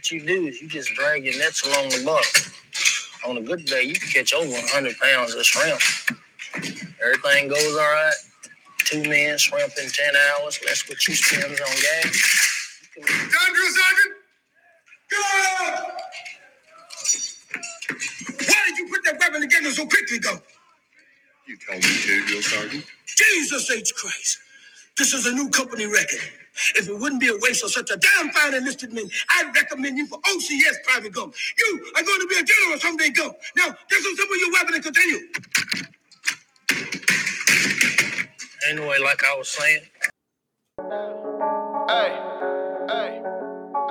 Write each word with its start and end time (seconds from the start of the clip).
what 0.00 0.10
you 0.10 0.20
do 0.24 0.46
is 0.46 0.62
you 0.62 0.66
just 0.66 0.94
drag 0.94 1.26
your 1.26 1.36
nets 1.36 1.66
along 1.66 1.90
the 1.90 2.02
bottom. 2.06 2.52
On 3.28 3.36
a 3.36 3.42
good 3.42 3.66
day, 3.66 3.82
you 3.82 3.94
can 3.96 4.08
catch 4.08 4.32
over 4.32 4.48
100 4.48 4.96
pounds 4.98 5.34
of 5.34 5.44
shrimp. 5.44 5.78
Everything 7.04 7.48
goes 7.48 7.76
all 7.76 7.92
right. 7.92 8.14
Two 8.78 9.02
men 9.02 9.36
shrimp 9.36 9.74
in 9.76 9.90
10 9.90 10.14
hours, 10.16 10.58
That's 10.64 10.88
what 10.88 11.06
you 11.06 11.14
spend 11.14 11.44
on 11.44 11.52
gas. 11.52 12.80
You 12.96 13.02
can 13.04 13.14
Down 13.18 13.52
drill 13.52 13.72
sergeant. 13.76 14.14
Gump! 15.10 15.92
Why 18.48 18.56
did 18.68 18.78
you 18.78 18.88
put 18.88 19.04
that 19.04 19.20
weapon 19.20 19.42
together 19.42 19.70
so 19.70 19.84
quickly, 19.84 20.18
Gump? 20.18 20.42
You 21.46 21.58
tell 21.58 21.76
me 21.76 21.82
to, 21.82 22.26
drill 22.26 22.40
sergeant. 22.40 22.86
Jesus 23.04 23.70
H. 23.70 23.92
Christ. 23.94 24.38
This 25.00 25.14
is 25.14 25.24
a 25.26 25.32
new 25.32 25.48
company 25.48 25.86
record. 25.86 26.20
If 26.76 26.86
it 26.86 27.00
wouldn't 27.00 27.22
be 27.22 27.28
a 27.28 27.38
waste 27.40 27.64
of 27.64 27.72
such 27.72 27.90
a 27.90 27.96
damn 27.96 28.30
fine 28.32 28.52
enlisted 28.54 28.92
man, 28.92 29.08
I'd 29.38 29.50
recommend 29.56 29.96
you 29.96 30.06
for 30.06 30.18
OCS 30.20 30.76
Private 30.84 31.14
Gump. 31.14 31.34
You 31.58 31.86
are 31.96 32.02
going 32.04 32.20
to 32.20 32.28
be 32.28 32.36
a 32.38 32.44
general 32.44 32.78
someday, 32.78 33.08
Gump. 33.08 33.34
Now, 33.56 33.68
disassemble 33.68 34.38
your 34.40 34.52
weapon 34.52 34.74
and 34.74 34.84
continue. 34.84 35.20
Anyway, 38.70 38.98
like 39.02 39.22
I 39.24 39.36
was 39.38 39.48
saying, 39.48 39.82
Hey, 41.88 42.20
hey, 42.88 43.22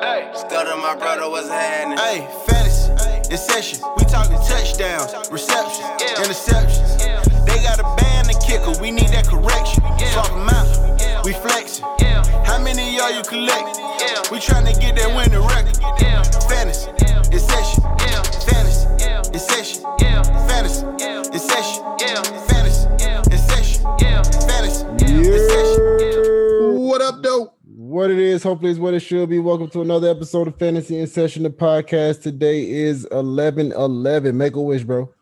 hey. 0.01 0.31
Stutter, 0.35 0.77
my 0.77 0.95
brother, 0.95 1.29
what's 1.29 1.49
happening? 1.49 1.97
Hey, 1.97 2.27
fantasy, 2.47 3.33
it's 3.33 3.43
session. 3.45 3.79
We 3.97 4.05
talking 4.05 4.37
touchdowns, 4.47 5.31
receptions, 5.31 5.89
Yeah. 6.01 6.23
interceptions. 6.23 7.05
Yeah. 7.05 7.21
They 7.45 7.63
got 7.63 7.79
a 7.79 7.83
ban 8.01 8.27
the 8.27 8.39
kicker. 8.45 8.79
We 8.81 8.91
need 8.91 9.09
that 9.09 9.27
correction. 9.27 9.83
Yeah. 9.99 10.11
Swap 10.13 10.31
'em 10.33 10.49
out. 10.49 10.88
Yeah. 11.29 11.43
We 11.43 11.49
flexing. 11.49 11.85
Yeah, 11.99 12.23
How 12.45 12.59
many 12.59 12.89
of 12.89 12.93
y'all 12.95 13.11
you 13.15 13.21
collect? 13.21 13.77
Yeah. 13.77 14.21
We 14.31 14.39
tryna 14.39 14.79
get 14.79 14.95
that 14.95 15.09
winning 15.15 15.45
record. 15.45 15.77
yeah, 16.01 16.23
Fantasy, 16.49 16.89
Yeah. 17.01 17.21
it's 17.31 17.45
session. 17.45 17.83
yeah, 17.99 18.23
Fantasy, 18.49 18.87
yeah, 18.99 19.21
it's 19.33 19.45
session. 19.45 19.83
yeah, 19.99 20.23
Fantasy, 20.47 20.85
yeah, 20.97 21.21
it's 21.31 21.45
session. 21.45 21.83
yeah, 21.99 22.23
Fantasy, 22.47 22.87
yeah, 22.99 23.21
it's 23.31 23.43
session. 23.43 23.85
yeah. 23.99 24.23
Fantasy, 24.23 24.85
it's 25.29 25.53
session. 25.53 26.79
What 26.81 27.01
up, 27.03 27.21
though? 27.21 27.53
What 27.75 28.09
it 28.09 28.17
is, 28.19 28.41
hopefully, 28.41 28.71
is 28.71 28.79
what 28.79 28.95
it 28.95 29.01
should 29.01 29.29
be. 29.29 29.37
Welcome 29.37 29.69
to 29.69 29.81
another 29.81 30.09
episode 30.09 30.47
of 30.47 30.55
Fantasy 30.57 30.97
in 30.97 31.05
Session, 31.05 31.43
the 31.43 31.51
podcast. 31.51 32.23
Today 32.23 32.67
is 32.67 33.05
11 33.11 33.71
11. 33.73 34.35
Make 34.35 34.55
a 34.55 34.61
wish, 34.61 34.83
bro. 34.83 35.13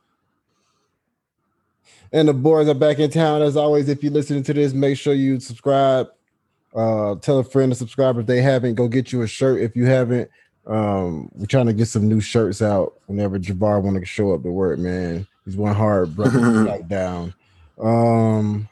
And 2.11 2.27
the 2.27 2.33
boys 2.33 2.67
are 2.67 2.73
back 2.73 2.99
in 2.99 3.09
town. 3.09 3.41
As 3.41 3.57
always, 3.57 3.89
if 3.89 4.03
you're 4.03 4.11
listening 4.11 4.43
to 4.43 4.53
this, 4.53 4.73
make 4.73 4.97
sure 4.97 5.13
you 5.13 5.39
subscribe. 5.39 6.07
Uh, 6.75 7.15
tell 7.15 7.39
a 7.39 7.43
friend 7.43 7.71
to 7.71 7.75
subscribe 7.75 8.17
if 8.17 8.25
they 8.25 8.41
haven't. 8.41 8.75
Go 8.75 8.87
get 8.87 9.11
you 9.11 9.21
a 9.21 9.27
shirt 9.27 9.61
if 9.61 9.75
you 9.75 9.85
haven't. 9.85 10.29
Um, 10.67 11.29
we're 11.33 11.45
trying 11.45 11.67
to 11.67 11.73
get 11.73 11.87
some 11.87 12.07
new 12.07 12.19
shirts 12.19 12.61
out 12.61 12.99
whenever 13.07 13.39
Javar 13.39 13.81
want 13.81 13.97
to 13.99 14.05
show 14.05 14.33
up 14.33 14.43
to 14.43 14.51
work, 14.51 14.79
man. 14.79 15.25
He's 15.45 15.55
one 15.55 15.73
hard 15.73 16.15
brother 16.15 16.83
down. 16.87 17.33
Um, 17.79 18.67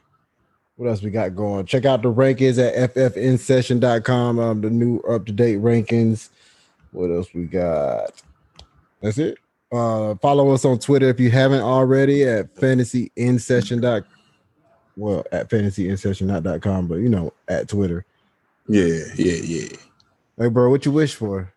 what 0.76 0.88
else 0.88 1.02
we 1.02 1.10
got 1.10 1.34
going? 1.34 1.64
Check 1.64 1.86
out 1.86 2.02
the 2.02 2.12
rankings 2.12 2.58
at 2.58 2.94
ffnsession.com. 2.94 4.38
Um, 4.38 4.60
the 4.60 4.68
new 4.68 4.98
up-to-date 5.00 5.58
rankings. 5.58 6.28
What 6.92 7.10
else 7.10 7.32
we 7.32 7.44
got? 7.44 8.22
That's 9.00 9.18
it. 9.18 9.38
Uh, 9.72 10.14
follow 10.16 10.50
us 10.50 10.64
on 10.64 10.78
Twitter 10.78 11.08
if 11.08 11.18
you 11.18 11.30
haven't 11.30 11.62
already 11.62 12.24
at 12.24 12.54
fantasyinsession. 12.54 13.80
dot 13.80 14.04
Well, 14.96 15.24
at 15.32 15.50
fantasy 15.50 15.88
in 15.88 15.96
session 15.96 16.28
dot 16.28 16.60
com 16.62 16.86
but 16.86 16.96
you 16.96 17.08
know, 17.08 17.32
at 17.48 17.68
Twitter. 17.68 18.04
Yeah, 18.68 19.04
yeah, 19.16 19.34
yeah. 19.42 19.68
Hey, 20.38 20.48
bro, 20.48 20.70
what 20.70 20.84
you 20.84 20.92
wish 20.92 21.14
for? 21.14 21.52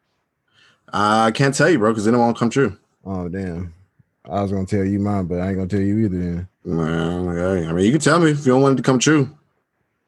I 0.91 1.31
can't 1.31 1.53
tell 1.53 1.69
you, 1.69 1.77
bro, 1.77 1.91
because 1.91 2.07
it 2.07 2.11
won't 2.13 2.37
come 2.37 2.49
true. 2.49 2.77
Oh, 3.05 3.27
damn. 3.29 3.73
I 4.25 4.41
was 4.41 4.51
gonna 4.51 4.65
tell 4.65 4.83
you 4.83 4.99
mine, 4.99 5.25
but 5.25 5.39
I 5.39 5.47
ain't 5.49 5.57
gonna 5.57 5.67
tell 5.67 5.79
you 5.79 5.99
either. 6.05 6.17
Then. 6.17 6.47
Well, 6.65 7.29
okay. 7.29 7.67
I 7.67 7.73
mean, 7.73 7.85
you 7.85 7.91
can 7.91 8.01
tell 8.01 8.19
me 8.19 8.31
if 8.31 8.39
you 8.39 8.53
don't 8.53 8.61
want 8.61 8.73
it 8.73 8.83
to 8.83 8.85
come 8.85 8.99
true. 8.99 9.29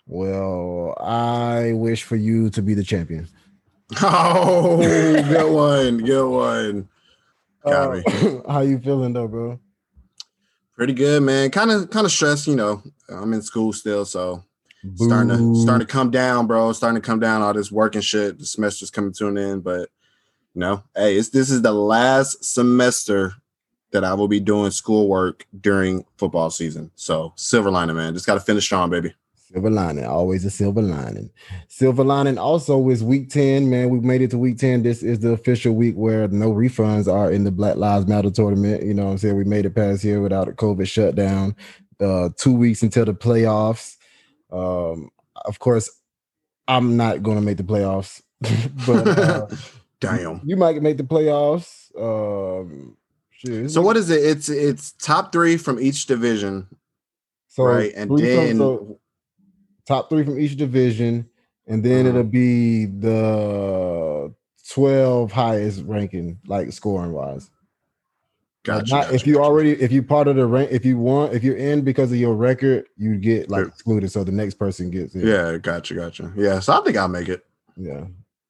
Well, 0.07 0.95
I 0.99 1.73
wish 1.73 2.03
for 2.03 2.15
you 2.15 2.49
to 2.51 2.61
be 2.61 2.73
the 2.73 2.83
champion. 2.83 3.27
Oh, 4.01 4.77
good 4.77 5.51
one, 5.51 5.97
good 5.97 6.29
one. 6.29 6.89
Got 7.63 7.93
me. 7.93 8.03
Uh, 8.05 8.41
how 8.51 8.61
you 8.61 8.79
feeling 8.79 9.13
though, 9.13 9.27
bro? 9.27 9.59
Pretty 10.75 10.93
good, 10.93 11.21
man. 11.23 11.51
Kind 11.51 11.71
of, 11.71 11.89
kind 11.89 12.05
of 12.05 12.11
stressed. 12.11 12.47
You 12.47 12.55
know, 12.55 12.81
I'm 13.09 13.33
in 13.33 13.41
school 13.41 13.73
still, 13.73 14.05
so 14.05 14.43
starting 14.95 15.29
to 15.29 15.55
starting 15.61 15.85
to 15.85 15.91
come 15.91 16.11
down, 16.11 16.47
bro. 16.47 16.71
Starting 16.71 17.01
to 17.01 17.05
come 17.05 17.19
down. 17.19 17.41
All 17.41 17.53
this 17.53 17.71
work 17.71 17.95
and 17.95 18.03
shit. 18.03 18.39
The 18.39 18.45
semester's 18.45 18.89
coming 18.89 19.13
to 19.13 19.27
an 19.27 19.37
end, 19.37 19.63
but 19.63 19.89
you 20.53 20.59
know, 20.61 20.83
hey, 20.95 21.15
it's 21.17 21.29
this 21.29 21.49
is 21.49 21.61
the 21.61 21.71
last 21.71 22.43
semester 22.43 23.33
that 23.91 24.03
I 24.03 24.13
will 24.13 24.27
be 24.27 24.39
doing 24.39 24.71
schoolwork 24.71 25.45
during 25.59 26.05
football 26.17 26.49
season. 26.49 26.91
So 26.95 27.33
silver 27.35 27.69
lining, 27.69 27.95
man. 27.95 28.13
Just 28.13 28.25
got 28.25 28.35
to 28.35 28.39
finish 28.39 28.65
strong, 28.65 28.89
baby. 28.89 29.13
Silver 29.53 29.69
lining, 29.69 30.05
always 30.05 30.45
a 30.45 30.49
silver 30.49 30.81
lining. 30.81 31.29
Silver 31.67 32.03
lining 32.05 32.37
also 32.37 32.87
is 32.89 33.03
week 33.03 33.29
10, 33.29 33.69
man. 33.69 33.89
We 33.89 33.99
made 33.99 34.21
it 34.21 34.31
to 34.31 34.37
week 34.37 34.57
10. 34.57 34.83
This 34.83 35.03
is 35.03 35.19
the 35.19 35.31
official 35.31 35.73
week 35.73 35.95
where 35.95 36.27
no 36.29 36.53
refunds 36.53 37.11
are 37.11 37.29
in 37.31 37.43
the 37.43 37.51
Black 37.51 37.75
Lives 37.75 38.07
Matter 38.07 38.31
tournament. 38.31 38.83
You 38.83 38.93
know 38.93 39.05
what 39.05 39.11
I'm 39.11 39.17
saying? 39.17 39.35
We 39.35 39.43
made 39.43 39.65
it 39.65 39.75
past 39.75 40.03
here 40.03 40.21
without 40.21 40.47
a 40.47 40.53
COVID 40.53 40.87
shutdown. 40.87 41.55
Uh, 41.99 42.29
two 42.37 42.53
weeks 42.53 42.81
until 42.81 43.03
the 43.05 43.13
playoffs. 43.13 43.97
Um, 44.51 45.09
of 45.43 45.59
course, 45.59 45.89
I'm 46.67 46.95
not 46.95 47.21
going 47.21 47.37
to 47.37 47.43
make 47.43 47.57
the 47.57 47.63
playoffs, 47.63 48.21
but 48.87 49.07
uh, 49.07 49.47
Damn. 49.99 50.41
you 50.45 50.55
might 50.55 50.81
make 50.81 50.97
the 50.97 51.03
playoffs. 51.03 51.91
Um, 51.99 52.95
shit, 53.31 53.69
So 53.69 53.81
what 53.81 53.97
is 53.97 54.09
it? 54.09 54.23
It's 54.23 54.47
it's 54.49 54.93
top 54.93 55.33
three 55.33 55.57
from 55.57 55.79
each 55.79 56.05
division, 56.05 56.67
So 57.49 57.63
right? 57.63 57.91
And 57.95 58.17
then 58.17 58.57
so 58.57 59.00
top 59.91 60.09
three 60.09 60.23
from 60.23 60.39
each 60.39 60.55
division, 60.55 61.27
and 61.67 61.83
then 61.83 62.05
Uh-huh. 62.07 62.19
it'll 62.19 62.31
be 62.31 62.85
the 62.85 64.33
twelve 64.69 65.31
highest 65.31 65.83
ranking, 65.85 66.39
like 66.47 66.71
scoring 66.71 67.11
wise. 67.11 67.49
Gotcha, 68.63 68.93
not 68.93 69.03
gotcha, 69.05 69.15
if 69.15 69.25
you 69.27 69.33
gotcha. 69.35 69.43
already 69.45 69.71
if 69.81 69.91
you 69.91 70.03
part 70.03 70.27
of 70.27 70.35
the 70.35 70.45
rank, 70.45 70.69
if 70.71 70.85
you 70.85 70.97
want, 70.97 71.33
if 71.33 71.43
you're 71.43 71.57
in 71.57 71.81
because 71.81 72.11
of 72.11 72.17
your 72.19 72.35
record, 72.35 72.85
you 72.95 73.17
get 73.17 73.49
like 73.49 73.67
excluded, 73.67 74.11
so 74.11 74.23
the 74.23 74.31
next 74.31 74.53
person 74.55 74.91
gets 74.91 75.15
in. 75.15 75.25
yeah, 75.27 75.57
gotcha, 75.57 75.95
gotcha. 75.95 76.31
Yeah, 76.37 76.59
so 76.59 76.73
I 76.79 76.83
think 76.83 76.95
I'll 76.95 77.07
make 77.07 77.27
it. 77.27 77.43
yeah. 77.75 78.05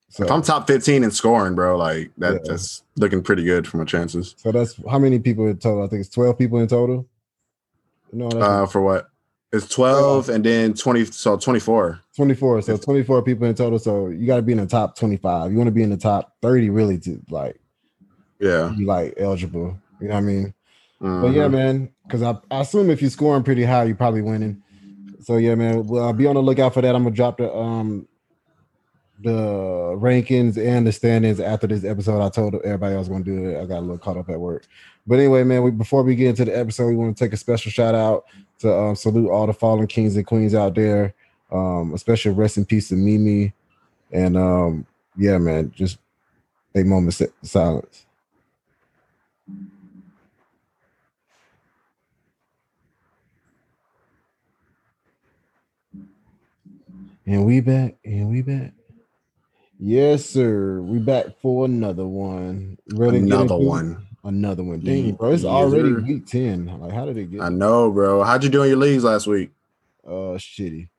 So, 0.10 0.26
If 0.26 0.32
I'm 0.32 0.42
top 0.42 0.68
15 0.68 1.06
in 1.06 1.12
scoring, 1.12 1.56
bro, 1.56 1.78
like 1.78 2.12
that, 2.18 2.34
Yeah. 2.34 2.40
that's 2.52 2.84
looking 2.98 3.24
pretty 3.24 3.46
good 3.46 3.66
for 3.66 3.78
my 3.78 3.86
chances. 3.86 4.36
so 4.38 4.52
that's 4.52 4.76
how 4.90 5.00
many 5.00 5.18
people 5.20 5.48
in 5.48 5.56
total? 5.58 5.84
I 5.86 5.88
think 5.88 6.02
it's 6.02 6.10
twelve 6.10 6.38
people 6.38 6.60
in 6.60 6.68
total. 6.68 7.08
No, 8.12 8.28
Uh, 8.28 8.66
for 8.66 8.82
what? 8.82 9.08
It's 9.54 9.68
12 9.68 10.30
and 10.30 10.46
then 10.46 10.74
20, 10.74 11.06
so 11.06 11.36
24. 11.38 12.00
24. 12.16 12.62
So 12.62 12.78
24 12.78 13.22
people 13.24 13.48
in 13.48 13.56
total. 13.56 13.80
So 13.80 14.08
you 14.08 14.26
got 14.26 14.38
to 14.38 14.42
be 14.42 14.54
in 14.54 14.60
the 14.60 14.66
top 14.66 14.96
25. 14.96 15.52
You 15.52 15.58
want 15.58 15.68
to 15.68 15.72
be 15.74 15.84
in 15.84 15.90
the 15.90 15.98
top 15.98 16.36
30 16.42 16.70
really 16.70 16.98
to 17.00 17.22
like 17.30 17.60
Yeah. 18.40 18.74
be 18.78 18.86
like 18.86 19.14
eligible. 19.18 19.78
You 20.00 20.08
know 20.08 20.14
what 20.14 20.20
I 20.20 20.22
mean? 20.22 20.54
But 21.02 21.34
yeah, 21.34 21.48
Mhm. 21.48 21.52
man, 21.52 21.90
because 22.08 22.22
I, 22.24 22.38
I 22.50 22.62
assume 22.62 22.90
if 22.90 23.02
you're 23.02 23.12
scoring 23.12 23.44
pretty 23.44 23.64
high, 23.64 23.84
you're 23.84 23.96
probably 23.96 24.22
winning. 24.22 24.62
So 25.20 25.36
yeah, 25.38 25.56
man, 25.56 25.86
well, 25.86 26.06
I'll 26.06 26.14
be 26.14 26.26
on 26.28 26.36
the 26.36 26.42
lookout 26.42 26.74
for 26.74 26.82
that. 26.82 26.96
I'm 26.96 27.04
gonna 27.04 27.16
drop 27.16 27.38
the 27.38 27.54
um 27.54 28.08
the 29.22 29.96
rankings 30.00 30.58
and 30.58 30.86
the 30.86 30.92
standings 30.92 31.40
after 31.40 31.68
this 31.68 31.84
episode. 31.84 32.24
I 32.24 32.30
told 32.30 32.56
everybody 32.56 32.96
I 32.96 33.00
was 33.00 33.10
gonna 33.10 33.24
do 33.24 33.50
it. 33.50 33.62
I 33.62 33.66
got 33.66 33.80
a 33.80 33.82
little 33.82 33.98
caught 33.98 34.18
up 34.18 34.30
at 34.30 34.40
work. 34.40 34.66
But 35.06 35.20
anyway, 35.20 35.44
man, 35.44 35.64
we, 35.64 35.72
before 35.72 36.04
we 36.04 36.16
get 36.16 36.30
into 36.30 36.46
the 36.46 36.58
episode, 36.58 36.88
we 36.88 36.96
want 36.96 37.18
to 37.18 37.24
take 37.24 37.34
a 37.34 37.38
special 37.38 37.72
shout 37.72 37.96
out 37.96 38.26
to 38.60 38.74
um, 38.74 38.96
salute 38.96 39.30
all 39.30 39.48
the 39.48 39.54
fallen 39.54 39.88
kings 39.88 40.16
and 40.16 40.26
queens 40.26 40.56
out 40.56 40.76
there. 40.76 41.14
Um, 41.52 41.94
especially 41.94 42.32
rest 42.32 42.58
in 42.58 42.66
peace 42.66 42.90
to 42.90 42.96
Mimi. 42.96 43.54
And 44.12 44.38
um, 44.38 44.86
yeah, 45.18 45.38
man, 45.38 45.72
just 45.76 45.98
a 46.76 46.84
moment 46.84 47.20
of 47.20 47.30
silence. 47.44 48.06
And 57.26 57.46
we 57.46 57.62
back, 57.62 57.96
and 58.04 58.30
we 58.30 58.42
back. 58.42 58.74
Yes, 59.84 60.26
sir. 60.26 60.80
We 60.82 61.00
back 61.00 61.26
for 61.42 61.66
another 61.66 62.06
one. 62.06 62.78
Ready 62.94 63.18
Another 63.18 63.58
one. 63.58 64.06
Another 64.24 64.64
one. 64.64 64.80
Dang, 64.82 65.14
bro. 65.14 65.32
It's 65.32 65.42
Yes, 65.42 65.50
already 65.50 65.90
sir. 65.96 66.02
week 66.02 66.28
10. 66.28 66.80
Like, 66.80 66.92
how 66.94 67.06
did 67.06 67.18
it 67.18 67.32
get 67.32 67.42
I 67.42 67.50
know, 67.50 67.92
bro. 67.92 68.22
How'd 68.24 68.44
you 68.44 68.52
do 68.52 68.62
in 68.62 68.70
your 68.70 68.78
leagues 68.78 69.04
last 69.04 69.26
week? 69.26 69.50
uh 70.06 70.38
shitty? 70.38 70.90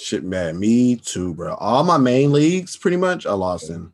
Shit, 0.00 0.24
man. 0.24 0.58
Me 0.58 0.96
too, 0.96 1.34
bro. 1.34 1.54
All 1.54 1.84
my 1.84 1.98
main 1.98 2.32
leagues, 2.32 2.76
pretty 2.76 2.96
much, 2.96 3.26
I 3.26 3.32
lost 3.32 3.70
in 3.70 3.92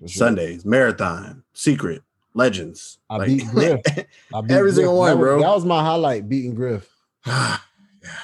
sure. 0.00 0.08
Sundays, 0.08 0.64
marathon, 0.64 1.42
secret, 1.52 2.02
legends. 2.32 2.98
I 3.10 3.16
Like, 3.18 3.26
beat 3.28 3.46
Griff. 3.48 3.80
I 4.34 4.40
beat 4.40 4.50
Every 4.52 4.72
single 4.72 4.96
one, 4.96 5.10
That 5.10 5.16
was- 5.18 5.24
bro. 5.26 5.40
That 5.42 5.54
was 5.54 5.64
my 5.66 5.82
highlight, 5.82 6.26
beating 6.28 6.54
Griff. 6.54 6.88
yeah, 7.26 7.58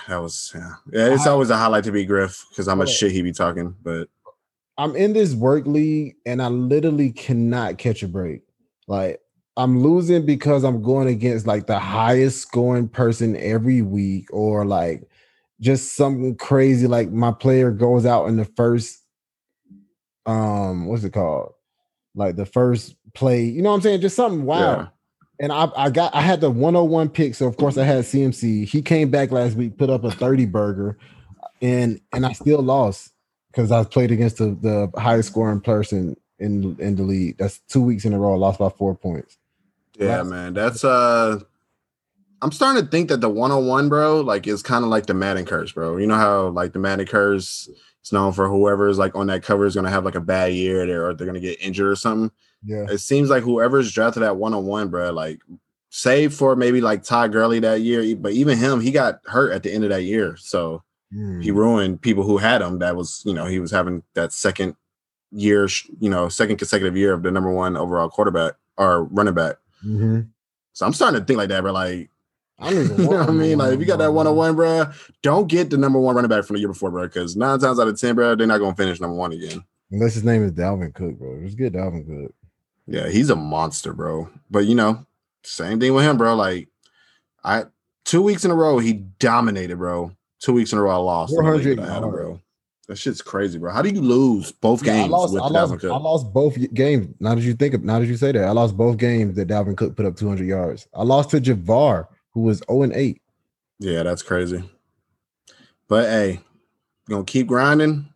that 0.09 0.17
was 0.23 0.53
yeah. 0.55 0.71
Yeah, 0.91 1.13
it's 1.15 1.27
I- 1.27 1.31
always 1.31 1.51
a 1.51 1.57
highlight 1.59 1.85
to 1.85 1.93
be 1.93 2.07
Griff 2.07 2.47
because 2.49 2.67
I'm 2.69 2.81
a 2.81 2.87
shit 2.87 3.13
he 3.13 3.21
be 3.21 3.33
talking, 3.33 3.75
but 3.83 4.09
I'm 4.77 4.97
in 4.97 5.13
this 5.13 5.35
work 5.35 5.67
league 5.67 6.17
and 6.27 6.43
I 6.43 6.49
literally 6.49 7.13
cannot 7.13 7.79
catch 7.79 8.03
a 8.03 8.09
break. 8.09 8.43
Like 8.89 9.21
I'm 9.57 9.83
losing 9.83 10.27
because 10.27 10.65
I'm 10.65 10.83
going 10.83 11.09
against 11.09 11.47
like 11.47 11.67
the 11.67 11.79
highest 11.79 12.41
scoring 12.41 12.89
person 12.89 13.37
every 13.37 13.83
week, 13.83 14.27
or 14.33 14.65
like 14.65 15.09
just 15.61 15.95
something 15.95 16.37
crazy. 16.37 16.87
Like 16.87 17.11
my 17.11 17.31
player 17.31 17.71
goes 17.71 18.05
out 18.05 18.27
in 18.27 18.37
the 18.37 18.45
first, 18.45 19.01
um, 20.27 20.87
what's 20.87 21.05
it 21.05 21.13
called? 21.13 21.53
Like 22.17 22.37
the 22.37 22.47
first 22.47 22.97
play, 23.15 23.45
you 23.45 23.63
know 23.63 23.71
what 23.71 23.77
I'm 23.77 23.83
saying? 23.83 24.01
Just 24.01 24.17
something 24.17 24.45
wild. 24.45 24.81
Yeah. 24.81 24.89
And 25.41 25.53
I, 25.53 25.69
I 25.77 25.91
got 25.91 26.15
I 26.15 26.21
had 26.21 26.41
the 26.41 26.51
101 26.51 27.09
pick, 27.11 27.35
so 27.35 27.47
of 27.47 27.57
course 27.57 27.77
I 27.77 27.85
had 27.85 28.05
CMC. 28.05 28.69
He 28.69 28.83
came 28.83 29.11
back 29.11 29.31
last 29.31 29.57
week, 29.57 29.77
put 29.77 29.91
up 29.91 30.05
a 30.05 30.11
30 30.11 30.47
burger, 30.47 30.99
and 31.61 32.01
and 32.13 32.25
I 32.27 32.33
still 32.33 32.63
lost 32.63 33.14
because 33.55 33.71
I 33.71 33.85
played 33.85 34.11
against 34.11 34.39
the, 34.39 34.57
the 34.61 35.01
highest 35.01 35.31
scoring 35.31 35.61
person 35.61 36.17
in 36.39 36.77
in 36.81 36.97
the 36.97 37.03
league. 37.03 37.39
That's 37.39 37.59
two 37.69 37.83
weeks 37.83 38.05
in 38.05 38.13
a 38.13 38.19
row. 38.19 38.35
I 38.35 38.37
lost 38.37 38.59
by 38.59 38.69
four 38.69 38.95
points. 38.95 39.39
Yeah, 39.97 40.19
Last- 40.19 40.29
man. 40.29 40.55
That's 40.55 40.85
uh 40.85 41.41
I'm 42.43 42.53
starting 42.53 42.83
to 42.83 42.91
think 42.91 43.09
that 43.09 43.23
the 43.23 43.29
101, 43.31 43.89
bro, 43.89 44.21
like 44.21 44.47
is 44.47 44.63
kind 44.63 44.85
of 44.85 44.91
like 44.91 45.07
the 45.07 45.15
Madden 45.15 45.47
curse, 45.47 45.73
bro. 45.73 45.97
You 45.97 46.07
know 46.07 46.17
how 46.17 46.49
like 46.49 46.73
the 46.73 46.79
Madden 46.79 47.07
curse 47.07 47.69
is 48.05 48.13
known 48.13 48.33
for 48.33 48.49
whoever 48.49 48.89
is 48.89 48.99
like 48.99 49.15
on 49.15 49.29
that 49.29 49.43
cover 49.43 49.65
is 49.65 49.75
gonna 49.75 49.91
have 49.91 50.05
like 50.05 50.17
a 50.17 50.21
bad 50.21 50.53
year 50.53 50.87
there 50.87 51.07
or 51.07 51.15
they're 51.15 51.27
gonna 51.27 51.41
get 51.41 51.63
injured 51.63 51.91
or 51.91 51.97
something. 51.97 52.31
Yeah. 52.65 52.87
It 52.91 52.99
seems 52.99 53.31
like 53.31 53.43
whoever's 53.45 53.93
drafted 53.93 54.23
at 54.23 54.37
101, 54.37 54.89
bro, 54.89 55.13
like 55.13 55.41
save 55.91 56.35
for 56.35 56.57
maybe 56.57 56.81
like 56.81 57.05
Todd 57.05 57.31
Gurley 57.31 57.61
that 57.61 57.83
year, 57.83 58.17
but 58.17 58.33
even 58.33 58.59
him, 58.59 58.81
he 58.81 58.91
got 58.91 59.21
hurt 59.27 59.53
at 59.53 59.63
the 59.63 59.73
end 59.73 59.85
of 59.85 59.91
that 59.91 60.03
year. 60.03 60.37
So 60.37 60.83
Hmm. 61.15 61.41
he 61.41 61.51
ruined 61.53 62.01
people 62.03 62.25
who 62.25 62.39
had 62.39 62.61
him. 62.61 62.81
That 62.81 62.97
was, 62.97 63.23
you 63.25 63.35
know, 63.35 63.47
he 63.47 63.61
was 63.61 63.71
having 63.71 64.03
that 64.15 64.33
second 64.33 64.75
year, 65.31 65.69
you 66.01 66.11
know, 66.11 66.29
second 66.29 66.57
consecutive 66.57 66.97
year 66.97 67.13
of 67.13 67.23
the 67.23 67.31
number 67.31 67.53
one 67.53 67.77
overall 67.77 68.09
quarterback 68.09 68.55
or 68.77 69.05
running 69.05 69.35
back. 69.35 69.57
Mhm. 69.85 70.29
So 70.73 70.85
I'm 70.87 70.93
starting 70.93 71.21
to 71.21 71.25
think 71.27 71.39
like 71.39 71.51
that, 71.51 71.61
bro. 71.63 71.73
Like, 71.73 72.11
I 72.59 72.71
don't 72.73 72.85
even 72.85 72.97
you 73.05 73.11
know 73.11 73.19
what 73.19 73.29
I 73.29 73.33
mean? 73.33 73.59
Like, 73.59 73.75
if 73.75 73.81
you 73.81 73.87
got 73.87 73.99
that 73.99 74.13
one 74.13 74.27
on 74.27 74.35
one. 74.35 74.57
bro, 74.57 74.87
don't 75.23 75.47
get 75.47 75.71
the 75.71 75.77
number 75.77 75.99
one 76.01 76.17
running 76.17 76.29
back 76.29 76.45
from 76.45 76.55
the 76.55 76.61
year 76.61 76.69
before, 76.69 76.91
bro. 76.91 77.05
Because 77.05 77.37
nine 77.37 77.59
times 77.61 77.79
out 77.79 77.87
of 77.89 78.01
ten, 78.01 78.15
bro, 78.17 78.35
they're 78.35 78.47
not 78.47 78.59
gonna 78.59 78.75
finish 78.75 79.01
number 79.01 79.17
one 79.17 79.33
again. 79.33 79.63
Unless 79.93 80.15
his 80.15 80.25
name 80.25 80.43
is 80.43 80.53
Dalvin 80.53 80.93
Cook, 80.95 81.19
bro. 81.19 81.41
Just 81.45 81.59
get 81.59 81.75
Dalvin 81.75 82.07
Cook. 82.07 82.35
Yeah, 82.87 83.09
he's 83.09 83.31
a 83.31 83.37
monster, 83.37 83.93
bro. 83.93 84.29
But 84.51 84.67
you 84.67 84.75
know, 84.75 85.07
same 85.45 85.79
thing 85.79 85.95
with 85.95 86.05
him, 86.05 86.17
bro. 86.17 86.35
Like, 86.35 86.69
I 87.45 87.65
two 88.05 88.23
weeks 88.23 88.45
in 88.45 88.51
a 88.51 88.55
row, 88.55 88.79
he 88.79 88.95
dominated, 88.95 89.77
bro. 89.77 90.13
Two 90.45 90.53
weeks 90.53 90.73
in 90.75 90.79
a 90.79 90.83
row, 90.83 90.91
I 90.91 90.97
lost. 90.97 91.33
in 91.33 91.43
the 91.43 91.51
league 91.53 91.79
400 91.79 91.81
I 91.81 91.95
had 91.95 92.03
him, 92.03 92.11
bro. 92.11 92.41
That 92.87 92.99
shit's 92.99 93.23
crazy, 93.23 93.59
bro. 93.59 93.73
How 93.73 93.81
do 93.81 93.89
you 93.89 94.03
lose 94.03 94.53
both 94.53 94.85
Yeah, 94.85 94.93
I 94.93 94.97
games 94.99 95.11
lost, 95.11 95.33
with 95.33 95.43
I, 95.43 95.47
Dalvin 95.47 95.53
lost, 95.55 95.81
Cook? 95.81 95.93
I 95.93 95.97
lost 95.97 96.33
both 96.35 96.75
games. 96.75 97.15
Now 97.19 97.35
that 97.35 97.41
you 97.41 97.55
think 97.55 97.73
of 97.73 97.83
now 97.83 97.99
that 97.99 98.05
you 98.07 98.17
say 98.19 98.31
that, 98.33 98.45
I 98.45 98.51
lost 98.51 98.77
both 98.77 98.99
games 98.99 99.37
that 99.37 99.49
Dalvin 99.49 99.75
Cook 99.75 99.97
put 99.97 100.05
up 100.05 100.17
200 100.17 100.47
yards. 100.47 100.87
I 100.93 101.03
lost 101.03 101.31
to 101.31 101.41
Javar, 101.41 102.09
who 102.35 102.43
was 102.43 102.63
0 102.71 102.83
and 102.83 102.93
8. 102.93 103.23
Yeah, 103.79 104.03
that's 104.03 104.23
crazy. 104.23 104.63
But 105.89 106.11
hey, 106.11 106.41
gonna 107.09 107.25
keep 107.25 107.47
grinding, 107.47 108.07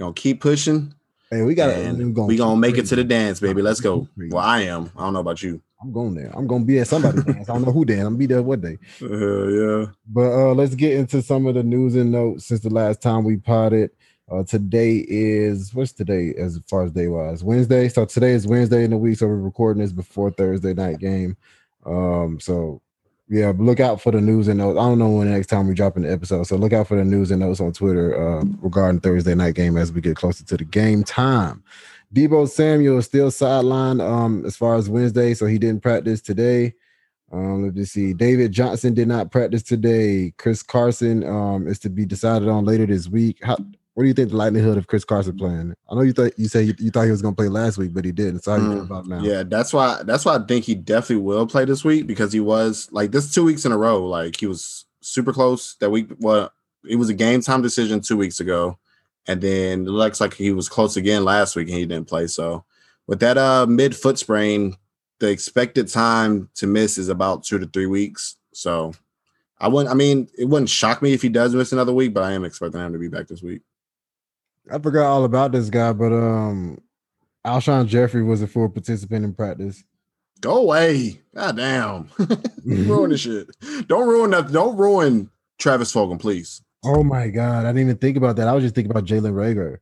gonna 0.00 0.14
keep 0.14 0.40
pushing, 0.40 0.94
Hey, 1.30 1.42
we 1.42 1.54
got 1.54 1.68
and 1.68 2.16
we 2.26 2.38
gonna 2.38 2.56
make 2.56 2.78
it 2.78 2.86
to 2.86 2.96
the 2.96 3.04
dance, 3.04 3.40
baby. 3.40 3.60
Let's 3.60 3.80
go. 3.80 4.08
Well, 4.16 4.42
I 4.42 4.62
am. 4.62 4.90
I 4.96 5.02
don't 5.02 5.12
know 5.12 5.20
about 5.20 5.42
you. 5.42 5.60
I'm 5.80 5.92
going 5.92 6.14
there. 6.14 6.30
I'm 6.36 6.46
gonna 6.46 6.64
be 6.64 6.78
at 6.80 6.88
somebody's 6.88 7.24
dance. 7.24 7.48
I 7.48 7.52
don't 7.52 7.64
know 7.64 7.72
who 7.72 7.84
dance. 7.84 8.00
I'm 8.00 8.06
gonna 8.06 8.16
be 8.18 8.26
there 8.26 8.42
what 8.42 8.60
day. 8.60 8.78
Uh, 9.00 9.46
yeah. 9.46 9.86
But 10.08 10.30
uh 10.32 10.54
let's 10.54 10.74
get 10.74 10.94
into 10.94 11.22
some 11.22 11.46
of 11.46 11.54
the 11.54 11.62
news 11.62 11.94
and 11.94 12.10
notes 12.10 12.46
since 12.46 12.60
the 12.60 12.70
last 12.70 13.00
time 13.00 13.24
we 13.24 13.36
potted. 13.36 13.90
Uh 14.30 14.42
today 14.42 15.04
is 15.08 15.72
what's 15.74 15.92
today 15.92 16.34
as 16.36 16.60
far 16.68 16.84
as 16.84 16.92
day 16.92 17.06
wise? 17.06 17.44
Wednesday. 17.44 17.88
So 17.88 18.04
today 18.04 18.32
is 18.32 18.46
Wednesday 18.46 18.84
in 18.84 18.90
the 18.90 18.96
week. 18.96 19.18
So 19.18 19.26
we're 19.28 19.36
recording 19.36 19.82
this 19.82 19.92
before 19.92 20.30
Thursday 20.32 20.74
night 20.74 20.98
game. 20.98 21.36
Um, 21.86 22.40
so 22.40 22.82
yeah, 23.30 23.52
look 23.56 23.78
out 23.78 24.00
for 24.00 24.10
the 24.10 24.20
news 24.20 24.48
and 24.48 24.58
notes. 24.58 24.78
I 24.78 24.82
don't 24.82 24.98
know 24.98 25.10
when 25.10 25.28
the 25.28 25.34
next 25.34 25.48
time 25.48 25.68
we 25.68 25.74
drop 25.74 25.96
an 25.96 26.10
episode. 26.10 26.44
So 26.44 26.56
look 26.56 26.72
out 26.72 26.88
for 26.88 26.96
the 26.96 27.04
news 27.04 27.30
and 27.30 27.40
notes 27.40 27.60
on 27.60 27.72
Twitter 27.72 28.16
uh 28.40 28.44
regarding 28.60 29.00
Thursday 29.00 29.34
night 29.34 29.54
game 29.54 29.76
as 29.76 29.92
we 29.92 30.00
get 30.00 30.16
closer 30.16 30.44
to 30.44 30.56
the 30.56 30.64
game 30.64 31.04
time. 31.04 31.62
Deebo 32.14 32.48
Samuel 32.48 32.98
is 32.98 33.06
still 33.06 33.30
sidelined 33.30 34.02
um 34.02 34.44
as 34.46 34.56
far 34.56 34.76
as 34.76 34.88
Wednesday, 34.88 35.34
so 35.34 35.46
he 35.46 35.58
didn't 35.58 35.82
practice 35.82 36.20
today. 36.20 36.74
Um, 37.30 37.64
let 37.64 37.74
me 37.74 37.84
see. 37.84 38.14
David 38.14 38.52
Johnson 38.52 38.94
did 38.94 39.06
not 39.08 39.30
practice 39.30 39.62
today. 39.62 40.32
Chris 40.38 40.62
Carson 40.62 41.24
um 41.24 41.66
is 41.68 41.78
to 41.80 41.90
be 41.90 42.06
decided 42.06 42.48
on 42.48 42.64
later 42.64 42.86
this 42.86 43.08
week. 43.08 43.38
How 43.42 43.56
what 43.94 44.04
do 44.04 44.08
you 44.08 44.14
think 44.14 44.30
the 44.30 44.36
likelihood 44.36 44.78
of 44.78 44.86
Chris 44.86 45.04
Carson 45.04 45.36
playing? 45.36 45.74
I 45.90 45.94
know 45.96 46.02
you 46.02 46.12
thought 46.12 46.38
you 46.38 46.46
said 46.48 46.66
you, 46.66 46.74
you 46.78 46.90
thought 46.90 47.04
he 47.04 47.10
was 47.10 47.20
gonna 47.20 47.34
play 47.34 47.48
last 47.48 47.78
week, 47.78 47.92
but 47.92 48.04
he 48.04 48.12
didn't. 48.12 48.44
So 48.44 48.52
how 48.52 48.56
you 48.58 48.62
Mm, 48.62 48.86
about 48.86 49.06
now? 49.06 49.22
Yeah, 49.22 49.42
that's 49.42 49.72
why 49.72 50.02
that's 50.04 50.24
why 50.24 50.36
I 50.36 50.38
think 50.38 50.64
he 50.64 50.74
definitely 50.76 51.24
will 51.24 51.46
play 51.46 51.64
this 51.64 51.84
week 51.84 52.06
because 52.06 52.32
he 52.32 52.40
was 52.40 52.88
like 52.92 53.10
this 53.10 53.34
two 53.34 53.44
weeks 53.44 53.64
in 53.64 53.72
a 53.72 53.76
row. 53.76 54.06
Like 54.06 54.36
he 54.38 54.46
was 54.46 54.86
super 55.00 55.32
close 55.32 55.74
that 55.80 55.90
week. 55.90 56.10
Well, 56.20 56.52
it 56.88 56.96
was 56.96 57.08
a 57.08 57.14
game 57.14 57.40
time 57.42 57.60
decision 57.60 58.00
two 58.00 58.16
weeks 58.16 58.40
ago, 58.40 58.78
and 59.28 59.42
then 59.42 59.82
it 59.86 59.90
looks 59.90 60.20
like 60.20 60.34
he 60.34 60.50
was 60.50 60.68
close 60.68 60.96
again 60.96 61.24
last 61.24 61.54
week 61.54 61.68
and 61.68 61.76
he 61.76 61.86
didn't 61.86 62.08
play. 62.08 62.26
So 62.26 62.64
with 63.06 63.20
that 63.20 63.38
uh 63.38 63.66
mid 63.66 63.94
foot 63.94 64.18
sprain, 64.18 64.76
the 65.20 65.28
expected 65.28 65.88
time 65.88 66.48
to 66.56 66.66
miss 66.66 66.98
is 66.98 67.08
about 67.08 67.44
two 67.44 67.58
to 67.58 67.66
three 67.66 67.86
weeks. 67.86 68.36
So 68.52 68.94
I 69.60 69.68
wouldn't. 69.68 69.92
I 69.92 69.94
mean, 69.94 70.28
it 70.36 70.46
wouldn't 70.46 70.70
shock 70.70 71.02
me 71.02 71.12
if 71.12 71.22
he 71.22 71.28
does 71.28 71.54
miss 71.54 71.72
another 71.72 71.92
week, 71.92 72.14
but 72.14 72.24
I 72.24 72.32
am 72.32 72.44
expecting 72.44 72.80
him 72.80 72.92
to 72.92 72.98
be 72.98 73.08
back 73.08 73.28
this 73.28 73.42
week. 73.42 73.62
I 74.70 74.78
forgot 74.78 75.06
all 75.06 75.24
about 75.24 75.52
this 75.52 75.70
guy, 75.70 75.92
but 75.92 76.12
um 76.12 76.80
Alshon 77.46 77.86
Jeffery 77.86 78.22
was 78.22 78.42
a 78.42 78.46
full 78.46 78.68
participant 78.68 79.24
in 79.24 79.34
practice. 79.34 79.84
Go 80.40 80.58
away. 80.58 81.20
God 81.34 81.56
damn. 81.56 82.08
ruin 82.64 83.10
the 83.10 83.18
shit. 83.18 83.48
Don't 83.88 84.08
ruin 84.08 84.30
that. 84.30 84.52
Don't 84.52 84.76
ruin 84.76 85.30
Travis 85.58 85.92
Fulgham, 85.92 86.20
please. 86.20 86.62
Oh 86.84 87.02
my 87.02 87.28
god, 87.28 87.64
I 87.64 87.68
didn't 87.70 87.82
even 87.82 87.96
think 87.98 88.16
about 88.16 88.36
that. 88.36 88.48
I 88.48 88.52
was 88.52 88.62
just 88.62 88.74
thinking 88.74 88.90
about 88.90 89.04
Jalen 89.04 89.32
Reagor. 89.32 89.78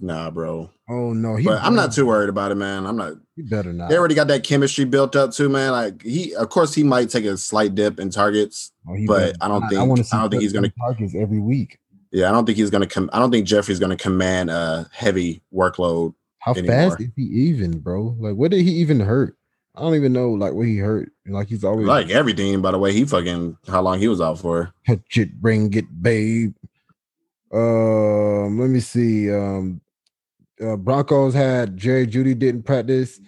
Nah, 0.00 0.30
bro. 0.30 0.70
Oh 0.88 1.12
no, 1.12 1.36
he 1.36 1.44
But 1.44 1.62
I'm 1.62 1.76
not 1.76 1.92
too 1.92 2.06
worried 2.06 2.28
about 2.28 2.50
it, 2.50 2.56
man. 2.56 2.86
I'm 2.86 2.96
not. 2.96 3.14
He 3.36 3.42
better 3.42 3.72
not. 3.72 3.88
They 3.88 3.96
already 3.96 4.14
got 4.14 4.28
that 4.28 4.42
chemistry 4.42 4.84
built 4.84 5.14
up 5.14 5.30
too, 5.32 5.48
man. 5.48 5.72
Like 5.72 6.02
he, 6.02 6.34
of 6.34 6.48
course, 6.48 6.74
he 6.74 6.82
might 6.82 7.08
take 7.10 7.24
a 7.24 7.36
slight 7.36 7.74
dip 7.74 8.00
in 8.00 8.10
targets. 8.10 8.72
Oh, 8.88 8.96
but 9.06 9.36
I 9.40 9.48
don't 9.48 9.60
not. 9.60 9.70
think- 9.70 10.06
see 10.06 10.16
I 10.16 10.20
don't 10.20 10.30
think 10.30 10.42
he's 10.42 10.52
gonna- 10.52 10.72
targets 10.78 11.14
every 11.14 11.38
week. 11.38 11.78
Yeah, 12.10 12.28
I 12.28 12.32
don't 12.32 12.44
think 12.44 12.58
he's 12.58 12.70
gonna 12.70 12.86
come. 12.86 13.08
I 13.12 13.18
don't 13.18 13.30
think 13.30 13.46
Jeffery's 13.46 13.78
gonna 13.78 13.96
command 13.96 14.50
a 14.50 14.88
heavy 14.92 15.42
workload. 15.54 16.14
How 16.40 16.52
anymore. 16.52 16.90
fast 16.90 17.00
is 17.00 17.08
he 17.16 17.22
even, 17.22 17.78
bro? 17.78 18.16
Like, 18.18 18.34
what 18.34 18.50
did 18.50 18.62
he 18.62 18.72
even 18.72 19.00
hurt? 19.00 19.36
I 19.74 19.80
don't 19.80 19.94
even 19.94 20.12
know, 20.12 20.30
like, 20.30 20.52
what 20.52 20.66
he 20.66 20.76
hurt. 20.76 21.10
Like, 21.26 21.48
he's 21.48 21.64
always 21.64 21.86
Like 21.86 22.10
everything, 22.10 22.60
by 22.60 22.72
the 22.72 22.78
way, 22.78 22.92
he 22.92 23.04
fucking 23.04 23.56
how 23.68 23.80
long 23.80 23.98
he 23.98 24.08
was 24.08 24.20
out 24.20 24.38
for. 24.38 24.72
it, 24.86 25.40
bring 25.40 25.72
it, 25.72 26.02
babe. 26.02 26.54
Um, 27.52 28.58
let 28.58 28.70
me 28.70 28.80
see. 28.80 29.32
Um, 29.32 29.80
uh, 30.62 30.76
Broncos 30.76 31.34
had 31.34 31.76
Jerry 31.76 32.06
Jeudy 32.06 32.38
didn't 32.38 32.62
practice. 32.64 33.20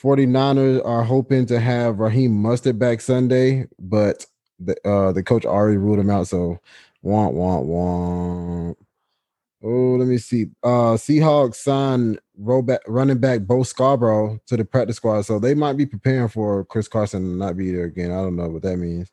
49ers 0.00 0.84
are 0.84 1.02
hoping 1.02 1.46
to 1.46 1.58
have 1.58 2.00
Raheem 2.00 2.32
Mostert 2.32 2.78
back 2.78 3.00
Sunday, 3.00 3.66
but 3.78 4.26
the 4.58 4.76
uh 4.88 5.12
the 5.12 5.22
coach 5.22 5.44
already 5.44 5.76
ruled 5.76 5.98
him 5.98 6.10
out. 6.10 6.28
So 6.28 6.58
want 7.02 7.34
want 7.34 7.66
want. 7.66 8.45
Me 10.16 10.20
see. 10.20 10.46
Uh 10.62 10.96
Seahawks 10.96 11.56
signed 11.56 12.18
back, 12.64 12.80
running 12.86 13.18
back 13.18 13.42
Bo 13.42 13.64
Scarborough 13.64 14.40
to 14.46 14.56
the 14.56 14.64
practice 14.64 14.96
squad. 14.96 15.26
So 15.26 15.38
they 15.38 15.54
might 15.54 15.76
be 15.76 15.84
preparing 15.84 16.28
for 16.28 16.64
Chris 16.64 16.88
Carson 16.88 17.22
to 17.22 17.36
not 17.36 17.54
be 17.54 17.70
there 17.70 17.84
again. 17.84 18.10
I 18.10 18.22
don't 18.22 18.36
know 18.36 18.48
what 18.48 18.62
that 18.62 18.78
means. 18.78 19.10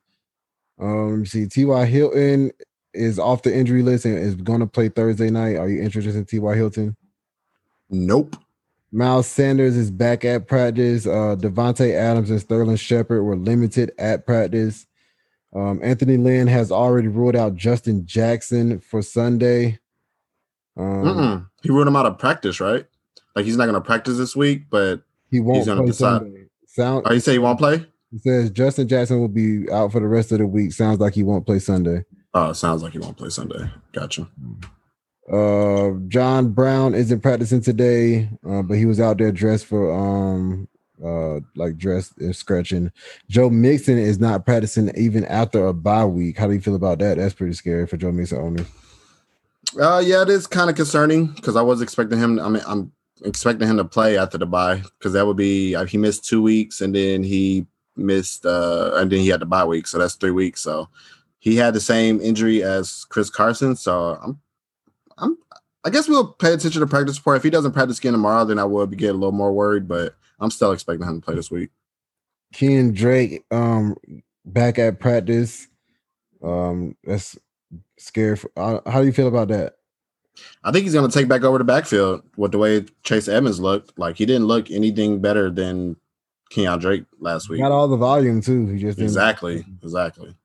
Um, 0.79 1.09
let 1.09 1.19
me 1.19 1.25
see. 1.25 1.45
T.Y. 1.45 1.85
Hilton 1.85 2.51
is 2.93 3.19
off 3.19 3.41
the 3.41 3.53
injury 3.53 3.83
list 3.83 4.05
and 4.05 4.17
is 4.17 4.35
going 4.35 4.61
to 4.61 4.65
play 4.65 4.87
Thursday 4.87 5.29
night. 5.29 5.57
Are 5.57 5.67
you 5.67 5.81
interested 5.81 6.15
in 6.15 6.23
T.Y. 6.23 6.55
Hilton? 6.55 6.95
Nope. 7.89 8.37
Miles 8.93 9.27
Sanders 9.27 9.75
is 9.75 9.91
back 9.91 10.23
at 10.23 10.47
practice. 10.47 11.05
Uh, 11.05 11.35
Davante 11.37 11.93
Adams 11.93 12.29
and 12.29 12.39
Sterling 12.39 12.77
Shepard 12.77 13.25
were 13.25 13.35
limited 13.35 13.91
at 13.97 14.25
practice. 14.25 14.87
Um, 15.53 15.81
Anthony 15.83 16.15
Lynn 16.15 16.47
has 16.47 16.71
already 16.71 17.09
ruled 17.09 17.35
out 17.35 17.55
Justin 17.55 18.05
Jackson 18.05 18.79
for 18.79 19.01
Sunday. 19.01 19.79
Um. 20.77 21.49
He 21.61 21.69
ruled 21.69 21.87
him 21.87 21.95
out 21.95 22.05
of 22.05 22.17
practice, 22.17 22.59
right? 22.59 22.85
Like 23.35 23.45
he's 23.45 23.57
not 23.57 23.65
gonna 23.65 23.81
practice 23.81 24.17
this 24.17 24.35
week, 24.35 24.63
but 24.69 25.01
he 25.31 25.39
won't 25.39 25.57
he's 25.57 25.67
gonna 25.67 25.85
decide. 25.85 26.21
Sunday. 26.21 26.45
Sound 26.67 27.03
oh, 27.05 27.13
you 27.13 27.19
say 27.19 27.33
he 27.33 27.39
won't 27.39 27.59
play? 27.59 27.85
He 28.11 28.19
says 28.19 28.49
Justin 28.51 28.87
Jackson 28.87 29.19
will 29.19 29.27
be 29.27 29.69
out 29.71 29.91
for 29.91 29.99
the 29.99 30.07
rest 30.07 30.31
of 30.31 30.39
the 30.39 30.47
week. 30.47 30.71
Sounds 30.71 30.99
like 30.99 31.13
he 31.13 31.23
won't 31.23 31.45
play 31.45 31.59
Sunday. 31.59 32.03
Oh, 32.33 32.53
sounds 32.53 32.83
like 32.83 32.93
he 32.93 32.99
won't 32.99 33.17
play 33.17 33.29
Sunday. 33.29 33.69
Gotcha. 33.91 34.27
Uh, 35.31 35.91
John 36.07 36.49
Brown 36.49 36.95
isn't 36.95 37.21
practicing 37.21 37.61
today, 37.61 38.29
uh, 38.47 38.61
but 38.61 38.77
he 38.77 38.85
was 38.85 38.99
out 38.99 39.17
there 39.19 39.31
dressed 39.31 39.65
for 39.65 39.91
um 39.93 40.67
uh 41.03 41.39
like 41.55 41.77
dressed 41.77 42.17
and 42.17 42.35
scratching. 42.35 42.91
Joe 43.29 43.49
Mixon 43.49 43.97
is 43.97 44.19
not 44.19 44.45
practicing 44.45 44.91
even 44.97 45.25
after 45.25 45.67
a 45.67 45.73
bye 45.73 46.05
week. 46.05 46.37
How 46.37 46.47
do 46.47 46.53
you 46.53 46.61
feel 46.61 46.75
about 46.75 46.99
that? 46.99 47.17
That's 47.17 47.33
pretty 47.33 47.53
scary 47.53 47.87
for 47.87 47.97
Joe 47.97 48.11
Mixon 48.11 48.39
owners. 48.39 48.67
Uh, 49.79 50.01
yeah, 50.05 50.21
it 50.21 50.29
is 50.29 50.45
kind 50.45 50.69
of 50.69 50.75
concerning 50.75 51.27
because 51.27 51.55
I 51.55 51.61
was 51.61 51.81
expecting 51.81 52.19
him. 52.19 52.39
I 52.39 52.49
mean, 52.49 52.63
I'm 52.67 52.91
expecting 53.23 53.67
him 53.67 53.77
to 53.77 53.85
play 53.85 54.17
after 54.17 54.37
the 54.37 54.45
bye 54.45 54.77
because 54.99 55.13
that 55.13 55.25
would 55.25 55.37
be 55.37 55.75
uh, 55.75 55.85
he 55.85 55.97
missed 55.97 56.25
two 56.25 56.41
weeks 56.41 56.81
and 56.81 56.93
then 56.93 57.23
he 57.23 57.65
missed 57.95 58.43
uh 58.45 58.91
and 58.95 59.11
then 59.11 59.19
he 59.19 59.27
had 59.27 59.39
the 59.39 59.45
bye 59.45 59.65
week, 59.65 59.87
so 59.87 59.97
that's 59.97 60.15
three 60.15 60.31
weeks. 60.31 60.61
So 60.61 60.89
he 61.39 61.55
had 61.55 61.73
the 61.73 61.81
same 61.81 62.21
injury 62.21 62.63
as 62.63 63.05
Chris 63.05 63.29
Carson. 63.29 63.75
So 63.75 64.17
I'm, 64.21 64.39
I'm, 65.17 65.37
I 65.83 65.89
guess 65.89 66.07
we'll 66.07 66.27
pay 66.27 66.53
attention 66.53 66.79
to 66.79 66.87
practice 66.87 67.17
report. 67.17 67.37
If 67.37 67.43
he 67.43 67.49
doesn't 67.49 67.73
practice 67.73 67.99
again 67.99 68.13
tomorrow, 68.13 68.45
then 68.45 68.59
I 68.59 68.63
will 68.63 68.87
be 68.87 68.95
getting 68.95 69.15
a 69.15 69.19
little 69.19 69.33
more 69.33 69.51
worried. 69.51 69.87
But 69.87 70.15
I'm 70.39 70.51
still 70.51 70.71
expecting 70.71 71.07
him 71.07 71.19
to 71.19 71.25
play 71.25 71.35
this 71.35 71.51
week. 71.51 71.71
Ken 72.53 72.93
Drake, 72.93 73.43
um, 73.51 73.97
back 74.45 74.79
at 74.79 74.99
practice. 74.99 75.67
Um, 76.41 76.95
that's 77.03 77.37
scary. 77.97 78.35
For, 78.37 78.51
uh, 78.57 78.79
how 78.89 78.99
do 79.01 79.05
you 79.05 79.13
feel 79.13 79.27
about 79.27 79.47
that? 79.49 79.75
I 80.63 80.71
think 80.71 80.83
he's 80.83 80.93
going 80.93 81.09
to 81.09 81.17
take 81.17 81.27
back 81.27 81.43
over 81.43 81.57
the 81.57 81.63
backfield 81.63 82.23
with 82.37 82.51
the 82.51 82.57
way 82.57 82.85
Chase 83.03 83.27
Edmonds 83.27 83.59
looked. 83.59 83.97
Like 83.99 84.17
he 84.17 84.25
didn't 84.25 84.47
look 84.47 84.71
anything 84.71 85.21
better 85.21 85.49
than 85.51 85.95
Kenyan 86.51 86.79
Drake 86.79 87.03
last 87.19 87.49
week. 87.49 87.61
Got 87.61 87.71
all 87.71 87.87
the 87.87 87.97
volume 87.97 88.41
too. 88.41 88.65
He 88.67 88.79
just 88.79 88.97
didn't- 88.97 89.09
Exactly, 89.09 89.63
exactly. 89.83 90.35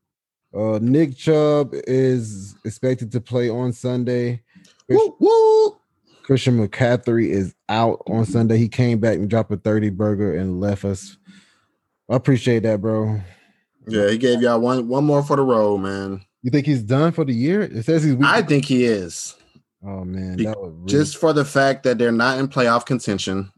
Uh, 0.54 0.78
Nick 0.80 1.16
Chubb 1.16 1.70
is 1.72 2.54
expected 2.64 3.12
to 3.12 3.20
play 3.20 3.48
on 3.50 3.72
Sunday. 3.72 4.42
Woo, 4.88 5.16
woo. 5.20 5.76
Christian 6.22 6.58
McCaffrey 6.66 7.28
is 7.30 7.54
out 7.68 8.02
on 8.06 8.24
Sunday. 8.26 8.56
He 8.58 8.68
came 8.68 8.98
back 8.98 9.16
and 9.16 9.28
dropped 9.30 9.50
a 9.52 9.56
30 9.56 9.90
burger 9.90 10.34
and 10.34 10.60
left 10.60 10.84
us. 10.84 11.16
I 12.10 12.16
appreciate 12.16 12.62
that, 12.64 12.80
bro. 12.80 13.20
Yeah, 13.86 14.08
he 14.10 14.18
gave 14.18 14.40
y'all 14.42 14.60
one 14.60 14.88
one 14.88 15.04
more 15.04 15.22
for 15.22 15.36
the 15.36 15.42
road, 15.42 15.78
man. 15.78 16.22
You 16.42 16.50
think 16.50 16.66
he's 16.66 16.82
done 16.82 17.12
for 17.12 17.24
the 17.24 17.34
year? 17.34 17.62
It 17.62 17.84
says 17.84 18.02
he's 18.04 18.14
weak. 18.14 18.28
I 18.28 18.42
think 18.42 18.64
he 18.64 18.84
is. 18.84 19.34
oh 19.84 20.04
man, 20.04 20.36
Be- 20.36 20.44
that 20.44 20.60
was 20.60 20.72
really, 20.72 20.86
just 20.86 21.16
for 21.18 21.32
the 21.32 21.44
fact 21.44 21.82
that 21.84 21.98
they're 21.98 22.12
not 22.12 22.38
in 22.38 22.48
playoff 22.48 22.86
contention. 22.86 23.50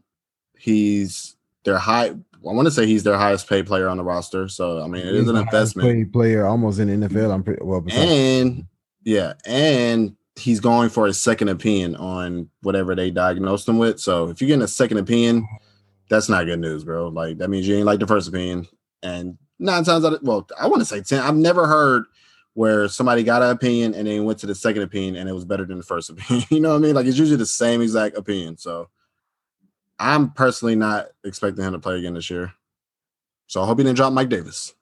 He's 0.57 1.35
their 1.63 1.77
high. 1.77 2.07
I 2.09 2.53
want 2.53 2.65
to 2.65 2.71
say 2.71 2.87
he's 2.87 3.03
their 3.03 3.17
highest 3.17 3.47
paid 3.47 3.67
player 3.67 3.87
on 3.87 3.97
the 3.97 4.03
roster. 4.03 4.47
So 4.47 4.81
I 4.83 4.87
mean, 4.87 5.05
it 5.05 5.11
he's 5.13 5.23
is 5.23 5.29
an 5.29 5.35
investment. 5.37 6.11
player 6.11 6.45
almost 6.45 6.79
in 6.79 6.87
the 6.87 7.07
NFL. 7.07 7.11
Mm-hmm. 7.11 7.31
I'm 7.31 7.43
pretty 7.43 7.63
well. 7.63 7.81
besides- 7.81 8.11
And 8.11 8.65
yeah, 9.03 9.33
and 9.45 10.15
he's 10.35 10.59
going 10.59 10.89
for 10.89 11.07
a 11.07 11.13
second 11.13 11.49
opinion 11.49 11.95
on 11.97 12.49
whatever 12.61 12.95
they 12.95 13.11
diagnosed 13.11 13.67
him 13.67 13.77
with. 13.77 13.99
So 13.99 14.29
if 14.29 14.41
you're 14.41 14.47
getting 14.47 14.63
a 14.63 14.67
second 14.67 14.97
opinion, 14.97 15.47
that's 16.09 16.29
not 16.29 16.45
good 16.45 16.59
news, 16.59 16.83
bro. 16.83 17.09
Like 17.09 17.37
that 17.39 17.49
means 17.49 17.67
you 17.67 17.75
ain't 17.77 17.85
like 17.85 17.99
the 17.99 18.07
first 18.07 18.27
opinion. 18.27 18.67
And 19.03 19.37
nine 19.59 19.83
times 19.83 20.03
out 20.05 20.13
of 20.13 20.19
well, 20.23 20.47
I 20.59 20.67
want 20.67 20.81
to 20.81 20.85
say 20.85 21.01
ten. 21.01 21.21
I've 21.21 21.35
never 21.35 21.67
heard 21.67 22.05
where 22.53 22.87
somebody 22.87 23.23
got 23.23 23.41
an 23.41 23.49
opinion 23.49 23.93
and 23.93 24.07
then 24.07 24.25
went 24.25 24.39
to 24.39 24.45
the 24.45 24.55
second 24.55 24.81
opinion 24.81 25.15
and 25.15 25.29
it 25.29 25.33
was 25.33 25.45
better 25.45 25.65
than 25.65 25.77
the 25.77 25.83
first 25.83 26.09
opinion. 26.11 26.45
you 26.49 26.59
know 26.59 26.69
what 26.69 26.77
I 26.77 26.79
mean? 26.79 26.95
Like 26.95 27.05
it's 27.05 27.17
usually 27.17 27.37
the 27.37 27.45
same 27.45 27.81
exact 27.81 28.17
opinion. 28.17 28.57
So 28.57 28.89
I'm 29.99 30.31
personally 30.31 30.75
not 30.75 31.07
expecting 31.23 31.63
him 31.63 31.73
to 31.73 31.79
play 31.79 31.99
again 31.99 32.15
this 32.15 32.29
year. 32.29 32.53
So 33.47 33.61
I 33.61 33.65
hope 33.65 33.77
he 33.77 33.83
didn't 33.83 33.97
drop 33.97 34.13
Mike 34.13 34.29
Davis. 34.29 34.73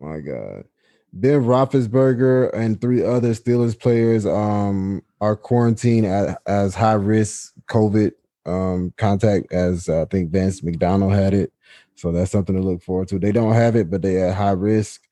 My 0.00 0.20
God. 0.20 0.64
Ben 1.12 1.42
Roethlisberger 1.42 2.52
and 2.54 2.80
three 2.80 3.04
other 3.04 3.30
Steelers 3.30 3.78
players 3.78 4.26
um, 4.26 5.02
are 5.20 5.36
quarantined 5.36 6.06
at, 6.06 6.40
as 6.46 6.74
high 6.74 6.94
risk 6.94 7.52
COVID 7.68 8.12
um, 8.46 8.92
contact, 8.96 9.52
as 9.52 9.88
uh, 9.88 10.02
I 10.02 10.04
think 10.06 10.30
Vance 10.30 10.62
McDonald 10.62 11.12
had 11.12 11.34
it. 11.34 11.52
So 11.94 12.10
that's 12.10 12.32
something 12.32 12.56
to 12.56 12.62
look 12.62 12.82
forward 12.82 13.08
to. 13.08 13.18
They 13.18 13.32
don't 13.32 13.52
have 13.52 13.76
it, 13.76 13.90
but 13.90 14.02
they 14.02 14.20
at 14.22 14.34
high 14.34 14.50
risk. 14.50 15.02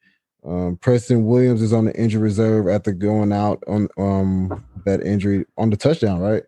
Um, 0.45 0.77
Preston 0.77 1.25
Williams 1.25 1.63
is 1.63 1.73
on 1.73 1.85
the 1.85 1.95
injury 1.95 2.23
reserve 2.23 2.69
after 2.69 2.93
going 2.93 3.33
out 3.33 3.63
on 3.69 3.89
um, 3.97 4.65
that 4.85 5.03
injury 5.03 5.47
on 5.57 5.71
the 5.71 5.77
touchdown, 5.77 6.21
right? 6.21 6.43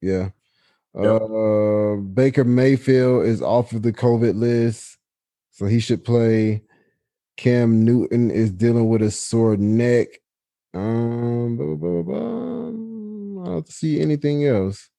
Yeah. 0.00 0.30
Yep. 0.94 1.22
Uh, 1.22 1.96
Baker 1.96 2.44
Mayfield 2.44 3.24
is 3.24 3.40
off 3.42 3.72
of 3.72 3.82
the 3.82 3.92
COVID 3.92 4.36
list, 4.36 4.98
so 5.50 5.66
he 5.66 5.80
should 5.80 6.04
play. 6.04 6.62
Cam 7.36 7.84
Newton 7.84 8.30
is 8.30 8.52
dealing 8.52 8.88
with 8.88 9.02
a 9.02 9.10
sore 9.10 9.56
neck. 9.56 10.08
Um, 10.74 11.56
blah, 11.56 11.74
blah, 11.74 12.02
blah. 12.02 13.42
I 13.42 13.54
don't 13.54 13.68
see 13.68 14.00
anything 14.00 14.44
else. 14.46 14.90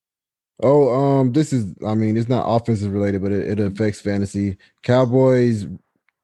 Oh, 0.62 0.94
um, 0.94 1.32
this 1.32 1.54
is, 1.54 1.68
I 1.86 1.94
mean, 1.94 2.18
it's 2.18 2.30
not 2.30 2.46
offensive 2.48 2.92
related, 2.92 3.22
but 3.22 3.32
it, 3.32 3.60
it 3.60 3.60
affects 3.60 4.02
fantasy. 4.02 4.58
Cowboys 4.82 5.68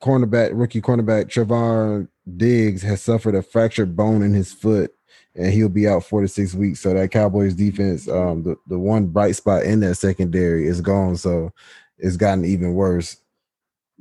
cornerback, 0.01 0.51
rookie 0.53 0.81
cornerback 0.81 1.25
Trevon 1.25 2.07
Diggs 2.37 2.81
has 2.81 3.01
suffered 3.01 3.35
a 3.35 3.41
fractured 3.41 3.95
bone 3.95 4.21
in 4.21 4.33
his 4.33 4.53
foot, 4.53 4.93
and 5.35 5.53
he'll 5.53 5.69
be 5.69 5.87
out 5.87 6.03
four 6.03 6.21
to 6.21 6.27
six 6.27 6.53
weeks. 6.53 6.79
So 6.79 6.93
that 6.93 7.11
Cowboys 7.11 7.53
defense, 7.53 8.07
um, 8.07 8.43
the, 8.43 8.55
the 8.67 8.79
one 8.79 9.07
bright 9.07 9.35
spot 9.35 9.63
in 9.63 9.79
that 9.81 9.95
secondary 9.95 10.67
is 10.67 10.81
gone. 10.81 11.15
So 11.17 11.51
it's 11.97 12.17
gotten 12.17 12.45
even 12.45 12.73
worse. 12.73 13.17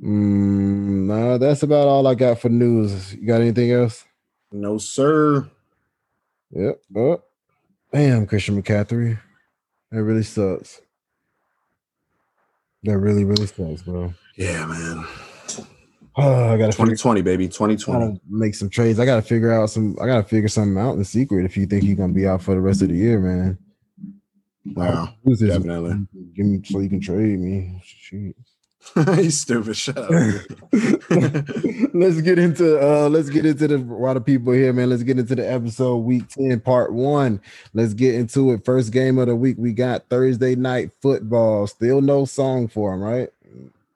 Mm, 0.01 1.07
nah, 1.07 1.37
that's 1.37 1.63
about 1.63 1.87
all 1.87 2.07
I 2.07 2.15
got 2.15 2.39
for 2.39 2.49
news. 2.49 3.13
You 3.15 3.27
got 3.27 3.41
anything 3.41 3.71
else? 3.71 4.05
No, 4.51 4.77
sir. 4.77 5.49
Yep. 6.51 6.81
Oh, 6.95 7.21
damn, 7.91 8.25
Christian 8.25 8.61
McCaffrey. 8.61 9.19
That 9.91 10.03
really 10.03 10.23
sucks. 10.23 10.81
That 12.83 12.97
really, 12.97 13.25
really 13.25 13.47
sucks, 13.47 13.81
bro. 13.81 14.13
Yeah, 14.37 14.65
man. 14.65 15.05
Oh, 16.21 16.53
I 16.53 16.57
gotta 16.57 16.71
figure, 16.71 16.95
2020, 16.95 17.21
baby. 17.21 17.47
2020. 17.47 17.99
gotta 17.99 18.19
make 18.29 18.55
some 18.55 18.69
trades. 18.69 18.99
I 18.99 19.05
gotta 19.05 19.21
figure 19.21 19.51
out 19.51 19.69
some. 19.69 19.97
I 20.01 20.05
gotta 20.05 20.23
figure 20.23 20.47
something 20.47 20.77
out 20.77 20.95
in 20.95 21.03
secret. 21.03 21.45
If 21.45 21.57
you 21.57 21.65
think 21.65 21.83
he's 21.83 21.97
gonna 21.97 22.13
be 22.13 22.27
out 22.27 22.41
for 22.41 22.53
the 22.55 22.61
rest 22.61 22.81
of 22.81 22.89
the 22.89 22.95
year, 22.95 23.19
man. 23.19 23.57
Wow. 24.65 25.13
Definitely. 25.25 26.07
Give 26.35 26.45
me 26.45 26.61
so 26.63 26.79
you 26.79 26.89
can 26.89 27.01
trade 27.01 27.39
me. 27.39 27.81
Shit. 27.83 28.35
He's 29.15 29.41
stupid. 29.41 29.75
Shut 29.75 29.97
up. 29.97 30.09
let's 31.93 32.21
get 32.21 32.39
into 32.39 32.79
uh 32.81 33.09
let's 33.09 33.29
get 33.29 33.45
into 33.45 33.67
the 33.67 33.75
a 33.75 33.77
lot 33.77 34.17
of 34.17 34.25
people 34.25 34.53
here, 34.53 34.73
man. 34.73 34.89
Let's 34.89 35.03
get 35.03 35.19
into 35.19 35.35
the 35.35 35.49
episode 35.49 35.97
week 35.97 36.27
10, 36.29 36.61
part 36.61 36.93
one. 36.93 37.41
Let's 37.73 37.93
get 37.93 38.15
into 38.15 38.51
it. 38.53 38.65
First 38.65 38.91
game 38.91 39.17
of 39.19 39.27
the 39.27 39.35
week. 39.35 39.57
We 39.59 39.73
got 39.73 40.09
Thursday 40.09 40.55
night 40.55 40.91
football. 41.01 41.67
Still 41.67 42.01
no 42.01 42.25
song 42.25 42.67
for 42.67 42.93
him, 42.93 43.01
right? 43.01 43.29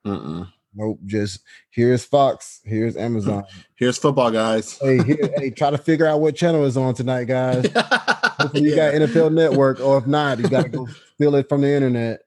Mm-mm. 0.06 0.52
Nope. 0.76 1.00
Just 1.06 1.42
here's 1.70 2.04
Fox, 2.04 2.62
here's 2.64 2.96
Amazon. 2.98 3.44
Here's 3.76 3.98
football, 3.98 4.32
guys. 4.32 4.80
hey, 4.80 5.04
here, 5.04 5.30
hey, 5.36 5.50
try 5.50 5.70
to 5.70 5.78
figure 5.78 6.08
out 6.08 6.22
what 6.22 6.38
channel 6.38 6.64
is 6.64 6.78
on 6.78 6.94
tonight, 6.94 7.26
guys. 7.26 7.70
Hopefully 7.76 8.70
you 8.70 8.76
got 8.78 8.94
NFL 8.94 9.34
Network, 9.34 9.82
or 9.82 9.98
if 9.98 10.08
not, 10.08 10.40
you 10.40 10.48
gotta 10.48 10.70
go 10.70 10.88
steal 11.16 11.36
it 11.36 11.50
from 11.50 11.62
the 11.62 11.70
internet. 11.70 12.22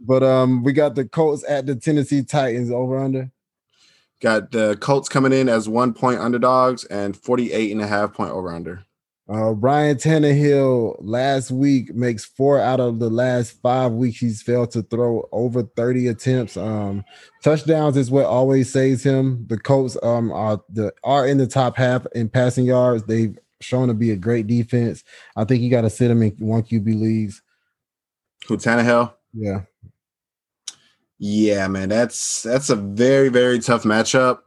But 0.00 0.24
um, 0.24 0.64
we 0.64 0.72
got 0.72 0.96
the 0.96 1.04
Colts 1.04 1.44
at 1.48 1.66
the 1.66 1.76
Tennessee 1.76 2.24
Titans 2.24 2.72
over 2.72 2.98
under. 2.98 3.30
Got 4.20 4.50
the 4.50 4.76
Colts 4.80 5.08
coming 5.08 5.32
in 5.32 5.48
as 5.48 5.68
one 5.68 5.94
point 5.94 6.18
underdogs 6.18 6.84
and 6.86 7.16
48 7.16 7.70
and 7.70 7.80
a 7.80 7.86
half 7.86 8.12
point 8.12 8.32
over 8.32 8.52
under. 8.52 8.84
Uh, 9.28 9.52
Ryan 9.52 9.96
Tannehill 9.96 10.96
last 11.00 11.50
week 11.50 11.94
makes 11.94 12.26
four 12.26 12.60
out 12.60 12.78
of 12.78 12.98
the 12.98 13.08
last 13.08 13.52
five 13.62 13.92
weeks 13.92 14.18
he's 14.18 14.42
failed 14.42 14.70
to 14.72 14.82
throw 14.82 15.26
over 15.32 15.62
30 15.62 16.08
attempts. 16.08 16.58
Um, 16.58 17.04
touchdowns 17.42 17.96
is 17.96 18.10
what 18.10 18.26
always 18.26 18.70
saves 18.70 19.02
him. 19.02 19.46
The 19.48 19.58
Colts 19.58 19.96
um 20.02 20.30
are 20.30 20.62
the 20.68 20.92
are 21.04 21.26
in 21.26 21.38
the 21.38 21.46
top 21.46 21.76
half 21.76 22.06
in 22.14 22.28
passing 22.28 22.66
yards. 22.66 23.04
They've 23.04 23.38
shown 23.62 23.88
to 23.88 23.94
be 23.94 24.10
a 24.10 24.16
great 24.16 24.46
defense. 24.46 25.02
I 25.36 25.44
think 25.44 25.62
you 25.62 25.70
got 25.70 25.82
to 25.82 25.90
sit 25.90 26.10
him 26.10 26.22
in 26.22 26.32
one 26.38 26.62
QB 26.62 26.86
leagues. 26.86 27.40
Who 28.46 28.58
Tannehill? 28.58 29.14
Yeah. 29.32 29.62
Yeah, 31.18 31.68
man, 31.68 31.88
that's 31.88 32.42
that's 32.42 32.68
a 32.68 32.76
very 32.76 33.30
very 33.30 33.58
tough 33.58 33.84
matchup. 33.84 34.40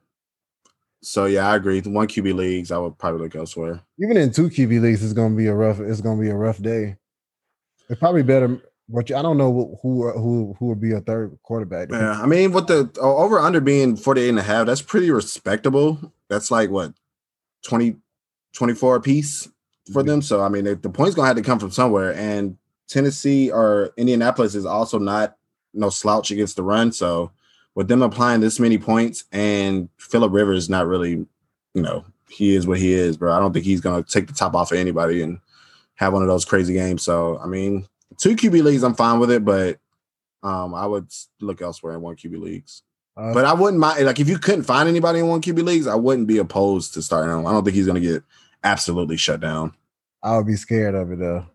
So 1.08 1.24
yeah, 1.24 1.50
I 1.50 1.56
agree. 1.56 1.80
The 1.80 1.90
one 1.90 2.08
QB 2.08 2.36
leagues, 2.36 2.70
I 2.70 2.78
would 2.78 2.98
probably 2.98 3.22
look 3.22 3.34
elsewhere. 3.34 3.80
Even 3.98 4.18
in 4.18 4.30
two 4.30 4.50
QB 4.50 4.82
leagues, 4.82 5.02
it's 5.02 5.14
gonna 5.14 5.36
be 5.36 5.48
a 5.48 5.54
rough. 5.54 5.80
It's 5.80 6.02
gonna 6.02 6.22
be 6.22 6.28
a 6.28 6.36
rough 6.36 6.62
day. 6.62 6.98
It's 7.88 7.98
probably 7.98 8.24
better. 8.24 8.62
But 8.90 9.10
I 9.14 9.22
don't 9.22 9.38
know 9.38 9.80
who 9.82 10.12
who 10.12 10.54
who 10.60 10.66
would 10.66 10.82
be 10.82 10.92
a 10.92 11.00
third 11.00 11.38
quarterback. 11.44 11.92
Yeah, 11.92 12.22
I 12.22 12.26
mean, 12.26 12.52
with 12.52 12.68
the 12.68 12.92
over 13.00 13.40
under 13.40 13.62
being 13.62 13.96
48 13.96 14.28
and 14.28 14.40
a 14.40 14.44
half, 14.44 14.66
that's 14.66 14.82
pretty 14.82 15.10
respectable. 15.10 16.12
That's 16.28 16.52
like 16.52 16.72
what 16.72 16.92
20 17.64 17.96
24 18.54 18.98
a 18.98 19.02
piece 19.02 19.46
for 19.94 20.02
mm-hmm. 20.02 20.10
them. 20.10 20.22
So 20.22 20.42
I 20.42 20.50
mean, 20.50 20.66
the 20.66 20.90
points 20.90 21.16
gonna 21.16 21.28
have 21.28 21.38
to 21.38 21.42
come 21.42 21.60
from 21.60 21.72
somewhere. 21.72 22.14
And 22.16 22.58
Tennessee 22.90 23.50
or 23.50 23.94
Indianapolis 23.96 24.56
is 24.56 24.66
also 24.66 25.00
not 25.00 25.38
no 25.74 25.90
slouch 25.90 26.32
against 26.32 26.58
the 26.58 26.64
run. 26.64 26.92
So 26.92 27.32
with 27.78 27.88
them 27.88 28.02
applying 28.02 28.42
this 28.42 28.60
many 28.60 28.80
points 28.80 29.26
and 29.32 29.88
Philip 30.00 30.34
Rivers 30.34 30.68
not 30.68 30.88
really, 30.88 31.12
you 31.12 31.28
know, 31.76 32.04
he 32.28 32.56
is 32.56 32.66
what 32.66 32.80
he 32.80 32.92
is, 32.92 33.18
bro. 33.18 33.32
I 33.32 33.40
don't 33.40 33.54
think 33.54 33.66
he's 33.66 33.82
gonna 33.82 34.02
take 34.02 34.26
the 34.26 34.34
top 34.34 34.56
off 34.56 34.72
of 34.72 34.80
anybody 34.80 35.22
and 35.22 35.40
have 35.94 36.12
one 36.12 36.24
of 36.24 36.28
those 36.28 36.44
crazy 36.44 36.74
games. 36.74 37.04
So 37.04 37.38
I 37.38 37.46
mean, 37.46 37.86
two 38.18 38.36
QB 38.36 38.64
leagues, 38.64 38.82
I'm 38.82 38.96
fine 38.96 39.20
with 39.20 39.30
it, 39.30 39.46
but 39.46 39.78
um, 40.42 40.74
I 40.74 40.88
would 40.88 41.14
look 41.40 41.62
elsewhere 41.62 41.94
in 41.94 42.02
one 42.02 42.16
QB 42.16 42.42
leagues. 42.42 42.82
Uh, 43.16 43.32
But 43.36 43.46
I 43.46 43.54
wouldn't 43.54 43.80
mind 43.80 44.04
like 44.08 44.20
if 44.20 44.28
you 44.28 44.40
couldn't 44.40 44.64
find 44.64 44.90
anybody 44.90 45.20
in 45.20 45.28
one 45.28 45.44
QB 45.44 45.64
leagues, 45.64 45.86
I 45.86 45.94
wouldn't 45.94 46.28
be 46.28 46.40
opposed 46.40 46.96
to 46.96 47.04
starting 47.04 47.32
him. 47.32 47.46
I 47.46 47.52
don't 47.52 47.64
think 47.64 47.76
he's 47.76 47.86
gonna 47.86 48.00
get 48.00 48.24
absolutely 48.64 49.18
shut 49.18 49.40
down. 49.40 49.74
I 50.24 50.36
would 50.36 50.48
be 50.48 50.56
scared 50.56 50.96
of 50.96 51.12
it 51.12 51.20
though. 51.20 51.46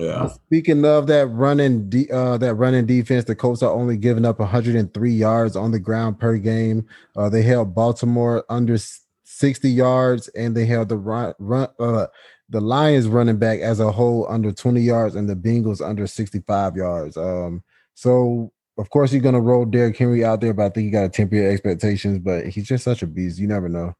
Yeah. 0.00 0.28
Speaking 0.28 0.86
of 0.86 1.08
that 1.08 1.26
running, 1.26 1.90
de- 1.90 2.10
uh, 2.10 2.38
that 2.38 2.54
running 2.54 2.86
defense, 2.86 3.26
the 3.26 3.34
Colts 3.34 3.62
are 3.62 3.70
only 3.70 3.98
giving 3.98 4.24
up 4.24 4.38
103 4.38 5.12
yards 5.12 5.56
on 5.56 5.72
the 5.72 5.78
ground 5.78 6.18
per 6.18 6.38
game. 6.38 6.86
Uh, 7.14 7.28
they 7.28 7.42
held 7.42 7.74
Baltimore 7.74 8.42
under 8.48 8.78
60 9.24 9.70
yards, 9.70 10.28
and 10.28 10.56
they 10.56 10.64
held 10.64 10.88
the 10.88 10.96
run, 10.96 11.34
run 11.38 11.68
uh, 11.78 12.06
the 12.48 12.62
Lions 12.62 13.08
running 13.08 13.36
back 13.36 13.60
as 13.60 13.78
a 13.78 13.92
whole 13.92 14.26
under 14.30 14.52
20 14.52 14.80
yards, 14.80 15.16
and 15.16 15.28
the 15.28 15.36
Bengals 15.36 15.86
under 15.86 16.06
65 16.06 16.76
yards. 16.76 17.18
Um, 17.18 17.62
so 17.92 18.50
of 18.78 18.88
course 18.88 19.12
you're 19.12 19.20
gonna 19.20 19.38
roll 19.38 19.66
Derrick 19.66 19.98
Henry 19.98 20.24
out 20.24 20.40
there, 20.40 20.54
but 20.54 20.64
I 20.64 20.68
think 20.70 20.86
you 20.86 20.92
got 20.92 21.02
to 21.02 21.08
temper 21.10 21.36
your 21.36 21.50
expectations. 21.50 22.18
But 22.20 22.46
he's 22.46 22.66
just 22.66 22.84
such 22.84 23.02
a 23.02 23.06
beast. 23.06 23.38
You 23.38 23.48
never 23.48 23.68
know. 23.68 23.94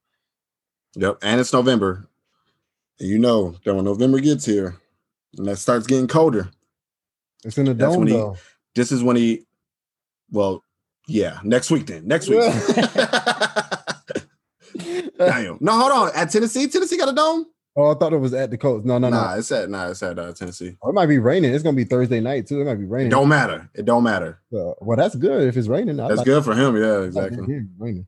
Yep. 0.96 1.18
And 1.20 1.38
it's 1.38 1.52
November. 1.52 2.08
You 2.98 3.18
know 3.18 3.56
that 3.64 3.74
when 3.74 3.84
November 3.84 4.18
gets 4.20 4.46
here 4.46 4.80
and 5.38 5.46
that 5.46 5.56
starts 5.56 5.86
getting 5.86 6.08
colder, 6.08 6.50
It's 7.44 7.56
in 7.58 7.66
the 7.66 7.74
That's 7.74 7.92
dome 7.92 8.00
when 8.00 8.08
he- 8.08 8.14
though. 8.14 8.36
this 8.74 8.92
is 8.92 9.02
when 9.02 9.16
he 9.16 9.46
well, 10.30 10.62
yeah, 11.08 11.40
next 11.42 11.70
week 11.70 11.86
then. 11.86 12.06
Next 12.06 12.28
week. 12.28 12.38
Damn. 15.18 15.58
No, 15.60 15.72
hold 15.78 15.92
on. 15.92 16.10
At 16.14 16.30
Tennessee, 16.30 16.66
Tennessee 16.68 16.96
got 16.96 17.08
a 17.08 17.12
dome? 17.14 17.46
Oh, 17.76 17.90
I 17.90 17.94
thought 17.98 18.12
it 18.12 18.18
was 18.18 18.34
at 18.34 18.50
the 18.50 18.58
Colts. 18.58 18.84
No, 18.84 18.98
no, 18.98 19.08
nah, 19.10 19.32
no. 19.34 19.38
it's 19.38 19.50
at 19.52 19.70
nah, 19.70 19.88
it's 19.90 20.02
at 20.02 20.18
uh, 20.18 20.32
Tennessee. 20.32 20.76
Oh, 20.82 20.90
it 20.90 20.92
might 20.92 21.06
be 21.06 21.18
raining. 21.18 21.52
It's 21.54 21.62
gonna 21.62 21.76
be 21.76 21.84
Thursday 21.84 22.20
night 22.20 22.46
too. 22.46 22.60
It 22.60 22.64
might 22.64 22.74
be 22.76 22.84
It 22.84 22.90
raining. 22.90 23.10
don't 23.10 23.28
matter. 23.28 23.68
It 23.74 23.84
don't 23.84 24.02
matter. 24.02 24.40
Uh, 24.52 24.72
well, 24.80 24.96
that's 24.96 25.14
good 25.14 25.46
if 25.46 25.56
it's 25.56 25.68
raining. 25.68 26.00
I 26.00 26.08
That's 26.08 26.18
like- 26.18 26.26
good 26.26 26.44
for 26.44 26.54
him. 26.54 26.76
Yeah, 26.76 27.02
exactly. 27.02 27.54
it 27.54 27.62
raining. 27.78 28.06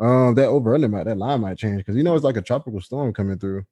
Um, 0.00 0.34
that 0.36 0.46
over 0.46 0.74
under 0.74 0.88
might 0.88 1.04
that 1.04 1.18
line 1.18 1.40
might 1.40 1.58
change 1.58 1.78
because 1.78 1.96
you 1.96 2.02
know 2.02 2.14
it's 2.14 2.24
like 2.24 2.36
a 2.36 2.42
tropical 2.42 2.80
storm 2.80 3.12
coming 3.12 3.38
through. 3.38 3.64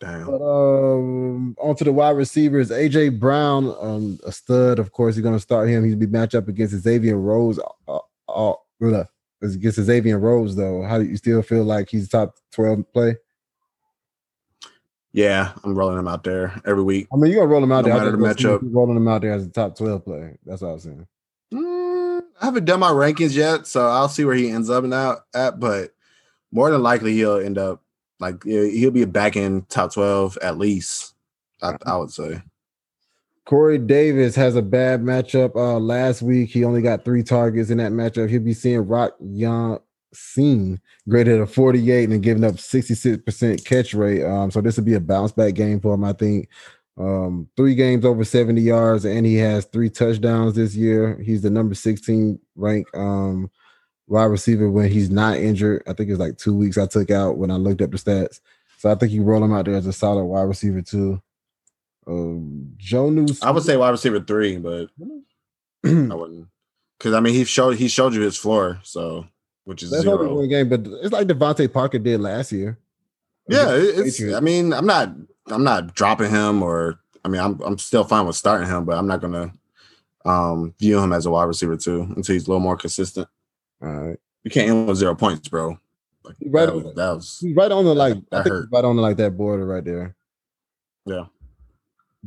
But 0.00 0.40
um, 0.40 1.56
onto 1.60 1.84
the 1.84 1.92
wide 1.92 2.10
receivers, 2.16 2.70
AJ 2.70 3.18
Brown, 3.18 3.74
um, 3.80 4.18
a 4.24 4.30
stud. 4.32 4.78
Of 4.78 4.92
course, 4.92 5.16
he's 5.16 5.24
gonna 5.24 5.40
start 5.40 5.68
him. 5.68 5.84
He's 5.84 5.96
be 5.96 6.06
matched 6.06 6.34
up 6.34 6.48
against 6.48 6.74
Xavier 6.74 7.16
Rhodes. 7.16 7.58
Uh, 7.88 7.98
uh, 8.28 8.52
uh, 8.80 9.04
against 9.42 9.80
Xavier 9.80 10.18
Rhodes, 10.18 10.54
though, 10.56 10.82
how 10.82 10.98
do 10.98 11.04
you 11.04 11.16
still 11.16 11.42
feel 11.42 11.64
like 11.64 11.88
he's 11.90 12.08
top 12.08 12.36
twelve 12.52 12.90
play? 12.92 13.16
Yeah, 15.12 15.52
I'm 15.64 15.74
rolling 15.74 15.98
him 15.98 16.06
out 16.06 16.22
there 16.22 16.60
every 16.64 16.82
week. 16.82 17.08
I 17.12 17.16
mean, 17.16 17.32
you're 17.32 17.40
gonna 17.40 17.50
roll 17.52 17.64
him 17.64 17.72
out 17.72 17.84
No 17.84 17.88
there. 17.98 17.98
Matter 18.16 18.36
the 18.36 18.58
matchup. 18.58 18.60
rolling 18.62 18.96
him 18.96 19.08
out 19.08 19.22
there 19.22 19.32
as 19.32 19.46
a 19.46 19.50
top 19.50 19.76
twelve 19.76 20.04
play. 20.04 20.36
That's 20.44 20.62
what 20.62 20.68
I 20.68 20.72
was 20.74 20.82
saying. 20.84 21.06
Mm, 21.52 22.22
I 22.40 22.44
haven't 22.44 22.66
done 22.66 22.80
my 22.80 22.90
rankings 22.92 23.34
yet, 23.34 23.66
so 23.66 23.86
I'll 23.88 24.08
see 24.08 24.24
where 24.24 24.34
he 24.36 24.50
ends 24.50 24.70
up 24.70 24.84
now 24.84 25.18
at. 25.34 25.58
But 25.58 25.92
more 26.52 26.70
than 26.70 26.82
likely, 26.82 27.14
he'll 27.14 27.38
end 27.38 27.58
up 27.58 27.82
like 28.20 28.42
he'll 28.44 28.90
be 28.90 29.04
back 29.04 29.36
in 29.36 29.62
top 29.62 29.92
twelve 29.92 30.36
at 30.42 30.58
least. 30.58 31.14
I, 31.62 31.76
I 31.86 31.96
would 31.96 32.10
say. 32.10 32.42
Corey 33.44 33.78
Davis 33.78 34.36
has 34.36 34.56
a 34.56 34.62
bad 34.62 35.00
matchup. 35.00 35.56
Uh, 35.56 35.78
last 35.78 36.20
week 36.20 36.50
he 36.50 36.64
only 36.64 36.82
got 36.82 37.04
three 37.04 37.22
targets 37.22 37.70
in 37.70 37.78
that 37.78 37.92
matchup. 37.92 38.28
He'll 38.28 38.40
be 38.40 38.52
seeing 38.52 38.86
Rock 38.86 39.16
Young 39.20 39.78
seen 40.12 40.80
graded 41.08 41.40
at 41.40 41.50
48 41.50 42.10
and 42.10 42.22
giving 42.22 42.44
up 42.44 42.54
66% 42.54 43.64
catch 43.64 43.94
rate. 43.94 44.24
Um, 44.24 44.50
so 44.50 44.60
this 44.60 44.76
will 44.76 44.84
be 44.84 44.94
a 44.94 45.00
bounce 45.00 45.32
back 45.32 45.54
game 45.54 45.80
for 45.80 45.94
him, 45.94 46.04
I 46.04 46.12
think. 46.12 46.48
Um, 46.98 47.48
three 47.56 47.74
games 47.74 48.04
over 48.04 48.24
70 48.24 48.60
yards, 48.60 49.04
and 49.04 49.24
he 49.24 49.36
has 49.36 49.64
three 49.66 49.88
touchdowns 49.88 50.54
this 50.54 50.74
year. 50.74 51.18
He's 51.22 51.42
the 51.42 51.50
number 51.50 51.74
16 51.74 52.38
ranked 52.56 52.94
um 52.94 53.50
wide 54.08 54.24
receiver 54.24 54.68
when 54.70 54.90
he's 54.90 55.10
not 55.10 55.36
injured. 55.38 55.82
I 55.86 55.92
think 55.92 56.10
it's 56.10 56.18
like 56.18 56.38
two 56.38 56.54
weeks 56.54 56.78
I 56.78 56.86
took 56.86 57.10
out 57.10 57.38
when 57.38 57.50
I 57.50 57.56
looked 57.56 57.82
up 57.82 57.90
the 57.90 57.96
stats. 57.98 58.40
So 58.78 58.90
I 58.90 58.94
think 58.94 59.12
you 59.12 59.22
roll 59.22 59.42
him 59.44 59.52
out 59.52 59.64
there 59.66 59.74
as 59.74 59.86
a 59.86 59.92
solid 59.92 60.24
wide 60.24 60.42
receiver 60.42 60.82
too. 60.82 61.20
Um, 62.06 62.72
Joe 62.78 63.10
News. 63.10 63.42
I 63.42 63.50
would 63.50 63.62
say 63.62 63.76
wide 63.76 63.90
receiver 63.90 64.20
three, 64.20 64.56
but 64.56 64.88
I 65.84 65.88
wouldn't 66.14 66.48
because 66.98 67.14
I 67.14 67.20
mean 67.20 67.34
he 67.34 67.44
showed 67.44 67.76
he 67.76 67.88
showed 67.88 68.14
you 68.14 68.22
his 68.22 68.36
floor, 68.36 68.80
so 68.82 69.26
which 69.64 69.82
is 69.82 69.90
That's 69.90 70.04
zero. 70.04 70.34
one 70.34 70.48
game, 70.48 70.68
but 70.70 70.80
it's 70.86 71.12
like 71.12 71.26
DeVante 71.26 71.70
Parker 71.72 71.98
did 71.98 72.20
last 72.20 72.50
year. 72.52 72.78
Yeah, 73.48 73.70
Against 73.72 74.18
the 74.18 74.24
it- 74.24 74.28
it's. 74.30 74.34
I 74.36 74.40
mean, 74.40 74.72
I'm 74.72 74.86
not. 74.86 75.10
I'm 75.48 75.64
not 75.64 75.94
dropping 75.94 76.30
him, 76.30 76.62
or 76.62 76.98
I 77.24 77.28
mean, 77.28 77.40
I'm. 77.40 77.60
I'm 77.60 77.78
still 77.78 78.04
fine 78.04 78.26
with 78.26 78.36
starting 78.36 78.68
him, 78.68 78.84
but 78.84 78.96
I'm 78.96 79.06
not 79.06 79.20
gonna 79.20 79.52
um 80.24 80.74
view 80.78 80.98
him 80.98 81.12
as 81.12 81.26
a 81.26 81.30
wide 81.30 81.44
receiver 81.44 81.76
too 81.76 82.02
until 82.16 82.32
he's 82.32 82.46
a 82.46 82.50
little 82.50 82.60
more 82.60 82.76
consistent. 82.76 83.28
All 83.82 83.88
right. 83.88 84.18
You 84.44 84.50
can't 84.50 84.70
end 84.70 84.88
with 84.88 84.96
zero 84.98 85.14
points, 85.14 85.48
bro. 85.48 85.78
Like, 86.24 86.36
Right 86.46 86.66
that, 86.66 86.72
on- 86.74 86.82
was, 86.84 86.94
that 86.94 87.10
was 87.14 87.44
right 87.56 87.70
on 87.72 87.84
the 87.84 87.94
like 87.94 88.14
I 88.16 88.20
that 88.30 88.44
think 88.44 88.52
hurt. 88.54 88.68
right 88.72 88.84
on 88.84 88.96
the, 88.96 89.02
like 89.02 89.16
that 89.18 89.36
border 89.36 89.66
right 89.66 89.84
there. 89.84 90.14
Yeah. 91.06 91.24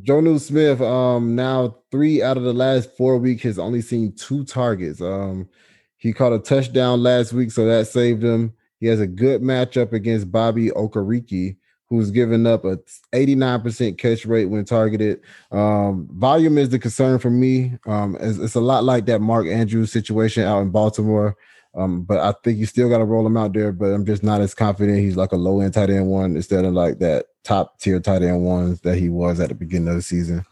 Jonnu 0.02 0.40
Smith, 0.40 0.82
um, 0.82 1.36
now 1.36 1.76
three 1.92 2.24
out 2.24 2.38
of 2.38 2.44
the 2.44 2.54
last 2.54 2.96
four 2.96 3.18
weeks 3.18 3.44
has 3.44 3.60
only 3.60 3.82
seen 3.82 4.14
two 4.14 4.44
targets. 4.46 5.02
Um, 5.02 5.50
he 5.98 6.14
caught 6.14 6.34
a 6.34 6.40
touchdown 6.40 7.04
last 7.04 7.34
week, 7.34 7.52
so 7.52 7.66
that 7.66 7.88
saved 7.88 8.24
him. 8.24 8.54
He 8.80 8.88
has 8.88 9.00
a 9.00 9.06
good 9.08 9.42
matchup 9.42 9.92
against 9.94 10.32
Bobby 10.32 10.70
Okereke, 10.70 11.58
who's 11.92 12.10
given 12.10 12.48
up 12.48 12.64
a 12.64 12.78
89% 13.14 13.98
catch 13.98 14.26
rate 14.26 14.46
when 14.46 14.64
targeted. 14.64 15.20
Um, 15.52 16.08
volume 16.14 16.58
is 16.58 16.70
the 16.70 16.80
concern 16.80 17.20
for 17.20 17.30
me. 17.30 17.78
Um, 17.86 18.16
it's, 18.22 18.38
it's 18.38 18.56
a 18.56 18.62
lot 18.62 18.86
like 18.86 19.08
that 19.08 19.20
Mark 19.20 19.46
Andrews 19.46 19.92
situation 19.92 20.44
out 20.44 20.62
in 20.62 20.70
Baltimore. 20.70 21.36
Um, 21.76 22.04
but 22.04 22.20
I 22.20 22.34
think 22.46 22.60
you 22.60 22.66
still 22.66 22.88
got 22.88 23.00
to 23.00 23.04
roll 23.04 23.28
him 23.28 23.36
out 23.36 23.52
there. 23.52 23.74
But 23.74 23.88
I'm 23.88 24.06
just 24.06 24.24
not 24.24 24.40
as 24.40 24.54
confident. 24.54 25.00
He's 25.00 25.18
like 25.18 25.34
a 25.34 25.38
low 25.38 25.60
end 25.60 25.74
tight 25.74 25.90
end 25.90 26.08
one 26.08 26.38
instead 26.38 26.64
of 26.64 26.72
like 26.72 27.00
that 27.00 27.26
top 27.44 27.78
tier 27.82 28.00
tight 28.00 28.24
end 28.24 28.46
ones 28.46 28.80
that 28.82 28.98
he 28.98 29.10
was 29.10 29.42
at 29.42 29.50
the 29.50 29.56
beginning 29.56 29.90
of 29.90 29.96
the 29.96 30.02
season. 30.02 30.46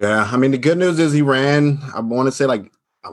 Yeah, 0.00 0.28
I 0.30 0.36
mean 0.36 0.50
the 0.50 0.58
good 0.58 0.76
news 0.76 0.98
is 0.98 1.14
he 1.14 1.22
ran. 1.22 1.78
I 1.94 2.00
want 2.00 2.26
to 2.26 2.32
say 2.32 2.44
like 2.44 2.70
I 3.04 3.10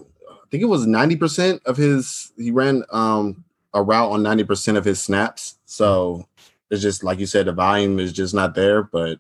think 0.52 0.62
it 0.62 0.67
was 0.67 0.86
ninety 0.86 1.15
percent 1.15 1.62
of 1.65 1.78
his. 1.78 2.34
He 2.38 2.52
ran 2.52 2.84
um 2.91 3.45
a 3.73 3.82
route 3.82 4.12
on 4.12 4.23
ninety 4.23 4.43
percent 4.43 4.78
of 4.78 4.84
his 4.84 5.02
snaps. 5.02 5.56
So 5.65 6.28
it's 6.69 6.82
just 6.82 7.03
like 7.03 7.19
you 7.19 7.25
said, 7.25 7.47
the 7.47 7.53
volume 7.53 7.99
is 7.99 8.13
just 8.13 8.34
not 8.34 8.55
there. 8.55 8.84
But 8.84 9.19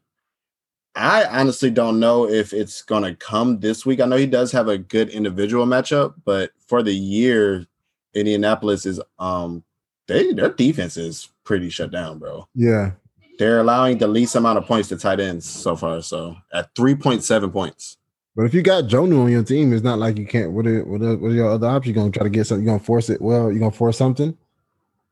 I 0.95 1.25
honestly 1.25 1.69
don't 1.69 1.99
know 1.99 2.27
if 2.29 2.53
it's 2.53 2.81
gonna 2.81 3.15
come 3.15 3.59
this 3.59 3.85
week. 3.85 4.01
I 4.01 4.05
know 4.05 4.17
he 4.17 4.25
does 4.25 4.51
have 4.51 4.67
a 4.67 4.77
good 4.77 5.09
individual 5.09 5.65
matchup, 5.65 6.15
but 6.25 6.51
for 6.67 6.83
the 6.83 6.93
year, 6.93 7.65
Indianapolis 8.13 8.85
is 8.85 8.99
um 9.19 9.63
they 10.07 10.33
their 10.33 10.49
defense 10.49 10.97
is 10.97 11.29
pretty 11.43 11.69
shut 11.69 11.91
down, 11.91 12.17
bro. 12.19 12.47
Yeah, 12.55 12.91
They're 13.37 13.59
allowing 13.59 13.99
the 13.99 14.07
least 14.07 14.35
amount 14.35 14.57
of 14.57 14.65
points 14.65 14.89
to 14.89 14.97
tight 14.97 15.19
ends 15.19 15.47
so 15.49 15.75
far. 15.75 16.01
So 16.01 16.35
at 16.51 16.73
three 16.75 16.95
point 16.95 17.23
seven 17.23 17.51
points. 17.51 17.97
but 18.35 18.43
if 18.45 18.53
you 18.53 18.61
got 18.63 18.85
Jonnu 18.85 19.23
on 19.23 19.31
your 19.31 19.43
team, 19.43 19.71
it's 19.73 19.83
not 19.83 19.99
like 19.99 20.17
you 20.17 20.25
can't. 20.25 20.51
What 20.51 20.65
are 20.65 20.83
what 20.85 21.01
are, 21.01 21.17
what 21.17 21.31
are 21.31 21.35
your 21.35 21.51
other 21.51 21.67
options? 21.67 21.95
You're 21.95 22.03
gonna 22.03 22.11
try 22.11 22.23
to 22.23 22.29
get 22.29 22.47
something? 22.47 22.65
You're 22.65 22.73
gonna 22.75 22.83
force 22.83 23.09
it? 23.09 23.21
Well, 23.21 23.51
you're 23.51 23.59
gonna 23.59 23.71
force 23.71 23.97
something? 23.97 24.35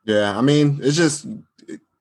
Yeah, 0.05 0.37
I 0.37 0.41
mean, 0.41 0.79
it's 0.81 0.97
just 0.97 1.27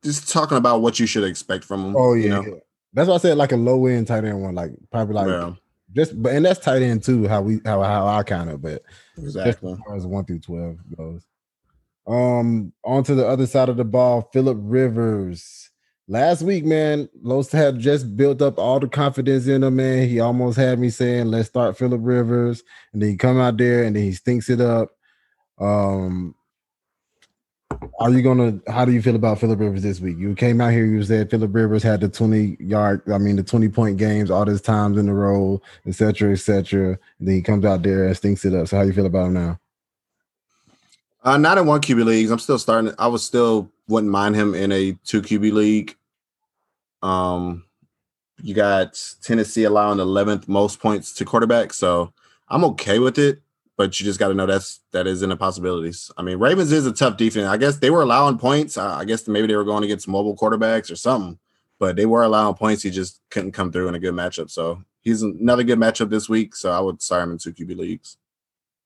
just 0.06 0.32
talking 0.32 0.56
about 0.56 0.80
what 0.80 0.98
you 0.98 1.06
should 1.06 1.24
expect 1.24 1.64
from 1.64 1.84
him. 1.84 1.96
Oh 1.96 2.14
you 2.14 2.24
yeah, 2.24 2.28
know? 2.30 2.42
yeah. 2.42 2.54
that's 2.94 3.08
why 3.08 3.16
I 3.16 3.18
said 3.18 3.36
like 3.36 3.52
a 3.52 3.56
low 3.56 3.86
end 3.86 4.06
tight 4.06 4.24
end 4.24 4.40
one, 4.40 4.54
like 4.54 4.70
probably 4.90 5.14
like 5.14 5.26
yeah, 5.26 5.52
just. 5.94 6.22
But 6.22 6.32
and 6.32 6.44
that's 6.44 6.60
tight 6.60 6.82
end 6.82 7.04
too. 7.04 7.28
How 7.28 7.42
we 7.42 7.60
how 7.64 7.82
how 7.82 8.06
I 8.06 8.22
kind 8.22 8.48
of, 8.48 8.62
but 8.62 8.82
exactly. 9.18 9.72
as 9.72 9.78
far 9.86 9.96
as 9.96 10.06
one 10.06 10.24
through 10.24 10.40
twelve 10.40 10.78
goes. 10.96 11.26
Um, 12.06 12.72
on 12.84 13.02
to 13.04 13.14
the 13.14 13.26
other 13.26 13.46
side 13.46 13.68
of 13.68 13.76
the 13.76 13.84
ball, 13.84 14.30
Philip 14.32 14.58
Rivers. 14.60 15.70
Last 16.08 16.42
week, 16.42 16.64
man, 16.64 17.08
Los 17.20 17.50
had 17.50 17.80
just 17.80 18.16
built 18.16 18.40
up 18.40 18.60
all 18.60 18.78
the 18.78 18.86
confidence 18.86 19.48
in 19.48 19.64
him, 19.64 19.74
man. 19.74 20.08
He 20.08 20.20
almost 20.20 20.56
had 20.56 20.78
me 20.78 20.88
saying, 20.88 21.26
let's 21.26 21.48
start 21.48 21.76
Philip 21.76 22.00
Rivers. 22.00 22.62
And 22.92 23.02
then 23.02 23.10
he 23.10 23.16
come 23.16 23.40
out 23.40 23.56
there 23.56 23.82
and 23.82 23.96
then 23.96 24.04
he 24.04 24.12
stinks 24.12 24.48
it 24.48 24.60
up. 24.60 24.90
Um, 25.58 26.35
are 27.98 28.10
you 28.10 28.22
gonna 28.22 28.58
how 28.68 28.84
do 28.84 28.92
you 28.92 29.02
feel 29.02 29.16
about 29.16 29.40
Philip 29.40 29.58
Rivers 29.58 29.82
this 29.82 30.00
week? 30.00 30.18
You 30.18 30.34
came 30.34 30.60
out 30.60 30.72
here, 30.72 30.84
you 30.84 31.02
said 31.02 31.30
Philip 31.30 31.54
Rivers 31.54 31.82
had 31.82 32.00
the 32.00 32.08
20 32.08 32.56
yard, 32.60 33.02
I 33.12 33.18
mean 33.18 33.36
the 33.36 33.42
20 33.42 33.68
point 33.68 33.96
games 33.96 34.30
all 34.30 34.44
this 34.44 34.60
times 34.60 34.98
in 34.98 35.08
a 35.08 35.14
row, 35.14 35.60
etc. 35.86 36.32
etc. 36.32 36.98
Then 37.20 37.34
he 37.34 37.42
comes 37.42 37.64
out 37.64 37.82
there 37.82 38.06
and 38.06 38.16
stinks 38.16 38.44
it 38.44 38.54
up. 38.54 38.68
So 38.68 38.76
how 38.76 38.82
you 38.82 38.92
feel 38.92 39.06
about 39.06 39.26
him 39.26 39.34
now? 39.34 39.60
Uh, 41.24 41.36
not 41.36 41.58
in 41.58 41.66
one 41.66 41.80
QB 41.80 42.04
leagues. 42.04 42.30
I'm 42.30 42.38
still 42.38 42.58
starting. 42.58 42.92
I 42.98 43.08
was 43.08 43.24
still 43.24 43.70
wouldn't 43.88 44.12
mind 44.12 44.36
him 44.36 44.54
in 44.54 44.70
a 44.72 44.92
two 45.04 45.22
QB 45.22 45.52
league. 45.52 45.96
Um, 47.02 47.64
you 48.42 48.54
got 48.54 49.00
Tennessee 49.22 49.64
allowing 49.64 49.98
11th 49.98 50.48
most 50.48 50.80
points 50.80 51.12
to 51.14 51.24
quarterbacks, 51.24 51.74
so 51.74 52.12
I'm 52.48 52.64
okay 52.64 52.98
with 52.98 53.18
it. 53.18 53.40
But 53.76 54.00
you 54.00 54.04
just 54.04 54.18
got 54.18 54.28
to 54.28 54.34
know 54.34 54.46
that's 54.46 54.80
that 54.92 55.06
is 55.06 55.22
in 55.22 55.28
the 55.28 55.36
possibilities. 55.36 56.10
I 56.16 56.22
mean, 56.22 56.38
Ravens 56.38 56.72
is 56.72 56.86
a 56.86 56.92
tough 56.92 57.16
defense. 57.16 57.46
I 57.46 57.56
guess 57.58 57.78
they 57.78 57.90
were 57.90 58.02
allowing 58.02 58.38
points. 58.38 58.78
I, 58.78 59.04
guess 59.04 59.28
maybe 59.28 59.46
they 59.46 59.56
were 59.56 59.64
going 59.64 59.84
against 59.84 60.08
mobile 60.08 60.36
quarterbacks 60.36 60.90
or 60.90 60.96
something, 60.96 61.38
but 61.78 61.96
they 61.96 62.06
were 62.06 62.22
allowing 62.22 62.54
points. 62.54 62.82
He 62.82 62.90
just 62.90 63.20
couldn't 63.30 63.52
come 63.52 63.70
through 63.70 63.88
in 63.88 63.94
a 63.94 63.98
good 63.98 64.14
matchup. 64.14 64.50
So 64.50 64.82
he's 65.02 65.22
another 65.22 65.62
good 65.62 65.78
matchup 65.78 66.08
this 66.08 66.28
week. 66.28 66.56
So 66.56 66.70
I 66.72 66.80
would 66.80 67.02
start 67.02 67.24
him 67.24 67.32
in 67.32 67.38
two 67.38 67.52
QB 67.52 67.76
leagues. 67.76 68.16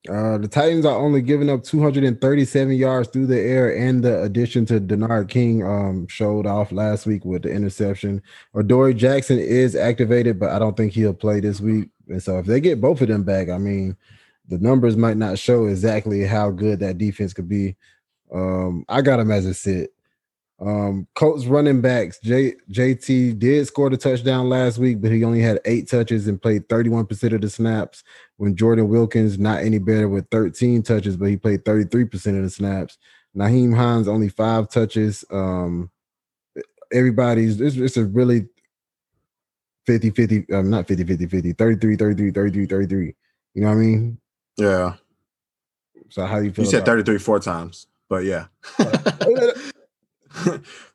Uh, 0.09 0.38
the 0.38 0.48
Titans 0.48 0.87
are 0.87 0.96
only 0.96 1.20
giving 1.20 1.50
up 1.50 1.62
237 1.62 2.74
yards 2.74 3.11
through 3.11 3.26
the 3.26 3.38
air, 3.38 3.76
and 3.76 4.03
the 4.03 4.22
addition 4.22 4.64
to 4.64 4.81
Desmond 4.81 5.29
King 5.29 5.62
um, 5.62 6.07
showed 6.09 6.46
off 6.46 6.72
last 6.72 7.05
week 7.05 7.26
with 7.26 7.42
the 7.42 7.50
interception. 7.50 8.22
Adoree 8.55 8.94
Jackson 8.94 9.38
is 9.38 9.76
activated, 9.76 10.40
but 10.40 10.50
I 10.50 10.59
don't 10.59 10.74
think 10.74 10.94
he'll 10.94 11.12
play 11.12 11.40
this 11.40 11.61
week. 11.61 11.90
And 12.09 12.22
so, 12.22 12.38
if 12.38 12.46
they 12.46 12.61
get 12.61 12.81
both 12.81 13.03
of 13.03 13.09
them 13.09 13.24
back, 13.24 13.50
I 13.50 13.59
mean, 13.59 13.94
the 14.50 14.58
numbers 14.58 14.96
might 14.96 15.16
not 15.16 15.38
show 15.38 15.66
exactly 15.66 16.24
how 16.24 16.50
good 16.50 16.80
that 16.80 16.98
defense 16.98 17.32
could 17.32 17.48
be. 17.48 17.76
Um, 18.32 18.84
I 18.88 19.00
got 19.00 19.20
him 19.20 19.30
as 19.30 19.46
a 19.46 19.54
sit. 19.54 19.92
Um, 20.60 21.06
Colts 21.14 21.46
running 21.46 21.80
backs, 21.80 22.18
J, 22.20 22.54
JT 22.70 23.38
did 23.38 23.66
score 23.66 23.88
the 23.88 23.96
touchdown 23.96 24.50
last 24.50 24.76
week, 24.76 25.00
but 25.00 25.10
he 25.10 25.24
only 25.24 25.40
had 25.40 25.58
eight 25.64 25.88
touches 25.88 26.28
and 26.28 26.42
played 26.42 26.68
31% 26.68 27.34
of 27.34 27.40
the 27.40 27.48
snaps. 27.48 28.04
When 28.36 28.56
Jordan 28.56 28.88
Wilkins, 28.88 29.38
not 29.38 29.62
any 29.62 29.78
better 29.78 30.08
with 30.08 30.28
13 30.30 30.82
touches, 30.82 31.16
but 31.16 31.30
he 31.30 31.36
played 31.36 31.64
33% 31.64 32.36
of 32.36 32.42
the 32.42 32.50
snaps. 32.50 32.98
Nyheim 33.34 33.74
Hines 33.74 34.08
only 34.08 34.28
five 34.28 34.68
touches. 34.68 35.24
Um, 35.30 35.90
everybody's 36.92 37.60
it's, 37.60 37.76
it's 37.76 37.96
a 37.96 38.04
really 38.04 38.46
50 39.86 40.10
50, 40.10 40.52
um, 40.52 40.68
not 40.68 40.88
50 40.88 41.04
50 41.04 41.26
50, 41.26 41.52
33 41.52 41.96
33 41.96 42.30
33 42.32 42.66
33. 42.66 43.14
You 43.54 43.62
know 43.62 43.68
what 43.68 43.74
I 43.74 43.76
mean? 43.76 44.18
Yeah. 44.61 44.94
So, 46.09 46.27
how 46.27 46.38
do 46.38 46.44
you 46.44 46.53
feel? 46.53 46.64
You 46.64 46.70
said 46.70 46.79
about- 46.83 47.07
33 47.07 47.18
four 47.18 47.40
times, 47.40 47.87
but 48.09 48.25
yeah. 48.25 48.46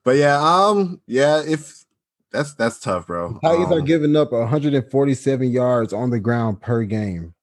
but 0.03 0.15
yeah, 0.15 0.39
um, 0.39 1.01
yeah, 1.07 1.41
if 1.45 1.83
that's 2.31 2.53
that's 2.53 2.79
tough, 2.79 3.07
bro. 3.07 3.39
Titans 3.43 3.71
are 3.71 3.79
Um, 3.79 3.85
giving 3.85 4.15
up 4.15 4.31
147 4.31 5.51
yards 5.51 5.93
on 5.93 6.09
the 6.09 6.19
ground 6.19 6.61
per 6.61 6.83
game. 6.83 7.33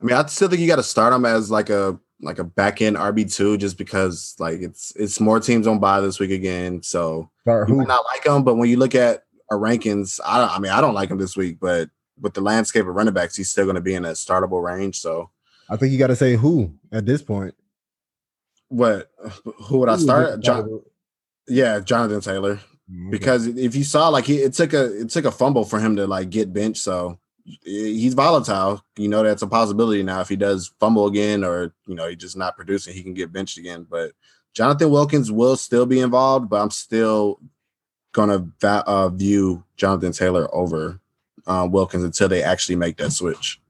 I 0.00 0.04
mean, 0.04 0.16
I 0.16 0.26
still 0.26 0.48
think 0.48 0.60
you 0.60 0.66
got 0.66 0.76
to 0.76 0.82
start 0.82 1.12
him 1.12 1.24
as 1.24 1.50
like 1.50 1.70
a 1.70 1.98
like 2.20 2.38
a 2.38 2.44
back 2.44 2.80
end 2.82 2.96
RB 2.96 3.32
two, 3.34 3.56
just 3.58 3.78
because 3.78 4.34
like 4.38 4.60
it's 4.60 4.92
it's 4.96 5.20
more 5.20 5.40
teams 5.40 5.66
on 5.66 5.78
buy 5.78 6.00
this 6.00 6.18
week 6.18 6.30
again. 6.30 6.82
So 6.82 7.30
you 7.46 7.52
who? 7.66 7.76
might 7.76 7.88
not 7.88 8.04
like 8.06 8.24
him, 8.24 8.42
but 8.44 8.56
when 8.56 8.68
you 8.68 8.76
look 8.78 8.94
at 8.94 9.24
our 9.50 9.58
rankings, 9.58 10.20
I. 10.24 10.42
I 10.56 10.58
mean, 10.58 10.72
I 10.72 10.80
don't 10.80 10.94
like 10.94 11.10
him 11.10 11.18
this 11.18 11.36
week, 11.36 11.58
but 11.60 11.88
with 12.20 12.34
the 12.34 12.40
landscape 12.40 12.86
of 12.86 12.94
running 12.94 13.14
backs, 13.14 13.36
he's 13.36 13.50
still 13.50 13.64
going 13.64 13.74
to 13.76 13.80
be 13.80 13.94
in 13.94 14.04
a 14.04 14.10
startable 14.12 14.62
range. 14.62 15.00
So 15.00 15.30
I 15.68 15.76
think 15.76 15.92
you 15.92 15.98
got 15.98 16.08
to 16.08 16.16
say 16.16 16.36
who 16.36 16.72
at 16.92 17.06
this 17.06 17.22
point. 17.22 17.54
what? 18.68 19.10
Who 19.64 19.78
would 19.78 19.88
I 19.88 19.96
start? 19.96 20.40
John, 20.40 20.82
yeah, 21.48 21.80
Jonathan 21.80 22.20
Taylor. 22.20 22.60
Mm, 22.90 23.08
okay. 23.08 23.18
because 23.18 23.46
if 23.48 23.74
you 23.74 23.82
saw 23.82 24.08
like 24.10 24.26
he 24.26 24.36
it 24.36 24.52
took 24.52 24.72
a 24.72 25.00
it 25.00 25.10
took 25.10 25.24
a 25.24 25.30
fumble 25.32 25.64
for 25.64 25.80
him 25.80 25.96
to 25.96 26.06
like 26.06 26.30
get 26.30 26.52
benched 26.52 26.82
so 26.82 27.18
he's 27.64 28.14
volatile 28.14 28.80
you 28.96 29.08
know 29.08 29.24
that's 29.24 29.42
a 29.42 29.46
possibility 29.48 30.04
now 30.04 30.20
if 30.20 30.28
he 30.28 30.36
does 30.36 30.72
fumble 30.78 31.08
again 31.08 31.42
or 31.42 31.74
you 31.88 31.96
know 31.96 32.08
he's 32.08 32.18
just 32.18 32.36
not 32.36 32.54
producing 32.56 32.94
he 32.94 33.02
can 33.02 33.12
get 33.12 33.32
benched 33.32 33.58
again 33.58 33.84
but 33.90 34.12
jonathan 34.54 34.88
wilkins 34.88 35.32
will 35.32 35.56
still 35.56 35.84
be 35.84 35.98
involved 35.98 36.48
but 36.48 36.62
i'm 36.62 36.70
still 36.70 37.40
gonna 38.12 38.46
va- 38.60 38.84
uh, 38.86 39.08
view 39.08 39.64
jonathan 39.76 40.12
taylor 40.12 40.48
over 40.54 41.00
uh, 41.46 41.66
wilkins 41.70 42.04
until 42.04 42.28
they 42.28 42.42
actually 42.42 42.76
make 42.76 42.96
that 42.96 43.12
switch 43.12 43.60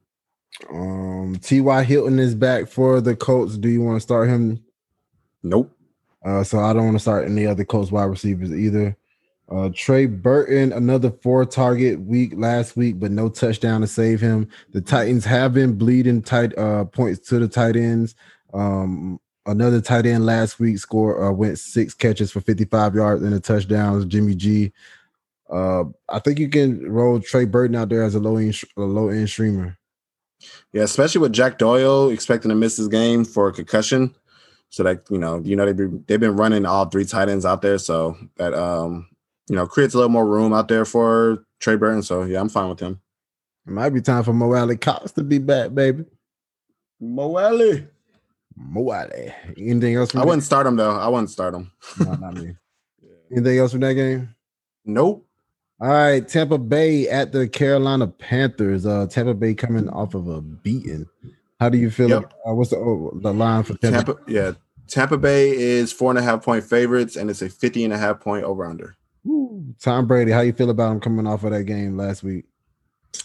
Um, 0.70 1.36
T.Y. 1.42 1.82
Hilton 1.84 2.18
is 2.18 2.34
back 2.34 2.68
for 2.68 3.00
the 3.00 3.14
Colts. 3.16 3.56
Do 3.56 3.68
you 3.68 3.82
want 3.82 3.96
to 3.96 4.00
start 4.00 4.28
him? 4.28 4.62
nope 5.42 5.70
Uh, 6.24 6.42
so 6.42 6.58
I 6.60 6.72
don't 6.72 6.86
want 6.86 6.96
to 6.96 7.00
start 7.00 7.26
any 7.26 7.46
other 7.46 7.64
Colts 7.64 7.92
wide 7.92 8.04
receivers 8.04 8.52
either. 8.52 8.96
Uh, 9.48 9.70
Trey 9.72 10.06
Burton, 10.06 10.72
another 10.72 11.10
four 11.22 11.44
target 11.44 12.00
week 12.00 12.32
last 12.36 12.76
week, 12.76 12.98
but 12.98 13.12
no 13.12 13.28
touchdown 13.28 13.80
to 13.80 13.86
save 13.86 14.20
him. 14.20 14.48
The 14.72 14.80
Titans 14.80 15.24
have 15.24 15.54
been 15.54 15.78
bleeding 15.78 16.20
tight 16.20 16.56
uh, 16.58 16.84
points 16.86 17.28
to 17.28 17.38
the 17.38 17.46
tight 17.46 17.76
ends. 17.76 18.16
Um, 18.52 19.20
another 19.46 19.80
tight 19.80 20.04
end 20.04 20.26
last 20.26 20.58
week 20.58 20.78
score 20.78 21.24
uh, 21.24 21.30
went 21.30 21.60
six 21.60 21.94
catches 21.94 22.32
for 22.32 22.40
55 22.40 22.96
yards 22.96 23.22
and 23.22 23.34
a 23.34 23.40
touchdown. 23.40 24.08
Jimmy 24.08 24.34
G. 24.34 24.72
Uh, 25.50 25.84
I 26.08 26.18
think 26.18 26.38
you 26.38 26.48
can 26.48 26.90
roll 26.90 27.20
Trey 27.20 27.44
Burton 27.44 27.76
out 27.76 27.88
there 27.88 28.02
as 28.02 28.14
a 28.14 28.20
low 28.20 28.36
end, 28.36 28.60
a 28.76 28.80
low 28.82 29.08
end 29.08 29.28
streamer. 29.28 29.78
Yeah, 30.72 30.82
especially 30.82 31.20
with 31.20 31.32
Jack 31.32 31.58
Doyle 31.58 32.10
expecting 32.10 32.48
to 32.48 32.54
miss 32.54 32.76
his 32.76 32.88
game 32.88 33.24
for 33.24 33.48
a 33.48 33.52
concussion. 33.52 34.14
So 34.70 34.82
that 34.82 35.04
you 35.10 35.18
know, 35.18 35.40
you 35.44 35.54
know 35.54 35.64
they've 35.64 35.76
been, 35.76 36.04
they've 36.06 36.20
been 36.20 36.36
running 36.36 36.66
all 36.66 36.86
three 36.86 37.04
tight 37.04 37.28
ends 37.28 37.46
out 37.46 37.62
there, 37.62 37.78
so 37.78 38.16
that 38.36 38.52
um 38.52 39.08
you 39.48 39.54
know 39.54 39.66
creates 39.66 39.94
a 39.94 39.96
little 39.96 40.10
more 40.10 40.26
room 40.26 40.52
out 40.52 40.68
there 40.68 40.84
for 40.84 41.44
Trey 41.60 41.76
Burton. 41.76 42.02
So 42.02 42.24
yeah, 42.24 42.40
I'm 42.40 42.48
fine 42.48 42.68
with 42.68 42.80
him. 42.80 43.00
It 43.66 43.72
might 43.72 43.90
be 43.90 44.00
time 44.00 44.24
for 44.24 44.32
Mo 44.32 44.52
Alie-Cox 44.52 45.12
to 45.12 45.24
be 45.24 45.38
back, 45.38 45.74
baby. 45.74 46.04
Mo 47.00 47.36
Alie. 47.38 47.86
Anything 49.56 49.96
else? 49.96 50.12
From 50.12 50.20
I 50.20 50.24
wouldn't 50.24 50.44
start 50.44 50.66
him 50.66 50.76
though. 50.76 50.96
I 50.96 51.08
wouldn't 51.08 51.30
start 51.30 51.54
him. 51.54 51.70
No, 52.00 52.14
not 52.14 52.34
me. 52.34 52.56
Anything 53.30 53.58
else 53.58 53.72
from 53.72 53.80
that 53.80 53.94
game? 53.94 54.34
Nope. 54.84 55.25
All 55.78 55.88
right, 55.88 56.26
Tampa 56.26 56.56
Bay 56.56 57.06
at 57.08 57.32
the 57.32 57.46
Carolina 57.46 58.06
Panthers. 58.06 58.86
Uh, 58.86 59.06
Tampa 59.06 59.34
Bay 59.34 59.52
coming 59.52 59.88
off 59.90 60.14
of 60.14 60.26
a 60.26 60.40
beating. 60.40 61.06
How 61.60 61.68
do 61.68 61.76
you 61.76 61.90
feel? 61.90 62.08
Yep. 62.08 62.32
uh, 62.48 62.54
what's 62.54 62.70
the 62.70 62.76
oh, 62.76 63.12
the 63.20 63.32
line 63.32 63.62
for 63.62 63.74
Tampa? 63.74 64.14
Tampa, 64.14 64.30
yeah. 64.30 64.52
Tampa 64.88 65.18
Bay 65.18 65.50
is 65.50 65.92
four 65.92 66.10
and 66.10 66.18
a 66.18 66.22
half 66.22 66.42
point 66.42 66.64
favorites, 66.64 67.16
and 67.16 67.28
it's 67.28 67.42
a 67.42 67.50
50 67.50 67.84
and 67.84 67.92
a 67.92 67.98
half 67.98 68.20
point 68.20 68.44
over 68.44 68.64
under. 68.64 68.96
Woo. 69.24 69.74
Tom 69.80 70.06
Brady. 70.06 70.30
How 70.30 70.40
you 70.40 70.52
feel 70.52 70.70
about 70.70 70.92
him 70.92 71.00
coming 71.00 71.26
off 71.26 71.44
of 71.44 71.50
that 71.50 71.64
game 71.64 71.96
last 71.96 72.22
week? 72.22 72.46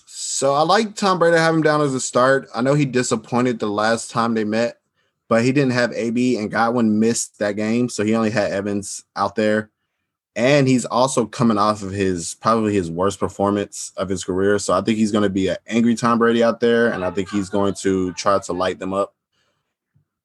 So 0.05 0.53
I 0.53 0.63
like 0.63 0.95
Tom 0.95 1.19
Brady 1.19 1.35
to 1.37 1.41
have 1.41 1.55
him 1.55 1.61
down 1.61 1.81
as 1.81 1.93
a 1.93 2.01
start. 2.01 2.49
I 2.53 2.61
know 2.61 2.73
he 2.73 2.85
disappointed 2.85 3.59
the 3.59 3.67
last 3.67 4.11
time 4.11 4.33
they 4.33 4.43
met, 4.43 4.79
but 5.29 5.43
he 5.43 5.51
didn't 5.51 5.71
have 5.71 5.93
AB 5.93 6.37
and 6.37 6.51
Godwin 6.51 6.99
missed 6.99 7.39
that 7.39 7.55
game, 7.55 7.87
so 7.89 8.03
he 8.03 8.15
only 8.15 8.31
had 8.31 8.51
Evans 8.51 9.03
out 9.15 9.35
there. 9.35 9.69
And 10.35 10.67
he's 10.67 10.85
also 10.85 11.25
coming 11.25 11.57
off 11.57 11.83
of 11.83 11.91
his 11.91 12.35
probably 12.35 12.73
his 12.73 12.89
worst 12.89 13.19
performance 13.19 13.91
of 13.97 14.07
his 14.07 14.23
career. 14.23 14.59
So 14.59 14.73
I 14.73 14.81
think 14.81 14.97
he's 14.97 15.11
going 15.11 15.23
to 15.23 15.29
be 15.29 15.49
an 15.49 15.57
angry 15.67 15.93
Tom 15.95 16.19
Brady 16.19 16.41
out 16.41 16.61
there, 16.61 16.87
and 16.87 17.03
I 17.03 17.11
think 17.11 17.29
he's 17.29 17.49
going 17.49 17.73
to 17.75 18.13
try 18.13 18.39
to 18.39 18.53
light 18.53 18.79
them 18.79 18.93
up. 18.93 19.13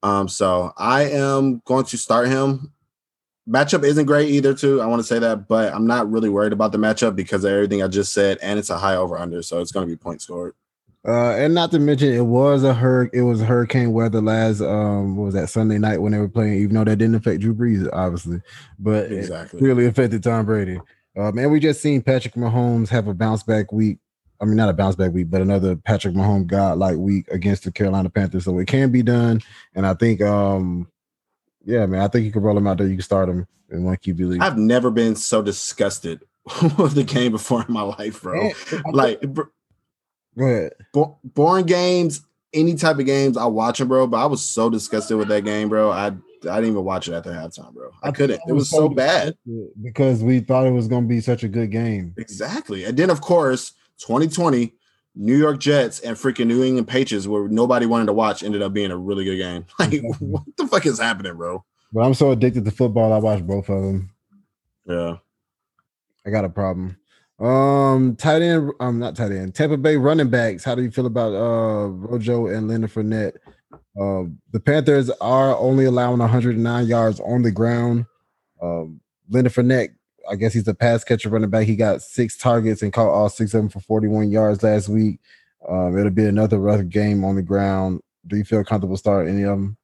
Um, 0.03 0.29
so 0.29 0.73
I 0.77 1.11
am 1.11 1.61
going 1.65 1.85
to 1.87 1.99
start 1.99 2.29
him. 2.29 2.73
Matchup 3.49 3.85
isn't 3.85 4.07
great 4.07 4.31
either, 4.31 4.55
too. 4.55 4.81
I 4.81 4.87
want 4.87 5.01
to 5.01 5.07
say 5.07 5.19
that, 5.19 5.49
but 5.49 5.73
I'm 5.75 5.87
not 5.87 6.11
really 6.11 6.29
worried 6.29 6.53
about 6.53 6.73
the 6.73 6.79
matchup 6.79 7.17
because 7.17 7.45
of 7.45 7.53
everything 7.53 7.83
I 7.83 7.89
just 7.89 8.13
said, 8.13 8.39
and 8.43 8.59
it's 8.59 8.71
a 8.71 8.79
high 8.79 8.97
over 8.97 9.17
under, 9.17 9.43
so 9.43 9.61
it's 9.61 9.73
going 9.73 9.87
to 9.89 9.93
be 9.93 9.97
point 9.97 10.23
scored. 10.23 10.55
Uh, 11.07 11.31
and 11.37 11.55
not 11.55 11.71
to 11.71 11.79
mention, 11.79 12.13
it 12.13 12.25
was 12.27 12.65
a 12.65 12.75
hur- 12.75 13.09
it 13.13 13.23
was 13.23 13.41
hurricane 13.41 13.93
weather 13.93 14.21
last 14.21 14.61
um 14.61 15.17
what 15.17 15.27
was 15.27 15.35
that 15.35 15.49
Sunday 15.49 15.79
night 15.79 15.99
when 16.03 16.11
they 16.13 16.19
were 16.19 16.29
playing, 16.29 16.55
even 16.55 16.75
though 16.75 16.85
that 16.85 16.97
didn't 16.97 17.15
affect 17.15 17.41
Drew 17.41 17.55
Brees, 17.55 17.89
obviously, 17.93 18.41
but 18.79 19.05
it 19.13 19.19
Exactly. 19.19 19.61
really 19.61 19.87
affected 19.87 20.23
Tom 20.25 20.47
Brady. 20.47 20.81
Uh, 21.17 21.31
man, 21.33 21.51
we 21.51 21.61
just 21.61 21.81
seen 21.81 22.03
Patrick 22.03 22.35
Mahomes 22.35 22.89
have 22.89 23.07
a 23.09 23.15
bounce 23.15 23.43
back 23.43 23.73
week. 23.73 23.99
I 24.41 24.45
mean, 24.45 24.57
not 24.57 24.69
a 24.69 24.73
bounce 24.75 24.97
back 24.97 25.13
week, 25.13 25.31
but 25.31 25.41
another 25.41 25.77
Patrick 25.77 26.15
Mahomes 26.15 26.47
godlike 26.49 26.97
week 26.97 27.27
against 27.29 27.65
the 27.65 27.73
Carolina 27.73 28.11
Panthers. 28.11 28.45
So 28.45 28.59
it 28.59 28.67
can 28.67 28.91
be 28.91 29.03
done, 29.03 29.41
and 29.75 29.87
I 29.87 29.95
think, 29.95 30.21
um, 30.21 30.89
yeah, 31.65 31.87
man, 31.87 32.01
I 32.03 32.09
think 32.09 32.25
you 32.27 32.33
can 32.33 32.43
roll 32.43 32.59
him 32.59 32.67
out 32.67 32.79
there. 32.79 32.87
You 32.87 32.95
can 32.97 33.03
start 33.03 33.29
him 33.29 33.47
in 33.71 33.85
one 33.85 33.97
QB 33.97 34.29
league. 34.29 34.43
I've 34.43 34.59
never 34.59 34.91
been 34.91 35.17
so 35.17 35.41
disgusted 35.41 36.21
with 36.79 36.95
the 36.95 37.03
game 37.05 37.33
before 37.33 37.65
in 37.67 37.73
my 37.73 37.83
life, 37.83 38.23
bro. 38.23 38.51
And- 38.73 38.83
Like 38.93 39.21
br- 39.23 39.43
Go 40.39 40.45
ahead. 40.45 40.73
bo- 40.93 41.19
boring 41.25 41.67
games, 41.67 42.23
any 42.53 42.75
type 42.75 42.99
of 42.99 43.07
games, 43.07 43.37
I 43.37 43.47
watch 43.47 43.79
them, 43.79 43.89
bro. 43.89 44.07
But 44.07 44.19
I 44.19 44.27
was 44.27 44.43
so 44.43 44.71
disgusted 44.71 45.17
with 45.17 45.29
that 45.29 45.45
game, 45.45 45.69
bro. 45.69 45.91
I 45.91 46.13
I 46.49 46.57
didn't 46.57 46.71
even 46.73 46.85
watch 46.85 47.09
it 47.09 47.15
after 47.15 47.31
halftime, 47.31 47.73
bro. 47.75 47.91
I 48.03 48.13
couldn't. 48.13 48.41
It 48.47 48.53
was 48.53 48.71
so 48.71 48.89
bad. 48.89 49.37
because 49.83 50.23
we 50.23 50.41
thought 50.41 50.67
it 50.67 50.73
was 50.73 50.89
going 50.89 51.03
to 51.03 51.09
be 51.09 51.21
such 51.21 51.43
a 51.43 51.49
good 51.49 51.71
game. 51.71 52.15
Exactly. 52.19 52.85
And 52.85 52.97
then 52.97 53.11
of 53.11 53.21
course, 53.21 53.73
2020, 53.99 54.75
New 55.17 55.37
York 55.37 55.59
Jets 55.59 56.01
and 56.01 56.17
freaking 56.17 56.47
New 56.47 56.63
England 56.63 56.89
Patriots, 56.89 57.27
where 57.27 57.49
nobody 57.49 57.87
wanted 57.87 58.07
to 58.07 58.13
watch, 58.13 58.43
ended 58.43 58.63
up 58.63 58.73
being 58.73 58.91
a 58.91 58.97
really 58.97 59.25
good 59.25 59.39
game. 59.39 59.65
Like, 59.79 59.91
mm-hmm. 59.91 60.25
what 60.27 60.43
the 60.57 60.67
fuck 60.67 60.87
is 60.87 61.01
happening, 61.01 61.37
bro? 61.37 61.65
But 61.93 62.03
I'm 62.03 62.15
so 62.15 62.31
addicted 62.33 62.65
to 62.67 62.71
football, 62.71 63.13
I 63.13 63.19
watch 63.19 63.43
both 63.43 63.69
of 63.71 63.83
them. 63.83 64.11
Yeah. 64.85 65.17
I 66.27 66.31
got 66.31 66.45
a 66.45 66.49
problem. 66.49 66.99
Um, 67.39 68.17
tight 68.17 68.41
end, 68.41 68.73
um, 68.81 68.99
not 68.99 69.15
tight 69.15 69.33
end, 69.33 69.55
Tampa 69.55 69.77
Bay 69.77 69.97
running 69.97 70.31
backs. 70.31 70.65
How 70.65 70.75
do 70.75 70.83
you 70.83 70.91
feel 70.91 71.07
about 71.07 71.35
uh 71.35 71.89
Rojo 71.89 72.47
and 72.47 72.69
Leonard 72.69 72.91
Fournette? 72.93 73.37
Uh, 73.73 74.25
the 74.53 74.61
Panthers 74.61 75.11
are 75.21 75.57
only 75.59 75.85
allowing 75.85 76.19
109 76.19 76.87
yards 76.87 77.21
on 77.21 77.43
the 77.43 77.51
ground. 77.51 78.07
Um, 78.63 79.01
Leonard 79.29 79.53
Fournette, 79.53 79.91
I 80.31 80.37
guess 80.37 80.55
he's 80.55 80.69
a 80.69 80.75
pass 80.75 81.05
catcher 81.05 81.29
running 81.29 81.51
back. 81.51 81.67
He 81.67 81.77
got 81.77 82.03
six 82.03 82.37
targets 82.37 82.83
and 82.83 82.93
caught 82.93 83.11
all 83.11 83.29
six 83.29 83.53
of 83.55 83.61
them 83.61 83.69
for 83.69 83.81
41 83.81 84.31
yards 84.31 84.63
last 84.63 84.89
week. 84.89 85.21
Um, 85.69 85.99
it'll 85.99 86.11
be 86.11 86.27
another 86.27 86.59
rough 86.59 86.89
game 86.89 87.25
on 87.25 87.37
the 87.37 87.43
ground. 87.43 88.01
Do 88.27 88.37
you 88.37 88.45
feel 88.45 88.65
comfortable 88.65 88.97
starting 88.97 89.35
any 89.35 89.43
of 89.43 89.51
them? 89.51 89.77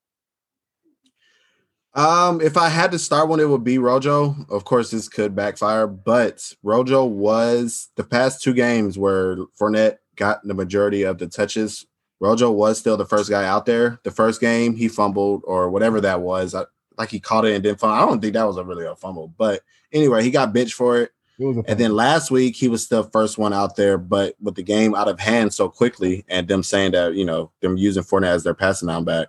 Um, 1.95 2.41
if 2.41 2.57
I 2.57 2.69
had 2.69 2.91
to 2.93 2.99
start 2.99 3.29
one, 3.29 3.41
it 3.41 3.49
would 3.49 3.65
be 3.65 3.79
Rojo. 3.79 4.35
Of 4.49 4.65
course, 4.65 4.91
this 4.91 5.09
could 5.09 5.37
backfire, 5.37 5.87
but 5.87 6.55
Rojo 6.63 7.05
was 7.05 7.91
the 7.97 8.05
past 8.05 8.43
two 8.43 8.55
games 8.55 8.97
where 8.97 9.37
Fournette 9.61 9.99
got 10.17 10.43
the 10.43 10.55
majority 10.55 11.03
of 11.03 11.19
the 11.19 11.27
touches 11.27 11.87
Rojo 12.23 12.53
was 12.53 12.79
still 12.79 12.97
the 12.97 13.05
first 13.05 13.29
guy 13.29 13.45
out 13.45 13.67
there. 13.67 13.99
The 14.05 14.13
first 14.13 14.41
game 14.41 14.77
he 14.77 14.87
fumbled 14.87 15.43
or 15.45 15.69
whatever 15.69 16.01
that 16.03 16.21
was, 16.21 16.55
I, 16.55 16.67
like 16.97 17.11
he 17.11 17.19
caught 17.19 17.45
it 17.45 17.53
and 17.53 17.65
didn't 17.65 17.81
fumble. 17.81 17.97
I 17.97 18.07
don't 18.07 18.21
think 18.21 18.35
that 18.35 18.47
was 18.47 18.59
a 18.59 18.65
really 18.65 18.87
a 18.87 18.95
fumble, 18.95 19.35
but 19.37 19.63
anyway, 19.93 20.23
he 20.23 20.31
got 20.31 20.53
benched 20.53 20.75
for 20.75 20.99
it. 20.99 21.11
It 21.41 21.65
And 21.67 21.81
then 21.81 21.97
last 21.97 22.31
week 22.31 22.55
he 22.55 22.69
was 22.69 22.87
the 22.87 23.03
first 23.03 23.39
one 23.39 23.53
out 23.53 23.75
there, 23.75 23.99
but 23.99 24.37
with 24.41 24.55
the 24.55 24.63
game 24.63 24.95
out 24.95 25.09
of 25.09 25.19
hand 25.19 25.53
so 25.53 25.69
quickly, 25.69 26.25
and 26.29 26.47
them 26.47 26.63
saying 26.63 26.93
that 26.93 27.15
you 27.15 27.25
know 27.25 27.51
them 27.61 27.77
using 27.77 28.05
Fournette 28.05 28.35
as 28.35 28.45
their 28.45 28.55
passing 28.55 28.87
down 28.87 29.03
back, 29.03 29.27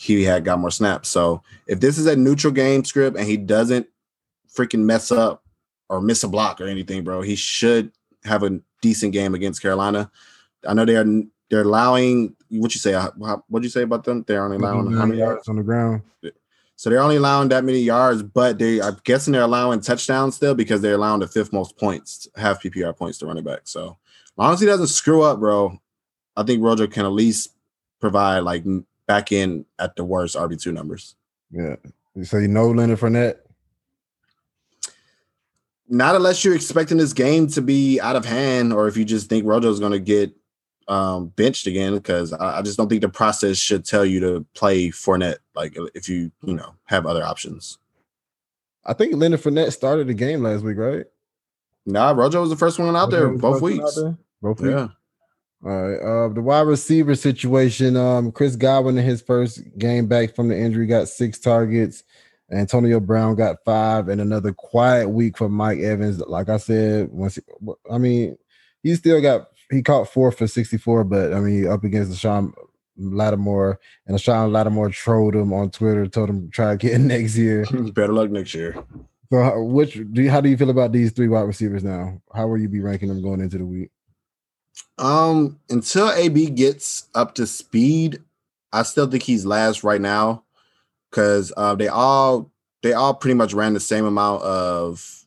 he 0.00 0.24
had 0.24 0.46
got 0.46 0.58
more 0.58 0.70
snaps. 0.70 1.10
So 1.10 1.42
if 1.66 1.80
this 1.80 1.98
is 1.98 2.06
a 2.06 2.16
neutral 2.16 2.54
game 2.54 2.84
script 2.86 3.18
and 3.18 3.26
he 3.26 3.36
doesn't 3.36 3.86
freaking 4.50 4.80
mess 4.84 5.12
up 5.12 5.42
or 5.90 6.00
miss 6.00 6.22
a 6.24 6.28
block 6.28 6.58
or 6.60 6.66
anything, 6.66 7.04
bro, 7.04 7.20
he 7.20 7.36
should 7.36 7.92
have 8.24 8.42
a 8.42 8.58
decent 8.80 9.12
game 9.12 9.34
against 9.34 9.60
Carolina. 9.60 10.10
I 10.66 10.72
know 10.72 10.86
they 10.86 10.96
are 10.96 11.04
they're 11.50 11.62
allowing 11.62 12.34
what 12.48 12.74
you 12.74 12.80
say. 12.80 12.94
uh, 12.94 13.10
What 13.48 13.62
you 13.62 13.68
say 13.68 13.82
about 13.82 14.04
them? 14.04 14.24
They're 14.26 14.42
only 14.42 14.56
allowing 14.56 14.90
how 14.92 15.04
many 15.04 15.18
yards? 15.18 15.48
on 15.48 15.56
the 15.56 15.62
ground. 15.62 16.00
So 16.76 16.88
they're 16.88 17.02
only 17.02 17.16
allowing 17.16 17.50
that 17.50 17.62
many 17.64 17.80
yards, 17.80 18.22
but 18.22 18.58
they 18.58 18.80
I'm 18.80 18.96
guessing 19.04 19.34
they're 19.34 19.42
allowing 19.42 19.80
touchdowns 19.82 20.36
still 20.36 20.54
because 20.54 20.80
they're 20.80 20.94
allowing 20.94 21.20
the 21.20 21.28
fifth 21.28 21.52
most 21.52 21.76
points, 21.76 22.26
half 22.36 22.62
PPR 22.62 22.96
points 22.96 23.18
to 23.18 23.26
running 23.26 23.44
back. 23.44 23.60
So 23.64 23.98
as 24.24 24.32
long 24.38 24.54
as 24.54 24.60
he 24.60 24.66
doesn't 24.66 24.86
screw 24.86 25.20
up, 25.20 25.40
bro, 25.40 25.78
I 26.38 26.42
think 26.42 26.62
Rojo 26.62 26.86
can 26.86 27.04
at 27.04 27.12
least 27.12 27.50
provide 28.00 28.38
like 28.44 28.64
back 29.10 29.32
in 29.32 29.64
at 29.80 29.96
the 29.96 30.04
worst 30.04 30.36
RB2 30.36 30.72
numbers. 30.72 31.16
Yeah. 31.50 31.74
So 32.22 32.38
you 32.38 32.46
know 32.46 32.68
Leonard 32.68 33.00
Fournette. 33.00 33.38
Not 35.88 36.14
unless 36.14 36.44
you're 36.44 36.54
expecting 36.54 36.96
this 36.96 37.12
game 37.12 37.48
to 37.48 37.60
be 37.60 37.98
out 37.98 38.14
of 38.14 38.24
hand, 38.24 38.72
or 38.72 38.86
if 38.86 38.96
you 38.96 39.04
just 39.04 39.28
think 39.28 39.44
Rojo's 39.44 39.80
gonna 39.80 39.98
get 39.98 40.32
um 40.86 41.26
benched 41.34 41.66
again, 41.66 41.94
because 41.94 42.32
I, 42.32 42.58
I 42.58 42.62
just 42.62 42.76
don't 42.76 42.88
think 42.88 43.00
the 43.00 43.08
process 43.08 43.56
should 43.56 43.84
tell 43.84 44.04
you 44.04 44.20
to 44.20 44.46
play 44.54 44.90
Fournette, 44.90 45.38
like 45.56 45.76
if 45.96 46.08
you, 46.08 46.30
you 46.44 46.54
know, 46.54 46.76
have 46.84 47.04
other 47.04 47.24
options. 47.24 47.78
I 48.84 48.92
think 48.92 49.16
Leonard 49.16 49.40
Fournette 49.40 49.72
started 49.72 50.06
the 50.06 50.14
game 50.14 50.44
last 50.44 50.62
week, 50.62 50.78
right? 50.78 51.06
Nah, 51.84 52.12
Rojo 52.12 52.42
was 52.42 52.50
the 52.50 52.56
first 52.56 52.78
one 52.78 52.94
out 52.94 53.10
there 53.10 53.28
both 53.28 53.60
the 53.60 53.60
first 53.60 53.62
one 53.62 53.72
out 53.72 53.82
weeks. 53.82 53.94
there? 53.96 54.18
Both 54.40 54.60
weeks. 54.60 54.94
All 55.64 55.70
right. 55.70 55.98
Uh, 56.00 56.28
the 56.32 56.40
wide 56.40 56.62
receiver 56.66 57.14
situation. 57.14 57.96
Um, 57.96 58.32
Chris 58.32 58.56
Godwin 58.56 58.96
in 58.96 59.04
his 59.04 59.20
first 59.20 59.60
game 59.78 60.06
back 60.06 60.34
from 60.34 60.48
the 60.48 60.58
injury 60.58 60.86
got 60.86 61.08
six 61.08 61.38
targets. 61.38 62.02
Antonio 62.52 62.98
Brown 62.98 63.36
got 63.36 63.58
five, 63.64 64.08
and 64.08 64.20
another 64.20 64.52
quiet 64.52 65.08
week 65.08 65.36
for 65.38 65.48
Mike 65.48 65.78
Evans. 65.78 66.18
Like 66.20 66.48
I 66.48 66.56
said, 66.56 67.10
once 67.12 67.36
he- 67.36 67.72
I 67.90 67.98
mean, 67.98 68.36
he 68.82 68.94
still 68.96 69.20
got 69.20 69.48
he 69.70 69.82
caught 69.82 70.08
four 70.08 70.32
for 70.32 70.46
sixty 70.48 70.76
four, 70.76 71.04
but 71.04 71.32
I 71.32 71.38
mean, 71.40 71.68
up 71.68 71.84
against 71.84 72.10
the 72.10 72.16
Sean 72.16 72.52
Lattimore, 72.96 73.78
and 74.06 74.20
Sean 74.20 74.52
Lattimore 74.52 74.90
trolled 74.90 75.36
him 75.36 75.52
on 75.52 75.70
Twitter, 75.70 76.06
told 76.08 76.28
him 76.30 76.46
to 76.46 76.50
try 76.50 76.72
again 76.72 77.06
next 77.06 77.36
year. 77.36 77.64
Better 77.94 78.12
luck 78.12 78.30
next 78.30 78.54
year. 78.54 78.82
So, 79.32 79.42
how, 79.44 79.62
which 79.62 79.94
do 80.12 80.22
you, 80.22 80.30
how 80.30 80.40
do 80.40 80.48
you 80.48 80.56
feel 80.56 80.70
about 80.70 80.90
these 80.90 81.12
three 81.12 81.28
wide 81.28 81.42
receivers 81.42 81.84
now? 81.84 82.20
How 82.34 82.48
will 82.48 82.58
you 82.58 82.68
be 82.68 82.80
ranking 82.80 83.08
them 83.08 83.22
going 83.22 83.40
into 83.40 83.58
the 83.58 83.66
week? 83.66 83.90
Um, 84.98 85.58
until 85.70 86.10
AB 86.10 86.50
gets 86.50 87.08
up 87.14 87.34
to 87.36 87.46
speed, 87.46 88.22
I 88.72 88.82
still 88.82 89.06
think 89.10 89.22
he's 89.22 89.46
last 89.46 89.82
right 89.82 90.00
now 90.00 90.44
because 91.10 91.52
uh, 91.56 91.74
they 91.74 91.88
all 91.88 92.50
they 92.82 92.92
all 92.92 93.14
pretty 93.14 93.34
much 93.34 93.52
ran 93.52 93.74
the 93.74 93.80
same 93.80 94.04
amount 94.04 94.42
of 94.42 95.24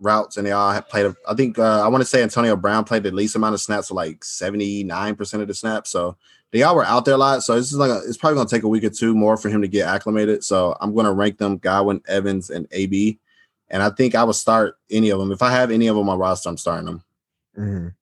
routes 0.00 0.36
and 0.36 0.46
they 0.46 0.52
all 0.52 0.80
played. 0.82 1.14
I 1.28 1.34
think 1.34 1.58
uh, 1.58 1.82
I 1.84 1.88
want 1.88 2.02
to 2.02 2.08
say 2.08 2.22
Antonio 2.22 2.56
Brown 2.56 2.84
played 2.84 3.04
the 3.04 3.10
least 3.10 3.36
amount 3.36 3.54
of 3.54 3.60
snaps, 3.60 3.88
so 3.88 3.94
like 3.94 4.24
seventy 4.24 4.84
nine 4.84 5.14
percent 5.14 5.42
of 5.42 5.48
the 5.48 5.54
snaps. 5.54 5.90
So 5.90 6.16
they 6.50 6.62
all 6.62 6.76
were 6.76 6.84
out 6.84 7.04
there 7.04 7.14
a 7.14 7.18
lot. 7.18 7.42
So 7.42 7.54
this 7.54 7.72
is 7.72 7.78
like 7.78 7.90
a, 7.90 8.00
it's 8.06 8.16
probably 8.16 8.36
gonna 8.36 8.48
take 8.48 8.64
a 8.64 8.68
week 8.68 8.84
or 8.84 8.90
two 8.90 9.14
more 9.14 9.36
for 9.36 9.48
him 9.48 9.62
to 9.62 9.68
get 9.68 9.86
acclimated. 9.86 10.44
So 10.44 10.76
I'm 10.80 10.94
gonna 10.94 11.12
rank 11.12 11.38
them 11.38 11.58
Godwin, 11.58 12.02
Evans, 12.08 12.50
and 12.50 12.66
AB. 12.72 13.18
And 13.68 13.82
I 13.82 13.88
think 13.90 14.14
I 14.14 14.24
would 14.24 14.34
start 14.34 14.76
any 14.90 15.10
of 15.10 15.18
them. 15.18 15.32
If 15.32 15.40
I 15.40 15.50
have 15.50 15.70
any 15.70 15.86
of 15.86 15.96
them 15.96 16.08
on 16.08 16.18
my 16.18 16.20
roster, 16.20 16.50
I'm 16.50 16.58
starting 16.58 16.86
them. 16.86 17.02
Mhm. 17.58 17.94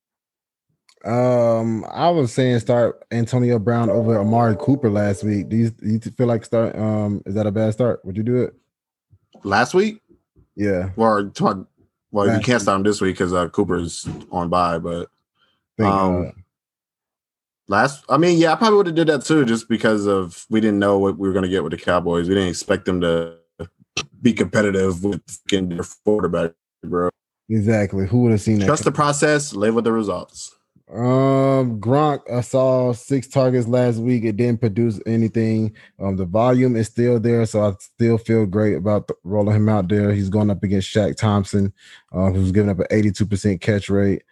Um, 1.04 1.84
I 1.90 2.10
was 2.10 2.32
saying 2.32 2.58
start 2.60 3.04
Antonio 3.10 3.58
Brown 3.58 3.88
over 3.88 4.18
Amari 4.18 4.56
Cooper 4.58 4.90
last 4.90 5.24
week. 5.24 5.48
Do 5.48 5.56
you, 5.56 5.70
do 5.70 5.88
you 5.88 5.98
feel 5.98 6.26
like 6.26 6.44
start? 6.44 6.76
Um, 6.76 7.22
is 7.26 7.34
that 7.34 7.46
a 7.46 7.52
bad 7.52 7.72
start? 7.72 8.04
Would 8.04 8.16
you 8.16 8.22
do 8.22 8.42
it? 8.42 8.54
Last 9.42 9.72
week, 9.72 10.02
Yeah. 10.56 10.90
Well, 10.96 11.32
well, 12.12 12.36
you 12.36 12.42
can't 12.42 12.60
start 12.60 12.76
him 12.76 12.82
this 12.82 13.00
week 13.00 13.14
because 13.14 13.32
uh, 13.32 13.48
Cooper's 13.48 14.06
on 14.30 14.48
by. 14.48 14.78
But 14.78 15.08
Think, 15.78 15.90
Um, 15.90 16.26
uh, 16.26 16.30
last, 17.68 18.04
I 18.08 18.18
mean, 18.18 18.38
yeah, 18.38 18.52
I 18.52 18.56
probably 18.56 18.76
would 18.76 18.86
have 18.86 18.96
did 18.96 19.06
that 19.08 19.24
too, 19.24 19.46
just 19.46 19.68
because 19.68 20.06
of 20.06 20.44
we 20.50 20.60
didn't 20.60 20.78
know 20.78 20.98
what 20.98 21.16
we 21.16 21.26
were 21.26 21.32
going 21.32 21.44
to 21.44 21.48
get 21.48 21.62
with 21.62 21.72
the 21.72 21.78
Cowboys. 21.78 22.28
We 22.28 22.34
didn't 22.34 22.50
expect 22.50 22.84
them 22.84 23.00
to 23.00 23.36
be 24.20 24.32
competitive 24.34 25.02
with 25.02 25.22
their 25.48 25.80
quarterback, 26.04 26.52
bro. 26.84 27.08
exactly. 27.48 28.06
Who 28.06 28.22
would 28.22 28.32
have 28.32 28.40
seen 28.42 28.58
that? 28.58 28.66
Trust 28.66 28.84
the 28.84 28.92
process, 28.92 29.54
live 29.54 29.74
with 29.74 29.84
the 29.84 29.92
results. 29.92 30.54
Um, 30.92 31.80
Gronk, 31.80 32.28
I 32.32 32.40
saw 32.40 32.92
six 32.92 33.28
targets 33.28 33.68
last 33.68 33.98
week. 33.98 34.24
It 34.24 34.36
didn't 34.36 34.60
produce 34.60 35.00
anything. 35.06 35.74
Um, 36.00 36.16
the 36.16 36.24
volume 36.24 36.74
is 36.74 36.88
still 36.88 37.20
there, 37.20 37.46
so 37.46 37.62
I 37.62 37.72
still 37.78 38.18
feel 38.18 38.44
great 38.44 38.74
about 38.74 39.06
th- 39.06 39.18
rolling 39.22 39.54
him 39.54 39.68
out 39.68 39.88
there. 39.88 40.12
He's 40.12 40.28
going 40.28 40.50
up 40.50 40.64
against 40.64 40.92
Shaq 40.92 41.16
Thompson, 41.16 41.72
uh, 42.12 42.30
who's 42.30 42.50
giving 42.50 42.70
up 42.70 42.80
an 42.80 42.86
82% 42.90 43.60
catch 43.60 43.88
rate. 43.88 44.22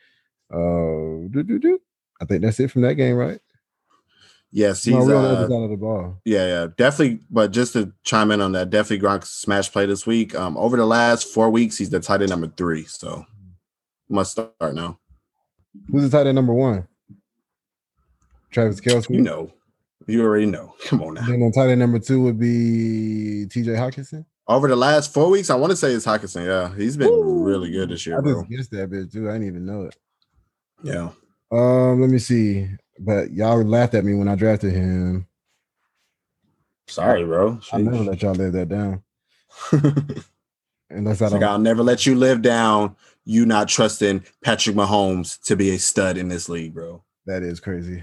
Uh, 0.53 1.29
doo-doo-doo. 1.31 1.81
I 2.21 2.25
think 2.25 2.43
that's 2.43 2.59
it 2.59 2.73
from 2.73 2.83
that 2.83 2.95
game, 2.95 3.15
right? 3.15 3.41
Yes, 4.51 4.83
he's 4.83 4.95
no, 4.95 5.03
on 5.03 5.09
the 5.09 5.17
uh, 5.17 5.21
other 5.23 5.49
side 5.49 5.63
of 5.63 5.71
the 5.71 5.77
ball. 5.77 6.21
Yeah, 6.25 6.47
yeah, 6.47 6.67
definitely. 6.77 7.21
But 7.31 7.53
just 7.53 7.75
to 7.75 7.93
chime 8.03 8.31
in 8.31 8.41
on 8.41 8.53
that, 8.53 8.71
definitely 8.71 9.07
Gronk's 9.07 9.31
smash 9.31 9.71
play 9.71 9.87
this 9.87 10.07
week. 10.07 10.35
Um, 10.35 10.57
over 10.57 10.77
the 10.77 10.87
last 10.87 11.33
four 11.33 11.51
weeks, 11.51 11.77
he's 11.77 11.91
the 11.91 12.01
tight 12.01 12.23
end 12.23 12.31
number 12.31 12.49
three, 12.57 12.85
so 12.85 13.27
must 14.09 14.33
start 14.33 14.75
now. 14.75 14.99
Who's 15.91 16.09
the 16.09 16.17
tight 16.17 16.27
end 16.27 16.37
number 16.37 16.53
one? 16.55 16.87
Travis 18.51 18.81
Kelce. 18.81 19.11
You 19.11 19.21
know, 19.21 19.53
you 20.07 20.23
already 20.25 20.47
know. 20.47 20.75
Come 20.87 21.03
on 21.03 21.15
now. 21.15 21.27
Then 21.27 21.43
on 21.43 21.53
tight 21.53 21.71
end 21.71 21.81
number 21.81 21.99
two 21.99 22.23
would 22.23 22.39
be 22.39 23.47
TJ 23.49 23.77
Hockenson. 23.77 24.25
Over 24.47 24.69
the 24.69 24.77
last 24.77 25.13
four 25.13 25.29
weeks, 25.29 25.51
I 25.51 25.57
want 25.57 25.71
to 25.73 25.77
say 25.77 25.93
it's 25.93 26.07
Hawkinson. 26.07 26.45
Yeah, 26.45 26.75
he's 26.75 26.97
been 26.97 27.11
Woo! 27.11 27.45
really 27.45 27.71
good 27.71 27.91
this 27.91 28.07
year, 28.07 28.19
I 28.19 28.23
bro. 28.23 28.41
just 28.43 28.51
guessed 28.51 28.71
that 28.71 28.91
bit 28.91 29.13
too. 29.13 29.29
I 29.29 29.35
didn't 29.35 29.49
even 29.49 29.67
know 29.67 29.83
it. 29.85 29.97
Yeah. 30.83 31.11
Um, 31.51 32.01
let 32.01 32.09
me 32.11 32.19
see. 32.19 32.69
But 32.99 33.31
y'all 33.33 33.63
laughed 33.63 33.95
at 33.95 34.05
me 34.05 34.15
when 34.15 34.29
I 34.29 34.35
drafted 34.35 34.73
him. 34.73 35.27
Sorry, 36.87 37.25
bro. 37.25 37.61
I 37.73 37.79
never 37.79 37.99
let 37.99 38.23
y'all 38.23 38.35
live 38.35 38.55
that 38.55 38.69
down. 38.71 39.03
Unless 40.91 41.21
I 41.21 41.29
like, 41.29 41.41
don't. 41.41 41.51
I'll 41.51 41.59
never 41.59 41.83
let 41.83 42.07
you 42.07 42.15
live 42.15 42.41
down. 42.41 42.97
You 43.29 43.45
not 43.45 43.69
trusting 43.69 44.25
Patrick 44.43 44.75
Mahomes 44.75 45.39
to 45.43 45.55
be 45.55 45.69
a 45.75 45.79
stud 45.79 46.17
in 46.17 46.29
this 46.29 46.49
league, 46.49 46.73
bro. 46.73 47.05
That 47.27 47.43
is 47.43 47.61
crazy. 47.61 48.03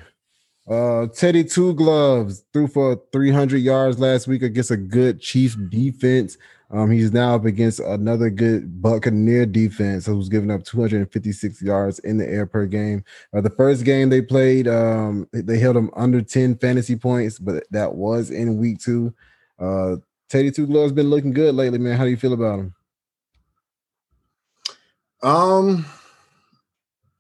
Uh, 0.69 1.07
Teddy 1.07 1.43
Two 1.43 1.73
Gloves 1.73 2.43
threw 2.53 2.67
for 2.67 3.01
300 3.11 3.57
yards 3.57 3.97
last 3.99 4.27
week 4.27 4.43
against 4.43 4.69
a 4.69 4.77
good 4.77 5.19
Chiefs 5.19 5.55
defense. 5.55 6.37
Um, 6.69 6.91
he's 6.91 7.11
now 7.11 7.33
up 7.35 7.45
against 7.45 7.79
another 7.79 8.29
good 8.29 8.81
Buccaneer 8.83 9.47
defense 9.47 10.05
who's 10.05 10.29
giving 10.29 10.51
up 10.51 10.63
256 10.63 11.59
yards 11.59 11.97
in 11.99 12.17
the 12.17 12.27
air 12.27 12.45
per 12.45 12.67
game. 12.67 13.03
Uh, 13.35 13.41
the 13.41 13.49
first 13.49 13.83
game 13.83 14.09
they 14.09 14.21
played, 14.21 14.67
um, 14.67 15.27
they- 15.33 15.41
they 15.41 15.57
held 15.57 15.75
him 15.77 15.89
under 15.95 16.21
10 16.21 16.55
fantasy 16.57 16.95
points, 16.95 17.39
but 17.39 17.63
that 17.71 17.95
was 17.95 18.29
in 18.29 18.57
week 18.57 18.77
two. 18.79 19.11
Uh, 19.59 19.95
Teddy 20.29 20.51
Two 20.51 20.67
Gloves 20.67 20.91
been 20.91 21.09
looking 21.09 21.33
good 21.33 21.55
lately, 21.55 21.79
man. 21.79 21.97
How 21.97 22.03
do 22.03 22.11
you 22.11 22.17
feel 22.17 22.33
about 22.33 22.59
him? 22.59 22.75
Um, 25.25 25.87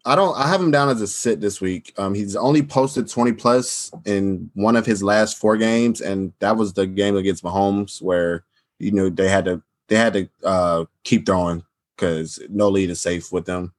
I 0.05 0.15
don't. 0.15 0.37
I 0.37 0.47
have 0.47 0.61
him 0.61 0.69
down 0.69 0.89
as 0.89 1.01
a 1.01 1.07
sit 1.07 1.41
this 1.41 1.59
week. 1.59 1.91
Um, 1.97 2.13
he's 2.13 2.35
only 2.35 2.61
posted 2.61 3.09
twenty 3.09 3.33
plus 3.33 3.91
in 4.05 4.51
one 4.53 4.75
of 4.75 4.85
his 4.85 5.01
last 5.01 5.39
four 5.39 5.57
games, 5.57 6.01
and 6.01 6.31
that 6.37 6.55
was 6.55 6.73
the 6.73 6.85
game 6.85 7.17
against 7.17 7.43
Mahomes 7.43 8.03
where 8.03 8.43
you 8.77 8.91
know 8.91 9.09
they 9.09 9.27
had 9.27 9.45
to 9.45 9.63
they 9.87 9.95
had 9.95 10.13
to 10.13 10.29
uh 10.43 10.85
keep 11.03 11.25
throwing 11.25 11.63
because 11.95 12.39
no 12.49 12.69
lead 12.69 12.91
is 12.91 13.01
safe 13.01 13.31
with 13.31 13.45
them. 13.45 13.73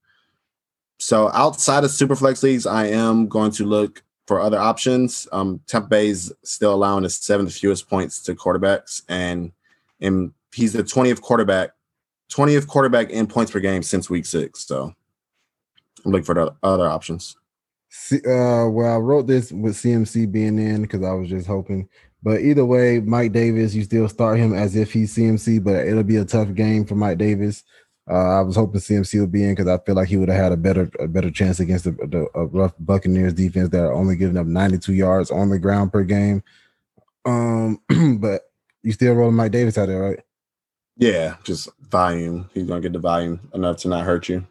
So 0.98 1.30
outside 1.32 1.84
of 1.84 1.90
superflex 1.90 2.42
leagues, 2.42 2.66
I 2.66 2.86
am 2.86 3.28
going 3.28 3.52
to 3.52 3.64
look 3.64 4.02
for 4.26 4.40
other 4.40 4.58
options. 4.58 5.28
Um, 5.30 5.60
Tampa 5.68 5.86
Bay's 5.86 6.32
still 6.42 6.74
allowing 6.74 7.04
the 7.04 7.10
seventh 7.10 7.54
fewest 7.54 7.88
points 7.88 8.20
to 8.24 8.34
quarterbacks, 8.34 9.02
and 9.08 9.52
and 10.00 10.32
he's 10.52 10.72
the 10.72 10.82
twentieth 10.82 11.22
quarterback 11.22 11.75
20th 12.30 12.66
quarterback 12.66 13.10
in 13.10 13.26
points 13.26 13.52
per 13.52 13.60
game 13.60 13.82
since 13.82 14.10
week 14.10 14.26
six. 14.26 14.66
So 14.66 14.94
I'm 16.04 16.12
looking 16.12 16.24
for 16.24 16.34
the 16.34 16.54
other 16.62 16.88
options. 16.88 17.36
See, 17.88 18.18
uh, 18.18 18.66
well, 18.68 18.94
I 18.94 18.98
wrote 18.98 19.26
this 19.26 19.52
with 19.52 19.76
CMC 19.76 20.30
being 20.30 20.58
in 20.58 20.82
because 20.82 21.02
I 21.02 21.12
was 21.12 21.28
just 21.28 21.46
hoping. 21.46 21.88
But 22.22 22.40
either 22.40 22.64
way, 22.64 23.00
Mike 23.00 23.32
Davis, 23.32 23.74
you 23.74 23.84
still 23.84 24.08
start 24.08 24.38
him 24.38 24.52
as 24.52 24.74
if 24.74 24.92
he's 24.92 25.16
CMC, 25.16 25.62
but 25.62 25.86
it'll 25.86 26.02
be 26.02 26.16
a 26.16 26.24
tough 26.24 26.52
game 26.54 26.84
for 26.84 26.94
Mike 26.96 27.18
Davis. 27.18 27.62
Uh, 28.08 28.38
I 28.38 28.40
was 28.40 28.56
hoping 28.56 28.80
CMC 28.80 29.20
would 29.20 29.32
be 29.32 29.42
in 29.44 29.54
because 29.54 29.68
I 29.68 29.78
feel 29.84 29.96
like 29.96 30.08
he 30.08 30.16
would 30.16 30.28
have 30.28 30.38
had 30.38 30.52
a 30.52 30.56
better 30.56 30.90
a 31.00 31.08
better 31.08 31.30
chance 31.30 31.58
against 31.58 31.84
the, 31.84 31.92
the 31.92 32.28
rough 32.46 32.72
Buccaneers 32.78 33.32
defense 33.34 33.70
that 33.70 33.82
are 33.82 33.92
only 33.92 34.16
giving 34.16 34.36
up 34.36 34.46
92 34.46 34.92
yards 34.92 35.30
on 35.30 35.48
the 35.48 35.58
ground 35.58 35.92
per 35.92 36.04
game. 36.04 36.42
Um, 37.24 37.80
but 38.20 38.42
you 38.82 38.92
still 38.92 39.14
rolling 39.14 39.34
Mike 39.34 39.52
Davis 39.52 39.76
out 39.76 39.86
there, 39.86 40.00
right? 40.00 40.20
Yeah, 40.96 41.36
just 41.44 41.68
volume. 41.90 42.48
He's 42.54 42.66
gonna 42.66 42.80
get 42.80 42.92
the 42.92 42.98
volume 42.98 43.40
enough 43.54 43.78
to 43.78 43.88
not 43.88 44.04
hurt 44.04 44.28
you. 44.28 44.46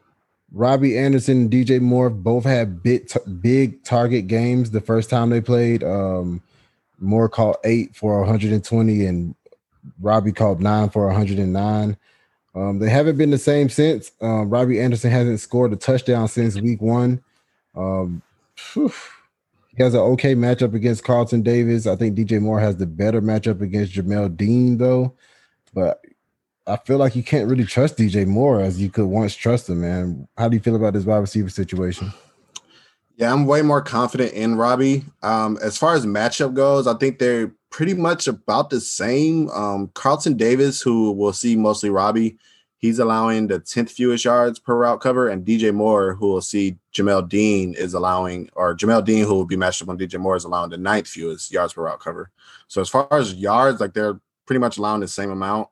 Robbie 0.52 0.98
Anderson 0.98 1.42
and 1.42 1.52
DJ 1.52 1.82
Moore 1.82 2.10
both 2.10 2.46
had 2.46 2.82
big 2.82 3.10
big 3.42 3.84
target 3.84 4.28
games 4.28 4.72
the 4.72 4.82
first 4.82 5.10
time 5.10 5.30
they 5.30 5.42
played. 5.42 5.84
Um, 5.84 6.42
Moore 7.00 7.30
caught 7.30 7.58
eight 7.64 7.96
for 7.96 8.20
120 8.20 9.06
and 9.06 9.36
Robbie 10.00 10.32
caught 10.32 10.60
nine 10.60 10.90
for 10.90 11.08
109. 11.08 11.98
Um, 12.56 12.80
they 12.80 12.90
haven't 12.90 13.18
been 13.18 13.32
the 13.32 13.38
same 13.38 13.68
since. 13.68 14.12
Um, 14.22 14.50
Robbie 14.50 14.80
Anderson 14.80 15.12
hasn't 15.12 15.42
scored 15.42 15.74
a 15.74 15.76
touchdown 15.76 16.28
since 16.28 16.60
week 16.60 16.82
one. 16.82 17.22
Um, 17.76 18.22
he 18.74 19.84
has 19.84 19.94
an 19.94 20.00
okay 20.00 20.36
matchup 20.36 20.74
against 20.74 21.04
Carlton 21.04 21.42
Davis. 21.42 21.86
I 21.86 21.98
think 21.98 22.18
DJ 22.18 22.42
Moore 22.42 22.62
has 22.62 22.78
the 22.78 22.86
better 22.86 23.22
matchup 23.22 23.60
against 23.62 23.94
Jamel 23.94 24.36
Dean, 24.36 24.78
though. 24.78 25.14
But 25.74 26.02
I 26.68 26.78
feel 26.78 26.98
like 26.98 27.16
you 27.16 27.24
can't 27.24 27.48
really 27.48 27.66
trust 27.66 27.98
DJ 27.98 28.26
Moore 28.26 28.60
as 28.60 28.82
you 28.82 28.90
could 28.90 29.06
once 29.06 29.36
trust 29.36 29.70
him, 29.70 29.82
man. 29.82 30.28
How 30.38 30.50
do 30.50 30.56
you 30.56 30.62
feel 30.62 30.76
about 30.76 30.94
this 30.94 31.06
wide 31.06 31.18
receiver 31.18 31.50
situation? 31.50 32.12
Yeah, 33.18 33.32
I'm 33.32 33.46
way 33.46 33.62
more 33.62 33.82
confident 33.82 34.34
in 34.34 34.56
Robbie. 34.56 35.06
Um, 35.24 35.58
as 35.62 35.78
far 35.78 35.94
as 35.94 36.06
matchup 36.06 36.54
goes, 36.54 36.88
I 36.88 36.96
think 36.96 37.20
they're 37.20 37.54
pretty 37.70 37.94
much 37.94 38.28
about 38.28 38.72
the 38.72 38.82
same. 38.82 39.50
Um, 39.52 39.90
Carlton 39.94 40.36
Davis, 40.38 40.82
who 40.82 41.12
will 41.12 41.34
see 41.34 41.56
mostly 41.56 41.90
Robbie, 41.90 42.38
he's 42.78 43.00
allowing 43.00 43.48
the 43.48 43.60
10th 43.60 43.92
fewest 43.92 44.26
yards 44.26 44.60
per 44.60 44.76
route 44.76 45.00
cover, 45.02 45.30
and 45.30 45.46
DJ 45.46 45.74
Moore, 45.74 46.16
who 46.16 46.28
will 46.28 46.42
see 46.42 46.78
Jamel 46.94 47.30
Dean, 47.30 47.74
is 47.76 47.94
allowing, 47.94 48.50
or 48.54 48.76
Jamel 48.76 49.06
Dean, 49.06 49.24
who 49.24 49.36
will 49.36 49.46
be 49.46 49.56
matched 49.56 49.82
up 49.82 49.90
on 49.90 49.98
DJ 49.98 50.20
Moore, 50.20 50.36
is 50.36 50.44
allowing 50.44 50.72
the 50.72 50.78
ninth 50.78 51.08
fewest 51.08 51.52
yards 51.52 51.74
per 51.74 51.84
route 51.84 52.00
cover. 52.00 52.32
So 52.68 52.82
as 52.82 52.90
far 52.90 53.08
as 53.12 53.34
yards, 53.36 53.80
like 53.80 53.94
they're 53.94 54.20
pretty 54.46 54.60
much 54.60 54.78
allowing 54.78 55.02
the 55.02 55.08
same 55.08 55.32
amount. 55.32 55.70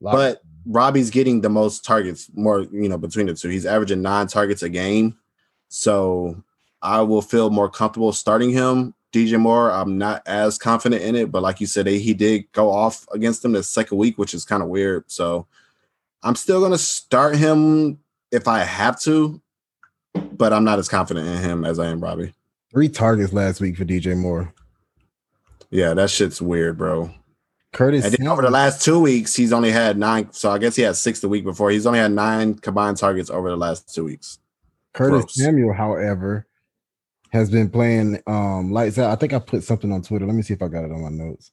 But 0.00 0.42
Robbie's 0.66 1.10
getting 1.10 1.40
the 1.40 1.50
most 1.50 1.84
targets, 1.84 2.30
more, 2.34 2.60
you 2.60 2.88
know, 2.88 2.98
between 2.98 3.26
the 3.26 3.34
two. 3.34 3.48
He's 3.48 3.66
averaging 3.66 4.02
nine 4.02 4.26
targets 4.26 4.62
a 4.62 4.68
game. 4.68 5.16
So 5.68 6.42
I 6.82 7.02
will 7.02 7.22
feel 7.22 7.50
more 7.50 7.68
comfortable 7.68 8.12
starting 8.12 8.50
him 8.50 8.94
DJ 9.12 9.40
Moore, 9.40 9.72
I'm 9.72 9.98
not 9.98 10.22
as 10.26 10.56
confident 10.56 11.02
in 11.02 11.16
it, 11.16 11.32
but 11.32 11.42
like 11.42 11.60
you 11.60 11.66
said, 11.66 11.86
he 11.86 12.14
did 12.14 12.50
go 12.52 12.70
off 12.70 13.06
against 13.12 13.42
them 13.42 13.52
the 13.52 13.62
second 13.62 13.98
week, 13.98 14.18
which 14.18 14.34
is 14.34 14.44
kind 14.44 14.62
of 14.62 14.68
weird. 14.68 15.04
So 15.08 15.46
I'm 16.22 16.36
still 16.36 16.60
going 16.60 16.72
to 16.72 16.78
start 16.78 17.36
him 17.36 17.98
if 18.30 18.46
I 18.46 18.60
have 18.60 19.00
to, 19.00 19.40
but 20.14 20.52
I'm 20.52 20.64
not 20.64 20.78
as 20.78 20.88
confident 20.88 21.26
in 21.26 21.38
him 21.38 21.64
as 21.64 21.78
I 21.78 21.86
am 21.86 22.00
Robbie. 22.00 22.34
Three 22.70 22.88
targets 22.88 23.32
last 23.32 23.60
week 23.60 23.76
for 23.76 23.84
DJ 23.84 24.16
Moore. 24.16 24.54
Yeah, 25.70 25.94
that 25.94 26.10
shit's 26.10 26.40
weird, 26.40 26.78
bro. 26.78 27.12
Curtis 27.72 28.04
and 28.04 28.14
then 28.14 28.26
over 28.26 28.42
the 28.42 28.50
last 28.50 28.82
two 28.82 28.98
weeks, 28.98 29.34
he's 29.34 29.52
only 29.52 29.70
had 29.70 29.96
nine. 29.96 30.32
So 30.32 30.50
I 30.50 30.58
guess 30.58 30.74
he 30.74 30.82
had 30.82 30.96
six 30.96 31.20
the 31.20 31.28
week 31.28 31.44
before. 31.44 31.70
He's 31.70 31.86
only 31.86 32.00
had 32.00 32.12
nine 32.12 32.54
combined 32.54 32.96
targets 32.96 33.30
over 33.30 33.48
the 33.48 33.56
last 33.56 33.94
two 33.94 34.04
weeks. 34.04 34.38
Curtis 34.92 35.22
Gross. 35.22 35.34
Samuel, 35.34 35.72
however, 35.72 36.46
has 37.30 37.48
been 37.48 37.70
playing 37.70 38.20
um 38.26 38.72
lights 38.72 38.98
out. 38.98 39.10
I 39.10 39.16
think 39.16 39.32
I 39.32 39.38
put 39.38 39.62
something 39.62 39.92
on 39.92 40.02
Twitter. 40.02 40.26
Let 40.26 40.34
me 40.34 40.42
see 40.42 40.54
if 40.54 40.62
I 40.62 40.68
got 40.68 40.84
it 40.84 40.90
on 40.90 41.02
my 41.02 41.10
notes. 41.10 41.52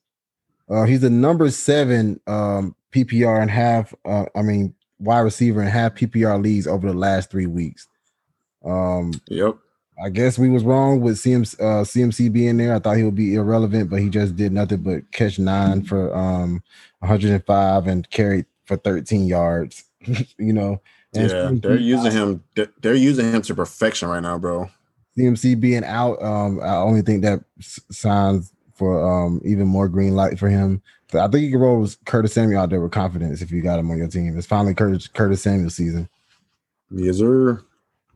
Uh, 0.70 0.84
he's 0.84 1.02
the 1.02 1.10
number 1.10 1.50
seven 1.52 2.20
um 2.26 2.76
PPR 2.92 3.42
and 3.42 3.52
half. 3.52 3.94
Uh, 4.04 4.26
I 4.36 4.42
mean 4.42 4.74
wide 5.00 5.20
receiver 5.20 5.62
and 5.62 5.70
half 5.70 5.94
PPR 5.94 6.42
leads 6.42 6.68
over 6.68 6.88
the 6.88 6.98
last 6.98 7.30
three 7.30 7.46
weeks. 7.46 7.88
Um, 8.66 9.14
yep. 9.28 9.56
I 10.02 10.10
guess 10.10 10.38
we 10.38 10.50
was 10.50 10.64
wrong 10.64 11.02
with 11.02 11.18
CMC, 11.18 11.60
uh, 11.60 11.84
CMC 11.84 12.32
being 12.32 12.58
there. 12.58 12.76
I 12.76 12.80
thought 12.80 12.98
he 12.98 13.04
would 13.04 13.16
be 13.16 13.36
irrelevant, 13.36 13.90
but 13.90 14.00
he 14.00 14.10
just 14.10 14.36
did 14.36 14.52
nothing 14.52 14.84
but 14.84 15.12
catch 15.12 15.40
nine 15.40 15.84
for 15.84 16.16
um 16.16 16.62
105 17.00 17.88
and 17.88 18.10
carried 18.10 18.46
for 18.66 18.78
13 18.78 19.26
yards. 19.26 19.86
you 20.38 20.54
know, 20.54 20.80
and 21.16 21.32
yeah, 21.32 21.52
they're 21.54 21.78
using 21.78 22.12
him. 22.12 22.44
They're 22.82 22.94
using 22.94 23.32
him 23.32 23.42
to 23.44 23.56
perfection 23.56 24.10
right 24.10 24.22
now, 24.22 24.38
bro. 24.38 24.70
CMC 25.18 25.60
being 25.60 25.84
out, 25.84 26.22
um, 26.22 26.60
I 26.62 26.76
only 26.76 27.02
think 27.02 27.24
that 27.24 27.44
signs 27.90 28.54
for 28.76 29.04
um 29.04 29.42
even 29.44 29.68
more 29.68 29.88
green 29.88 30.16
light 30.16 30.38
for 30.38 30.48
him. 30.48 30.82
So 31.12 31.20
I 31.20 31.28
think 31.28 31.44
you 31.44 31.52
can 31.52 31.60
roll 31.60 31.82
with 31.82 31.98
Curtis 32.06 32.34
Samuel 32.34 32.62
out 32.62 32.70
there 32.70 32.82
with 32.82 32.92
confidence 32.92 33.42
if 33.42 33.50
you 33.50 33.62
got 33.62 33.80
him 33.80 33.90
on 33.90 33.98
your 33.98 34.10
team. 34.10 34.38
It's 34.38 34.46
finally 34.46 34.76
Curtis 34.76 35.08
Curtis 35.08 35.42
Samuel 35.42 35.70
season. 35.70 36.08
Yes, 36.92 37.18
sir. 37.18 37.64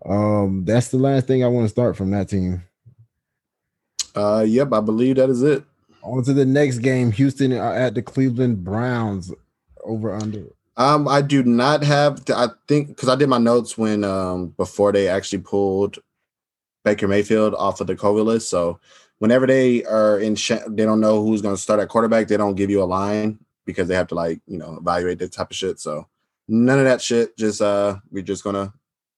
Um, 0.05 0.65
that's 0.65 0.89
the 0.89 0.97
last 0.97 1.27
thing 1.27 1.43
I 1.43 1.47
want 1.47 1.65
to 1.65 1.69
start 1.69 1.95
from 1.95 2.11
that 2.11 2.29
team. 2.29 2.63
Uh, 4.15 4.45
yep, 4.47 4.73
I 4.73 4.81
believe 4.81 5.17
that 5.17 5.29
is 5.29 5.43
it. 5.43 5.63
On 6.03 6.23
to 6.23 6.33
the 6.33 6.45
next 6.45 6.79
game. 6.79 7.11
Houston 7.11 7.51
at 7.51 7.93
the 7.93 8.01
Cleveland 8.01 8.63
Browns. 8.63 9.31
Over 9.83 10.13
under. 10.13 10.45
Um, 10.77 11.07
I 11.07 11.21
do 11.21 11.43
not 11.43 11.83
have. 11.83 12.23
To, 12.25 12.35
I 12.35 12.47
think 12.67 12.89
because 12.89 13.09
I 13.09 13.15
did 13.15 13.29
my 13.29 13.37
notes 13.37 13.77
when 13.77 14.03
um 14.03 14.49
before 14.49 14.91
they 14.91 15.07
actually 15.07 15.39
pulled 15.39 15.99
Baker 16.83 17.07
Mayfield 17.07 17.55
off 17.55 17.81
of 17.81 17.87
the 17.87 17.95
COVID 17.95 18.25
list. 18.25 18.49
So 18.49 18.79
whenever 19.19 19.45
they 19.45 19.83
are 19.85 20.19
in, 20.19 20.35
sh- 20.35 20.53
they 20.67 20.83
don't 20.83 21.01
know 21.01 21.23
who's 21.23 21.41
going 21.41 21.55
to 21.55 21.61
start 21.61 21.79
at 21.79 21.89
quarterback. 21.89 22.27
They 22.27 22.37
don't 22.37 22.55
give 22.55 22.69
you 22.69 22.81
a 22.81 22.85
line 22.85 23.39
because 23.65 23.87
they 23.87 23.95
have 23.95 24.07
to 24.07 24.15
like 24.15 24.41
you 24.47 24.57
know 24.57 24.77
evaluate 24.79 25.19
that 25.19 25.31
type 25.31 25.51
of 25.51 25.55
shit. 25.55 25.79
So 25.79 26.07
none 26.47 26.79
of 26.79 26.85
that 26.85 27.01
shit. 27.01 27.37
Just 27.37 27.61
uh, 27.61 27.97
we're 28.11 28.23
just 28.23 28.43
gonna 28.43 28.73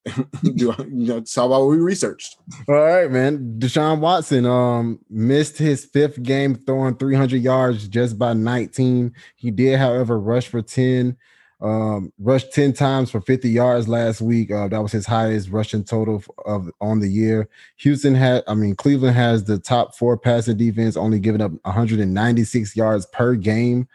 know 0.43 1.21
talk 1.21 1.45
about 1.45 1.65
we 1.67 1.77
researched. 1.77 2.37
All 2.67 2.75
right, 2.75 3.09
man. 3.09 3.55
Deshaun 3.57 3.99
Watson 3.99 4.45
um 4.45 4.99
missed 5.09 5.57
his 5.57 5.85
fifth 5.85 6.21
game 6.21 6.55
throwing 6.55 6.95
300 6.97 7.41
yards 7.41 7.87
just 7.87 8.19
by 8.19 8.33
19. 8.33 9.13
He 9.35 9.51
did, 9.51 9.79
however, 9.79 10.19
rush 10.19 10.47
for 10.47 10.61
10. 10.61 11.17
Um, 11.61 12.11
rushed 12.19 12.51
10 12.51 12.73
times 12.73 13.09
for 13.09 13.21
50 13.21 13.49
yards 13.49 13.87
last 13.87 14.19
week. 14.19 14.51
Uh, 14.51 14.67
that 14.67 14.83
was 14.83 14.91
his 14.91 15.05
highest 15.05 15.49
rushing 15.49 15.85
total 15.85 16.21
of 16.45 16.69
on 16.81 16.99
the 16.99 17.07
year. 17.07 17.47
Houston 17.77 18.13
had, 18.13 18.43
I 18.47 18.53
mean, 18.53 18.75
Cleveland 18.75 19.15
has 19.15 19.45
the 19.45 19.59
top 19.59 19.95
four 19.95 20.17
passing 20.17 20.57
defense, 20.57 20.97
only 20.97 21.19
giving 21.21 21.39
up 21.39 21.53
196 21.63 22.75
yards 22.75 23.05
per 23.05 23.35
game. 23.35 23.87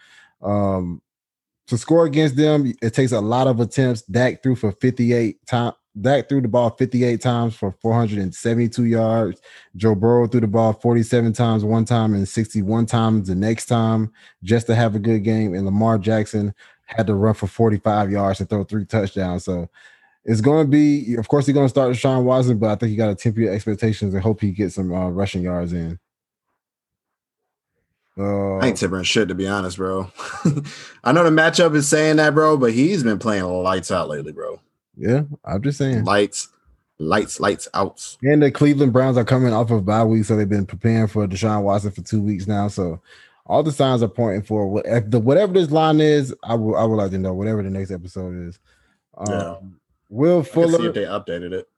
Um, 0.43 1.03
to 1.67 1.77
score 1.77 2.07
against 2.07 2.37
them, 2.37 2.73
it 2.81 2.95
takes 2.95 3.13
a 3.13 3.21
lot 3.21 3.47
of 3.47 3.61
attempts. 3.61 4.01
Dak 4.03 4.43
threw 4.43 4.57
for 4.57 4.73
58 4.73 5.45
times. 5.47 5.75
Dak 6.01 6.29
threw 6.29 6.41
the 6.41 6.49
ball 6.49 6.71
58 6.71 7.21
times 7.21 7.55
for 7.57 7.73
472 7.81 8.85
yards. 8.85 9.41
Joe 9.77 9.95
Burrow 9.95 10.27
threw 10.27 10.41
the 10.41 10.47
ball 10.47 10.73
47 10.73 11.33
times 11.33 11.65
one 11.65 11.85
time 11.85 12.15
and 12.15 12.29
61 12.29 12.87
times 12.87 13.29
the 13.29 13.35
next 13.35 13.67
time 13.67 14.13
just 14.43 14.67
to 14.67 14.75
have 14.75 14.95
a 14.95 15.01
good 15.01 15.25
game. 15.25 15.55
And 15.55 15.65
Lamar 15.65 15.99
Jackson 15.99 16.55
had 16.85 17.07
to 17.07 17.15
run 17.15 17.35
for 17.35 17.47
45 17.47 18.11
yards 18.11 18.41
and 18.41 18.49
throw 18.49 18.65
three 18.65 18.85
touchdowns. 18.85 19.45
So 19.45 19.69
it's 20.25 20.41
going 20.41 20.67
to 20.67 20.71
be, 20.71 21.15
of 21.17 21.29
course, 21.29 21.47
he's 21.47 21.55
going 21.55 21.67
to 21.67 21.71
start 21.71 21.97
Sean 21.97 22.25
Watson, 22.25 22.59
but 22.59 22.71
I 22.71 22.75
think 22.77 22.91
you 22.91 22.99
got 22.99 23.09
to 23.09 23.15
temper 23.15 23.41
your 23.41 23.53
expectations 23.55 24.15
and 24.15 24.23
hope 24.23 24.41
he 24.41 24.51
gets 24.51 24.75
some 24.75 24.93
uh, 24.93 25.09
rushing 25.09 25.43
yards 25.43 25.73
in. 25.73 25.99
Uh, 28.19 28.57
I 28.57 28.67
ain't 28.67 28.77
tipping 28.77 29.03
shit 29.05 29.29
to 29.29 29.35
be 29.35 29.47
honest, 29.47 29.77
bro. 29.77 30.11
I 31.05 31.13
know 31.13 31.23
the 31.23 31.31
matchup 31.31 31.75
is 31.77 31.89
saying 31.89 32.17
that, 32.17 32.35
bro, 32.35 32.57
but 32.57 32.73
he's 32.73 33.05
been 33.05 33.19
playing 33.19 33.45
lights 33.45 33.93
out 33.93 34.09
lately, 34.09 34.33
bro. 34.33 34.61
Yeah, 34.99 35.23
I'm 35.45 35.63
just 35.63 35.79
saying 35.79 36.05
lights, 36.05 36.49
lights, 36.99 37.39
lights 37.41 37.69
out. 37.75 38.17
And 38.23 38.43
the 38.43 38.51
Cleveland 38.51 38.93
Browns 38.93 39.17
are 39.17 39.25
coming 39.25 39.53
off 39.53 39.71
of 39.71 39.85
bye 39.85 40.05
week, 40.05 40.25
so 40.25 40.37
they've 40.37 40.49
been 40.49 40.67
preparing 40.67 41.07
for 41.07 41.27
Deshaun 41.27 41.63
Watson 41.63 41.93
for 41.93 42.03
two 42.03 42.21
weeks 42.21 42.47
now. 42.47 42.69
So 42.69 43.01
all 43.47 43.63
the 43.63 43.73
signs 43.73 44.03
are 44.03 44.09
pointing 44.09 44.43
for 44.43 44.67
what 44.67 44.85
the 45.11 45.21
whatever 45.21 45.53
this 45.53 45.71
line 45.71 46.01
is. 46.01 46.35
I 46.43 46.55
will 46.55 46.77
I 46.77 46.85
would 46.85 46.97
like 46.97 47.13
to 47.13 47.19
know 47.19 47.33
whatever 47.33 47.63
the 47.63 47.71
next 47.71 47.91
episode 47.91 48.49
is. 48.49 48.59
Um, 49.17 49.27
yeah. 49.29 49.57
Will 50.11 50.43
Fuller. 50.43 50.79
see 50.79 50.87
if 50.87 50.95
they 50.95 51.05
updated 51.05 51.53
it. 51.53 51.69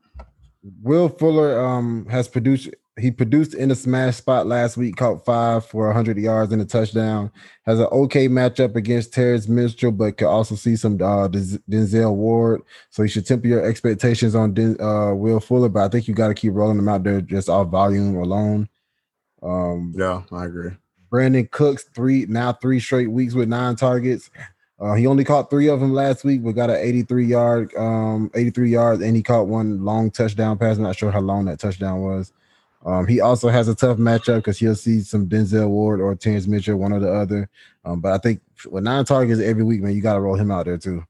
Will 0.82 1.08
Fuller 1.08 1.60
um 1.64 2.06
has 2.06 2.26
produced. 2.26 2.70
He 2.98 3.10
produced 3.10 3.54
in 3.54 3.70
a 3.70 3.74
smash 3.74 4.16
spot 4.16 4.46
last 4.46 4.76
week, 4.76 4.96
caught 4.96 5.24
five 5.24 5.64
for 5.64 5.86
100 5.86 6.18
yards 6.18 6.52
and 6.52 6.60
a 6.60 6.64
touchdown. 6.64 7.30
Has 7.64 7.78
an 7.78 7.86
okay 7.86 8.28
matchup 8.28 8.74
against 8.74 9.14
Terrance 9.14 9.48
Mitchell, 9.48 9.92
but 9.92 10.16
could 10.16 10.28
also 10.28 10.54
see 10.54 10.76
some 10.76 10.94
uh, 10.94 11.28
Denzel 11.28 12.14
Ward. 12.14 12.62
So 12.90 13.02
you 13.02 13.08
should 13.08 13.26
temper 13.26 13.46
your 13.46 13.64
expectations 13.64 14.34
on 14.34 14.54
Den, 14.54 14.76
uh, 14.80 15.14
Will 15.14 15.40
Fuller, 15.40 15.68
but 15.68 15.84
I 15.84 15.88
think 15.88 16.08
you 16.08 16.14
got 16.14 16.28
to 16.28 16.34
keep 16.34 16.52
rolling 16.52 16.76
them 16.76 16.88
out 16.88 17.04
there 17.04 17.20
just 17.20 17.48
off 17.48 17.68
volume 17.68 18.16
alone. 18.16 18.68
Um, 19.42 19.94
yeah, 19.96 20.22
I 20.32 20.46
agree. 20.46 20.72
Brandin 21.10 21.50
Cooks 21.50 21.84
three 21.94 22.26
now 22.28 22.52
three 22.52 22.80
straight 22.80 23.10
weeks 23.10 23.34
with 23.34 23.48
nine 23.48 23.76
targets. 23.76 24.30
Uh, 24.80 24.94
he 24.94 25.06
only 25.06 25.24
caught 25.24 25.50
three 25.50 25.68
of 25.68 25.80
them 25.80 25.92
last 25.92 26.24
week, 26.24 26.42
but 26.42 26.52
got 26.52 26.70
an 26.70 26.76
83 26.76 27.26
yard, 27.26 27.74
um, 27.76 28.30
83 28.34 28.70
yards, 28.70 29.02
and 29.02 29.14
he 29.14 29.22
caught 29.22 29.46
one 29.46 29.84
long 29.84 30.10
touchdown 30.10 30.56
pass. 30.56 30.78
I'm 30.78 30.84
not 30.84 30.96
sure 30.96 31.10
how 31.10 31.20
long 31.20 31.44
that 31.46 31.58
touchdown 31.58 32.00
was. 32.00 32.32
Um, 32.84 33.06
he 33.06 33.20
also 33.20 33.48
has 33.48 33.68
a 33.68 33.74
tough 33.74 33.98
matchup 33.98 34.36
because 34.36 34.58
he'll 34.58 34.74
see 34.74 35.00
some 35.00 35.28
Denzel 35.28 35.68
Ward 35.68 36.00
or 36.00 36.14
Terrance 36.14 36.46
Mitchell, 36.46 36.76
one 36.76 36.92
or 36.92 37.00
the 37.00 37.12
other. 37.12 37.50
Um, 37.84 38.00
but 38.00 38.12
I 38.12 38.18
think 38.18 38.40
with 38.70 38.84
nine 38.84 39.04
targets 39.04 39.40
every 39.40 39.62
week, 39.62 39.82
man, 39.82 39.94
you 39.94 40.00
got 40.00 40.14
to 40.14 40.20
roll 40.20 40.36
him 40.36 40.50
out 40.50 40.64
there 40.64 40.78
too. 40.78 41.04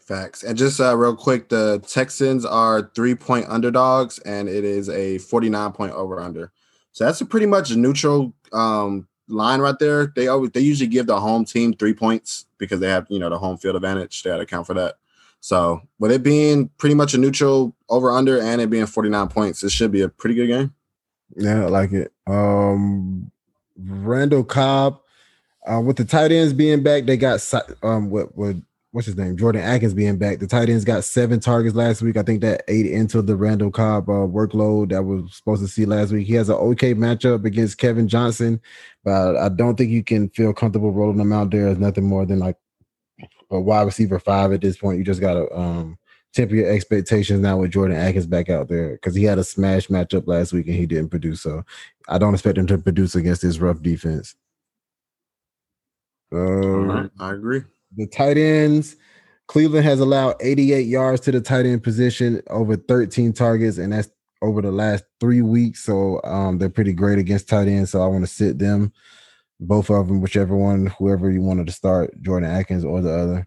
Facts. 0.00 0.42
And 0.42 0.56
just 0.56 0.80
uh, 0.80 0.96
real 0.96 1.16
quick, 1.16 1.48
the 1.48 1.82
Texans 1.86 2.44
are 2.44 2.90
three 2.94 3.14
point 3.14 3.46
underdogs, 3.48 4.18
and 4.20 4.48
it 4.48 4.64
is 4.64 4.88
a 4.88 5.18
49 5.18 5.72
point 5.72 5.92
over 5.92 6.20
under. 6.20 6.52
So 6.92 7.04
that's 7.04 7.20
a 7.20 7.26
pretty 7.26 7.46
much 7.46 7.74
neutral 7.74 8.34
um, 8.52 9.08
line 9.28 9.60
right 9.60 9.78
there. 9.78 10.12
They 10.14 10.28
always 10.28 10.50
they 10.50 10.60
usually 10.60 10.88
give 10.88 11.06
the 11.06 11.18
home 11.18 11.44
team 11.44 11.72
three 11.72 11.94
points 11.94 12.46
because 12.58 12.80
they 12.80 12.88
have 12.88 13.06
you 13.08 13.18
know 13.18 13.30
the 13.30 13.38
home 13.38 13.58
field 13.58 13.76
advantage. 13.76 14.22
They 14.22 14.30
got 14.30 14.36
to 14.36 14.42
account 14.42 14.66
for 14.66 14.74
that. 14.74 14.96
So 15.40 15.82
with 15.98 16.12
it 16.12 16.22
being 16.22 16.68
pretty 16.78 16.94
much 16.94 17.14
a 17.14 17.18
neutral 17.18 17.74
over 17.88 18.12
under 18.12 18.40
and 18.40 18.60
it 18.60 18.70
being 18.70 18.86
49 18.86 19.28
points, 19.28 19.64
it 19.64 19.72
should 19.72 19.90
be 19.90 20.02
a 20.02 20.08
pretty 20.08 20.36
good 20.36 20.46
game. 20.46 20.74
Yeah, 21.36 21.64
I 21.64 21.68
like 21.68 21.92
it. 21.92 22.12
Um 22.26 23.30
Randall 23.76 24.44
Cobb, 24.44 25.00
uh, 25.66 25.80
with 25.80 25.96
the 25.96 26.04
tight 26.04 26.32
ends 26.32 26.52
being 26.52 26.82
back, 26.82 27.06
they 27.06 27.16
got 27.16 27.40
um 27.82 28.10
what 28.10 28.36
what 28.36 28.56
what's 28.92 29.06
his 29.06 29.16
name? 29.16 29.36
Jordan 29.36 29.62
Akins 29.62 29.94
being 29.94 30.18
back. 30.18 30.38
The 30.38 30.46
tight 30.46 30.68
ends 30.68 30.84
got 30.84 31.02
seven 31.02 31.40
targets 31.40 31.74
last 31.74 32.02
week. 32.02 32.16
I 32.18 32.22
think 32.22 32.42
that 32.42 32.62
ate 32.68 32.86
into 32.86 33.22
the 33.22 33.36
Randall 33.36 33.70
Cobb 33.70 34.08
uh, 34.08 34.28
workload 34.28 34.90
that 34.90 35.02
was 35.02 35.34
supposed 35.34 35.62
to 35.62 35.68
see 35.68 35.86
last 35.86 36.12
week. 36.12 36.26
He 36.26 36.34
has 36.34 36.50
an 36.50 36.56
okay 36.56 36.94
matchup 36.94 37.44
against 37.46 37.78
Kevin 37.78 38.06
Johnson, 38.06 38.60
but 39.02 39.36
I 39.36 39.48
don't 39.48 39.76
think 39.76 39.90
you 39.90 40.04
can 40.04 40.28
feel 40.30 40.52
comfortable 40.52 40.92
rolling 40.92 41.18
him 41.18 41.32
out 41.32 41.50
there 41.50 41.68
as 41.68 41.78
nothing 41.78 42.04
more 42.04 42.26
than 42.26 42.38
like 42.38 42.56
a 43.50 43.58
wide 43.58 43.82
receiver 43.82 44.18
five 44.18 44.52
at 44.52 44.60
this 44.60 44.76
point. 44.76 44.98
You 44.98 45.04
just 45.04 45.20
gotta 45.20 45.50
um 45.54 45.98
temper 46.32 46.54
your 46.54 46.70
expectations 46.70 47.40
now 47.40 47.58
with 47.58 47.72
Jordan 47.72 47.96
Akins 47.96 48.26
back 48.26 48.48
out 48.48 48.68
there 48.68 48.92
because 48.92 49.14
he 49.14 49.24
had 49.24 49.38
a 49.38 49.44
smash 49.44 49.88
matchup 49.88 50.26
last 50.26 50.52
week 50.52 50.66
and 50.66 50.76
he 50.76 50.86
didn't 50.86 51.10
produce. 51.10 51.42
So 51.42 51.62
I 52.08 52.18
don't 52.18 52.34
expect 52.34 52.58
him 52.58 52.66
to 52.68 52.78
produce 52.78 53.14
against 53.14 53.42
this 53.42 53.58
rough 53.58 53.82
defense. 53.82 54.34
Um, 56.32 57.10
I 57.18 57.32
agree. 57.32 57.62
the 57.94 58.06
tight 58.06 58.38
ends, 58.38 58.96
Cleveland 59.48 59.84
has 59.84 60.00
allowed 60.00 60.36
88 60.40 60.86
yards 60.86 61.20
to 61.22 61.32
the 61.32 61.40
tight 61.40 61.66
end 61.66 61.82
position 61.82 62.40
over 62.48 62.76
13 62.76 63.34
targets, 63.34 63.76
and 63.76 63.92
that's 63.92 64.08
over 64.40 64.62
the 64.62 64.72
last 64.72 65.04
three 65.20 65.42
weeks. 65.42 65.84
So 65.84 66.20
um, 66.24 66.58
they're 66.58 66.70
pretty 66.70 66.94
great 66.94 67.18
against 67.18 67.48
tight 67.48 67.68
ends. 67.68 67.90
So 67.90 68.02
I 68.02 68.06
want 68.06 68.24
to 68.24 68.32
sit 68.32 68.58
them, 68.58 68.92
both 69.60 69.90
of 69.90 70.08
them, 70.08 70.22
whichever 70.22 70.56
one, 70.56 70.86
whoever 70.86 71.30
you 71.30 71.42
wanted 71.42 71.66
to 71.66 71.72
start, 71.72 72.20
Jordan 72.22 72.50
Akins 72.50 72.84
or 72.84 73.02
the 73.02 73.12
other. 73.12 73.46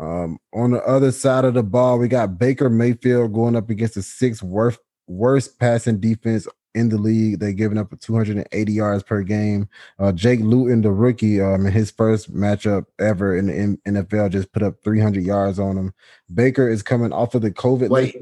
Um, 0.00 0.38
on 0.54 0.70
the 0.70 0.82
other 0.82 1.12
side 1.12 1.44
of 1.44 1.54
the 1.54 1.62
ball, 1.62 1.98
we 1.98 2.08
got 2.08 2.38
Baker 2.38 2.70
Mayfield 2.70 3.34
going 3.34 3.54
up 3.54 3.68
against 3.68 3.94
the 3.94 4.02
sixth 4.02 4.42
worst 4.42 4.80
worst 5.06 5.58
passing 5.58 6.00
defense 6.00 6.48
in 6.74 6.88
the 6.88 6.96
league. 6.96 7.38
They're 7.38 7.52
giving 7.52 7.76
up 7.76 7.92
280 8.00 8.72
yards 8.72 9.02
per 9.02 9.22
game. 9.22 9.68
Uh, 9.98 10.12
Jake 10.12 10.40
Luton, 10.40 10.80
the 10.80 10.90
rookie, 10.90 11.40
um, 11.40 11.66
in 11.66 11.72
his 11.72 11.90
first 11.90 12.34
matchup 12.34 12.86
ever 12.98 13.36
in 13.36 13.46
the 13.46 13.78
NFL, 13.86 14.30
just 14.30 14.52
put 14.52 14.62
up 14.62 14.76
300 14.82 15.22
yards 15.22 15.58
on 15.58 15.76
him. 15.76 15.92
Baker 16.32 16.68
is 16.68 16.82
coming 16.82 17.12
off 17.12 17.34
of 17.34 17.42
the 17.42 17.50
COVID. 17.50 17.90
Wait. 17.90 18.16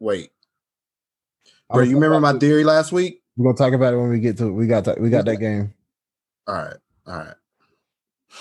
Wait, 0.00 0.30
bro, 1.70 1.82
you 1.82 1.94
remember 1.94 2.20
my 2.20 2.38
theory 2.38 2.64
last 2.64 2.92
week? 2.92 3.22
We're 3.36 3.52
gonna 3.52 3.56
talk 3.56 3.72
about 3.72 3.94
it 3.94 3.96
when 3.96 4.10
we 4.10 4.20
get 4.20 4.36
to 4.38 4.52
we 4.52 4.66
got 4.66 4.84
to, 4.84 4.96
we 4.98 5.08
got 5.08 5.24
that 5.24 5.36
game. 5.36 5.72
All 6.46 6.54
right, 6.54 6.76
all 7.06 7.16
right. 7.16 7.34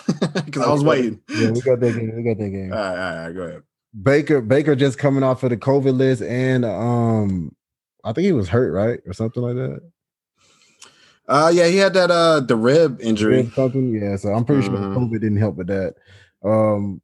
Because 0.46 0.64
I 0.64 0.72
was 0.72 0.84
waiting. 0.84 1.22
Yeah, 1.30 1.52
we 1.52 1.62
got 1.62 1.80
that 1.80 1.94
game. 1.94 2.16
We 2.16 2.24
got 2.24 2.38
that 2.38 2.50
game. 2.50 2.74
All 2.74 2.80
right, 2.80 2.98
all 3.20 3.26
right, 3.26 3.36
go 3.36 3.42
ahead. 3.44 3.64
Baker 4.02 4.42
Baker 4.42 4.76
just 4.76 4.98
coming 4.98 5.24
off 5.24 5.44
of 5.44 5.52
the 5.52 5.58
COVID 5.58 5.96
list, 5.96 6.22
and 6.24 6.66
um, 6.66 7.56
I 8.04 8.12
think 8.14 8.26
he 8.26 8.32
was 8.32 8.50
hurt, 8.50 8.72
right, 8.74 9.00
or 9.06 9.14
something 9.14 9.44
like 9.44 9.56
that. 9.56 9.82
Uh, 11.28 11.52
yeah, 11.54 11.68
he 11.68 11.78
had 11.78 11.94
that 11.94 12.12
uh 12.12 12.40
the 12.42 12.56
rib 12.56 13.00
injury. 13.02 13.38
Rib 13.44 13.54
Something, 13.54 13.94
yeah. 13.96 14.16
So 14.18 14.34
I'm 14.34 14.44
pretty 14.46 14.68
Mhm. 14.68 14.72
sure 14.72 14.96
COVID 14.96 15.22
didn't 15.22 15.38
help 15.38 15.56
with 15.56 15.68
that. 15.68 15.96
Um, 16.44 17.02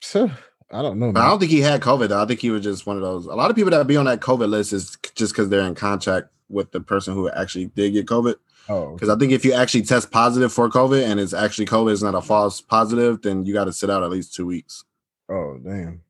so 0.00 0.30
I 0.70 0.82
don't 0.82 0.98
know. 0.98 1.10
I 1.10 1.28
don't 1.28 1.38
think 1.38 1.50
he 1.50 1.60
had 1.60 1.80
COVID. 1.82 2.08
Though. 2.08 2.22
I 2.22 2.26
think 2.26 2.40
he 2.40 2.50
was 2.50 2.62
just 2.62 2.86
one 2.86 2.96
of 2.96 3.02
those. 3.02 3.26
A 3.26 3.34
lot 3.34 3.50
of 3.50 3.56
people 3.56 3.70
that 3.70 3.86
be 3.86 3.96
on 3.96 4.06
that 4.06 4.20
COVID 4.20 4.48
list 4.48 4.72
is 4.72 4.96
just 5.14 5.32
because 5.34 5.48
they're 5.48 5.66
in 5.66 5.74
contact 5.74 6.28
with 6.48 6.70
the 6.72 6.80
person 6.80 7.12
who 7.14 7.28
actually 7.30 7.66
did 7.66 7.92
get 7.92 8.06
COVID. 8.06 8.36
Oh, 8.68 8.92
Because 8.94 9.08
I 9.10 9.16
think 9.16 9.32
if 9.32 9.44
you 9.44 9.52
actually 9.52 9.82
test 9.82 10.10
positive 10.10 10.52
for 10.52 10.68
COVID 10.70 11.04
and 11.04 11.20
it's 11.20 11.34
actually 11.34 11.66
COVID, 11.66 11.92
it's 11.92 12.02
not 12.02 12.14
a 12.14 12.22
false 12.22 12.60
positive, 12.60 13.20
then 13.22 13.44
you 13.44 13.52
got 13.52 13.64
to 13.64 13.72
sit 13.72 13.90
out 13.90 14.02
at 14.02 14.10
least 14.10 14.34
two 14.34 14.46
weeks. 14.46 14.84
oh, 15.28 15.58
damn. 15.62 16.00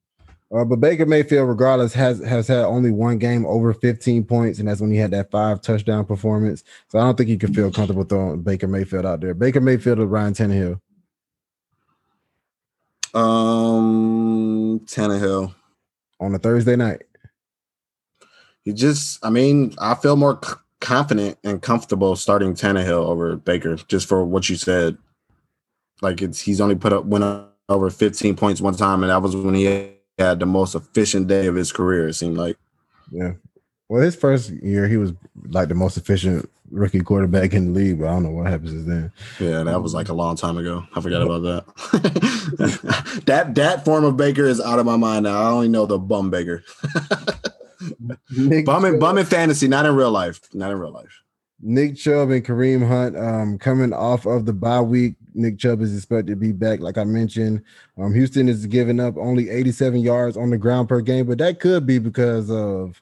Uh, 0.54 0.64
but 0.64 0.76
Baker 0.76 1.04
Mayfield, 1.04 1.48
regardless, 1.48 1.92
has 1.94 2.20
has 2.20 2.46
had 2.46 2.64
only 2.64 2.92
one 2.92 3.18
game 3.18 3.44
over 3.44 3.74
15 3.74 4.22
points, 4.24 4.60
and 4.60 4.68
that's 4.68 4.80
when 4.80 4.92
he 4.92 4.96
had 4.98 5.10
that 5.10 5.28
five 5.32 5.60
touchdown 5.60 6.04
performance. 6.04 6.62
So 6.88 7.00
I 7.00 7.02
don't 7.02 7.16
think 7.16 7.28
you 7.28 7.38
can 7.38 7.52
feel 7.52 7.72
comfortable 7.72 8.04
throwing 8.04 8.42
Baker 8.42 8.68
Mayfield 8.68 9.04
out 9.04 9.20
there. 9.20 9.34
Baker 9.34 9.60
Mayfield 9.60 9.98
or 9.98 10.06
Ryan 10.06 10.32
Tannehill. 10.34 10.80
Um, 13.14 14.80
Tannehill. 14.86 15.54
on 16.20 16.34
a 16.34 16.38
Thursday 16.38 16.76
night. 16.76 17.02
He 18.64 18.72
just, 18.72 19.24
I 19.24 19.30
mean, 19.30 19.74
I 19.78 19.94
feel 19.94 20.16
more 20.16 20.38
c- 20.42 20.54
confident 20.84 21.38
and 21.42 21.62
comfortable 21.62 22.14
starting 22.14 22.54
Tannehill 22.54 23.06
over 23.06 23.36
Baker, 23.36 23.76
just 23.88 24.06
for 24.06 24.24
what 24.24 24.48
you 24.48 24.56
said. 24.56 24.98
Like 26.02 26.20
it's 26.20 26.40
he's 26.40 26.60
only 26.60 26.74
put 26.74 26.92
up 26.92 27.06
went 27.06 27.24
up 27.24 27.56
over 27.68 27.88
15 27.88 28.36
points 28.36 28.60
one 28.60 28.74
time, 28.74 29.02
and 29.02 29.10
that 29.10 29.22
was 29.22 29.34
when 29.34 29.54
he 29.54 29.94
had 30.18 30.38
the 30.38 30.46
most 30.46 30.74
efficient 30.74 31.26
day 31.26 31.46
of 31.46 31.54
his 31.54 31.72
career. 31.72 32.08
It 32.08 32.14
seemed 32.14 32.36
like. 32.36 32.56
Yeah. 33.10 33.32
Well, 33.88 34.02
his 34.02 34.16
first 34.16 34.50
year, 34.50 34.86
he 34.86 34.96
was 34.96 35.12
like 35.48 35.68
the 35.68 35.74
most 35.74 35.96
efficient 35.96 36.50
rookie 36.70 37.00
quarterback 37.00 37.54
in 37.54 37.72
the 37.72 37.80
league, 37.80 38.00
but 38.00 38.08
I 38.08 38.12
don't 38.12 38.24
know 38.24 38.30
what 38.30 38.46
happens 38.46 38.70
since 38.70 38.86
then. 38.86 39.12
Yeah, 39.38 39.62
that 39.62 39.82
was 39.82 39.94
like 39.94 40.08
a 40.08 40.14
long 40.14 40.36
time 40.36 40.58
ago. 40.58 40.84
I 40.94 41.00
forgot 41.00 41.22
about 41.22 41.42
that. 41.42 43.22
that 43.26 43.54
that 43.54 43.84
form 43.84 44.04
of 44.04 44.16
Baker 44.16 44.44
is 44.44 44.60
out 44.60 44.78
of 44.78 44.86
my 44.86 44.96
mind 44.96 45.24
now. 45.24 45.40
I 45.40 45.46
only 45.50 45.68
know 45.68 45.86
the 45.86 45.98
bum 45.98 46.30
Baker. 46.30 46.62
Nick, 48.36 48.66
bum 48.66 48.84
in 48.84 48.98
bum 48.98 49.18
in 49.18 49.26
fantasy, 49.26 49.68
not 49.68 49.86
in 49.86 49.94
real 49.94 50.10
life. 50.10 50.40
Not 50.52 50.70
in 50.70 50.78
real 50.78 50.92
life. 50.92 51.22
Nick 51.60 51.96
Chubb 51.96 52.30
and 52.30 52.44
Kareem 52.44 52.86
Hunt 52.86 53.16
um, 53.16 53.58
coming 53.58 53.92
off 53.92 54.26
of 54.26 54.44
the 54.44 54.52
bye 54.52 54.80
week. 54.80 55.14
Nick 55.34 55.58
Chubb 55.58 55.80
is 55.80 55.96
expected 55.96 56.32
to 56.32 56.36
be 56.36 56.52
back, 56.52 56.80
like 56.80 56.98
I 56.98 57.04
mentioned. 57.04 57.62
Um, 57.96 58.14
Houston 58.14 58.48
is 58.48 58.66
giving 58.66 59.00
up 59.00 59.16
only 59.16 59.48
87 59.48 60.00
yards 60.00 60.36
on 60.36 60.50
the 60.50 60.58
ground 60.58 60.88
per 60.88 61.00
game, 61.00 61.26
but 61.26 61.38
that 61.38 61.60
could 61.60 61.86
be 61.86 61.98
because 61.98 62.50
of 62.50 63.00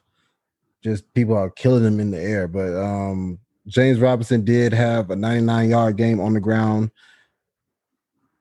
just 0.81 1.11
people 1.13 1.35
are 1.35 1.49
killing 1.49 1.83
them 1.83 1.99
in 1.99 2.11
the 2.11 2.19
air. 2.19 2.47
But 2.47 2.73
um, 2.75 3.39
James 3.67 3.99
Robinson 3.99 4.43
did 4.43 4.73
have 4.73 5.11
a 5.11 5.15
99 5.15 5.69
yard 5.69 5.97
game 5.97 6.19
on 6.19 6.33
the 6.33 6.39
ground 6.39 6.91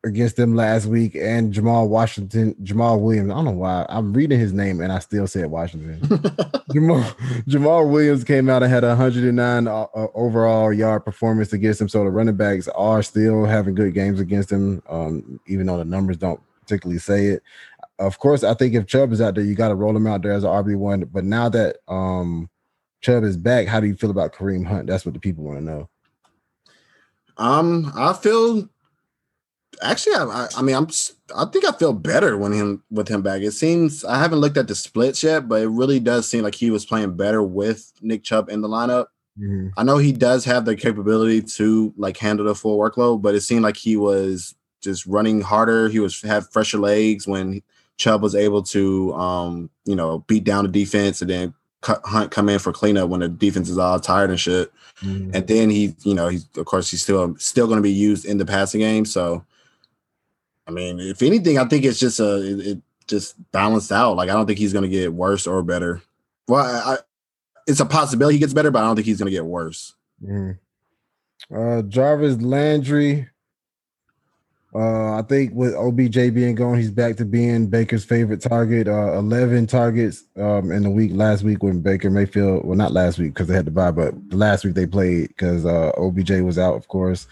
against 0.05 0.36
them 0.36 0.55
last 0.55 0.86
week, 0.86 1.14
and 1.14 1.53
Jamaal 1.53 1.88
Washington, 1.88 2.55
Jamaal 2.62 3.00
Williams. 3.00 3.30
I 3.30 3.34
don't 3.34 3.44
know 3.44 3.50
why 3.53 3.86
I'm 3.88 4.12
reading 4.12 4.38
his 4.38 4.53
name 4.53 4.80
and 4.80 4.92
I 4.92 4.98
still 4.98 5.26
said 5.26 5.50
Washington. 5.50 6.00
Jamaal, 6.70 7.03
Jamaal 7.46 7.90
Williams 7.90 8.24
came 8.24 8.48
out 8.48 8.62
and 8.62 8.72
had 8.72 8.84
a 8.84 8.88
109 8.88 9.68
uh, 9.68 9.82
uh, 9.82 10.07
overall 10.14 10.72
yard 10.72 11.05
performance 11.05 11.53
against 11.53 11.80
him. 11.80 11.88
So 11.88 12.05
the 12.05 12.11
running 12.11 12.36
backs 12.36 12.68
are 12.68 13.03
still 13.03 13.44
having 13.44 13.74
good 13.74 13.94
games 13.94 14.18
against 14.18 14.50
him, 14.50 14.82
um, 14.88 15.40
even 15.46 15.66
though 15.66 15.78
the 15.78 15.84
numbers 15.84 16.16
don't 16.16 16.40
particularly 16.61 16.98
say 16.98 17.26
it. 17.26 17.42
Of 17.98 18.18
course, 18.18 18.42
I 18.42 18.55
think 18.55 18.74
if 18.74 18.86
Chubb 18.86 19.12
is 19.12 19.20
out 19.20 19.36
there, 19.36 19.44
you 19.44 19.55
got 19.55 19.68
to 19.68 19.74
roll 19.76 19.96
him 19.96 20.07
out 20.07 20.22
there 20.22 20.32
as 20.32 20.44
an 20.44 20.50
RB 20.50 20.76
one. 20.76 21.05
But 21.05 21.24
now 21.24 21.48
that 21.50 21.76
um, 21.86 22.50
Chubb 23.00 23.22
is 23.22 23.36
back, 23.36 23.68
how 23.68 23.78
do 23.78 23.86
you 23.86 23.94
feel 23.94 24.11
about 24.11 24.32
Kareem 24.32 24.66
Hunt? 24.66 24.88
That's 24.88 25.05
what 25.05 25.14
the 25.14 25.20
people 25.20 25.44
want 25.44 25.59
to 25.59 25.64
know. 25.64 25.88
Um, 27.36 27.92
I 27.96 28.12
feel 28.12 28.68
actually, 29.83 30.14
I, 30.16 30.24
I, 30.24 30.49
I 30.59 30.62
mean, 30.62 30.74
I'm, 30.76 30.89
I 31.37 31.45
think 31.47 31.64
I 31.64 31.72
feel 31.72 31.93
better 31.93 32.37
when 32.39 32.53
him 32.53 32.83
with 32.91 33.09
him 33.09 33.22
back. 33.22 33.43
It 33.43 33.53
seems 33.53 34.05
I 34.05 34.18
haven't 34.18 34.39
looked 34.41 34.57
at 34.57 34.68
the 34.68 34.74
splits 34.74 35.22
yet, 35.22 35.49
but 35.49 35.62
it 35.62 35.68
really 35.68 36.01
does 36.01 36.28
seem 36.28 36.43
like 36.43 36.55
he 36.55 36.70
was 36.70 36.85
playing 36.87 37.16
better 37.16 37.43
with 37.43 37.93
Nick 38.01 38.22
Chubb 38.24 38.49
in 38.49 38.61
the 38.61 38.68
lineup. 38.68 39.07
I 39.78 39.83
know 39.83 39.97
he 39.97 40.12
does 40.12 40.45
have 40.45 40.64
the 40.66 40.76
capability 40.76 41.41
to 41.43 41.95
like 41.97 42.18
handle 42.18 42.45
the 42.47 42.55
full 42.55 42.78
workload, 42.78 43.22
but 43.22 43.35
it 43.35 43.41
seemed 43.41 43.62
like 43.62 43.76
he 43.78 43.97
was 43.97 44.55
just 44.83 45.07
running 45.07 45.41
harder. 45.41 45.89
He 45.89 46.01
was 46.01 46.20
had 46.20 46.45
fresher 46.49 46.78
legs 46.78 47.26
when 47.26 47.62
Chubb 47.97 48.22
was 48.22 48.35
able 48.35 48.62
to, 48.64 49.14
um, 49.14 49.70
you 49.87 49.95
know, 49.97 50.18
beat 50.28 50.45
down 50.45 50.64
the 50.64 50.70
defense 50.70 51.22
and 51.22 51.30
then 51.30 51.55
cut, 51.80 52.01
Hunt 52.05 52.30
come 52.30 52.49
in 52.51 52.59
for 52.59 52.72
cleanup 52.72 53.09
when 53.09 53.20
the 53.20 53.28
defense 53.28 53.70
is 53.70 53.78
all 53.78 53.99
tired 54.01 54.30
and 54.30 54.39
shit 54.41 54.70
Mhm. 55.03 55.35
and 55.35 55.47
then 55.49 55.70
he, 55.70 55.95
you 56.05 56.14
know, 56.14 56.28
he's 56.28 56.47
of 56.57 56.66
course 56.66 56.91
he's 56.91 57.03
still 57.03 57.35
still 57.39 57.66
going 57.66 57.78
to 57.78 57.83
be 57.83 57.91
used 57.91 58.24
in 58.26 58.37
the 58.39 58.45
passing 58.45 58.80
game. 58.80 59.05
So, 59.07 59.45
I 60.66 60.70
mean, 60.70 61.00
if 61.00 61.22
anything, 61.22 61.58
I 61.58 61.64
think 61.64 61.84
it's 61.84 61.98
just 61.98 62.20
a 62.20 62.36
it, 62.36 62.66
it 62.66 62.82
just 63.06 63.34
balanced 63.52 63.92
out. 63.92 64.16
Like 64.16 64.30
I 64.30 64.32
don't 64.32 64.46
think 64.46 64.58
he's 64.58 64.72
going 64.72 64.84
to 64.84 64.88
get 64.88 65.12
worse 65.12 65.46
or 65.46 65.62
better. 65.62 66.02
Well, 66.48 66.64
I, 66.64 66.94
I, 66.94 66.98
it's 67.66 67.80
a 67.80 67.86
possibility 67.86 68.36
he 68.36 68.40
gets 68.40 68.52
better, 68.54 68.70
but 68.70 68.82
I 68.82 68.86
don't 68.86 68.96
think 68.96 69.06
he's 69.06 69.18
going 69.18 69.30
to 69.30 69.36
get 69.36 69.44
worse. 69.44 69.94
Mhm. 70.24 70.58
Uh, 71.54 71.82
Jarvis 71.82 72.40
Landry. 72.40 73.28
Uh, 74.74 75.18
I 75.18 75.22
think 75.22 75.52
with 75.54 75.74
OBJ 75.74 76.32
being 76.32 76.54
gone, 76.54 76.78
he's 76.78 76.90
back 76.90 77.16
to 77.16 77.26
being 77.26 77.66
Baker's 77.66 78.06
favorite 78.06 78.40
target. 78.40 78.88
Uh, 78.88 79.18
11 79.18 79.66
targets 79.66 80.24
um, 80.38 80.72
in 80.72 80.82
the 80.82 80.88
week 80.88 81.10
last 81.12 81.42
week 81.42 81.62
when 81.62 81.80
Baker 81.82 82.08
Mayfield, 82.08 82.64
well, 82.64 82.76
not 82.76 82.92
last 82.92 83.18
week 83.18 83.34
because 83.34 83.48
they 83.48 83.54
had 83.54 83.66
to 83.66 83.70
buy, 83.70 83.90
but 83.90 84.14
last 84.30 84.64
week 84.64 84.74
they 84.74 84.86
played 84.86 85.28
because 85.28 85.66
uh, 85.66 85.92
OBJ 85.98 86.40
was 86.40 86.58
out, 86.58 86.74
of 86.74 86.88
course. 86.88 87.26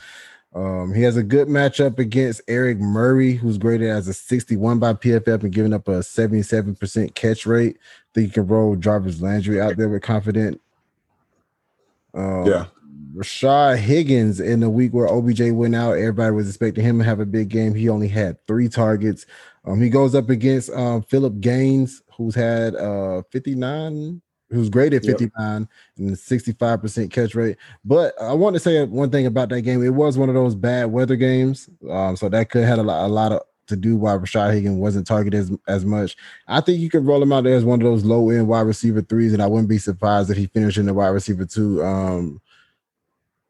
Um, 0.55 0.93
he 0.93 1.03
has 1.03 1.17
a 1.17 1.23
good 1.23 1.49
matchup 1.49 1.99
against 1.99 2.43
Eric 2.49 2.79
Murray, 2.79 3.35
who's 3.35 3.57
graded 3.57 3.89
as 3.89 4.09
a 4.09 4.15
61 4.15 4.81
by 4.81 4.95
PFF 4.95 5.45
and 5.45 5.53
giving 5.53 5.73
up 5.73 5.87
a 5.87 6.01
77% 6.01 7.15
catch 7.15 7.47
rate. 7.47 7.79
think 8.15 8.29
you 8.29 8.33
can 8.33 8.47
roll 8.49 8.75
Jarvis 8.75 9.21
Landry 9.21 9.61
out 9.61 9.77
there 9.77 9.89
with 9.89 10.03
confident. 10.03 10.61
Um, 12.15 12.47
Yeah. 12.47 12.67
Rashard 13.15 13.79
Higgins 13.79 14.39
in 14.39 14.61
the 14.61 14.71
week 14.71 14.93
where 14.95 15.09
OBJ 15.09 15.51
went 15.51 15.75
out, 15.75 15.93
everybody 15.93 16.33
was 16.33 16.49
expecting 16.49 16.85
him 16.85 16.99
to 16.99 17.05
have 17.05 17.19
a 17.19 17.27
big 17.27 17.49
game. 17.49 17.75
He 17.75 17.89
only 17.89 18.07
had 18.07 18.45
three 18.47 18.69
targets. 18.69 19.27
Um, 19.65 19.81
he 19.81 19.91
goes 19.91 20.15
up 20.15 20.31
against 20.31 20.71
um, 20.71 21.03
Phillip 21.03 21.41
Gaines, 21.41 22.03
who's 22.17 22.35
had 22.35 22.77
uh 22.77 23.23
59, 23.31 24.23
who's 24.51 24.69
graded 24.69 25.05
at 25.05 25.07
59 25.07 25.69
and 25.99 26.11
65% 26.11 27.11
catch 27.11 27.35
rate. 27.35 27.57
But 27.85 28.21
I 28.21 28.33
want 28.33 28.55
to 28.55 28.61
say 28.61 28.85
one 28.85 29.11
thing 29.11 29.27
about 29.27 29.49
that 29.51 29.63
game. 29.63 29.83
It 29.83 29.91
was 29.91 30.19
one 30.19 30.29
of 30.29 30.35
those 30.35 30.55
bad 30.55 30.87
weather 30.87 31.17
games. 31.17 31.69
Um, 31.89 32.17
so 32.17 32.29
that 32.29 32.51
could 32.51 32.63
have 32.65 32.71
had 32.71 32.79
a 32.81 32.83
lot, 32.83 33.07
a 33.07 33.09
lot 33.09 33.33
of 33.33 33.43
to 33.71 33.77
do 33.77 33.97
why 33.97 34.13
Rashard 34.13 34.53
Higgins 34.53 34.79
wasn't 34.79 35.07
targeted 35.07 35.41
as, 35.41 35.53
as 35.67 35.85
much. 35.85 36.17
I 36.49 36.61
think 36.61 36.81
you 36.81 36.91
could 36.91 37.07
roll 37.07 37.23
him 37.23 37.33
out 37.33 37.45
there 37.45 37.55
as 37.55 37.65
one 37.65 37.81
of 37.81 37.85
those 37.85 38.05
low 38.05 38.29
end 38.31 38.49
wide 38.49 38.63
receiver 38.63 39.01
threes, 39.01 39.33
and 39.33 39.43
I 39.43 39.47
wouldn't 39.47 39.69
be 39.69 39.79
surprised 39.79 40.31
if 40.31 40.37
he 40.37 40.47
finished 40.47 40.77
in 40.77 40.87
the 40.87 40.95
wide 40.95 41.09
receiver 41.09 41.47
two 41.47 41.83
um 41.83 42.41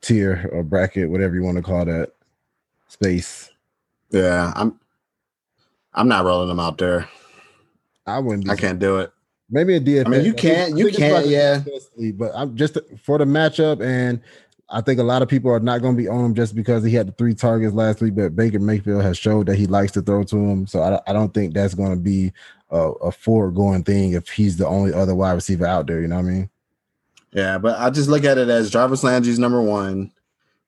tier 0.02 0.48
or 0.52 0.62
bracket, 0.62 1.10
whatever 1.10 1.34
you 1.34 1.42
want 1.42 1.56
to 1.56 1.62
call 1.62 1.84
that 1.86 2.12
space. 2.88 3.50
Yeah, 4.10 4.52
I'm 4.54 4.78
I'm 5.94 6.08
not 6.08 6.24
rolling 6.24 6.50
him 6.50 6.60
out 6.60 6.78
there. 6.78 7.08
I 8.06 8.18
wouldn't 8.18 8.44
be 8.44 8.50
I 8.50 8.56
can't 8.56 8.78
do 8.78 8.98
it. 8.98 9.12
Maybe 9.50 9.74
a 9.76 9.80
DFS. 9.80 10.06
I 10.06 10.08
mean, 10.08 10.24
you 10.24 10.32
can't- 10.34 10.76
you 10.78 10.84
can't, 10.92 11.26
yeah. 11.26 11.62
But 12.12 12.32
I'm 12.34 12.56
just 12.56 12.78
for 13.02 13.18
the 13.18 13.24
matchup, 13.24 13.82
and 13.84 14.20
I 14.68 14.80
think 14.80 15.00
a 15.00 15.02
lot 15.02 15.22
of 15.22 15.28
people 15.28 15.50
are 15.50 15.58
not 15.60 15.82
going 15.82 15.96
to 15.96 16.00
be 16.02 16.06
on 16.08 16.24
him 16.26 16.34
just 16.34 16.54
because 16.54 16.84
he 16.84 16.94
had 16.94 17.08
the 17.08 17.12
three 17.12 17.34
targets 17.34 17.74
last 17.74 18.00
week. 18.00 18.14
But 18.14 18.36
Baker 18.36 18.60
Mayfield 18.60 19.02
has 19.02 19.18
showed 19.18 19.46
that 19.46 19.56
he 19.56 19.66
likes 19.66 19.90
to 19.92 20.02
throw 20.02 20.22
to 20.24 20.36
him, 20.36 20.66
so 20.68 20.80
I, 20.82 21.00
I 21.10 21.12
don't 21.12 21.34
think 21.34 21.54
that's 21.54 21.74
going 21.74 21.90
to 21.90 21.96
be 22.00 22.32
a, 22.70 22.76
a 22.78 23.10
foregoing 23.12 23.82
thing 23.82 24.12
if 24.12 24.28
he's 24.28 24.56
the 24.56 24.66
only 24.68 24.92
other 24.92 25.14
wide 25.14 25.32
receiver 25.32 25.66
out 25.66 25.86
there. 25.88 26.00
You 26.00 26.06
know 26.08 26.16
what 26.16 26.26
I 26.26 26.30
mean? 26.30 26.50
Yeah, 27.32 27.58
but 27.58 27.78
I 27.78 27.90
just 27.90 28.08
look 28.08 28.24
at 28.24 28.38
it 28.38 28.48
as 28.48 28.70
Jarvis 28.70 29.02
Landry's 29.02 29.38
number 29.40 29.60
one, 29.62 30.12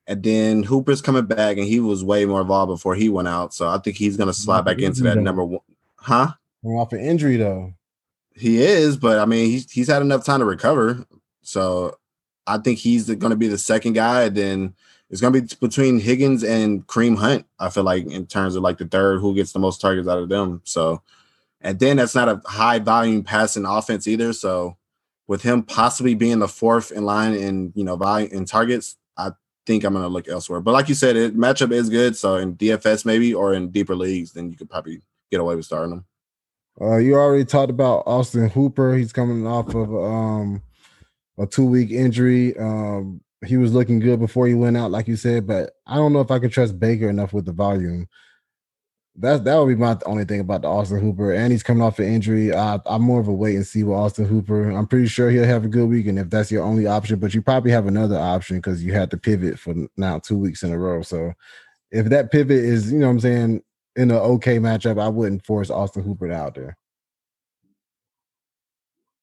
and 0.07 0.21
then 0.23 0.63
Hooper's 0.63 1.01
coming 1.01 1.25
back, 1.25 1.55
and 1.57 1.65
he 1.65 1.79
was 1.79 2.03
way 2.03 2.25
more 2.25 2.41
involved 2.41 2.69
before 2.71 2.95
he 2.95 3.07
went 3.07 3.29
out. 3.29 3.53
So 3.53 3.67
I 3.69 3.77
think 3.77 3.95
he's 3.95 4.17
gonna 4.17 4.33
slide 4.33 4.65
back 4.65 4.79
into 4.79 5.03
that 5.03 5.15
number 5.23 5.45
one. 5.45 5.61
Huh? 5.95 6.33
Coming 6.61 6.77
off 6.77 6.91
an 6.91 6.99
injury 6.99 7.37
though. 7.37 7.73
He 8.35 8.61
is, 8.61 8.97
but 8.97 9.19
I 9.19 9.25
mean, 9.25 9.49
he's 9.49 9.71
he's 9.71 9.87
had 9.87 10.01
enough 10.01 10.25
time 10.25 10.39
to 10.39 10.45
recover. 10.45 11.05
So 11.41 11.97
I 12.47 12.57
think 12.57 12.79
he's 12.79 13.07
going 13.07 13.31
to 13.31 13.35
be 13.35 13.47
the 13.47 13.57
second 13.57 13.93
guy. 13.93 14.29
Then 14.29 14.73
it's 15.09 15.21
going 15.21 15.33
to 15.33 15.41
be 15.41 15.55
between 15.59 15.99
Higgins 15.99 16.43
and 16.43 16.85
Kareem 16.87 17.17
Hunt. 17.17 17.45
I 17.59 17.69
feel 17.69 17.83
like 17.83 18.05
in 18.05 18.25
terms 18.25 18.55
of 18.55 18.63
like 18.63 18.79
the 18.79 18.85
third, 18.85 19.19
who 19.19 19.35
gets 19.35 19.51
the 19.51 19.59
most 19.59 19.79
targets 19.79 20.07
out 20.07 20.17
of 20.17 20.29
them. 20.29 20.61
So, 20.63 21.01
and 21.61 21.79
then 21.79 21.97
that's 21.97 22.15
not 22.15 22.29
a 22.29 22.41
high 22.45 22.79
volume 22.79 23.23
passing 23.23 23.65
offense 23.65 24.07
either. 24.07 24.33
So, 24.33 24.77
with 25.27 25.43
him 25.43 25.63
possibly 25.63 26.15
being 26.15 26.39
the 26.39 26.47
fourth 26.47 26.91
in 26.91 27.05
line 27.05 27.33
in 27.33 27.71
you 27.75 27.83
know 27.83 27.95
volume 27.95 28.31
in 28.31 28.45
targets, 28.45 28.97
I 29.17 29.31
think 29.65 29.83
I'm 29.83 29.93
going 29.93 30.03
to 30.03 30.09
look 30.09 30.27
elsewhere. 30.27 30.59
But 30.59 30.73
like 30.73 30.89
you 30.89 30.95
said, 30.95 31.15
it 31.15 31.37
matchup 31.37 31.71
is 31.71 31.89
good. 31.89 32.15
So 32.15 32.35
in 32.35 32.55
DFS 32.55 33.05
maybe 33.05 33.33
or 33.33 33.53
in 33.53 33.69
deeper 33.69 33.95
leagues, 33.95 34.33
then 34.33 34.49
you 34.49 34.57
could 34.57 34.69
probably 34.69 35.01
get 35.31 35.39
away 35.39 35.55
with 35.55 35.65
starting 35.65 35.91
them. 35.91 36.05
Uh, 36.81 36.97
you 36.97 37.15
already 37.15 37.45
talked 37.45 37.69
about 37.69 38.03
Austin 38.05 38.49
Hooper. 38.49 38.95
He's 38.95 39.13
coming 39.13 39.45
off 39.45 39.73
of 39.75 39.93
um, 39.95 40.61
a 41.37 41.45
two 41.45 41.65
week 41.65 41.91
injury. 41.91 42.57
Um, 42.57 43.21
he 43.45 43.57
was 43.57 43.73
looking 43.73 43.99
good 43.99 44.19
before 44.19 44.47
he 44.47 44.53
went 44.53 44.77
out, 44.77 44.91
like 44.91 45.07
you 45.07 45.15
said, 45.15 45.45
but 45.45 45.73
I 45.85 45.95
don't 45.95 46.13
know 46.13 46.21
if 46.21 46.31
I 46.31 46.39
can 46.39 46.49
trust 46.49 46.79
Baker 46.79 47.09
enough 47.09 47.33
with 47.33 47.45
the 47.45 47.51
volume. 47.51 48.07
That's 49.15 49.43
that 49.43 49.55
would 49.57 49.67
be 49.67 49.75
my 49.75 49.95
only 50.07 50.25
thing 50.25 50.39
about 50.39 50.63
the 50.63 50.69
Austin 50.69 50.99
Hooper, 50.99 51.33
and 51.33 51.51
he's 51.51 51.61
coming 51.61 51.83
off 51.83 51.99
an 51.99 52.05
injury. 52.05 52.51
I, 52.51 52.79
I'm 52.87 53.03
more 53.03 53.19
of 53.19 53.27
a 53.27 53.33
wait 53.33 53.55
and 53.55 53.67
see 53.67 53.83
with 53.83 53.95
Austin 53.95 54.25
Hooper. 54.25 54.71
I'm 54.71 54.87
pretty 54.87 55.07
sure 55.07 55.29
he'll 55.29 55.43
have 55.43 55.65
a 55.65 55.67
good 55.67 55.87
week, 55.87 56.07
and 56.07 56.17
if 56.17 56.31
that's 56.31 56.51
your 56.51 56.63
only 56.63 56.87
option, 56.87 57.19
but 57.19 57.35
you 57.35 57.43
probably 57.43 57.69
have 57.69 57.85
another 57.85 58.17
option 58.17 58.57
because 58.57 58.83
you 58.83 58.93
had 58.93 59.11
to 59.11 59.17
pivot 59.17 59.59
for 59.59 59.75
now 59.97 60.17
two 60.17 60.37
weeks 60.37 60.63
in 60.63 60.71
a 60.71 60.79
row. 60.79 61.03
So 61.03 61.33
if 61.91 62.07
that 62.07 62.31
pivot 62.31 62.57
is, 62.57 62.91
you 62.91 62.97
know, 62.97 63.05
what 63.05 63.11
I'm 63.11 63.19
saying 63.19 63.63
in 63.95 64.11
an 64.11 64.17
okay 64.17 64.57
matchup, 64.57 64.99
I 64.99 65.09
wouldn't 65.09 65.45
force 65.45 65.69
Austin 65.69 66.03
Hooper 66.03 66.31
out 66.31 66.55
there. 66.55 66.77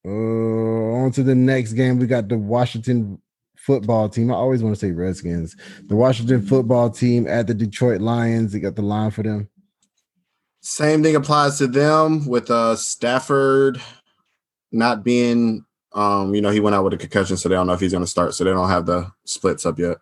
Uh, 0.05 0.09
on 0.09 1.11
to 1.11 1.23
the 1.23 1.35
next 1.35 1.73
game. 1.73 1.99
We 1.99 2.07
got 2.07 2.27
the 2.27 2.37
Washington 2.37 3.21
football 3.57 4.09
team. 4.09 4.31
I 4.31 4.35
always 4.35 4.63
want 4.63 4.75
to 4.75 4.79
say 4.79 4.91
Redskins. 4.91 5.55
The 5.85 5.95
Washington 5.95 6.41
football 6.41 6.89
team 6.89 7.27
at 7.27 7.47
the 7.47 7.53
Detroit 7.53 8.01
Lions. 8.01 8.51
They 8.51 8.59
got 8.59 8.75
the 8.75 8.81
line 8.81 9.11
for 9.11 9.23
them. 9.23 9.49
Same 10.61 11.03
thing 11.03 11.15
applies 11.15 11.57
to 11.57 11.67
them 11.67 12.25
with 12.27 12.49
uh 12.51 12.75
Stafford 12.75 13.81
not 14.71 15.03
being 15.03 15.65
um, 15.93 16.33
you 16.33 16.41
know, 16.41 16.51
he 16.51 16.61
went 16.61 16.75
out 16.75 16.85
with 16.85 16.93
a 16.93 16.97
concussion, 16.97 17.35
so 17.35 17.49
they 17.49 17.55
don't 17.55 17.67
know 17.67 17.73
if 17.73 17.79
he's 17.79 17.91
gonna 17.91 18.07
start, 18.07 18.33
so 18.33 18.43
they 18.43 18.51
don't 18.51 18.69
have 18.69 18.85
the 18.85 19.11
splits 19.25 19.65
up 19.65 19.77
yet. 19.77 19.97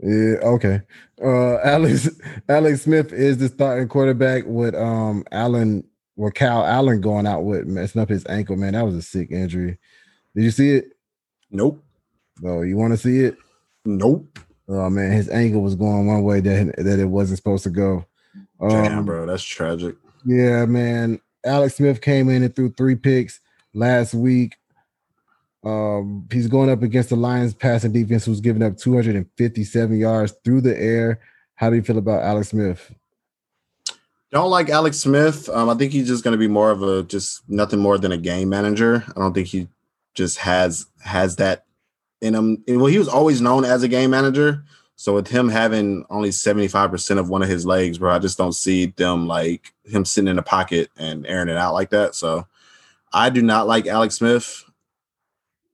Yeah, 0.00 0.36
okay. 0.42 0.82
Uh 1.22 1.58
Alex 1.64 2.08
Alex 2.48 2.82
Smith 2.82 3.12
is 3.12 3.38
the 3.38 3.48
starting 3.48 3.88
quarterback 3.88 4.44
with 4.46 4.74
um 4.74 5.24
Allen 5.32 5.84
with 6.16 6.34
Kyle 6.34 6.64
Allen 6.64 7.00
going 7.00 7.26
out 7.26 7.44
with 7.44 7.66
messing 7.66 8.00
up 8.00 8.08
his 8.08 8.26
ankle, 8.26 8.56
man. 8.56 8.74
That 8.74 8.84
was 8.84 8.94
a 8.94 9.02
sick 9.02 9.30
injury. 9.30 9.78
Did 10.34 10.44
you 10.44 10.50
see 10.50 10.70
it? 10.76 10.92
Nope. 11.50 11.82
Oh, 12.44 12.62
you 12.62 12.76
want 12.76 12.92
to 12.92 12.96
see 12.96 13.20
it? 13.20 13.36
Nope. 13.84 14.38
Oh 14.68 14.90
man, 14.90 15.12
his 15.12 15.28
ankle 15.30 15.62
was 15.62 15.74
going 15.74 16.06
one 16.06 16.22
way 16.22 16.40
that 16.40 16.74
that 16.76 16.98
it 17.00 17.06
wasn't 17.06 17.38
supposed 17.38 17.64
to 17.64 17.70
go. 17.70 18.04
Damn, 18.60 18.98
Um, 18.98 19.04
bro, 19.04 19.26
that's 19.26 19.42
tragic. 19.42 19.96
Yeah, 20.24 20.66
man. 20.66 21.20
Alex 21.44 21.76
Smith 21.76 22.00
came 22.00 22.28
in 22.28 22.42
and 22.42 22.54
threw 22.54 22.70
three 22.72 22.96
picks 22.96 23.40
last 23.72 24.12
week. 24.14 24.56
Um, 25.68 26.26
he's 26.32 26.46
going 26.46 26.70
up 26.70 26.82
against 26.82 27.10
the 27.10 27.16
Lions 27.16 27.54
passing 27.54 27.92
defense, 27.92 28.24
who's 28.24 28.40
giving 28.40 28.62
up 28.62 28.78
257 28.78 29.98
yards 29.98 30.34
through 30.44 30.62
the 30.62 30.78
air. 30.78 31.20
How 31.56 31.68
do 31.68 31.76
you 31.76 31.82
feel 31.82 31.98
about 31.98 32.22
Alex 32.22 32.48
Smith? 32.48 32.92
Don't 34.30 34.50
like 34.50 34.68
Alex 34.68 34.98
Smith. 34.98 35.48
Um, 35.48 35.68
I 35.68 35.74
think 35.74 35.92
he's 35.92 36.08
just 36.08 36.24
gonna 36.24 36.36
be 36.36 36.48
more 36.48 36.70
of 36.70 36.82
a 36.82 37.02
just 37.02 37.48
nothing 37.48 37.80
more 37.80 37.98
than 37.98 38.12
a 38.12 38.18
game 38.18 38.48
manager. 38.48 39.04
I 39.08 39.20
don't 39.20 39.34
think 39.34 39.48
he 39.48 39.68
just 40.14 40.38
has 40.38 40.86
has 41.02 41.36
that 41.36 41.64
in 42.20 42.34
him. 42.34 42.62
Well, 42.66 42.86
he 42.86 42.98
was 42.98 43.08
always 43.08 43.40
known 43.40 43.64
as 43.64 43.82
a 43.82 43.88
game 43.88 44.10
manager. 44.10 44.64
So 44.96 45.14
with 45.14 45.28
him 45.28 45.48
having 45.48 46.04
only 46.10 46.30
75% 46.30 47.18
of 47.18 47.28
one 47.28 47.40
of 47.40 47.48
his 47.48 47.64
legs, 47.64 47.98
bro, 47.98 48.12
I 48.12 48.18
just 48.18 48.36
don't 48.36 48.52
see 48.52 48.86
them 48.86 49.28
like 49.28 49.72
him 49.84 50.04
sitting 50.04 50.28
in 50.28 50.34
the 50.36 50.42
pocket 50.42 50.90
and 50.96 51.24
airing 51.24 51.48
it 51.48 51.56
out 51.56 51.72
like 51.72 51.90
that. 51.90 52.16
So 52.16 52.48
I 53.12 53.30
do 53.30 53.40
not 53.40 53.68
like 53.68 53.86
Alex 53.86 54.16
Smith. 54.16 54.64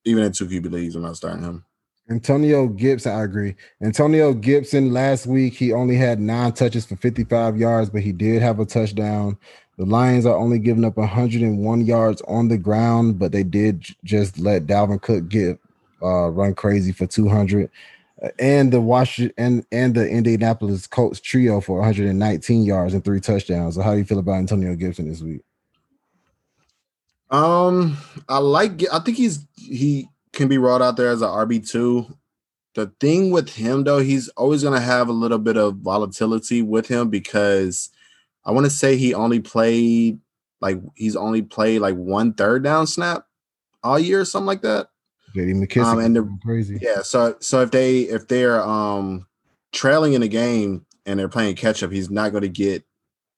Even 0.05 0.25
in 0.25 0.33
two 0.33 0.47
QB 0.47 0.71
leagues, 0.71 0.97
I'm 0.97 1.03
not 1.03 1.17
starting 1.17 1.43
him. 1.43 1.65
Antonio 2.11 2.69
Gibson, 2.69 3.13
I 3.13 3.23
agree. 3.23 3.55
Antonio 3.83 4.35
Gibson 4.35 4.93
last 4.93 5.27
week, 5.27 5.55
he 5.55 5.73
only 5.73 5.97
had 5.97 6.21
nine 6.21 6.53
touches 6.53 6.85
for 6.85 6.97
55 6.97 7.57
yards, 7.57 7.89
but 7.89 8.03
he 8.03 8.13
did 8.13 8.43
have 8.43 8.61
a 8.61 8.67
touchdown. 8.67 9.39
The 9.79 9.87
Lions 9.87 10.27
are 10.27 10.37
only 10.37 10.59
giving 10.59 10.85
up 10.85 10.99
101 10.99 11.87
yards 11.87 12.23
on 12.29 12.49
the 12.49 12.59
ground, 12.59 13.19
but 13.19 13.33
they 13.33 13.43
did 13.43 13.87
just 14.05 14.39
let 14.39 14.67
Dalvin 14.67 15.01
Cook 15.01 15.29
get 15.29 15.59
uh, 16.03 16.29
run 16.29 16.55
crazy 16.55 16.93
for 16.93 17.07
200. 17.07 17.71
Uh, 18.23 18.29
And 18.39 18.71
the 18.71 18.83
Washington 18.83 19.35
and, 19.39 19.67
and 19.73 19.95
the 19.95 20.07
Indianapolis 20.07 20.87
Colts 20.87 21.21
trio 21.21 21.61
for 21.61 21.79
119 21.79 22.65
yards 22.65 22.93
and 22.93 23.03
three 23.03 23.21
touchdowns. 23.21 23.77
So, 23.77 23.83
how 23.83 23.93
do 23.93 23.99
you 23.99 24.05
feel 24.05 24.19
about 24.19 24.35
Antonio 24.35 24.75
Gibson 24.77 25.09
this 25.09 25.23
week? 25.23 25.41
Um, 27.35 27.97
I 28.29 28.39
like. 28.39 28.83
I 28.93 28.99
think 29.01 29.17
he's 29.17 29.47
he 29.57 30.09
can 30.33 30.49
be 30.49 30.59
rolled 30.59 30.83
out 30.83 30.97
there 30.97 31.09
as 31.09 31.23
an 31.23 31.29
RB 31.29 31.69
two. 31.69 32.07
The 32.75 32.93
thing 33.01 33.31
with 33.31 33.49
him 33.51 33.85
though, 33.85 33.99
he's 34.01 34.29
always 34.31 34.63
gonna 34.63 34.81
have 34.81 35.09
a 35.09 35.13
little 35.13 35.39
bit 35.39 35.57
of 35.57 35.77
volatility 35.77 36.63
with 36.63 36.89
him 36.89 37.09
because 37.09 37.91
I 38.45 38.51
want 38.53 38.67
to 38.67 38.71
say 38.71 38.97
he 38.97 39.15
only 39.15 39.41
played 39.41 40.19
like 40.61 40.81
he's 40.97 41.17
only 41.17 41.43
played 41.43 41.81
like 41.81 41.95
one 41.97 42.35
third 42.35 42.65
down 42.65 42.87
snap 42.87 43.27
all 43.83 43.99
year, 43.99 44.21
or 44.21 44.25
something 44.25 44.47
like 44.47 44.63
that. 44.63 44.89
JD 45.35 45.55
McKissic 45.67 45.85
Um, 45.85 45.99
and 45.99 46.17
the- 46.17 46.39
crazy. 46.45 46.79
Yeah. 46.81 47.03
So 47.03 47.37
so 47.41 47.63
if 47.63 47.71
they 47.71 48.01
if 48.03 48.29
they're 48.29 48.63
um 48.63 49.27
trailing 49.73 50.13
in 50.15 50.23
a 50.23 50.29
game 50.29 50.87
and 51.07 51.19
they're 51.19 51.29
playing 51.29 51.57
catch 51.57 51.83
up, 51.83 51.91
he's 51.91 52.11
not 52.11 52.31
going 52.33 52.43
to 52.43 52.49
get 52.49 52.85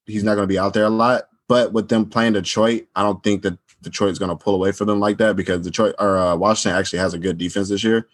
he's 0.07 0.23
not 0.25 0.35
going 0.35 0.45
to 0.45 0.53
be 0.53 0.59
out 0.59 0.75
there 0.75 0.85
a 0.85 0.91
lot. 0.91 1.29
But 1.49 1.73
with 1.73 1.89
them 1.89 2.07
playing 2.07 2.33
Detroit, 2.35 2.87
I 2.97 3.03
don't 3.03 3.23
think 3.23 3.43
that 3.43 3.59
Detroit's 3.83 4.19
going 4.19 4.31
to 4.31 4.37
pull 4.37 4.55
away 4.55 4.73
from 4.73 4.87
them 4.87 5.01
like 5.01 5.19
that 5.19 5.37
because 5.37 5.63
Detroit 5.63 5.95
or 5.99 6.17
uh, 6.19 6.37
Washington 6.37 6.79
actually 6.79 6.99
has 7.01 7.15
a 7.15 7.19
good 7.19 7.39
defense 7.39 7.69
this 7.69 7.85
year. 7.85 8.09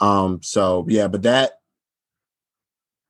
Um. 0.00 0.40
So 0.42 0.86
yeah, 0.88 1.08
but 1.08 1.22
that 1.22 1.60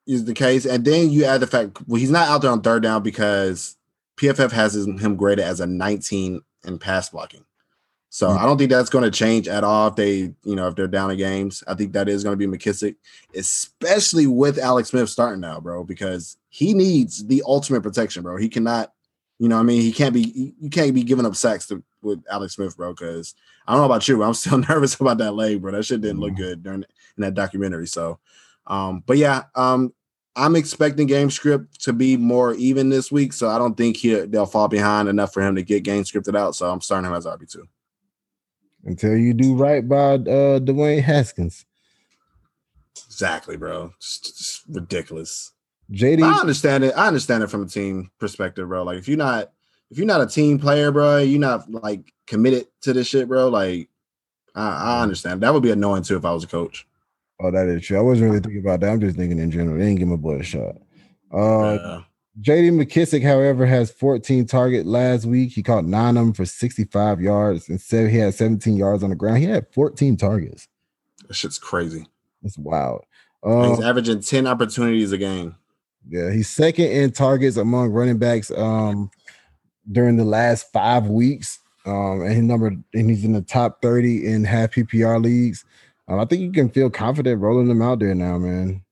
is 0.07 0.24
the 0.24 0.35
case, 0.35 0.64
and 0.64 0.85
then 0.85 1.11
you 1.11 1.24
add 1.24 1.41
the 1.41 1.47
fact 1.47 1.79
well 1.87 2.01
he's 2.01 2.11
not 2.11 2.29
out 2.29 2.43
there 2.43 2.51
on 2.51 2.62
third 2.62 2.83
down 2.83 3.03
because 3.03 3.76
PFF 4.16 4.51
has 4.53 4.72
his- 4.72 4.87
him 4.87 5.16
graded 5.16 5.45
as 5.45 5.61
a 5.61 5.66
19 5.66 6.41
in 6.64 6.79
pass 6.79 7.11
blocking. 7.11 7.45
So 8.11 8.31
I 8.31 8.47
don't 8.47 8.57
think 8.57 8.70
that's 8.70 8.89
going 8.89 9.05
to 9.05 9.11
change 9.11 9.49
at 9.49 9.64
all 9.64 9.89
if 9.89 9.97
they, 9.97 10.35
you 10.43 10.57
know, 10.57 10.66
if 10.66 10.74
they're 10.74 10.89
down 10.89 11.11
in 11.11 11.18
games. 11.18 11.62
I 11.68 11.74
think 11.74 11.93
that 11.93 12.09
is 12.09 12.24
going 12.24 12.39
to 12.39 12.49
be 12.49 12.59
McKissic, 12.59 12.97
especially 13.35 14.26
with 14.26 14.59
Alex 14.59 14.89
Smith 14.89 15.11
starting 15.11 15.41
now, 15.41 15.61
bro, 15.61 15.85
because 15.85 16.39
he 16.49 16.72
needs 16.72 17.26
the 17.26 17.43
ultimate 17.47 17.83
protection, 17.83 18.22
bro. 18.22 18.39
He 18.39 18.49
cannot, 18.49 18.93
you 19.39 19.49
know, 19.49 19.57
what 19.57 19.62
I 19.62 19.64
mean, 19.64 19.82
he 19.82 19.93
can't 19.93 20.14
be, 20.14 20.55
you 20.61 20.70
can't 20.70 20.95
be 20.95 21.05
giving 21.05 21.26
up 21.26 21.36
sacks 21.36 21.66
to, 21.68 21.82
with 22.03 22.22
Alex 22.30 22.55
Smith, 22.55 22.76
bro. 22.76 22.93
Because 22.93 23.34
I 23.66 23.72
don't 23.72 23.80
know 23.80 23.86
about 23.86 24.07
you, 24.09 24.18
but 24.18 24.24
I'm 24.24 24.34
still 24.34 24.59
nervous 24.68 24.95
about 24.95 25.18
that 25.18 25.32
leg, 25.32 25.62
bro. 25.62 25.72
That 25.72 25.84
shit 25.84 26.01
didn't 26.01 26.20
look 26.20 26.34
good 26.34 26.62
during 26.62 26.84
in 27.16 27.22
that 27.22 27.34
documentary. 27.34 27.86
So, 27.86 28.18
um, 28.66 29.03
but 29.07 29.16
yeah, 29.16 29.45
um, 29.55 29.93
I'm 30.36 30.55
expecting 30.55 31.07
game 31.07 31.30
script 31.30 31.80
to 31.82 31.93
be 31.93 32.16
more 32.16 32.55
even 32.55 32.91
this 32.91 33.11
week, 33.11 33.32
so 33.32 33.49
I 33.49 33.59
don't 33.59 33.76
think 33.76 33.97
he 33.97 34.14
they'll 34.14 34.47
fall 34.47 34.68
behind 34.68 35.09
enough 35.09 35.32
for 35.32 35.43
him 35.43 35.57
to 35.57 35.62
get 35.62 35.82
game 35.82 36.05
scripted 36.05 36.36
out. 36.36 36.55
So 36.55 36.70
I'm 36.70 36.80
starting 36.80 37.11
him 37.11 37.16
as 37.16 37.26
RB 37.26 37.51
two 37.51 37.66
until 38.84 39.16
you 39.16 39.34
do 39.34 39.57
right 39.57 39.86
by 39.86 40.14
uh 40.14 40.61
Dwayne 40.61 41.03
Haskins. 41.03 41.64
Exactly, 43.07 43.57
bro. 43.57 43.93
Just 44.01 44.62
ridiculous. 44.68 45.53
JD, 45.93 46.22
I 46.22 46.41
understand 46.41 46.84
it. 46.84 46.95
I 46.97 47.07
understand 47.07 47.43
it 47.43 47.51
from 47.51 47.62
a 47.62 47.66
team 47.66 48.11
perspective, 48.18 48.68
bro. 48.68 48.82
Like 48.82 48.99
if 48.99 49.09
you're 49.09 49.16
not 49.16 49.53
if 49.91 49.97
you're 49.97 50.07
not 50.07 50.20
a 50.20 50.26
team 50.26 50.59
player, 50.59 50.91
bro, 50.93 51.18
you're 51.18 51.41
not 51.41 51.70
like 51.70 52.12
committed 52.26 52.66
to 52.82 52.93
this 52.93 53.07
shit, 53.07 53.26
bro. 53.28 53.49
Like 53.49 53.89
I, 54.55 54.68
I 54.99 55.03
understand. 55.03 55.41
That 55.43 55.55
would 55.55 55.62
be 55.62 55.70
annoying 55.70 56.03
too 56.03 56.16
if 56.16 56.24
I 56.24 56.32
was 56.32 56.45
a 56.45 56.49
coach. 56.49 56.86
Oh, 57.41 57.51
that 57.51 57.68
is 57.68 57.86
true. 57.86 57.97
I 57.97 58.03
wasn't 58.03 58.30
really 58.30 58.41
thinking 58.41 58.61
about 58.61 58.80
that. 58.80 58.91
I'm 58.91 59.01
just 59.01 59.16
thinking 59.16 59.39
in 59.39 59.51
general. 59.51 59.78
They 59.78 59.84
didn't 59.86 60.01
give 60.01 60.09
my 60.09 60.16
boy 60.16 60.41
a 60.41 60.43
shot. 60.43 60.76
Uh, 61.32 61.78
Yeah. 61.80 62.01
JD 62.41 62.70
McKissic, 62.80 63.22
however, 63.24 63.66
has 63.66 63.91
14 63.91 64.47
target 64.47 64.86
last 64.86 65.24
week. 65.24 65.53
He 65.53 65.62
caught 65.62 65.84
nine 65.84 66.16
of 66.16 66.24
them 66.24 66.32
for 66.32 66.45
65 66.45 67.20
yards 67.20 67.68
and 67.68 67.80
seven, 67.80 68.11
he 68.11 68.18
had 68.18 68.32
17 68.34 68.76
yards 68.76 69.03
on 69.03 69.11
the 69.11 69.16
ground. 69.16 69.39
He 69.39 69.45
had 69.47 69.66
14 69.72 70.16
targets. 70.16 70.68
that 71.26 71.34
shit's 71.34 71.59
crazy. 71.59 72.07
That's 72.43 72.57
wild. 72.59 73.05
And 73.43 73.70
he's 73.70 73.80
Uh, 73.84 73.89
averaging 73.89 74.20
10 74.20 74.47
opportunities 74.47 75.11
a 75.11 75.18
game. 75.18 75.57
Yeah, 76.09 76.30
he's 76.32 76.49
second 76.49 76.86
in 76.86 77.12
targets 77.12 77.57
among 77.57 77.90
running 77.90 78.18
backs 78.18 78.51
um, 78.51 79.11
during 79.90 80.16
the 80.16 80.24
last 80.24 80.70
five 80.72 81.07
weeks. 81.07 81.59
Um, 81.86 82.20
and 82.22 82.32
he 82.34 82.40
numbered 82.42 82.82
and 82.92 83.09
he's 83.09 83.24
in 83.24 83.32
the 83.32 83.40
top 83.40 83.80
30 83.80 84.26
in 84.26 84.44
half 84.44 84.72
PPR 84.72 85.22
leagues. 85.22 85.64
Um, 86.07 86.20
I 86.20 86.26
think 86.26 86.42
you 86.42 86.53
can 86.53 86.68
feel 86.68 86.90
confident 86.90 87.40
rolling 87.40 87.68
him 87.70 87.80
out 87.80 87.99
there 88.01 88.14
now, 88.14 88.36
man. 88.38 88.82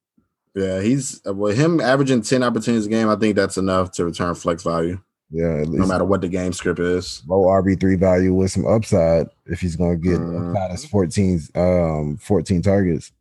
Yeah, 0.54 0.80
he's 0.80 1.20
with 1.26 1.58
him 1.58 1.80
averaging 1.80 2.22
10 2.22 2.42
opportunities 2.42 2.86
a 2.86 2.88
game. 2.88 3.10
I 3.10 3.16
think 3.16 3.36
that's 3.36 3.58
enough 3.58 3.92
to 3.92 4.06
return 4.06 4.34
flex 4.34 4.62
value, 4.62 4.98
Yeah, 5.30 5.60
at 5.60 5.68
no 5.68 5.86
matter 5.86 6.04
what 6.06 6.22
the 6.22 6.28
game 6.28 6.54
script 6.54 6.80
is. 6.80 7.22
low 7.26 7.44
RB3 7.44 7.98
value 7.98 8.32
with 8.32 8.52
some 8.52 8.66
upside 8.66 9.26
if 9.44 9.60
he's 9.60 9.76
going 9.76 10.00
to 10.00 10.08
get 10.08 10.18
upside 10.18 10.70
as 10.70 10.86
14 10.86 11.40
um 11.54 12.16
14 12.16 12.62
targets. 12.62 13.12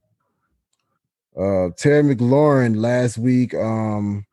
Uh 1.38 1.70
Terry 1.78 2.04
McLaurin 2.04 2.78
last 2.78 3.18
week 3.18 3.54
um 3.54 4.26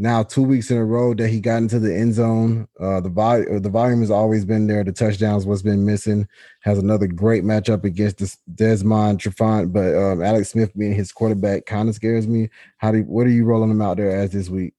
now 0.00 0.22
two 0.22 0.42
weeks 0.42 0.70
in 0.70 0.76
a 0.76 0.84
row 0.84 1.12
that 1.14 1.28
he 1.28 1.40
got 1.40 1.58
into 1.58 1.78
the 1.78 1.94
end 1.94 2.14
zone. 2.14 2.68
Uh 2.80 3.00
the 3.00 3.08
volume 3.08 3.62
the 3.62 3.70
volume 3.70 4.00
has 4.00 4.10
always 4.10 4.44
been 4.44 4.66
there. 4.66 4.84
The 4.84 4.92
touchdowns 4.92 5.46
what's 5.46 5.62
been 5.62 5.84
missing. 5.84 6.26
Has 6.60 6.78
another 6.78 7.06
great 7.06 7.44
matchup 7.44 7.84
against 7.84 8.18
this 8.18 8.36
Desmond 8.54 9.20
Trufant, 9.20 9.72
but 9.72 9.94
um 9.94 10.22
Alex 10.22 10.50
Smith 10.50 10.76
being 10.76 10.94
his 10.94 11.12
quarterback 11.12 11.66
kind 11.66 11.88
of 11.88 11.94
scares 11.94 12.26
me. 12.26 12.50
How 12.78 12.92
do 12.92 12.98
you, 12.98 13.04
what 13.04 13.26
are 13.26 13.30
you 13.30 13.44
rolling 13.44 13.70
him 13.70 13.82
out 13.82 13.96
there 13.96 14.10
as 14.10 14.30
this 14.30 14.48
week? 14.48 14.74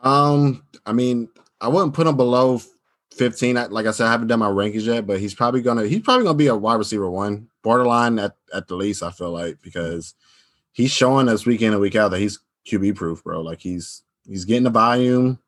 Um, 0.00 0.64
I 0.86 0.92
mean, 0.92 1.28
I 1.60 1.68
wouldn't 1.68 1.94
put 1.94 2.06
him 2.06 2.16
below 2.16 2.60
15. 3.18 3.54
Like 3.70 3.86
I 3.86 3.90
said, 3.90 4.06
I 4.06 4.10
haven't 4.10 4.28
done 4.28 4.38
my 4.38 4.48
rankings 4.48 4.86
yet, 4.86 5.06
but 5.06 5.20
he's 5.20 5.34
probably 5.34 5.60
gonna 5.60 5.84
he's 5.84 6.02
probably 6.02 6.24
gonna 6.24 6.38
be 6.38 6.46
a 6.46 6.56
wide 6.56 6.76
receiver 6.76 7.10
one, 7.10 7.48
borderline 7.62 8.18
at, 8.18 8.36
at 8.54 8.68
the 8.68 8.76
least, 8.76 9.02
I 9.02 9.10
feel 9.10 9.30
like, 9.30 9.60
because 9.62 10.14
he's 10.72 10.90
showing 10.90 11.28
us 11.28 11.46
week 11.46 11.62
in 11.62 11.72
and 11.72 11.80
week 11.80 11.96
out 11.96 12.10
that 12.10 12.20
he's 12.20 12.40
QB 12.66 12.96
proof, 12.96 13.24
bro. 13.24 13.40
Like 13.40 13.60
he's 13.60 14.02
he's 14.26 14.44
getting 14.44 14.64
the 14.64 14.70
volume 14.70 15.38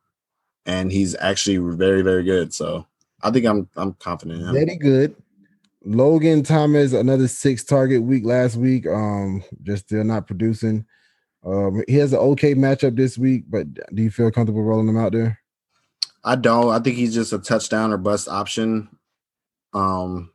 and 0.67 0.93
he's 0.93 1.17
actually 1.17 1.59
very, 1.77 2.03
very 2.03 2.25
good. 2.25 2.53
So 2.55 2.87
I 3.23 3.31
think 3.31 3.47
I'm 3.47 3.69
I'm 3.77 3.95
confident 3.95 4.41
in 4.41 4.49
him. 4.49 4.55
Very 4.55 4.77
good. 4.77 5.17
Logan 5.85 6.43
Thomas, 6.43 6.93
another 6.93 7.27
six 7.27 7.65
target 7.65 8.03
week 8.03 8.25
last 8.25 8.57
week. 8.57 8.87
Um, 8.87 9.43
just 9.63 9.87
still 9.87 10.05
not 10.05 10.27
producing. 10.27 10.85
Um, 11.45 11.83
he 11.89 11.95
has 11.97 12.13
an 12.13 12.19
okay 12.19 12.55
matchup 12.55 12.97
this 12.97 13.17
week, 13.17 13.45
but 13.49 13.67
do 13.95 14.03
you 14.03 14.11
feel 14.11 14.31
comfortable 14.31 14.63
rolling 14.63 14.89
him 14.89 14.99
out 14.99 15.13
there? 15.13 15.40
I 16.25 16.37
don't. 16.37 16.71
I 16.71 16.79
think 16.79 16.97
he's 16.97 17.15
just 17.15 17.33
a 17.33 17.39
touchdown 17.39 17.93
or 17.93 17.97
bust 17.97 18.29
option. 18.29 18.89
Um, 19.73 20.31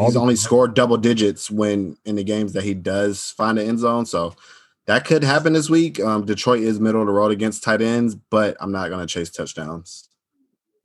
he's 0.00 0.16
only 0.16 0.36
scored 0.36 0.74
double 0.74 0.96
digits 0.96 1.50
when 1.50 1.96
in 2.04 2.16
the 2.16 2.24
games 2.24 2.52
that 2.52 2.64
he 2.64 2.74
does 2.74 3.30
find 3.30 3.58
the 3.58 3.64
end 3.64 3.78
zone. 3.78 4.06
So 4.06 4.34
that 4.86 5.04
could 5.04 5.24
happen 5.24 5.54
this 5.54 5.70
week. 5.70 5.98
Um, 6.00 6.24
Detroit 6.24 6.60
is 6.60 6.78
middle 6.78 7.00
of 7.00 7.06
the 7.06 7.12
road 7.12 7.32
against 7.32 7.62
tight 7.62 7.80
ends, 7.80 8.14
but 8.14 8.56
I'm 8.60 8.72
not 8.72 8.88
going 8.88 9.06
to 9.06 9.12
chase 9.12 9.30
touchdowns. 9.30 10.08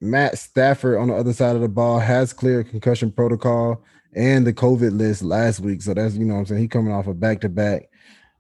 Matt 0.02 0.38
Stafford 0.38 0.98
on 0.98 1.10
the 1.10 1.16
other 1.16 1.34
side 1.34 1.56
of 1.56 1.62
the 1.62 1.68
ball 1.68 2.00
has 2.00 2.32
cleared 2.32 2.70
concussion 2.70 3.12
protocol 3.12 3.84
and 4.16 4.48
the 4.48 4.54
COVID 4.54 4.98
list 4.98 5.22
last 5.22 5.60
week. 5.60 5.82
So 5.82 5.94
that's 5.94 6.16
you 6.16 6.26
know 6.26 6.36
what 6.36 6.40
I'm 6.42 6.46
saying. 6.46 6.62
He 6.62 6.68
coming 6.68 6.94
off 6.94 7.08
a 7.08 7.14
back 7.14 7.42
to 7.42 7.50
back. 7.50 7.89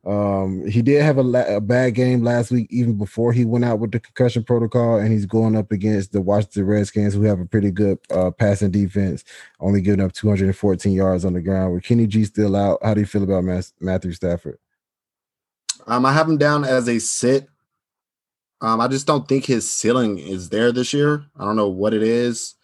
Um, 0.06 0.66
he 0.66 0.82
did 0.82 1.02
have 1.04 1.18
a, 1.18 1.24
la- 1.24 1.56
a 1.56 1.60
bad 1.60 1.94
game 1.94 2.24
last 2.24 2.52
week, 2.52 2.68
even 2.70 2.98
before 2.98 3.34
he 3.34 3.44
went 3.44 3.66
out 3.66 3.80
with 3.80 3.92
the 3.92 4.00
concussion 4.00 4.44
protocol, 4.44 4.98
and 4.98 5.12
he's 5.12 5.26
going 5.26 5.58
up 5.58 5.72
against 5.72 6.14
the 6.14 6.22
Washington 6.22 6.66
Redskins, 6.66 7.14
who 7.14 7.24
have 7.24 7.40
a 7.40 7.46
pretty 7.46 7.70
good 7.70 8.00
uh, 8.10 8.32
passing 8.32 8.72
defense, 8.72 9.26
only 9.60 9.82
giving 9.82 10.04
up 10.04 10.14
214 10.14 10.94
yards 10.94 11.26
on 11.26 11.34
the 11.34 11.42
ground. 11.42 11.74
With 11.74 11.84
Kenny 11.84 12.08
G 12.08 12.24
still 12.24 12.56
out, 12.56 12.80
how 12.82 12.94
do 12.94 13.02
you 13.02 13.06
feel 13.06 13.24
about 13.24 13.44
Mas- 13.44 13.74
Matthew 13.82 14.14
Stafford? 14.14 14.58
Um, 15.86 16.06
I 16.06 16.14
have 16.14 16.30
him 16.30 16.38
down 16.38 16.64
as 16.64 16.88
a 16.88 17.00
sit. 17.00 17.50
Um, 18.62 18.80
I 18.82 18.88
just 18.88 19.08
don't 19.08 19.28
think 19.28 19.46
his 19.46 19.72
ceiling 19.72 20.18
is 20.18 20.50
there 20.50 20.72
this 20.72 20.94
year. 20.94 21.26
I 21.38 21.46
don't 21.46 21.56
know 21.56 21.70
what 21.70 21.94
it 21.94 22.04
is, 22.04 22.56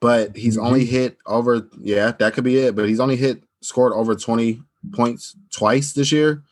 but 0.00 0.36
he's 0.36 0.58
only 0.58 0.84
hit 0.84 1.18
over. 1.26 1.68
Yeah, 1.78 2.12
that 2.12 2.34
could 2.34 2.44
be 2.44 2.58
it. 2.58 2.76
But 2.76 2.88
he's 2.88 3.00
only 3.00 3.16
hit 3.16 3.42
scored 3.62 3.92
over 3.94 4.14
20 4.14 4.62
points 4.92 5.36
twice 5.50 5.92
this 5.92 6.12
year. 6.12 6.42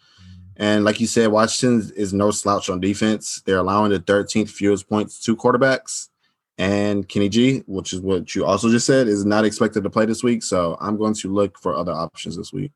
And 0.56 0.84
like 0.84 1.00
you 1.00 1.06
said, 1.06 1.28
Washington 1.28 1.90
is 1.96 2.12
no 2.12 2.30
slouch 2.30 2.70
on 2.70 2.80
defense. 2.80 3.42
They're 3.44 3.58
allowing 3.58 3.90
the 3.90 3.98
13th 3.98 4.50
fewest 4.50 4.88
points 4.88 5.20
to 5.24 5.36
quarterbacks. 5.36 6.08
And 6.56 7.08
Kenny 7.08 7.28
G, 7.28 7.64
which 7.66 7.92
is 7.92 8.00
what 8.00 8.34
you 8.34 8.44
also 8.44 8.70
just 8.70 8.86
said, 8.86 9.08
is 9.08 9.24
not 9.24 9.44
expected 9.44 9.82
to 9.82 9.90
play 9.90 10.06
this 10.06 10.22
week. 10.22 10.44
So 10.44 10.76
I'm 10.80 10.96
going 10.96 11.14
to 11.14 11.32
look 11.32 11.58
for 11.58 11.74
other 11.74 11.92
options 11.92 12.36
this 12.36 12.52
week. 12.52 12.70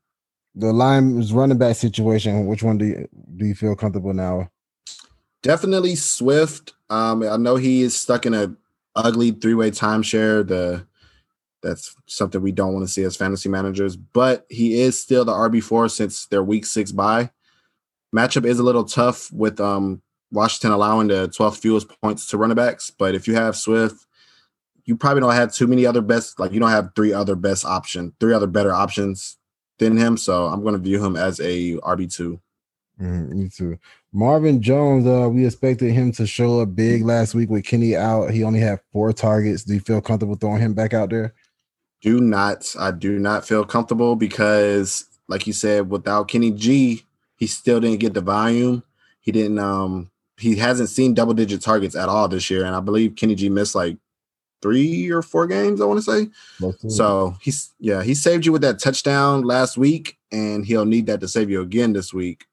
The 0.56 0.72
Lions 0.72 1.32
running 1.32 1.58
back 1.58 1.76
situation. 1.76 2.46
Which 2.46 2.64
one 2.64 2.78
do 2.78 2.86
you 2.86 3.08
do 3.36 3.46
you 3.46 3.54
feel 3.54 3.76
comfortable 3.76 4.12
now? 4.12 4.50
Definitely 5.42 5.94
Swift. 5.94 6.72
Um, 6.90 7.22
I 7.22 7.36
know 7.36 7.54
he 7.54 7.82
is 7.82 7.96
stuck 7.96 8.26
in 8.26 8.34
a 8.34 8.52
ugly 8.96 9.30
three-way 9.30 9.70
timeshare. 9.70 10.44
The 10.44 10.84
that's 11.62 11.94
something 12.06 12.40
we 12.40 12.52
don't 12.52 12.74
want 12.74 12.86
to 12.86 12.92
see 12.92 13.02
as 13.02 13.16
fantasy 13.16 13.48
managers, 13.48 13.96
but 13.96 14.46
he 14.48 14.80
is 14.80 15.00
still 15.00 15.24
the 15.24 15.32
RB4 15.32 15.90
since 15.90 16.26
their 16.26 16.42
week 16.42 16.66
six 16.66 16.92
bye. 16.92 17.30
Matchup 18.14 18.44
is 18.46 18.58
a 18.58 18.62
little 18.62 18.84
tough 18.84 19.30
with 19.32 19.60
um 19.60 20.02
Washington 20.30 20.72
allowing 20.72 21.08
the 21.08 21.28
12th 21.28 21.58
fewest 21.58 21.88
points 22.02 22.26
to 22.28 22.36
running 22.38 22.54
backs, 22.56 22.90
but 22.90 23.14
if 23.14 23.26
you 23.26 23.34
have 23.34 23.56
Swift, 23.56 24.06
you 24.84 24.96
probably 24.96 25.20
don't 25.20 25.34
have 25.34 25.52
too 25.52 25.66
many 25.66 25.84
other 25.86 26.00
best, 26.00 26.38
like 26.38 26.52
you 26.52 26.60
don't 26.60 26.70
have 26.70 26.90
three 26.94 27.12
other 27.12 27.34
best 27.34 27.64
option, 27.64 28.12
three 28.20 28.32
other 28.34 28.46
better 28.46 28.72
options 28.72 29.36
than 29.78 29.96
him. 29.96 30.16
So 30.16 30.46
I'm 30.46 30.62
going 30.62 30.74
to 30.74 30.80
view 30.80 31.04
him 31.04 31.16
as 31.16 31.40
a 31.40 31.76
RB2. 31.78 32.40
Mhm, 33.00 33.28
me 33.28 33.48
too. 33.48 33.78
Marvin 34.12 34.60
Jones, 34.60 35.06
uh, 35.06 35.28
we 35.30 35.46
expected 35.46 35.92
him 35.92 36.10
to 36.12 36.26
show 36.26 36.60
up 36.60 36.74
big 36.74 37.04
last 37.04 37.34
week 37.34 37.48
with 37.48 37.64
Kenny 37.64 37.94
out. 37.94 38.30
He 38.30 38.42
only 38.42 38.60
had 38.60 38.80
four 38.92 39.12
targets. 39.12 39.62
Do 39.62 39.74
you 39.74 39.80
feel 39.80 40.00
comfortable 40.00 40.34
throwing 40.34 40.60
him 40.60 40.74
back 40.74 40.94
out 40.94 41.10
there? 41.10 41.34
Do 42.00 42.20
not 42.20 42.74
I 42.78 42.90
do 42.90 43.18
not 43.18 43.46
feel 43.46 43.64
comfortable 43.64 44.16
because 44.16 45.06
like 45.28 45.46
you 45.46 45.52
said 45.52 45.90
without 45.90 46.28
Kenny 46.28 46.50
G 46.50 47.04
he 47.36 47.46
still 47.46 47.80
didn't 47.80 48.00
get 48.00 48.14
the 48.14 48.20
volume. 48.20 48.82
He 49.20 49.32
didn't 49.32 49.58
um 49.58 50.10
he 50.38 50.56
hasn't 50.56 50.88
seen 50.90 51.14
double 51.14 51.34
digit 51.34 51.62
targets 51.62 51.96
at 51.96 52.08
all 52.08 52.28
this 52.28 52.50
year 52.50 52.64
and 52.64 52.74
I 52.74 52.80
believe 52.80 53.16
Kenny 53.16 53.34
G 53.34 53.48
missed 53.48 53.74
like 53.74 53.96
3 54.60 55.10
or 55.10 55.22
4 55.22 55.46
games 55.46 55.80
I 55.80 55.84
want 55.84 55.98
to 55.98 56.02
say 56.02 56.28
so 56.88 57.36
he's 57.40 57.72
yeah 57.78 58.02
he 58.02 58.14
saved 58.14 58.44
you 58.44 58.52
with 58.52 58.62
that 58.62 58.80
touchdown 58.80 59.42
last 59.42 59.76
week 59.76 60.18
and 60.32 60.64
he'll 60.64 60.84
need 60.84 61.06
that 61.06 61.20
to 61.20 61.28
save 61.28 61.50
you 61.50 61.60
again 61.60 61.92
this 61.92 62.12
week. 62.12 62.46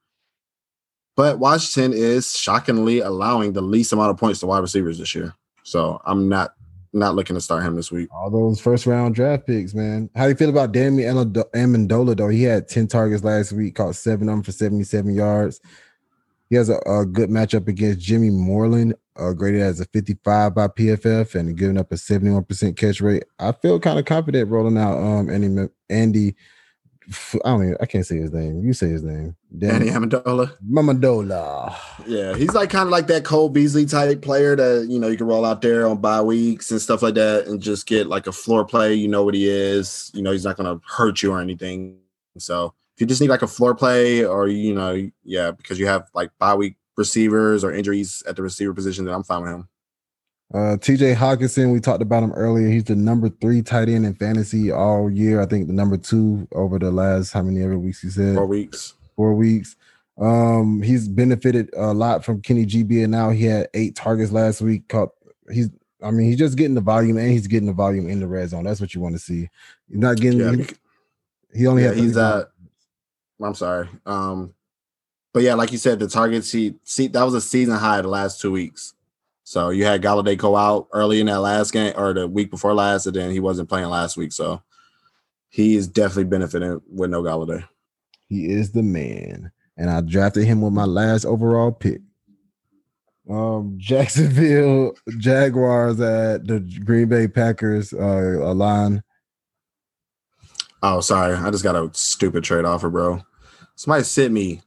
But 1.15 1.39
Washington 1.39 1.97
is 1.97 2.37
shockingly 2.37 2.99
allowing 2.99 3.53
the 3.53 3.61
least 3.61 3.93
amount 3.93 4.11
of 4.11 4.17
points 4.17 4.41
to 4.41 4.47
wide 4.47 4.59
receivers 4.59 4.97
this 4.97 5.15
year. 5.15 5.33
So 5.63 6.01
I'm 6.05 6.27
not 6.27 6.55
not 6.95 7.13
looking 7.13 7.35
to 7.35 7.41
start 7.41 7.63
him 7.63 7.75
this 7.75 7.91
week 7.91 8.09
all 8.11 8.29
those 8.29 8.59
first 8.59 8.85
round 8.85 9.13
draft 9.13 9.45
picks, 9.45 9.73
man. 9.73 10.09
How 10.15 10.23
do 10.23 10.29
you 10.29 10.35
feel 10.35 10.49
about 10.49 10.71
Damian 10.71 11.15
Amendola 11.15 12.17
though? 12.17 12.29
He 12.29 12.43
had 12.43 12.67
10 12.67 12.87
targets 12.87 13.23
last 13.23 13.51
week, 13.51 13.75
caught 13.75 13.95
seven 13.95 14.29
of 14.29 14.35
them 14.35 14.43
for 14.43 14.51
77 14.51 15.13
yards. 15.13 15.59
He 16.49 16.55
has 16.55 16.69
a, 16.69 16.77
a 16.87 17.05
good 17.05 17.29
matchup 17.29 17.67
against 17.67 17.99
Jimmy 17.99 18.29
Moreland, 18.29 18.95
uh, 19.17 19.33
graded 19.33 19.61
as 19.61 19.79
a 19.79 19.85
55 19.85 20.55
by 20.55 20.67
PFF 20.67 21.35
and 21.35 21.57
giving 21.57 21.77
up 21.77 21.91
a 21.91 21.95
71% 21.95 22.77
catch 22.77 23.01
rate. 23.01 23.23
I 23.39 23.51
feel 23.51 23.79
kind 23.79 23.99
of 23.99 24.05
confident 24.05 24.49
rolling 24.49 24.77
out 24.77 24.97
um 24.97 25.29
Andy 25.29 25.69
Andy. 25.89 26.35
I 27.45 27.49
don't 27.49 27.63
even, 27.63 27.77
I 27.79 27.85
can't 27.85 28.05
say 28.05 28.17
his 28.17 28.31
name. 28.31 28.63
You 28.63 28.73
say 28.73 28.89
his 28.89 29.03
name. 29.03 29.35
Danny 29.57 29.87
Amendola. 29.87 30.55
Mamadola. 30.67 31.75
Yeah, 32.07 32.35
he's 32.35 32.53
like 32.53 32.69
kind 32.69 32.87
of 32.87 32.89
like 32.89 33.07
that 33.07 33.23
Cole 33.23 33.49
Beasley 33.49 33.85
type 33.85 34.21
player 34.21 34.55
that 34.55 34.87
you 34.89 34.99
know 34.99 35.07
you 35.07 35.17
can 35.17 35.27
roll 35.27 35.45
out 35.45 35.61
there 35.61 35.87
on 35.87 35.97
bye 35.97 36.21
weeks 36.21 36.71
and 36.71 36.81
stuff 36.81 37.01
like 37.01 37.15
that, 37.15 37.47
and 37.47 37.61
just 37.61 37.85
get 37.85 38.07
like 38.07 38.27
a 38.27 38.31
floor 38.31 38.65
play. 38.65 38.93
You 38.93 39.07
know 39.07 39.23
what 39.23 39.33
he 39.33 39.47
is. 39.47 40.11
You 40.13 40.21
know 40.21 40.31
he's 40.31 40.45
not 40.45 40.57
going 40.57 40.73
to 40.73 40.85
hurt 40.87 41.21
you 41.21 41.31
or 41.31 41.39
anything. 41.39 41.97
So 42.37 42.73
if 42.95 43.01
you 43.01 43.07
just 43.07 43.21
need 43.21 43.29
like 43.29 43.43
a 43.43 43.47
floor 43.47 43.75
play, 43.75 44.25
or 44.25 44.47
you 44.47 44.73
know, 44.73 45.09
yeah, 45.23 45.51
because 45.51 45.79
you 45.79 45.87
have 45.87 46.09
like 46.13 46.31
bye 46.39 46.55
week 46.55 46.75
receivers 46.97 47.63
or 47.63 47.71
injuries 47.71 48.23
at 48.27 48.35
the 48.35 48.41
receiver 48.41 48.73
position, 48.73 49.05
then 49.05 49.13
I'm 49.13 49.23
fine 49.23 49.43
with 49.43 49.51
him. 49.51 49.67
Uh, 50.53 50.77
TJ 50.77 51.15
Hockenson, 51.15 51.73
we 51.73 51.79
talked 51.79 52.01
about 52.01 52.23
him 52.23 52.31
earlier. 52.33 52.69
He's 52.69 52.83
the 52.83 52.95
number 52.95 53.29
three 53.29 53.61
tight 53.61 53.89
end 53.89 54.05
in 54.05 54.13
fantasy 54.15 54.71
all 54.71 55.09
year. 55.09 55.41
I 55.41 55.45
think 55.45 55.67
the 55.67 55.73
number 55.73 55.97
two 55.97 56.47
over 56.53 56.77
the 56.77 56.91
last 56.91 57.33
how 57.33 57.41
many 57.41 57.63
ever 57.63 57.77
weeks 57.79 58.01
he 58.01 58.09
said 58.09 58.35
Four 58.35 58.45
weeks. 58.45 58.93
four 59.15 59.33
weeks. 59.33 59.75
Um, 60.17 60.81
he's 60.81 61.07
benefited 61.07 61.69
a 61.75 61.93
lot 61.93 62.23
from 62.23 62.41
Kenny 62.41 62.65
GB, 62.65 63.03
and 63.03 63.11
now 63.11 63.31
he 63.31 63.45
had 63.45 63.67
eight 63.73 63.95
targets 63.95 64.31
last 64.31 64.61
week. 64.61 64.87
Caught 64.87 65.09
he's, 65.51 65.69
I 66.01 66.11
mean, 66.11 66.27
he's 66.27 66.37
just 66.37 66.57
getting 66.57 66.75
the 66.75 66.81
volume, 66.81 67.17
and 67.17 67.31
he's 67.31 67.47
getting 67.47 67.67
the 67.67 67.73
volume 67.73 68.07
in 68.07 68.19
the 68.19 68.27
red 68.27 68.49
zone. 68.49 68.63
That's 68.63 68.79
what 68.79 68.93
you 68.93 69.01
want 69.01 69.15
to 69.15 69.19
see. 69.19 69.49
He's 69.89 69.97
not 69.97 70.17
getting. 70.17 70.39
Yeah, 70.39 70.65
he, 71.53 71.59
he 71.59 71.67
only 71.67 71.83
yeah, 71.83 71.89
had. 71.89 71.97
he's 71.97 72.13
35 72.13 72.43
uh 72.43 72.45
I'm 73.45 73.55
sorry. 73.55 73.89
Um, 74.05 74.53
but 75.33 75.43
yeah, 75.43 75.55
like 75.55 75.71
you 75.73 75.77
said, 75.77 75.99
the 75.99 76.07
targets 76.07 76.51
he 76.51 76.75
see 76.83 77.07
that 77.07 77.23
was 77.23 77.33
a 77.33 77.41
season 77.41 77.75
high 77.75 78.01
the 78.01 78.07
last 78.07 78.39
two 78.39 78.51
weeks. 78.51 78.93
So 79.45 79.69
you 79.69 79.85
had 79.85 80.01
Golladay 80.01 80.35
go 80.35 80.55
out 80.55 80.87
early 80.91 81.19
in 81.19 81.27
that 81.27 81.39
last 81.39 81.71
game 81.71 81.93
or 81.95 82.13
the 82.13 82.27
week 82.27 82.49
before 82.49 82.73
last, 82.73 83.05
and 83.05 83.15
then 83.15 83.29
he 83.29 83.39
wasn't 83.39 83.69
playing 83.69 83.89
last 83.89 84.17
week. 84.17 84.31
So 84.31 84.63
he 85.49 85.75
is 85.75 85.87
definitely 85.87 86.23
benefiting 86.25 86.81
with 86.91 87.11
no 87.11 87.21
Golladay. 87.21 87.63
He 88.27 88.47
is 88.47 88.71
the 88.71 88.81
man. 88.81 89.51
And 89.77 89.91
I 89.91 90.01
drafted 90.01 90.45
him 90.45 90.61
with 90.61 90.73
my 90.73 90.85
last 90.85 91.25
overall 91.25 91.71
pick. 91.71 92.01
Um, 93.29 93.75
Jacksonville 93.77 94.95
Jaguars 95.19 96.01
at 96.01 96.47
the 96.47 96.59
Green 96.83 97.07
Bay 97.07 97.27
Packers 97.27 97.93
uh 97.93 98.39
a 98.41 98.53
line. 98.53 99.03
Oh, 100.81 101.01
sorry. 101.01 101.35
I 101.35 101.51
just 101.51 101.63
got 101.63 101.75
a 101.75 101.91
stupid 101.93 102.43
trade 102.43 102.65
offer, 102.65 102.89
bro. 102.89 103.21
Somebody 103.75 104.05
sent 104.05 104.33
me 104.33 104.61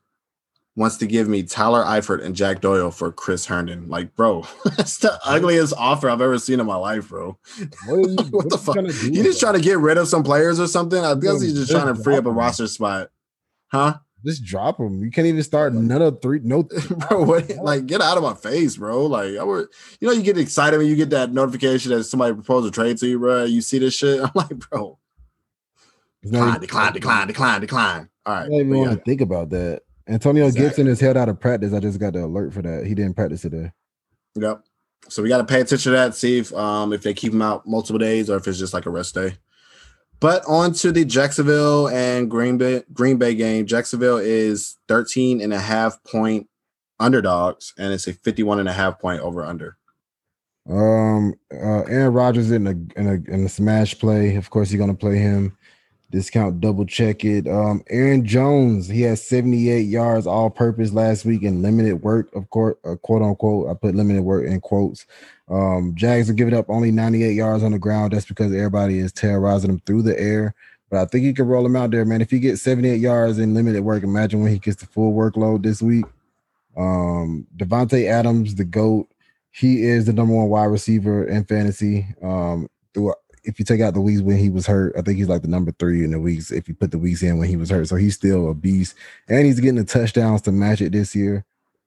wants 0.78 0.96
to 0.98 1.06
give 1.08 1.28
me 1.28 1.42
Tyler 1.42 1.82
Eifert 1.84 2.24
and 2.24 2.36
Jack 2.36 2.60
Doyle 2.60 2.92
for 2.92 3.10
Chris 3.10 3.44
Herndon. 3.44 3.88
Like, 3.88 4.14
bro, 4.14 4.46
that's 4.76 4.98
the 4.98 5.18
ugliest 5.24 5.74
offer 5.76 6.08
I've 6.08 6.20
ever 6.20 6.38
seen 6.38 6.60
in 6.60 6.66
my 6.66 6.76
life, 6.76 7.08
bro. 7.08 7.36
What, 7.86 7.96
you, 8.08 8.16
what 8.30 8.48
the 8.48 8.58
fuck? 8.58 8.76
You 8.76 9.22
just 9.24 9.40
trying 9.40 9.54
to 9.54 9.60
get 9.60 9.78
rid 9.78 9.98
of 9.98 10.06
some 10.06 10.22
players 10.22 10.60
or 10.60 10.68
something? 10.68 11.04
I 11.04 11.14
guess 11.16 11.42
he's 11.42 11.54
just 11.54 11.72
trying 11.72 11.92
to 11.94 12.00
free 12.00 12.16
up 12.16 12.26
a 12.26 12.30
roster 12.30 12.68
spot. 12.68 13.10
Huh? 13.66 13.98
just 14.24 14.44
drop 14.44 14.78
him. 14.78 15.02
You 15.02 15.10
can't 15.10 15.26
even 15.26 15.42
start 15.42 15.72
none 15.74 16.02
of 16.02 16.20
three. 16.20 16.40
No, 16.42 16.62
bro, 17.08 17.22
what, 17.22 17.48
like 17.62 17.86
get 17.86 18.00
out 18.00 18.16
of 18.16 18.22
my 18.22 18.34
face, 18.34 18.76
bro. 18.76 19.06
Like 19.06 19.36
I 19.36 19.44
were, 19.44 19.70
you 20.00 20.08
know, 20.08 20.14
you 20.14 20.22
get 20.22 20.38
excited 20.38 20.78
when 20.78 20.86
you 20.86 20.96
get 20.96 21.10
that 21.10 21.32
notification 21.32 21.92
that 21.92 22.04
somebody 22.04 22.34
proposed 22.34 22.66
a 22.66 22.70
trade 22.70 22.98
to 22.98 23.06
you, 23.06 23.18
bro. 23.18 23.44
You 23.44 23.60
see 23.60 23.78
this 23.78 23.94
shit. 23.94 24.20
I'm 24.20 24.30
like, 24.34 24.58
bro, 24.70 24.98
decline, 26.22 26.60
decline, 26.60 26.92
decline, 26.92 27.26
decline, 27.28 27.60
decline. 27.60 28.08
All 28.26 28.34
right. 28.34 28.42
I 28.42 28.48
don't 28.48 28.60
even 28.60 28.78
want 28.78 28.90
to 28.90 29.04
think 29.04 29.20
about 29.20 29.50
that. 29.50 29.82
Antonio 30.08 30.46
Exactly. 30.46 30.68
Gibson 30.68 30.86
is 30.88 31.00
held 31.00 31.16
out 31.16 31.28
of 31.28 31.38
practice. 31.38 31.72
I 31.72 31.80
just 31.80 31.98
got 31.98 32.14
the 32.14 32.24
alert 32.24 32.52
for 32.54 32.62
that. 32.62 32.86
He 32.86 32.94
didn't 32.94 33.14
practice 33.14 33.42
today. 33.42 33.72
Yep. 34.36 34.64
So 35.08 35.22
we 35.22 35.28
got 35.28 35.38
to 35.38 35.44
pay 35.44 35.60
attention 35.60 35.92
to 35.92 35.96
that, 35.96 36.14
see 36.14 36.38
if 36.38 36.52
um 36.54 36.92
if 36.92 37.02
they 37.02 37.14
keep 37.14 37.32
him 37.32 37.42
out 37.42 37.66
multiple 37.66 37.98
days 37.98 38.28
or 38.28 38.36
if 38.36 38.46
it's 38.46 38.58
just 38.58 38.74
like 38.74 38.86
a 38.86 38.90
rest 38.90 39.14
day. 39.14 39.36
But 40.20 40.42
on 40.48 40.72
to 40.74 40.90
the 40.90 41.04
Jacksonville 41.04 41.88
and 41.88 42.30
Green 42.30 42.58
Bay 42.58 42.82
Green 42.92 43.18
Bay 43.18 43.34
game. 43.34 43.66
Jacksonville 43.66 44.18
is 44.18 44.76
13 44.88 45.40
and 45.40 45.52
a 45.52 45.60
half 45.60 46.02
point 46.04 46.48
underdogs, 46.98 47.72
and 47.78 47.92
it's 47.92 48.08
a 48.08 48.12
51 48.12 48.60
and 48.60 48.68
a 48.68 48.72
half 48.72 48.98
point 48.98 49.20
over 49.20 49.44
under. 49.44 49.76
Um, 50.68 51.34
uh, 51.52 51.82
Aaron 51.82 52.12
Rodgers 52.12 52.50
in 52.50 52.66
a 52.66 52.70
in 53.00 53.06
a 53.06 53.32
in 53.32 53.44
a 53.44 53.48
smash 53.48 53.98
play. 53.98 54.36
Of 54.36 54.50
course, 54.50 54.70
you're 54.70 54.78
gonna 54.80 54.94
play 54.94 55.16
him. 55.16 55.56
Discount 56.10 56.60
double 56.60 56.86
check 56.86 57.22
it. 57.24 57.46
Um, 57.46 57.82
Aaron 57.90 58.24
Jones, 58.24 58.88
he 58.88 59.02
has 59.02 59.22
78 59.22 59.82
yards 59.82 60.26
all 60.26 60.48
purpose 60.48 60.92
last 60.92 61.26
week 61.26 61.42
in 61.42 61.60
limited 61.60 61.96
work, 62.02 62.34
of 62.34 62.48
course, 62.48 62.76
uh, 62.84 62.96
quote 62.96 63.20
unquote. 63.20 63.68
I 63.68 63.74
put 63.74 63.94
limited 63.94 64.22
work 64.22 64.46
in 64.46 64.58
quotes. 64.60 65.04
Um, 65.50 65.94
Jags 65.94 66.30
are 66.30 66.34
giving 66.34 66.54
up 66.54 66.70
only 66.70 66.90
98 66.90 67.32
yards 67.32 67.62
on 67.62 67.72
the 67.72 67.78
ground. 67.78 68.12
That's 68.12 68.24
because 68.24 68.54
everybody 68.54 69.00
is 69.00 69.12
terrorizing 69.12 69.70
them 69.70 69.82
through 69.84 70.02
the 70.02 70.18
air. 70.18 70.54
But 70.90 71.00
I 71.00 71.04
think 71.04 71.24
you 71.24 71.34
can 71.34 71.46
roll 71.46 71.66
him 71.66 71.76
out 71.76 71.90
there, 71.90 72.06
man. 72.06 72.22
If 72.22 72.30
he 72.30 72.38
gets 72.38 72.62
78 72.62 73.00
yards 73.00 73.38
in 73.38 73.52
limited 73.52 73.82
work, 73.82 74.02
imagine 74.02 74.40
when 74.42 74.52
he 74.52 74.58
gets 74.58 74.78
the 74.78 74.86
full 74.86 75.12
workload 75.12 75.62
this 75.62 75.82
week. 75.82 76.06
Um, 76.74 77.46
Davante 77.56 78.08
Adams, 78.08 78.54
the 78.54 78.64
GOAT, 78.64 79.08
he 79.50 79.82
is 79.82 80.06
the 80.06 80.12
number 80.14 80.34
one 80.34 80.48
wide 80.48 80.66
receiver 80.66 81.26
in 81.26 81.44
fantasy. 81.44 82.06
Um, 82.22 82.68
through 82.94 83.12
if 83.44 83.58
you 83.58 83.64
take 83.64 83.80
out 83.80 83.94
the 83.94 84.00
weeks 84.00 84.20
when 84.20 84.38
he 84.38 84.50
was 84.50 84.66
hurt, 84.66 84.94
I 84.96 85.02
think 85.02 85.18
he's 85.18 85.28
like 85.28 85.42
the 85.42 85.48
number 85.48 85.72
three 85.72 86.04
in 86.04 86.10
the 86.10 86.20
weeks. 86.20 86.50
If 86.50 86.68
you 86.68 86.74
put 86.74 86.90
the 86.90 86.98
weeks 86.98 87.22
in 87.22 87.38
when 87.38 87.48
he 87.48 87.56
was 87.56 87.70
hurt, 87.70 87.88
so 87.88 87.96
he's 87.96 88.14
still 88.14 88.50
a 88.50 88.54
beast, 88.54 88.94
and 89.28 89.46
he's 89.46 89.60
getting 89.60 89.76
the 89.76 89.84
touchdowns 89.84 90.42
to 90.42 90.52
match 90.52 90.80
it 90.80 90.92
this 90.92 91.14
year. 91.14 91.44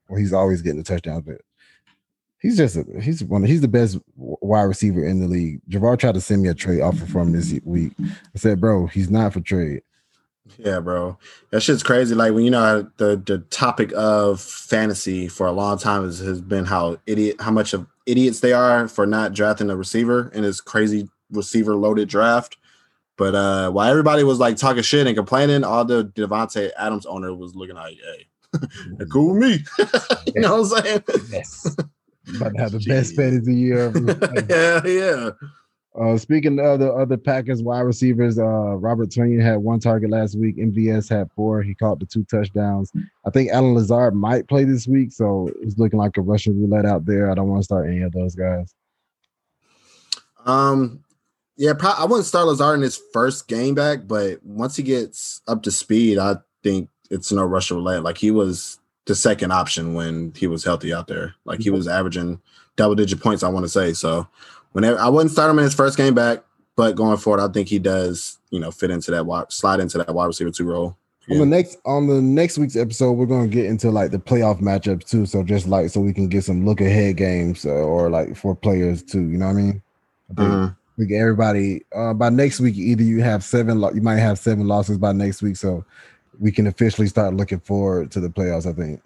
Or 0.09 0.17
he's 0.17 0.33
always 0.33 0.61
getting 0.61 0.79
the 0.79 0.83
touchdowns, 0.83 1.23
but 1.25 1.41
he's 2.41 2.57
just 2.57 2.75
a, 2.75 2.85
he's 2.99 3.23
one 3.23 3.43
he's 3.43 3.61
the 3.61 3.67
best 3.67 3.97
wide 4.15 4.63
receiver 4.63 5.05
in 5.05 5.21
the 5.21 5.27
league. 5.27 5.61
Javar 5.69 5.97
tried 5.97 6.15
to 6.15 6.21
send 6.21 6.41
me 6.41 6.49
a 6.49 6.53
trade 6.53 6.81
offer 6.81 7.05
from 7.05 7.31
this 7.31 7.57
week. 7.63 7.93
I 8.01 8.37
said, 8.37 8.59
bro, 8.59 8.87
he's 8.87 9.09
not 9.09 9.33
for 9.33 9.39
trade. 9.39 9.83
Yeah, 10.57 10.79
bro. 10.79 11.17
That 11.51 11.61
shit's 11.61 11.83
crazy. 11.83 12.15
Like 12.15 12.33
when 12.33 12.43
you 12.43 12.51
know 12.51 12.89
the 12.97 13.21
the 13.25 13.39
topic 13.49 13.93
of 13.95 14.41
fantasy 14.41 15.27
for 15.27 15.47
a 15.47 15.51
long 15.51 15.77
time 15.77 16.03
has, 16.03 16.19
has 16.19 16.41
been 16.41 16.65
how 16.65 16.97
idiot 17.05 17.37
how 17.39 17.51
much 17.51 17.73
of 17.73 17.87
idiots 18.05 18.39
they 18.39 18.53
are 18.53 18.87
for 18.87 19.05
not 19.05 19.33
drafting 19.33 19.69
a 19.69 19.75
receiver 19.75 20.31
and 20.33 20.43
it's 20.45 20.59
crazy 20.59 21.07
receiver 21.31 21.75
loaded 21.75 22.09
draft. 22.09 22.57
But 23.17 23.35
uh 23.35 23.71
while 23.71 23.89
everybody 23.89 24.23
was 24.23 24.39
like 24.39 24.57
talking 24.57 24.83
shit 24.83 25.07
and 25.07 25.15
complaining, 25.15 25.63
all 25.63 25.85
the 25.85 26.05
Davante 26.05 26.71
Adams 26.77 27.05
owner 27.05 27.33
was 27.33 27.55
looking 27.55 27.75
like, 27.75 27.97
hey, 27.97 28.27
cool 29.11 29.33
with 29.33 29.41
me. 29.41 29.65
you 30.33 30.41
know 30.41 30.61
what 30.61 30.77
I'm 30.77 30.83
saying? 30.83 31.03
Yes. 31.29 31.77
About 32.35 32.53
to 32.55 32.61
have 32.61 32.71
the 32.71 32.79
best 32.79 33.13
Jeez. 33.13 33.15
fantasy 33.15 33.55
year. 33.55 33.91
Yeah, 34.49 34.85
yeah. 34.85 35.29
Uh, 35.99 36.17
speaking 36.17 36.57
of 36.59 36.79
the 36.79 36.89
other 36.91 37.17
Packers 37.17 37.61
wide 37.61 37.81
receivers, 37.81 38.39
uh, 38.39 38.43
Robert 38.77 39.09
Tonyan 39.09 39.43
had 39.43 39.57
one 39.57 39.79
target 39.79 40.09
last 40.09 40.37
week. 40.37 40.55
MVS 40.55 41.09
had 41.09 41.29
four. 41.35 41.61
He 41.61 41.75
caught 41.75 41.99
the 41.99 42.05
two 42.05 42.23
touchdowns. 42.23 42.93
I 43.25 43.29
think 43.29 43.51
Allen 43.51 43.73
Lazard 43.73 44.15
might 44.15 44.47
play 44.47 44.63
this 44.63 44.87
week, 44.87 45.11
so 45.11 45.49
it's 45.61 45.77
looking 45.77 45.99
like 45.99 46.15
a 46.15 46.21
Russian 46.21 46.61
roulette 46.61 46.85
out 46.85 47.05
there. 47.05 47.29
I 47.29 47.35
don't 47.35 47.49
want 47.49 47.59
to 47.59 47.65
start 47.65 47.89
any 47.89 48.01
of 48.03 48.13
those 48.13 48.35
guys. 48.35 48.73
Um, 50.45 51.03
yeah, 51.57 51.73
pro- 51.73 51.91
I 51.91 52.05
wouldn't 52.05 52.25
start 52.25 52.47
Lazard 52.47 52.75
in 52.75 52.81
his 52.81 52.99
first 53.13 53.47
game 53.47 53.75
back, 53.75 54.07
but 54.07 54.43
once 54.43 54.75
he 54.75 54.83
gets 54.83 55.41
up 55.47 55.63
to 55.63 55.71
speed, 55.71 56.17
I 56.17 56.35
think 56.63 56.89
it's 57.09 57.31
no 57.31 57.43
rush 57.43 57.71
roulette. 57.71 58.03
Like 58.03 58.17
he 58.17 58.31
was 58.31 58.79
the 59.05 59.15
second 59.15 59.51
option 59.51 59.93
when 59.93 60.33
he 60.35 60.47
was 60.47 60.63
healthy 60.63 60.93
out 60.93 61.07
there. 61.07 61.35
Like 61.45 61.59
he 61.59 61.69
was 61.69 61.87
averaging 61.87 62.39
double 62.77 62.95
digit 62.95 63.19
points, 63.19 63.43
I 63.43 63.49
want 63.49 63.65
to 63.65 63.69
say. 63.69 63.93
So 63.93 64.27
whenever 64.71 64.97
I 64.99 65.09
wouldn't 65.09 65.31
start 65.31 65.49
him 65.51 65.57
in 65.59 65.63
his 65.65 65.73
first 65.75 65.97
game 65.97 66.13
back, 66.13 66.43
but 66.77 66.95
going 66.95 67.17
forward, 67.17 67.41
I 67.41 67.51
think 67.51 67.67
he 67.67 67.79
does, 67.79 68.37
you 68.49 68.59
know, 68.59 68.71
fit 68.71 68.91
into 68.91 69.11
that 69.11 69.25
wide 69.25 69.51
slide 69.51 69.79
into 69.79 69.97
that 69.97 70.13
wide 70.13 70.25
receiver 70.27 70.51
two 70.51 70.65
role. 70.65 70.97
On 71.29 71.37
the 71.37 71.45
next 71.45 71.77
on 71.85 72.07
the 72.07 72.19
next 72.21 72.57
week's 72.57 72.75
episode, 72.75 73.11
we're 73.13 73.25
gonna 73.27 73.47
get 73.47 73.65
into 73.65 73.91
like 73.91 74.11
the 74.11 74.17
playoff 74.17 74.59
matchups 74.61 75.07
too. 75.07 75.25
So 75.25 75.43
just 75.43 75.67
like 75.67 75.89
so 75.89 76.01
we 76.01 76.13
can 76.13 76.27
get 76.27 76.43
some 76.43 76.65
look 76.65 76.81
ahead 76.81 77.17
games 77.17 77.65
uh, 77.65 77.69
or 77.69 78.09
like 78.09 78.35
for 78.35 78.55
players 78.55 79.03
too. 79.03 79.21
You 79.21 79.37
know 79.37 79.45
what 79.47 79.51
I 79.51 79.55
mean? 79.55 79.81
I 80.31 80.33
think 80.33 80.49
Mhm. 80.53 80.75
We 81.01 81.07
get 81.07 81.19
everybody 81.19 81.83
uh, 81.95 82.13
by 82.13 82.29
next 82.29 82.59
week. 82.59 82.75
Either 82.75 83.01
you 83.01 83.23
have 83.23 83.43
seven, 83.43 83.81
lo- 83.81 83.91
you 83.91 84.01
might 84.01 84.17
have 84.17 84.37
seven 84.37 84.67
losses 84.67 84.99
by 84.99 85.11
next 85.11 85.41
week, 85.41 85.57
so 85.57 85.83
we 86.39 86.51
can 86.51 86.67
officially 86.67 87.07
start 87.07 87.33
looking 87.33 87.59
forward 87.59 88.11
to 88.11 88.19
the 88.19 88.29
playoffs. 88.29 88.69
I 88.69 88.73
think. 88.73 89.01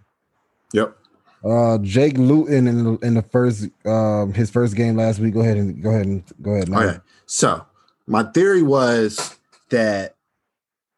Yep. 0.73 0.97
Uh, 1.45 1.77
Jake 1.77 2.17
Luton 2.17 2.67
in 2.67 2.83
the, 2.83 2.97
in 2.97 3.13
the 3.13 3.21
first 3.21 3.69
um 3.85 4.33
his 4.33 4.51
first 4.51 4.75
game 4.75 4.97
last 4.97 5.19
week. 5.19 5.33
Go 5.33 5.39
ahead 5.39 5.55
and 5.55 5.81
go 5.81 5.89
ahead 5.89 6.05
and 6.05 6.23
go 6.41 6.51
ahead. 6.51 6.67
Now. 6.67 6.81
Okay. 6.81 6.99
So 7.27 7.65
my 8.07 8.23
theory 8.23 8.61
was 8.61 9.37
that 9.69 10.17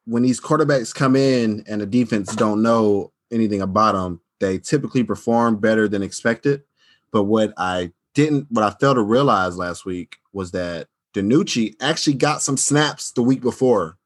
when 0.05 0.23
these 0.23 0.41
quarterbacks 0.41 0.95
come 0.95 1.15
in 1.15 1.63
and 1.67 1.79
the 1.79 1.85
defense 1.85 2.35
don't 2.35 2.63
know 2.63 3.11
anything 3.31 3.61
about 3.61 3.93
them, 3.93 4.19
they 4.39 4.57
typically 4.57 5.03
perform 5.03 5.57
better 5.57 5.87
than 5.87 6.01
expected. 6.01 6.63
But 7.11 7.25
what 7.25 7.53
I 7.55 7.91
didn't, 8.15 8.47
what 8.49 8.63
I 8.63 8.71
failed 8.79 8.95
to 8.95 9.03
realize 9.03 9.57
last 9.57 9.85
week 9.85 10.17
was 10.38 10.51
that 10.51 10.88
DiNucci 11.13 11.75
actually 11.81 12.13
got 12.13 12.41
some 12.41 12.55
snaps 12.55 13.11
the 13.11 13.23
week 13.23 13.41
before 13.41 13.97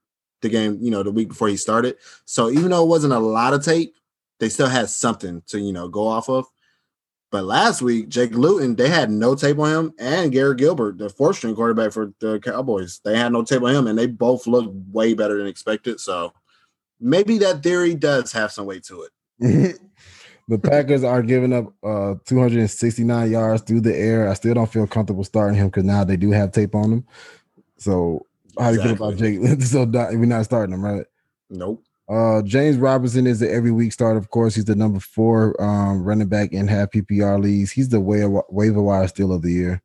the 0.42 0.50
game, 0.50 0.80
you 0.82 0.90
know, 0.90 1.04
the 1.04 1.12
week 1.12 1.28
before 1.28 1.50
he 1.50 1.58
started. 1.58 1.98
So 2.26 2.50
even 2.50 2.72
though 2.72 2.84
it 2.84 2.88
wasn't 2.88 3.14
a 3.14 3.20
lot 3.20 3.54
of 3.54 3.64
tape, 3.64 3.96
they 4.40 4.50
still 4.50 4.68
had 4.68 4.90
something 4.90 5.44
to 5.48 5.60
you 5.60 5.72
know 5.72 5.88
go 5.88 6.08
off 6.08 6.30
of. 6.30 6.46
But 7.32 7.46
last 7.46 7.82
week, 7.82 8.10
Jake 8.10 8.32
Luton, 8.32 8.76
they 8.76 8.90
had 8.90 9.10
no 9.10 9.36
tape 9.36 9.60
on 9.60 9.70
him, 9.70 9.94
and 10.00 10.32
Garrett 10.34 10.58
Gilbert, 10.58 10.98
the 10.98 11.10
fourth 11.10 11.38
string 11.38 11.56
quarterback 11.56 11.94
for 11.94 12.12
the 12.20 12.40
Cowboys, 12.40 13.00
they 13.06 13.18
had 13.18 13.32
no 13.32 13.44
tape 13.44 13.62
on 13.62 13.74
him, 13.74 13.88
and 13.88 13.98
they 13.98 14.08
both 14.08 14.48
looked 14.48 14.74
way 14.92 15.14
better 15.14 15.38
than 15.38 15.48
expected. 15.48 16.02
So 16.02 16.34
maybe 17.00 17.38
that 17.38 17.64
theory 17.64 17.96
does 17.96 18.34
have 18.34 18.52
some 18.52 18.66
weight 18.66 18.84
to 18.86 19.08
it. 19.40 19.80
the 20.52 20.60
Packers 20.60 21.06
are 21.06 21.22
giving 21.24 21.54
up 21.54 21.74
uh 21.82 22.16
269 22.26 23.32
yards 23.32 23.64
through 23.64 23.80
the 23.80 23.96
air. 23.96 24.28
I 24.28 24.34
still 24.34 24.54
don't 24.54 24.72
feel 24.72 24.86
comfortable 24.86 25.24
starting 25.24 25.58
him 25.58 25.68
because 25.68 25.86
now 25.86 26.04
they 26.04 26.18
do 26.18 26.32
have 26.32 26.52
tape 26.52 26.76
on 26.76 26.92
him. 26.92 27.08
So 27.78 28.26
how 28.60 28.72
do 28.72 28.76
you 28.76 28.84
feel 28.84 28.92
about 28.92 29.16
Jake? 29.16 29.40
so 29.62 29.86
we're 29.86 30.26
not 30.26 30.44
starting 30.44 30.74
him, 30.74 30.84
right? 30.84 31.06
Nope. 31.50 31.82
Uh, 32.10 32.42
James 32.42 32.76
Robinson 32.76 33.28
is 33.28 33.40
the 33.40 33.50
every 33.50 33.72
week 33.72 33.94
start. 33.94 34.18
Of 34.18 34.30
course, 34.30 34.54
he's 34.54 34.66
the 34.66 34.76
number 34.76 35.00
four 35.00 35.56
um, 35.64 36.04
running 36.04 36.28
back 36.28 36.52
in 36.52 36.68
half 36.68 36.92
PPR 36.92 37.42
leagues. 37.42 37.72
He's 37.72 37.88
the 37.88 38.02
waiver, 38.02 38.44
waiver 38.50 38.82
wire 38.82 39.08
steal 39.08 39.32
of 39.32 39.44
the 39.44 39.54
year. 39.54 39.82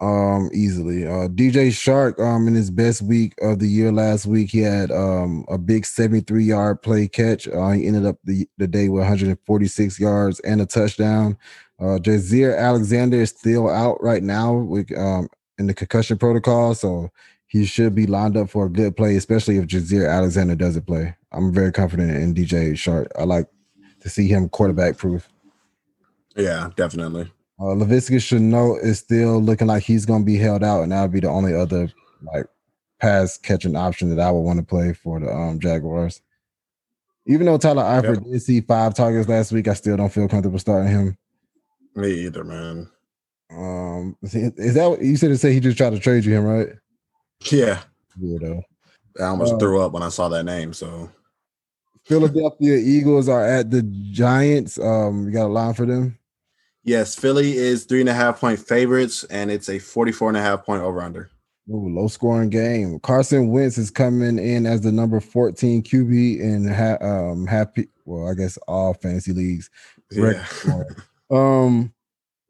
Um, 0.00 0.48
easily. 0.54 1.06
Uh, 1.06 1.28
DJ 1.28 1.68
Chark 1.68 2.18
um, 2.18 2.48
in 2.48 2.54
his 2.54 2.70
best 2.70 3.02
week 3.02 3.34
of 3.42 3.58
the 3.58 3.66
year 3.66 3.92
last 3.92 4.24
week, 4.24 4.50
he 4.50 4.60
had 4.60 4.90
um 4.90 5.44
a 5.48 5.58
big 5.58 5.84
73 5.84 6.42
yard 6.42 6.80
play 6.80 7.06
catch. 7.06 7.46
Uh, 7.46 7.68
he 7.72 7.86
ended 7.86 8.06
up 8.06 8.16
the, 8.24 8.48
the 8.56 8.66
day 8.66 8.88
with 8.88 9.00
146 9.00 10.00
yards 10.00 10.40
and 10.40 10.62
a 10.62 10.66
touchdown. 10.66 11.36
Uh, 11.78 11.98
Jaire 11.98 12.58
Alexander 12.58 13.20
is 13.20 13.28
still 13.28 13.68
out 13.68 14.02
right 14.02 14.22
now 14.22 14.54
with 14.54 14.90
um 14.96 15.28
in 15.58 15.66
the 15.66 15.74
concussion 15.74 16.16
protocol, 16.16 16.74
so 16.74 17.10
he 17.46 17.66
should 17.66 17.94
be 17.94 18.06
lined 18.06 18.36
up 18.36 18.48
for 18.48 18.66
a 18.66 18.70
good 18.70 18.96
play, 18.96 19.16
especially 19.16 19.58
if 19.58 19.66
Jaire 19.66 20.10
Alexander 20.10 20.54
doesn't 20.54 20.86
play. 20.86 21.14
I'm 21.32 21.52
very 21.52 21.72
confident 21.72 22.10
in 22.10 22.32
DJ 22.32 22.72
Chark. 22.72 23.08
I 23.18 23.24
like 23.24 23.48
to 24.00 24.08
see 24.08 24.28
him 24.28 24.48
quarterback 24.48 24.96
proof. 24.96 25.28
Yeah, 26.36 26.70
definitely. 26.76 27.30
Uh, 27.60 27.74
Shenault. 27.74 28.82
is 28.82 29.00
still 29.00 29.40
looking 29.40 29.66
like 29.66 29.82
he's 29.82 30.06
going 30.06 30.22
to 30.22 30.26
be 30.26 30.38
held 30.38 30.64
out, 30.64 30.82
and 30.82 30.92
that 30.92 31.02
would 31.02 31.12
be 31.12 31.20
the 31.20 31.28
only 31.28 31.54
other 31.54 31.92
like 32.22 32.46
pass 33.00 33.36
catching 33.36 33.76
option 33.76 34.08
that 34.14 34.20
I 34.20 34.30
would 34.30 34.40
want 34.40 34.58
to 34.60 34.64
play 34.64 34.94
for 34.94 35.20
the 35.20 35.30
um, 35.30 35.60
Jaguars. 35.60 36.22
Even 37.26 37.46
though 37.46 37.58
Tyler 37.58 37.82
Eifert 37.82 38.14
yep. 38.16 38.24
did 38.24 38.42
see 38.42 38.60
five 38.62 38.94
targets 38.94 39.28
last 39.28 39.52
week, 39.52 39.68
I 39.68 39.74
still 39.74 39.96
don't 39.96 40.12
feel 40.12 40.26
comfortable 40.26 40.58
starting 40.58 40.90
him. 40.90 41.18
Me 41.94 42.10
either, 42.26 42.44
man. 42.44 42.90
Um, 43.50 44.16
is 44.22 44.74
that 44.74 44.88
what 44.88 45.02
you 45.02 45.16
said? 45.16 45.28
To 45.28 45.36
say 45.36 45.52
he 45.52 45.60
just 45.60 45.76
tried 45.76 45.90
to 45.90 45.98
trade 45.98 46.24
you 46.24 46.34
him, 46.34 46.44
right? 46.44 46.68
Yeah. 47.50 47.82
Weirdo. 48.18 48.62
I 49.20 49.24
almost 49.24 49.54
uh, 49.54 49.58
threw 49.58 49.82
up 49.82 49.92
when 49.92 50.02
I 50.02 50.08
saw 50.08 50.28
that 50.28 50.44
name. 50.44 50.72
So 50.72 51.10
Philadelphia 52.04 52.76
Eagles 52.76 53.28
are 53.28 53.44
at 53.44 53.70
the 53.70 53.82
Giants. 54.12 54.78
Um, 54.78 55.26
you 55.26 55.32
got 55.32 55.46
a 55.46 55.48
line 55.48 55.74
for 55.74 55.84
them? 55.84 56.18
Yes, 56.82 57.14
Philly 57.14 57.52
is 57.56 57.84
three 57.84 58.00
and 58.00 58.08
a 58.08 58.14
half 58.14 58.40
point 58.40 58.58
favorites, 58.58 59.24
and 59.24 59.50
it's 59.50 59.68
a 59.68 59.78
44 59.78 60.28
and 60.28 60.36
a 60.36 60.42
half 60.42 60.64
point 60.64 60.82
over 60.82 61.02
under. 61.02 61.30
Ooh, 61.68 61.88
low 61.88 62.08
scoring 62.08 62.50
game. 62.50 62.98
Carson 63.00 63.50
Wentz 63.50 63.78
is 63.78 63.90
coming 63.90 64.38
in 64.38 64.66
as 64.66 64.80
the 64.80 64.90
number 64.90 65.20
14 65.20 65.82
QB 65.82 66.40
in 66.40 66.66
ha- 66.66 66.98
um 67.00 67.46
happy 67.46 67.88
well, 68.04 68.28
I 68.28 68.34
guess 68.34 68.56
all 68.66 68.94
fantasy 68.94 69.32
leagues. 69.32 69.70
Yeah. 70.10 70.44
um 71.30 71.92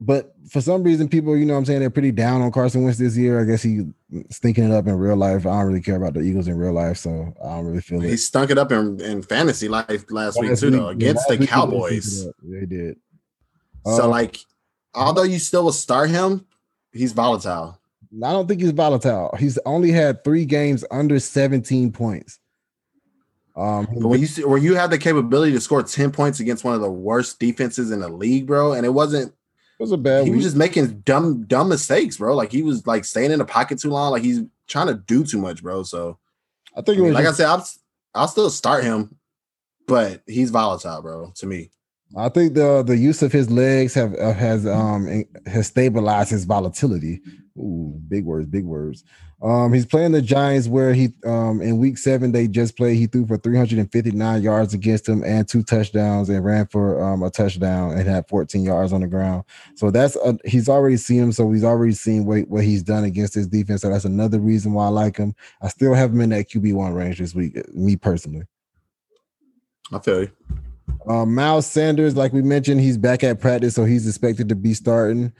but 0.03 0.33
for 0.49 0.62
some 0.62 0.83
reason, 0.83 1.11
people, 1.11 1.37
you 1.37 1.45
know 1.45 1.53
what 1.53 1.59
I'm 1.59 1.64
saying, 1.66 1.81
they're 1.81 1.91
pretty 1.91 2.12
down 2.12 2.41
on 2.41 2.51
Carson 2.51 2.83
Wentz 2.83 2.99
this 2.99 3.18
year. 3.18 3.39
I 3.39 3.45
guess 3.45 3.62
he's 3.62 3.83
stinking 4.31 4.64
it 4.64 4.72
up 4.72 4.87
in 4.87 4.95
real 4.97 5.16
life. 5.16 5.45
I 5.45 5.51
don't 5.51 5.66
really 5.66 5.83
care 5.83 5.97
about 5.97 6.14
the 6.14 6.20
Eagles 6.20 6.49
in 6.49 6.57
real 6.57 6.72
life, 6.72 6.97
so 6.97 7.35
I 7.45 7.49
don't 7.49 7.66
really 7.66 7.83
feel 7.83 8.01
he 8.01 8.07
it. 8.07 8.11
He 8.12 8.16
stunk 8.16 8.51
it 8.51 8.57
up 8.57 8.72
in, 8.72 8.99
in 9.03 9.20
fantasy 9.20 9.68
life 9.68 9.87
last, 10.11 10.11
last 10.11 10.41
week, 10.41 10.59
too, 10.59 10.70
though, 10.70 10.89
against 10.89 11.28
the 11.28 11.47
Cowboys. 11.47 12.26
They 12.43 12.64
did. 12.64 12.97
So, 13.87 14.05
uh, 14.05 14.09
like, 14.09 14.39
although 14.95 15.22
you 15.22 15.39
still 15.39 15.64
will 15.64 15.72
start 15.72 16.11
him, 16.11 16.47
he's 16.93 17.12
volatile. 17.12 17.78
I 18.24 18.33
don't 18.33 18.49
think 18.49 18.61
he's 18.61 18.72
volatile. 18.72 19.35
He's 19.39 19.59
only 19.64 19.93
had 19.93 20.24
three 20.24 20.45
games 20.45 20.85
under 20.91 21.18
17 21.20 21.93
points. 21.93 22.41
Um, 23.57 23.87
but 23.93 24.09
when 24.09 24.20
you 24.20 24.26
see, 24.26 24.45
where 24.45 24.59
you 24.59 24.74
have 24.74 24.91
the 24.91 24.99
capability 24.99 25.53
to 25.53 25.61
score 25.61 25.83
10 25.83 26.12
points 26.12 26.41
against 26.41 26.64
one 26.64 26.74
of 26.74 26.81
the 26.81 26.91
worst 26.91 27.39
defenses 27.39 27.91
in 27.91 28.01
the 28.01 28.09
league, 28.09 28.47
bro, 28.47 28.72
and 28.72 28.87
it 28.87 28.91
wasn't 28.91 29.33
it 29.81 29.83
was 29.83 29.93
a 29.93 29.97
bad. 29.97 30.24
He 30.24 30.31
week. 30.31 30.37
was 30.37 30.45
just 30.45 30.57
making 30.57 31.01
dumb, 31.01 31.45
dumb 31.45 31.68
mistakes, 31.68 32.18
bro. 32.18 32.35
Like 32.35 32.53
he 32.53 32.62
was 32.62 32.87
like 32.87 33.05
staying 33.05 33.31
in 33.31 33.39
the 33.39 33.45
pocket 33.45 33.78
too 33.78 33.91
long. 33.91 34.12
Like 34.12 34.22
he's 34.22 34.41
trying 34.66 34.89
to 34.89 34.95
do 34.95 35.24
too 35.24 35.39
much, 35.39 35.62
bro. 35.62 35.85
So 35.85 36.18
I 36.76 36.83
think, 36.83 36.99
I 36.99 37.03
mean, 37.03 37.12
like 37.12 37.24
just, 37.24 37.41
I 37.41 37.45
said, 37.45 37.51
I'll, 37.51 37.68
I'll 38.14 38.28
still 38.28 38.51
start 38.51 38.85
him, 38.85 39.16
but 39.87 40.22
he's 40.26 40.51
volatile, 40.51 41.03
bro. 41.03 41.33
To 41.37 41.47
me, 41.47 41.70
I 42.16 42.28
think 42.28 42.54
the 42.54 42.82
the 42.82 42.96
use 42.96 43.22
of 43.22 43.30
his 43.30 43.50
legs 43.50 43.94
have 43.94 44.14
uh, 44.14 44.32
has 44.32 44.66
um 44.66 45.24
has 45.46 45.68
stabilized 45.68 46.30
his 46.30 46.44
volatility. 46.44 47.20
Ooh, 47.56 48.00
big 48.08 48.24
words, 48.24 48.46
big 48.46 48.64
words. 48.64 49.04
Um, 49.42 49.72
he's 49.72 49.86
playing 49.86 50.12
the 50.12 50.20
Giants 50.20 50.66
where 50.66 50.92
he 50.92 51.11
um 51.24 51.62
in 51.62 51.78
week 51.78 51.98
seven 51.98 52.32
they 52.32 52.48
just 52.48 52.76
played. 52.76 52.96
He 52.96 53.06
threw 53.06 53.26
for 53.26 53.36
359 53.36 54.42
yards 54.42 54.74
against 54.74 55.06
them 55.06 55.22
and 55.22 55.48
two 55.48 55.62
touchdowns 55.62 56.28
and 56.28 56.44
ran 56.44 56.66
for 56.66 57.00
um 57.00 57.22
a 57.22 57.30
touchdown 57.30 57.92
and 57.92 58.08
had 58.08 58.28
14 58.28 58.64
yards 58.64 58.92
on 58.92 59.02
the 59.02 59.06
ground. 59.06 59.44
So 59.76 59.92
that's 59.92 60.16
a, 60.16 60.36
he's 60.44 60.68
already 60.68 60.96
seen 60.96 61.22
him. 61.22 61.32
So 61.32 61.50
he's 61.52 61.64
already 61.64 61.94
seen 61.94 62.24
what, 62.24 62.48
what 62.48 62.64
he's 62.64 62.82
done 62.82 63.04
against 63.04 63.34
his 63.34 63.46
defense. 63.46 63.82
So 63.82 63.88
that's 63.88 64.04
another 64.04 64.40
reason 64.40 64.72
why 64.72 64.86
I 64.86 64.88
like 64.88 65.16
him. 65.16 65.34
I 65.62 65.68
still 65.68 65.94
have 65.94 66.12
him 66.12 66.22
in 66.22 66.30
that 66.30 66.50
QB 66.50 66.74
one 66.74 66.92
range 66.92 67.18
this 67.18 67.34
week. 67.36 67.56
Me 67.72 67.94
personally. 67.94 68.46
I 69.92 70.00
feel 70.00 70.22
you. 70.22 70.30
Um, 71.09 71.34
Miles 71.34 71.66
Sanders, 71.66 72.16
like 72.16 72.32
we 72.32 72.43
mentioned, 72.43 72.80
he's 72.80 72.99
back 72.99 73.24
at 73.24 73.41
practice, 73.41 73.74
so 73.74 73.84
he's 73.84 74.07
expected 74.07 74.49
to 74.49 74.55
be 74.55 74.74
starting. 74.74 75.32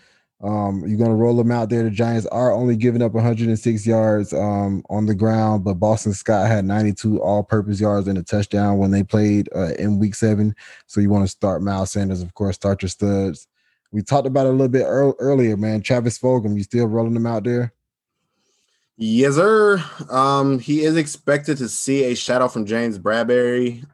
Um, 0.42 0.82
you're 0.86 0.96
going 0.96 1.11
to 1.11 1.16
roll 1.16 1.36
them 1.36 1.51
out 1.51 1.68
there. 1.68 1.82
The 1.82 1.90
Giants 1.90 2.26
are 2.26 2.53
only 2.53 2.74
giving 2.74 3.03
up 3.03 3.12
106 3.12 3.86
yards 3.86 4.32
um, 4.32 4.82
on 4.88 5.05
the 5.05 5.14
ground, 5.14 5.64
but 5.64 5.74
Boston 5.74 6.14
Scott 6.14 6.48
had 6.48 6.64
92 6.64 7.20
all-purpose 7.20 7.78
yards 7.78 8.09
and 8.09 8.16
a 8.16 8.22
touchdown 8.22 8.78
when 8.78 8.90
they 8.90 9.03
played 9.03 9.51
uh, 9.55 9.74
in 9.78 9.98
Week 9.98 10.14
Seven. 10.14 10.55
So 10.86 11.01
you 11.01 11.11
want 11.11 11.24
to 11.24 11.28
start 11.28 11.62
Miles 11.62 11.92
Sanders, 11.92 12.22
of 12.22 12.32
course. 12.34 12.57
Start 12.57 12.82
your 12.82 12.88
studs. 12.88 13.48
We 13.92 14.03
talked 14.03 14.26
about 14.26 14.46
it 14.46 14.51
a 14.51 14.53
little 14.53 14.68
bit 14.68 14.84
earl- 14.84 15.16
earlier, 15.18 15.57
man. 15.57 15.82
Travis 15.82 16.18
Fulgham, 16.18 16.57
you 16.57 16.62
still 16.62 16.86
rolling 16.86 17.14
them 17.14 17.26
out 17.26 17.44
there? 17.44 17.74
Yes, 18.96 19.34
sir. 19.34 19.82
Um, 20.09 20.59
he 20.59 20.84
is 20.84 20.96
expected 20.96 21.59
to 21.59 21.68
see 21.68 22.05
a 22.05 22.14
shadow 22.14 22.48
from 22.48 22.66
James 22.66 22.98
Bradberry. 22.98 23.84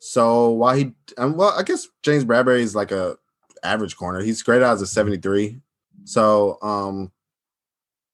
So 0.00 0.50
while 0.50 0.74
he, 0.74 0.92
um, 1.18 1.36
well, 1.36 1.54
I 1.56 1.62
guess 1.62 1.86
James 2.02 2.24
Bradberry 2.24 2.60
is 2.60 2.74
like 2.74 2.90
a 2.90 3.16
average 3.62 3.96
corner. 3.96 4.20
He's 4.20 4.42
graded 4.42 4.64
out 4.64 4.74
as 4.74 4.82
a 4.82 4.86
73. 4.86 5.60
So 6.04 6.58
um 6.62 7.12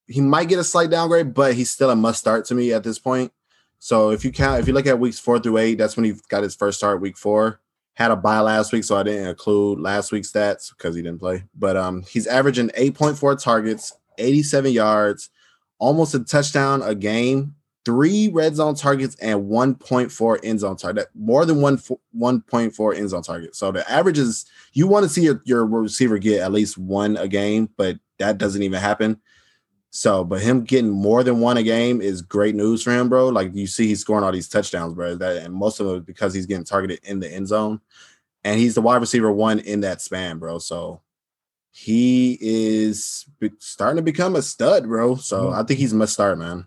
he 0.09 0.21
might 0.21 0.49
get 0.49 0.59
a 0.59 0.65
slight 0.65 0.91
downgrade, 0.91 1.35
but 1.35 1.55
he's 1.55 1.71
still 1.71 1.91
a 1.91 1.97
must 1.97 2.21
start 2.21 2.45
to 2.47 2.55
me 2.55 2.73
at 2.73 2.85
this 2.85 2.99
point. 2.99 3.33
So 3.79 4.11
if 4.11 4.25
you 4.25 4.33
count, 4.33 4.61
if 4.61 4.69
you 4.69 4.75
look 4.75 4.87
at 4.87 4.99
weeks 4.99 5.19
four 5.19 5.39
through 5.39 5.59
eight, 5.59 5.79
that's 5.79 5.97
when 5.97 6.05
he 6.05 6.15
got 6.29 6.43
his 6.43 6.55
first 6.55 6.79
start. 6.79 7.01
Week 7.01 7.17
four 7.17 7.61
had 7.95 8.11
a 8.11 8.17
bye 8.17 8.41
last 8.41 8.73
week, 8.73 8.85
so 8.85 8.97
I 8.97 9.03
didn't 9.03 9.27
include 9.27 9.81
last 9.81 10.13
week's 10.13 10.31
stats 10.31 10.71
because 10.71 10.95
he 10.95 11.03
didn't 11.03 11.19
play. 11.19 11.45
But 11.55 11.77
um, 11.77 12.03
he's 12.03 12.27
averaging 12.27 12.69
8.4 12.71 13.43
targets, 13.43 13.93
87 14.19 14.73
yards, 14.73 15.31
almost 15.79 16.15
a 16.15 16.21
touchdown 16.21 16.83
a 16.83 16.95
game, 16.95 17.55
three 17.87 18.29
red 18.29 18.57
zone 18.57 18.75
targets, 18.75 19.15
and 19.23 19.49
1.4 19.49 20.41
end 20.43 20.61
zone 20.61 20.77
target. 20.77 21.07
More 21.15 21.47
than 21.47 21.63
one 21.63 21.79
1.4 21.79 22.97
end 22.97 23.09
zone 23.09 23.23
target. 23.23 23.57
So 23.57 23.71
the 23.71 23.89
average 23.91 24.19
is 24.19 24.45
you 24.75 24.89
want 24.89 25.05
to 25.05 25.09
see 25.09 25.23
your, 25.23 25.41
your 25.47 25.65
receiver 25.65 26.19
get 26.19 26.43
at 26.43 26.53
least 26.53 26.77
one 26.77 27.17
a 27.17 27.29
game, 27.29 27.71
but 27.77 27.99
that 28.19 28.37
doesn't 28.37 28.63
even 28.63 28.81
happen. 28.81 29.21
So, 29.91 30.25
but 30.25 30.43
him 30.43 30.65
getting 30.65 30.91
more 30.91 31.23
than 31.23 31.41
one 31.41 31.57
a 31.57 31.63
game 31.63 32.03
is 32.03 32.21
great 32.21 32.57
news 32.57 32.83
for 32.83 32.91
him, 32.91 33.09
bro. 33.09 33.29
Like 33.29 33.55
you 33.55 33.69
see, 33.69 33.87
he's 33.87 34.01
scoring 34.01 34.25
all 34.25 34.33
these 34.33 34.49
touchdowns, 34.49 34.93
bro. 34.93 35.15
That 35.15 35.45
and 35.45 35.55
most 35.55 35.81
of 35.81 35.87
it 35.87 36.05
because 36.05 36.35
he's 36.35 36.45
getting 36.45 36.65
targeted 36.65 37.01
in 37.05 37.21
the 37.21 37.33
end 37.33 37.49
zone, 37.49 37.81
and 38.45 38.59
he's 38.59 38.75
the 38.75 38.83
wide 38.83 39.01
receiver 39.01 39.31
one 39.31 39.61
in 39.61 39.81
that 39.83 40.03
span, 40.03 40.39
bro. 40.39 40.59
So 40.59 41.01
he 41.71 42.37
is 42.41 43.27
starting 43.59 43.97
to 43.97 44.03
become 44.03 44.35
a 44.35 44.43
stud, 44.43 44.89
bro. 44.89 45.15
So 45.15 45.45
mm-hmm. 45.45 45.61
I 45.61 45.63
think 45.63 45.79
he's 45.79 45.93
a 45.93 45.97
must 45.97 46.15
start, 46.15 46.37
man. 46.37 46.67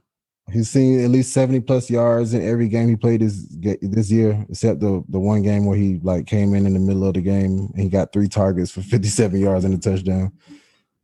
He's 0.51 0.69
seen 0.69 1.03
at 1.03 1.09
least 1.09 1.33
70 1.33 1.61
plus 1.61 1.89
yards 1.89 2.33
in 2.33 2.47
every 2.47 2.67
game 2.67 2.89
he 2.89 2.95
played 2.95 3.21
this 3.21 3.45
this 3.81 4.11
year, 4.11 4.45
except 4.49 4.79
the 4.79 5.03
the 5.09 5.19
one 5.19 5.41
game 5.41 5.65
where 5.65 5.77
he 5.77 5.99
like 6.03 6.27
came 6.27 6.53
in 6.53 6.65
in 6.65 6.73
the 6.73 6.79
middle 6.79 7.05
of 7.05 7.13
the 7.13 7.21
game 7.21 7.69
and 7.73 7.81
he 7.81 7.89
got 7.89 8.13
three 8.13 8.27
targets 8.27 8.71
for 8.71 8.81
57 8.83 9.39
yards 9.39 9.65
and 9.65 9.73
a 9.73 9.77
touchdown. 9.77 10.31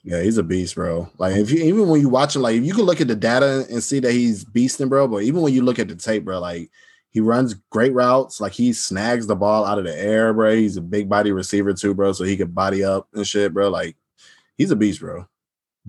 Yeah, 0.03 0.21
he's 0.21 0.37
a 0.37 0.43
beast, 0.43 0.75
bro. 0.75 1.09
Like 1.17 1.35
if 1.35 1.49
you 1.49 1.63
even 1.63 1.87
when 1.87 1.99
you 1.99 2.09
watch 2.09 2.35
him, 2.35 2.43
like 2.43 2.55
if 2.55 2.63
you 2.63 2.73
can 2.73 2.83
look 2.83 3.01
at 3.01 3.07
the 3.07 3.15
data 3.15 3.65
and 3.71 3.81
see 3.81 3.99
that 3.99 4.11
he's 4.11 4.45
beasting, 4.45 4.87
bro. 4.87 5.07
But 5.07 5.23
even 5.23 5.41
when 5.41 5.53
you 5.53 5.63
look 5.63 5.79
at 5.79 5.87
the 5.87 5.95
tape, 5.95 6.25
bro, 6.25 6.39
like 6.39 6.69
he 7.09 7.21
runs 7.21 7.55
great 7.71 7.93
routes. 7.93 8.39
Like 8.39 8.51
he 8.51 8.71
snags 8.73 9.25
the 9.25 9.35
ball 9.35 9.65
out 9.65 9.79
of 9.79 9.85
the 9.85 9.97
air, 9.97 10.31
bro. 10.31 10.53
He's 10.55 10.77
a 10.77 10.81
big 10.81 11.09
body 11.09 11.31
receiver 11.31 11.73
too, 11.73 11.95
bro. 11.95 12.11
So 12.11 12.23
he 12.23 12.37
could 12.37 12.53
body 12.53 12.83
up 12.83 13.07
and 13.13 13.25
shit, 13.25 13.53
bro. 13.53 13.69
Like 13.69 13.95
he's 14.57 14.69
a 14.69 14.75
beast, 14.75 14.99
bro. 14.99 15.27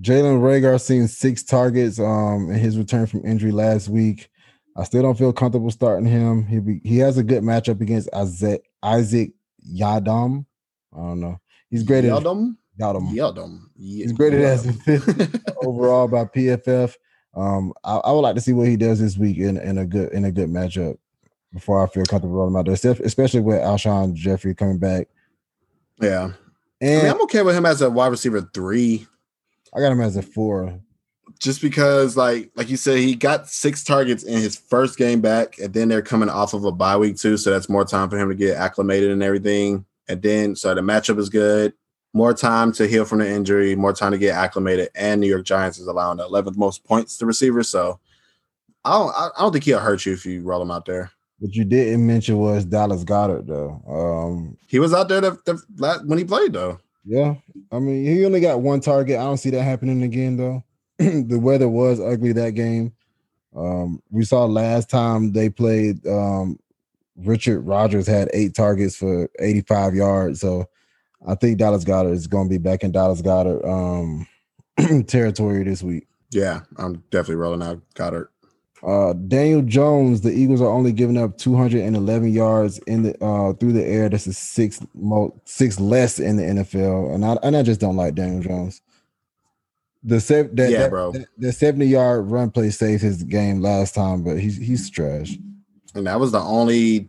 Jalen 0.01 0.41
Reagor 0.41 0.81
seen 0.81 1.09
six 1.09 1.43
targets 1.43 1.99
um 1.99 2.51
in 2.51 2.59
his 2.59 2.77
return 2.79 3.07
from 3.07 3.25
injury 3.25 3.53
last 3.53 3.89
week. 3.89 4.29
I 4.77 4.85
still 4.85 5.03
don't 5.03 5.17
feel 5.17 5.33
comfortable 5.33 5.71
starting 5.71 6.07
him. 6.07 6.45
He 6.47 6.59
be, 6.59 6.81
he 6.85 6.99
has 6.99 7.17
a 7.17 7.23
good 7.23 7.43
matchup 7.43 7.81
against 7.81 8.11
Isaiah, 8.15 8.59
Isaac 8.83 9.33
Yiadom. 9.75 10.45
I 10.95 10.97
don't 10.99 11.21
know. 11.21 11.41
He's 11.71 11.83
graded 11.83 12.11
Yeldum? 12.11 12.57
Yiadom. 12.79 13.11
Yeldum. 13.15 13.61
He's 13.79 14.13
graded 14.13 14.43
as 14.43 14.67
overall 15.63 16.09
by 16.09 16.25
PFF. 16.27 16.95
Um, 17.35 17.73
I, 17.85 17.97
I 17.97 18.13
would 18.13 18.21
like 18.21 18.35
to 18.35 18.41
see 18.43 18.53
what 18.53 18.69
he 18.69 18.77
does 18.77 19.01
this 19.01 19.17
week 19.17 19.39
in, 19.39 19.57
in 19.57 19.79
a 19.79 19.87
good 19.87 20.13
in 20.13 20.25
a 20.27 20.33
good 20.33 20.49
matchup 20.51 20.99
before 21.55 21.83
I 21.83 21.87
feel 21.89 22.05
comfortable 22.05 22.35
rolling 22.37 22.53
him 22.53 22.57
out 22.59 22.67
there, 22.67 22.97
Especially- 23.03 23.41
with 23.41 23.61
Alshon 23.61 24.13
Jeffery 24.15 24.55
coming 24.55 24.79
back. 24.79 25.09
Yeah. 26.03 26.33
I 26.83 26.85
And 26.85 27.03
mean, 27.05 27.13
I'm 27.13 27.23
okay 27.23 27.41
with 27.43 27.57
him 27.57 27.65
as 27.65 27.81
a 27.81 27.89
wide 27.89 28.09
receiver 28.09 28.43
three, 28.53 29.07
I 29.77 29.81
got 29.81 29.93
him 29.93 30.01
as 30.01 30.17
a 30.17 30.23
four. 30.23 30.81
just 31.39 31.61
because, 31.61 32.17
like, 32.17 32.51
like 32.57 32.71
you 32.71 32.77
said, 32.79 32.99
he 32.99 33.15
got 33.15 33.49
six 33.49 33.85
targets 33.85 34.23
in 34.23 34.41
his 34.41 34.57
first 34.57 34.97
game 34.97 35.21
back, 35.21 35.59
and 35.59 35.75
then 35.75 35.89
they're 35.89 36.01
coming 36.03 36.29
off 36.31 36.55
of 36.55 36.65
a 36.65 36.73
bye 36.73 36.97
week 36.97 37.17
too, 37.19 37.37
so 37.37 37.51
that's 37.51 37.69
more 37.69 37.85
time 37.85 38.09
for 38.09 38.17
him 38.19 38.29
to 38.31 38.35
get 38.35 38.57
acclimated 38.57 39.11
and 39.11 39.23
everything. 39.23 39.85
And 40.09 40.23
then, 40.23 40.57
so 40.57 40.75
the 40.75 40.81
matchup 40.81 41.19
is 41.19 41.29
good. 41.29 41.75
More 42.15 42.33
time 42.33 42.73
to 42.73 42.87
heal 42.89 43.05
from 43.05 43.19
the 43.19 43.29
injury, 43.29 43.75
more 43.77 43.93
time 43.93 44.13
to 44.13 44.19
get 44.19 44.35
acclimated, 44.35 44.89
and 44.95 45.21
New 45.21 45.27
York 45.27 45.45
Giants 45.45 45.79
is 45.79 45.87
allowing 45.89 46.17
the 46.17 46.27
11th 46.27 46.57
most 46.57 46.83
points 46.85 47.19
to 47.19 47.27
receivers. 47.27 47.69
So, 47.69 48.01
I 48.85 48.93
don't, 48.93 49.11
I 49.15 49.31
don't 49.41 49.53
think 49.53 49.65
he'll 49.65 49.81
hurt 49.81 50.07
you 50.07 50.15
if 50.15 50.25
you 50.25 50.41
roll 50.43 50.63
him 50.63 50.71
out 50.71 50.87
there. 50.87 51.11
What 51.39 51.55
you 51.55 51.65
didn't 51.65 52.07
mention 52.07 52.39
was 52.39 52.65
Dallas 52.65 53.05
Goedert, 53.05 53.47
though. 53.47 53.83
Um, 53.87 54.57
He 54.69 54.79
was 54.79 54.95
out 54.95 55.09
there 55.09 55.21
the, 55.21 55.33
the, 55.45 56.03
when 56.07 56.17
he 56.17 56.25
played 56.25 56.55
though. 56.55 56.79
yeah, 57.05 57.35
I 57.73 57.79
mean, 57.79 58.05
he 58.05 58.25
only 58.25 58.41
got 58.41 58.61
one 58.61 58.81
target. 58.81 59.19
I 59.19 59.25
don't 59.25 59.39
see 59.39 59.51
that 59.51 59.63
happening 59.63 60.03
again, 60.03 60.37
though. 60.37 60.65
the 60.99 61.39
weather 61.39 61.69
was 61.69 62.01
ugly 62.01 62.33
that 62.33 62.51
game. 62.51 62.93
Um, 63.55 64.03
we 64.11 64.25
saw 64.25 64.45
last 64.45 64.91
time 64.91 65.33
they 65.33 65.49
played. 65.49 66.07
Um, 66.07 66.59
Richard 67.17 67.61
Rodgers 67.61 68.07
had 68.07 68.29
eight 68.33 68.55
targets 68.55 68.97
for 68.97 69.29
85 69.39 69.95
yards. 69.95 70.41
So 70.41 70.69
I 71.27 71.35
think 71.35 71.59
Dallas 71.59 71.85
Goedert 71.85 72.13
is 72.13 72.27
going 72.27 72.49
to 72.49 72.51
be 72.51 72.59
back 72.59 72.85
in 72.85 72.93
Dallas 72.93 73.23
Goedert 73.23 73.65
um, 73.65 74.27
territory 75.07 75.65
this 75.65 75.83
week. 75.83 76.07
Yeah, 76.31 76.61
I'm 76.77 77.03
definitely 77.11 77.37
rolling 77.37 77.63
out 77.63 77.81
Goedert. 77.95 78.29
Uh, 78.83 79.15
Daniel 79.15 79.63
Jones, 79.63 80.21
the 80.21 80.31
Eagles 80.31 80.61
are 80.61 80.71
only 80.71 80.93
giving 80.93 81.17
up 81.17 81.39
211 81.39 82.33
yards 82.33 82.79
in 82.81 83.03
the 83.03 83.25
uh 83.25 83.53
through 83.55 83.73
the 83.73 83.85
air. 83.85 84.09
This 84.09 84.27
is 84.27 84.37
six 84.39 84.81
mo 84.95 85.39
six 85.45 85.81
less 85.81 86.19
in 86.19 86.37
the 86.37 86.43
NFL, 86.43 87.15
and 87.15 87.25
I 87.25 87.37
and 87.43 87.57
I 87.57 87.63
just 87.63 87.81
don't 87.81 87.97
like 87.97 88.15
Daniel 88.15 88.43
Jones. 88.43 88.83
The 90.05 90.21
sev- 90.21 90.55
that, 90.55 90.71
Yeah, 90.71 90.79
that- 90.81 90.91
bro. 90.91 91.13
that- 91.13 91.27
the 91.37 91.53
70 91.53 91.87
yard 91.87 92.31
run 92.31 92.51
play 92.51 92.71
saved 92.71 93.03
his 93.03 93.23
game 93.25 93.61
last 93.61 93.95
time, 93.95 94.23
but 94.23 94.39
he's 94.39 94.57
he's 94.57 94.89
trash. 94.91 95.37
And 95.95 96.07
that 96.07 96.21
was 96.21 96.31
the 96.33 96.41
only 96.41 97.09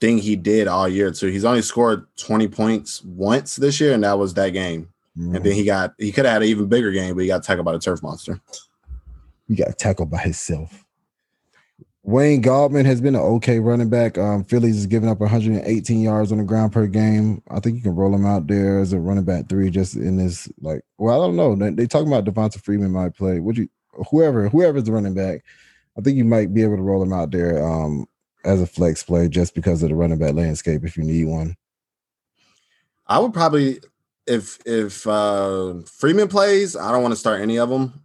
thing 0.00 0.18
he 0.18 0.36
did 0.36 0.68
all 0.68 0.88
year 0.88 1.10
too. 1.10 1.26
He's 1.26 1.44
only 1.44 1.60
scored 1.62 2.06
20 2.18 2.46
points 2.48 3.02
once 3.04 3.56
this 3.56 3.80
year, 3.80 3.92
and 3.92 4.04
that 4.04 4.18
was 4.18 4.34
that 4.34 4.50
game. 4.50 4.88
Mm-hmm. 5.18 5.34
And 5.34 5.44
then 5.44 5.52
he 5.54 5.64
got 5.64 5.94
he 5.98 6.12
could 6.12 6.24
have 6.24 6.34
had 6.34 6.42
an 6.42 6.48
even 6.48 6.68
bigger 6.68 6.92
game, 6.92 7.14
but 7.14 7.22
he 7.22 7.26
got 7.26 7.42
tackled 7.42 7.64
by 7.66 7.72
the 7.72 7.78
turf 7.80 8.00
monster. 8.02 8.40
He 9.48 9.56
got 9.56 9.78
tackled 9.78 10.10
by 10.10 10.18
himself. 10.18 10.84
Wayne 12.04 12.42
Gallman 12.42 12.86
has 12.86 13.00
been 13.00 13.14
an 13.14 13.20
okay 13.20 13.58
running 13.58 13.90
back. 13.90 14.16
Um, 14.16 14.44
Phillies 14.44 14.78
is 14.78 14.86
giving 14.86 15.10
up 15.10 15.20
118 15.20 16.00
yards 16.00 16.32
on 16.32 16.38
the 16.38 16.44
ground 16.44 16.72
per 16.72 16.86
game. 16.86 17.42
I 17.50 17.60
think 17.60 17.76
you 17.76 17.82
can 17.82 17.96
roll 17.96 18.14
him 18.14 18.24
out 18.24 18.46
there 18.46 18.78
as 18.78 18.92
a 18.92 18.98
running 18.98 19.24
back 19.24 19.48
three, 19.48 19.68
just 19.68 19.94
in 19.94 20.16
this 20.16 20.48
like. 20.60 20.82
Well, 20.96 21.20
I 21.20 21.26
don't 21.26 21.36
know. 21.36 21.54
They, 21.54 21.70
they 21.70 21.86
talking 21.86 22.08
about 22.08 22.24
Devonta 22.24 22.62
Freeman 22.62 22.92
might 22.92 23.14
play. 23.14 23.40
Would 23.40 23.58
you, 23.58 23.68
whoever, 24.10 24.48
whoever's 24.48 24.84
the 24.84 24.92
running 24.92 25.14
back, 25.14 25.44
I 25.98 26.00
think 26.00 26.16
you 26.16 26.24
might 26.24 26.54
be 26.54 26.62
able 26.62 26.76
to 26.76 26.82
roll 26.82 27.02
him 27.02 27.12
out 27.12 27.30
there 27.30 27.62
um 27.62 28.06
as 28.44 28.62
a 28.62 28.66
flex 28.66 29.02
play 29.02 29.28
just 29.28 29.54
because 29.54 29.82
of 29.82 29.88
the 29.88 29.96
running 29.96 30.18
back 30.18 30.34
landscape 30.34 30.84
if 30.84 30.96
you 30.96 31.02
need 31.02 31.26
one. 31.26 31.56
I 33.06 33.18
would 33.18 33.34
probably 33.34 33.80
if 34.26 34.58
if 34.64 35.06
uh 35.06 35.74
Freeman 35.84 36.28
plays, 36.28 36.76
I 36.76 36.92
don't 36.92 37.02
want 37.02 37.12
to 37.12 37.20
start 37.20 37.40
any 37.40 37.58
of 37.58 37.68
them. 37.68 38.04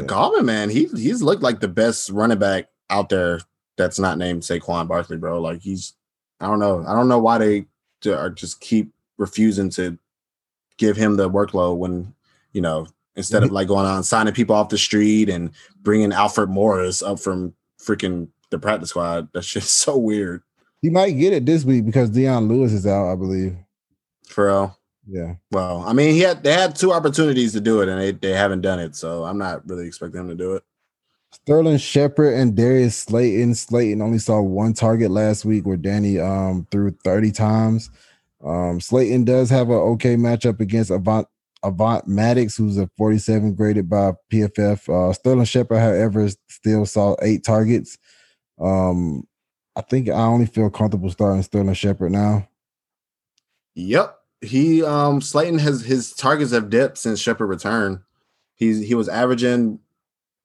But 0.00 0.10
Yeah. 0.10 0.42
Man, 0.42 0.70
he 0.70 0.86
he's 0.86 1.22
looked 1.22 1.42
like 1.42 1.60
the 1.60 1.68
best 1.68 2.10
running 2.10 2.38
back 2.38 2.68
out 2.90 3.08
there 3.08 3.40
that's 3.76 3.98
not 3.98 4.18
named 4.18 4.42
Saquon 4.42 4.88
Barkley, 4.88 5.16
bro. 5.16 5.40
Like 5.40 5.62
he's 5.62 5.94
I 6.40 6.46
don't 6.46 6.58
know. 6.58 6.84
I 6.86 6.94
don't 6.94 7.08
know 7.08 7.18
why 7.18 7.38
they 7.38 7.66
are 8.06 8.30
just 8.30 8.60
keep 8.60 8.92
refusing 9.16 9.70
to 9.70 9.98
give 10.76 10.96
him 10.96 11.16
the 11.16 11.30
workload 11.30 11.78
when, 11.78 12.12
you 12.52 12.60
know, 12.60 12.86
instead 13.16 13.42
of 13.42 13.52
like 13.52 13.68
going 13.68 13.86
out 13.86 13.96
and 13.96 14.04
signing 14.04 14.34
people 14.34 14.54
off 14.54 14.68
the 14.68 14.78
street 14.78 15.28
and 15.28 15.50
bringing 15.82 16.12
Alfred 16.12 16.50
Morris 16.50 17.02
up 17.02 17.20
from 17.20 17.54
freaking 17.80 18.28
the 18.50 18.58
practice 18.58 18.90
squad. 18.90 19.28
That's 19.32 19.46
just 19.52 19.78
so 19.78 19.96
weird. 19.96 20.42
He 20.82 20.90
might 20.90 21.12
get 21.12 21.32
it 21.32 21.46
this 21.46 21.64
week 21.64 21.86
because 21.86 22.10
Dion 22.10 22.48
Lewis 22.48 22.72
is 22.72 22.86
out, 22.86 23.10
I 23.10 23.14
believe. 23.14 23.56
For 24.26 24.46
real. 24.46 24.78
Yeah. 25.06 25.34
Well, 25.50 25.82
I 25.86 25.92
mean, 25.92 26.14
he 26.14 26.20
had 26.20 26.42
they 26.42 26.52
had 26.52 26.76
two 26.76 26.92
opportunities 26.92 27.52
to 27.52 27.60
do 27.60 27.80
it, 27.82 27.88
and 27.88 28.00
they, 28.00 28.12
they 28.12 28.32
haven't 28.32 28.62
done 28.62 28.78
it. 28.78 28.96
So 28.96 29.24
I'm 29.24 29.38
not 29.38 29.68
really 29.68 29.86
expecting 29.86 30.26
them 30.26 30.28
to 30.28 30.34
do 30.34 30.54
it. 30.54 30.64
Sterling 31.34 31.78
Shepard 31.78 32.34
and 32.34 32.56
Darius 32.56 32.96
Slayton. 32.96 33.54
Slayton 33.54 34.00
only 34.00 34.18
saw 34.18 34.40
one 34.40 34.72
target 34.72 35.10
last 35.10 35.44
week 35.44 35.66
where 35.66 35.76
Danny 35.76 36.18
um 36.20 36.66
threw 36.70 36.90
30 37.04 37.32
times. 37.32 37.90
Um 38.42 38.80
Slayton 38.80 39.24
does 39.24 39.50
have 39.50 39.68
an 39.68 39.76
okay 39.76 40.16
matchup 40.16 40.60
against 40.60 40.90
Avonte 40.90 41.26
Avonte 41.64 42.06
Maddox, 42.06 42.56
who's 42.56 42.78
a 42.78 42.88
47 42.96 43.54
graded 43.54 43.90
by 43.90 44.12
PFF. 44.32 44.88
Uh 44.88 45.12
Sterling 45.12 45.44
Shepard, 45.44 45.80
however, 45.80 46.28
still 46.48 46.86
saw 46.86 47.16
eight 47.20 47.44
targets. 47.44 47.98
Um 48.60 49.26
I 49.76 49.80
think 49.80 50.08
I 50.08 50.22
only 50.22 50.46
feel 50.46 50.70
comfortable 50.70 51.10
starting 51.10 51.42
Sterling 51.42 51.74
Shepard 51.74 52.12
now. 52.12 52.48
Yep, 53.74 54.16
he 54.44 54.82
um 54.82 55.20
Slayton 55.20 55.58
has 55.58 55.82
his 55.82 56.12
targets 56.12 56.52
have 56.52 56.70
dipped 56.70 56.98
since 56.98 57.20
Shepard 57.20 57.48
returned. 57.48 58.00
He's 58.54 58.86
he 58.86 58.94
was 58.94 59.08
averaging 59.08 59.80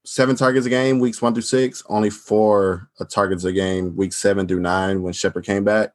seven 0.06 0.36
targets 0.36 0.66
a 0.66 0.70
game 0.70 1.00
weeks 1.00 1.22
one 1.22 1.34
through 1.34 1.44
six, 1.44 1.84
only 1.88 2.10
four 2.10 2.90
uh, 3.00 3.06
targets 3.06 3.44
a 3.44 3.52
game 3.52 3.96
weeks 3.96 4.18
seven 4.18 4.48
through 4.48 4.62
nine 4.62 5.04
when 5.04 5.14
Shepard 5.14 5.46
came 5.46 5.64
back. 5.64 5.94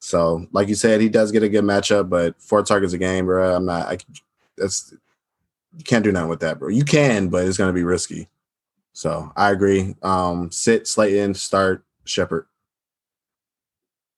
So, 0.00 0.46
like 0.52 0.68
you 0.68 0.74
said, 0.74 1.00
he 1.00 1.08
does 1.08 1.32
get 1.32 1.42
a 1.42 1.48
good 1.48 1.64
matchup, 1.64 2.08
but 2.08 2.40
four 2.40 2.62
targets 2.62 2.92
a 2.92 2.98
game, 2.98 3.26
bro. 3.26 3.54
I'm 3.54 3.64
not. 3.64 3.86
I 3.86 3.98
that's 4.56 4.94
you 5.76 5.84
can't 5.84 6.04
do 6.04 6.12
nothing 6.12 6.28
with 6.28 6.40
that, 6.40 6.58
bro. 6.58 6.68
You 6.68 6.84
can, 6.84 7.28
but 7.28 7.46
it's 7.46 7.56
to 7.56 7.72
be 7.72 7.84
risky. 7.84 8.28
So 8.92 9.30
I 9.36 9.50
agree. 9.50 9.94
Um, 10.02 10.50
sit 10.50 10.86
Slayton, 10.86 11.34
start 11.34 11.84
Shepard. 12.04 12.46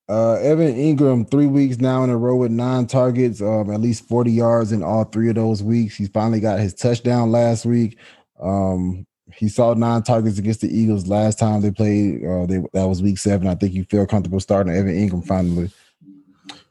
Uh, 0.08 0.34
Evan 0.36 0.74
Engram, 0.74 1.30
three 1.30 1.46
weeks 1.46 1.78
now 1.78 2.02
in 2.02 2.08
a 2.08 2.16
row 2.16 2.36
with 2.36 2.50
nine 2.50 2.86
targets, 2.86 3.42
um, 3.42 3.70
at 3.70 3.80
least 3.80 4.08
40 4.08 4.30
yards 4.30 4.72
in 4.72 4.82
all 4.82 5.04
three 5.04 5.28
of 5.28 5.34
those 5.34 5.62
weeks. 5.62 5.96
He 5.96 6.06
finally 6.06 6.40
got 6.40 6.60
his 6.60 6.72
touchdown 6.72 7.30
last 7.30 7.66
week. 7.66 7.98
Um, 8.40 9.06
he 9.34 9.50
saw 9.50 9.74
nine 9.74 10.02
targets 10.02 10.38
against 10.38 10.62
the 10.62 10.74
Eagles 10.74 11.06
last 11.06 11.38
time 11.38 11.60
they 11.60 11.70
played. 11.70 12.24
Uh, 12.24 12.46
they, 12.46 12.62
that 12.72 12.88
was 12.88 13.02
week 13.02 13.18
seven. 13.18 13.46
I 13.46 13.54
think 13.54 13.74
you 13.74 13.84
feel 13.84 14.06
comfortable 14.06 14.40
starting 14.40 14.74
Evan 14.74 14.94
Engram 14.94 15.26
finally. 15.26 15.70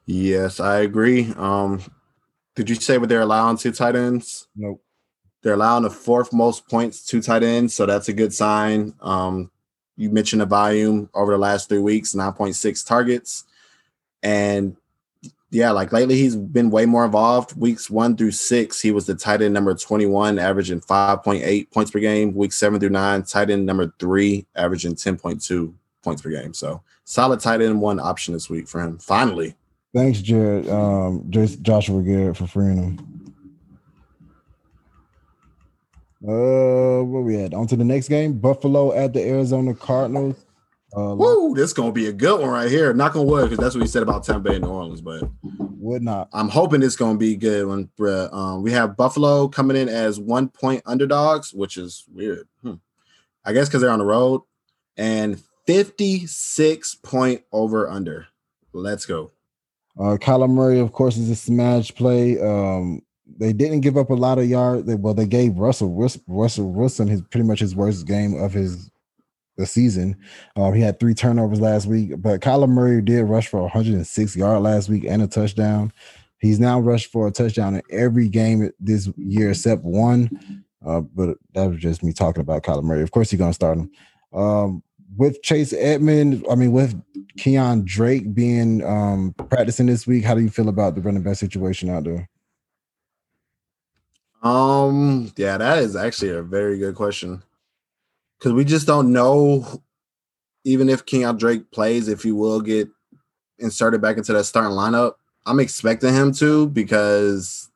Yes, 0.08 0.60
I 0.60 0.80
agree. 0.80 1.32
Um, 1.38 1.82
did 2.56 2.70
you 2.70 2.76
say 2.76 2.98
what 2.98 3.10
they're 3.10 3.22
allowing 3.22 3.58
to 3.58 3.72
tight 3.72 3.96
ends? 3.96 4.48
Nope. 4.56 4.82
They're 5.44 5.54
allowing 5.54 5.84
the 5.84 5.92
fourth 5.92 6.34
most 6.34 6.68
points 6.68 7.06
to 7.06 7.22
tight 7.22 7.44
ends, 7.44 7.76
so 7.76 7.86
that's 7.86 8.10
a 8.10 8.14
good 8.14 8.34
sign. 8.34 8.96
Um, 9.00 9.52
you 9.98 10.10
mentioned 10.10 10.42
the 10.42 10.46
volume 10.46 11.10
over 11.14 11.34
the 11.34 11.38
last 11.38 11.68
three 11.68 11.80
weeks, 11.80 12.14
9.6 12.14 12.88
targets. 12.88 13.44
And 14.24 14.78
yeah, 15.50 15.72
like 15.72 15.92
lately 15.92 16.16
he's 16.16 16.36
been 16.36 16.70
way 16.70 16.86
more 16.86 17.04
involved. 17.04 17.60
Weeks 17.60 17.90
one 17.90 18.16
through 18.16 18.32
six, 18.32 18.80
he 18.80 18.92
was 18.92 19.06
the 19.06 19.16
tight 19.16 19.42
end 19.42 19.54
number 19.54 19.74
21, 19.74 20.40
averaging 20.40 20.82
5.8 20.82 21.72
points 21.72 21.92
per 21.92 22.00
game. 22.00 22.34
Week 22.36 22.54
seven 22.54 22.80
through 22.80 22.90
nine, 22.90 23.24
tight 23.24 23.50
end 23.50 23.66
number 23.66 23.94
three, 24.00 24.46
averaging 24.56 24.96
10.2 24.96 25.74
points 26.04 26.22
per 26.22 26.30
game. 26.30 26.54
So 26.54 26.82
solid 27.06 27.40
tight 27.40 27.62
end 27.62 27.82
one 27.82 28.00
option 28.00 28.34
this 28.34 28.50
week 28.50 28.68
for 28.68 28.82
him. 28.82 28.98
Finally. 29.00 29.56
Thanks, 29.96 30.22
Jared. 30.22 30.70
Um, 30.70 31.26
Jason 31.30 31.64
Garrett 31.64 32.38
for 32.38 32.46
freeing 32.46 32.78
him. 32.78 33.17
Uh, 36.24 37.04
where 37.04 37.22
we 37.22 37.38
at? 37.38 37.54
On 37.54 37.68
to 37.68 37.76
the 37.76 37.84
next 37.84 38.08
game. 38.08 38.40
Buffalo 38.40 38.94
at 38.94 39.14
the 39.14 39.22
Arizona 39.22 39.74
Cardinals. 39.74 40.36
Uh, 40.96 41.14
Woo, 41.16 41.54
this 41.54 41.74
gonna 41.74 41.92
be 41.92 42.08
a 42.08 42.14
good 42.14 42.40
one 42.40 42.50
right 42.50 42.72
here. 42.72 42.94
Knock 42.94 43.16
on 43.16 43.26
wood, 43.26 43.50
because 43.50 43.58
that's 43.58 43.76
what 43.76 43.82
we 43.82 43.88
said 43.88 44.04
about 44.04 44.24
Tampa 44.24 44.50
Bay 44.50 44.56
and 44.56 44.64
New 44.64 44.72
Orleans. 44.72 45.02
But 45.02 45.30
would 45.44 46.02
not. 46.02 46.30
I'm 46.34 46.50
hoping 46.50 46.82
it's 46.82 46.96
gonna 46.96 47.18
be 47.18 47.34
a 47.34 47.38
good 47.38 47.68
one. 47.68 47.90
bruh. 48.00 48.34
Um, 48.34 48.64
we 48.64 48.72
have 48.72 48.96
Buffalo 48.96 49.48
coming 49.48 49.76
in 49.76 49.90
as 49.90 50.20
one 50.20 50.48
point 50.48 50.82
underdogs, 50.86 51.54
which 51.54 51.78
is 51.78 52.06
weird. 52.12 52.48
Hmm. 52.62 52.76
I 53.44 53.54
guess 53.54 53.68
because 53.68 53.82
they're 53.82 53.92
on 53.92 54.00
the 54.00 54.06
road, 54.06 54.42
and 54.96 55.42
56 55.68 56.96
point 56.96 57.44
over 57.52 57.90
under. 57.90 58.28
Let's 58.72 59.06
go. 59.06 59.32
Uh, 60.00 60.16
Kyler 60.18 60.50
Murray, 60.50 60.80
of 60.80 60.94
course, 60.94 61.18
is 61.18 61.30
a 61.30 61.36
smash 61.36 61.94
play. 61.94 62.40
Um, 62.40 63.02
they 63.38 63.54
didn't 63.54 63.82
give 63.82 63.98
up 63.98 64.10
a 64.10 64.16
lot 64.16 64.40
of 64.40 64.50
yards. 64.50 64.86
They, 64.86 64.96
well, 64.96 65.14
they 65.14 65.28
gave 65.28 65.58
Russell 65.58 65.94
Russell 66.28 66.72
Wilson 66.72 67.08
his 67.08 67.22
pretty 67.22 67.48
much 67.48 67.60
his 67.60 67.76
worst 67.76 68.08
game 68.08 68.42
of 68.42 68.54
his 68.54 68.90
the 69.58 69.66
season. 69.66 70.16
Um, 70.56 70.74
he 70.74 70.82
had 70.82 71.00
three 71.00 71.14
turnovers 71.14 71.60
last 71.60 71.88
week, 71.88 72.12
but 72.18 72.42
Kyler 72.42 72.70
Murray 72.70 73.02
did 73.02 73.24
rush 73.24 73.48
for 73.48 73.62
106 73.62 74.36
yard 74.36 74.62
last 74.62 74.88
week 74.88 75.04
and 75.06 75.22
a 75.22 75.28
touchdown. 75.28 75.92
He's 76.40 76.60
now 76.60 76.80
rushed 76.80 77.12
for 77.12 77.28
a 77.28 77.32
touchdown 77.32 77.76
in 77.76 77.82
every 77.92 78.30
game 78.30 78.72
this 78.80 79.10
year 79.18 79.50
except 79.50 79.84
one. 79.84 80.64
Uh, 80.86 81.02
but 81.02 81.38
that 81.54 81.66
was 81.66 81.80
just 81.80 82.04
me 82.04 82.14
talking 82.14 82.42
about 82.42 82.64
Kyler 82.64 82.84
Murray. 82.84 83.02
Of 83.02 83.12
course, 83.12 83.32
he's 83.32 83.40
gonna 83.40 83.54
start 83.54 83.80
him. 83.80 83.92
Um, 84.32 84.84
with 85.18 85.42
Chase 85.42 85.74
Edmond, 85.74 86.46
I 86.50 86.56
mean, 86.56 86.72
with 86.72 87.02
Kenyan 87.40 87.84
Drake 87.84 88.34
being 88.36 88.86
um, 88.86 89.34
practicing 89.50 89.88
this 89.88 90.06
week, 90.06 90.24
how 90.24 90.36
do 90.36 90.42
you 90.42 90.50
feel 90.50 90.70
about 90.70 90.94
the 90.94 91.02
running 91.02 91.24
back 91.24 91.38
situation 91.38 91.90
out 91.90 92.04
there? 92.04 92.30
Um, 94.44 95.32
yeah, 95.36 95.58
that 95.58 95.80
is 95.80 95.96
actually 95.96 96.30
a 96.30 96.42
very 96.42 96.78
good 96.78 96.96
question 96.96 97.44
because 98.38 98.54
we 98.54 98.64
just 98.64 98.88
don't 98.88 99.12
know, 99.12 99.82
even 100.64 100.90
if 100.90 101.06
Kenyan 101.06 101.38
Drake 101.38 101.72
plays, 101.72 102.08
if 102.08 102.24
he 102.24 102.32
will 102.32 102.62
get 102.62 102.88
inserted 103.60 104.02
back 104.02 104.18
into 104.18 104.34
that 104.34 104.46
starting 104.46 104.72
lineup. 104.72 105.14
I'm 105.46 105.60
expecting 105.60 106.14
him 106.14 106.34
to 106.34 106.68
because, 106.68 107.70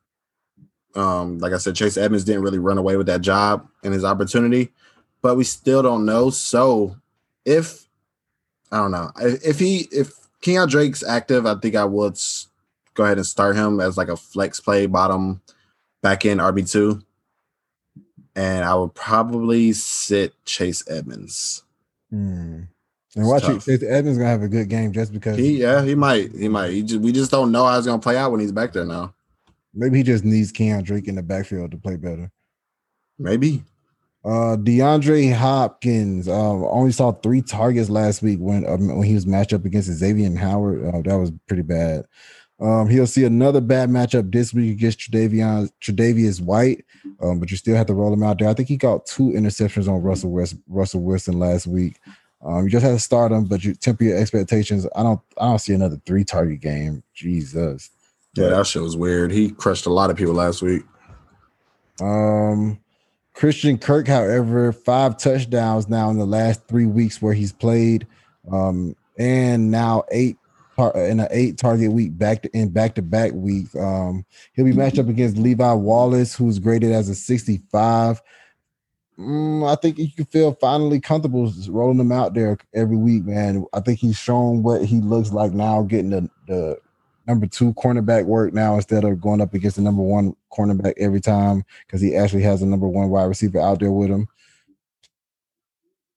um, 0.94 1.38
like 1.38 1.52
I 1.52 1.58
said, 1.58 1.74
Chase 1.74 1.96
Edmonds 1.96 2.24
didn't 2.24 2.42
really 2.42 2.58
run 2.58 2.78
away 2.78 2.96
with 2.96 3.06
that 3.06 3.22
job 3.22 3.66
and 3.82 3.94
his 3.94 4.04
opportunity, 4.04 4.72
but 5.22 5.36
we 5.36 5.44
still 5.44 5.82
don't 5.82 6.04
know. 6.04 6.30
So 6.30 6.96
if 7.44 7.88
I 8.70 8.76
don't 8.76 8.90
know 8.90 9.10
if 9.16 9.58
he 9.58 9.88
if 9.90 10.12
Kenyan 10.42 10.68
Drake's 10.68 11.02
active, 11.02 11.46
I 11.46 11.54
think 11.56 11.74
I 11.74 11.84
would 11.84 12.18
go 12.94 13.04
ahead 13.04 13.16
and 13.16 13.26
start 13.26 13.56
him 13.56 13.80
as 13.80 13.96
like 13.96 14.08
a 14.08 14.16
flex 14.16 14.60
play 14.60 14.86
bottom 14.86 15.40
back 16.02 16.24
in 16.24 16.38
RB 16.38 16.70
two, 16.70 17.02
and 18.34 18.64
I 18.64 18.74
would 18.74 18.94
probably 18.94 19.72
sit 19.72 20.32
Chase 20.44 20.82
Edmonds. 20.88 21.64
Hmm. 22.10 22.62
And 23.14 23.26
watch 23.26 23.44
it, 23.44 23.62
Chase 23.62 23.82
Edmonds 23.82 24.18
gonna 24.18 24.30
have 24.30 24.42
a 24.42 24.48
good 24.48 24.68
game 24.68 24.92
just 24.92 25.12
because 25.12 25.36
he 25.36 25.60
yeah 25.60 25.82
he 25.82 25.94
might 25.94 26.32
he 26.32 26.48
might 26.48 26.70
he 26.70 26.82
just, 26.82 27.00
we 27.00 27.12
just 27.12 27.30
don't 27.30 27.52
know 27.52 27.64
how 27.66 27.76
it's 27.76 27.86
gonna 27.86 28.00
play 28.00 28.16
out 28.16 28.30
when 28.30 28.40
he's 28.40 28.52
back 28.52 28.72
there 28.72 28.84
now. 28.84 29.14
Maybe 29.74 29.98
he 29.98 30.02
just 30.02 30.24
needs 30.24 30.52
Kenyan 30.52 30.84
Drake 30.84 31.08
in 31.08 31.14
the 31.14 31.22
backfield 31.22 31.70
to 31.70 31.78
play 31.78 31.96
better. 31.96 32.30
Maybe. 33.18 33.64
Uh, 34.24 34.56
DeAndre 34.56 35.34
Hopkins 35.34 36.28
um, 36.28 36.64
only 36.64 36.92
saw 36.92 37.10
three 37.10 37.42
targets 37.42 37.90
last 37.90 38.22
week 38.22 38.38
when 38.38 38.64
um, 38.68 38.96
when 38.96 39.02
he 39.02 39.14
was 39.14 39.26
matched 39.26 39.52
up 39.52 39.64
against 39.64 39.90
Xavier 39.90 40.34
Howard. 40.36 40.86
Uh, 40.86 41.02
that 41.02 41.18
was 41.18 41.32
pretty 41.48 41.62
bad. 41.62 42.04
Um, 42.60 42.88
he'll 42.88 43.06
see 43.06 43.24
another 43.24 43.60
bad 43.60 43.88
matchup 43.88 44.30
this 44.30 44.54
week 44.54 44.72
against 44.72 45.00
Tre'Davion, 45.00 45.70
Tre'Davious 45.80 46.40
White, 46.40 46.84
um, 47.20 47.40
but 47.40 47.50
you 47.50 47.56
still 47.56 47.74
have 47.74 47.86
to 47.86 47.94
roll 47.94 48.12
him 48.12 48.22
out 48.22 48.38
there. 48.38 48.48
I 48.48 48.54
think 48.54 48.68
he 48.68 48.76
got 48.76 49.06
two 49.06 49.30
interceptions 49.30 49.88
on 49.88 50.02
Russell 50.02 50.30
West, 50.30 50.56
Russell 50.68 51.00
Wilson 51.00 51.38
last 51.38 51.66
week. 51.66 51.98
Um, 52.44 52.64
you 52.64 52.70
just 52.70 52.84
have 52.84 52.94
to 52.94 53.00
start 53.00 53.32
him, 53.32 53.44
but 53.44 53.64
you 53.64 53.74
temper 53.74 54.04
your 54.04 54.18
expectations. 54.18 54.86
I 54.94 55.02
don't, 55.02 55.20
I 55.38 55.46
don't 55.46 55.58
see 55.58 55.74
another 55.74 56.00
three 56.06 56.24
target 56.24 56.60
game. 56.60 57.02
Jesus, 57.14 57.90
yeah, 58.34 58.48
that 58.48 58.66
shit 58.66 58.82
was 58.82 58.96
weird. 58.96 59.32
He 59.32 59.50
crushed 59.50 59.86
a 59.86 59.92
lot 59.92 60.10
of 60.10 60.16
people 60.16 60.34
last 60.34 60.62
week. 60.62 60.82
Um, 62.00 62.80
Christian 63.34 63.78
Kirk, 63.78 64.08
however, 64.08 64.72
five 64.72 65.18
touchdowns 65.18 65.88
now 65.88 66.10
in 66.10 66.18
the 66.18 66.26
last 66.26 66.66
three 66.68 66.86
weeks 66.86 67.20
where 67.20 67.34
he's 67.34 67.52
played, 67.52 68.06
um, 68.50 68.96
and 69.18 69.70
now 69.70 70.04
eight 70.10 70.36
in 70.78 71.20
an 71.20 71.28
eight 71.30 71.58
target 71.58 71.92
week 71.92 72.16
back 72.16 72.42
to 72.42 72.56
in 72.56 72.70
back 72.70 72.94
to 72.94 73.02
back 73.02 73.32
week. 73.34 73.74
Um, 73.76 74.24
he'll 74.54 74.64
be 74.64 74.72
matched 74.72 74.98
up 74.98 75.08
against 75.08 75.36
Levi 75.36 75.72
Wallace, 75.72 76.34
who's 76.34 76.58
graded 76.58 76.92
as 76.92 77.08
a 77.08 77.14
65. 77.14 78.22
Mm, 79.18 79.70
I 79.70 79.76
think 79.76 79.98
you 79.98 80.08
can 80.10 80.24
feel 80.26 80.54
finally 80.54 80.98
comfortable 80.98 81.52
rolling 81.68 82.00
him 82.00 82.12
out 82.12 82.34
there 82.34 82.56
every 82.74 82.96
week, 82.96 83.24
man. 83.24 83.64
I 83.72 83.80
think 83.80 83.98
he's 83.98 84.16
shown 84.16 84.62
what 84.62 84.84
he 84.84 85.00
looks 85.00 85.32
like 85.32 85.52
now, 85.52 85.82
getting 85.82 86.10
the, 86.10 86.30
the 86.46 86.78
number 87.26 87.46
two 87.46 87.74
cornerback 87.74 88.24
work 88.24 88.52
now 88.52 88.74
instead 88.74 89.04
of 89.04 89.20
going 89.20 89.40
up 89.40 89.54
against 89.54 89.76
the 89.76 89.82
number 89.82 90.02
one 90.02 90.34
cornerback 90.52 90.94
every 90.96 91.20
time 91.20 91.64
because 91.86 92.00
he 92.00 92.16
actually 92.16 92.42
has 92.42 92.62
a 92.62 92.66
number 92.66 92.88
one 92.88 93.10
wide 93.10 93.24
receiver 93.24 93.60
out 93.60 93.80
there 93.80 93.92
with 93.92 94.10
him. 94.10 94.28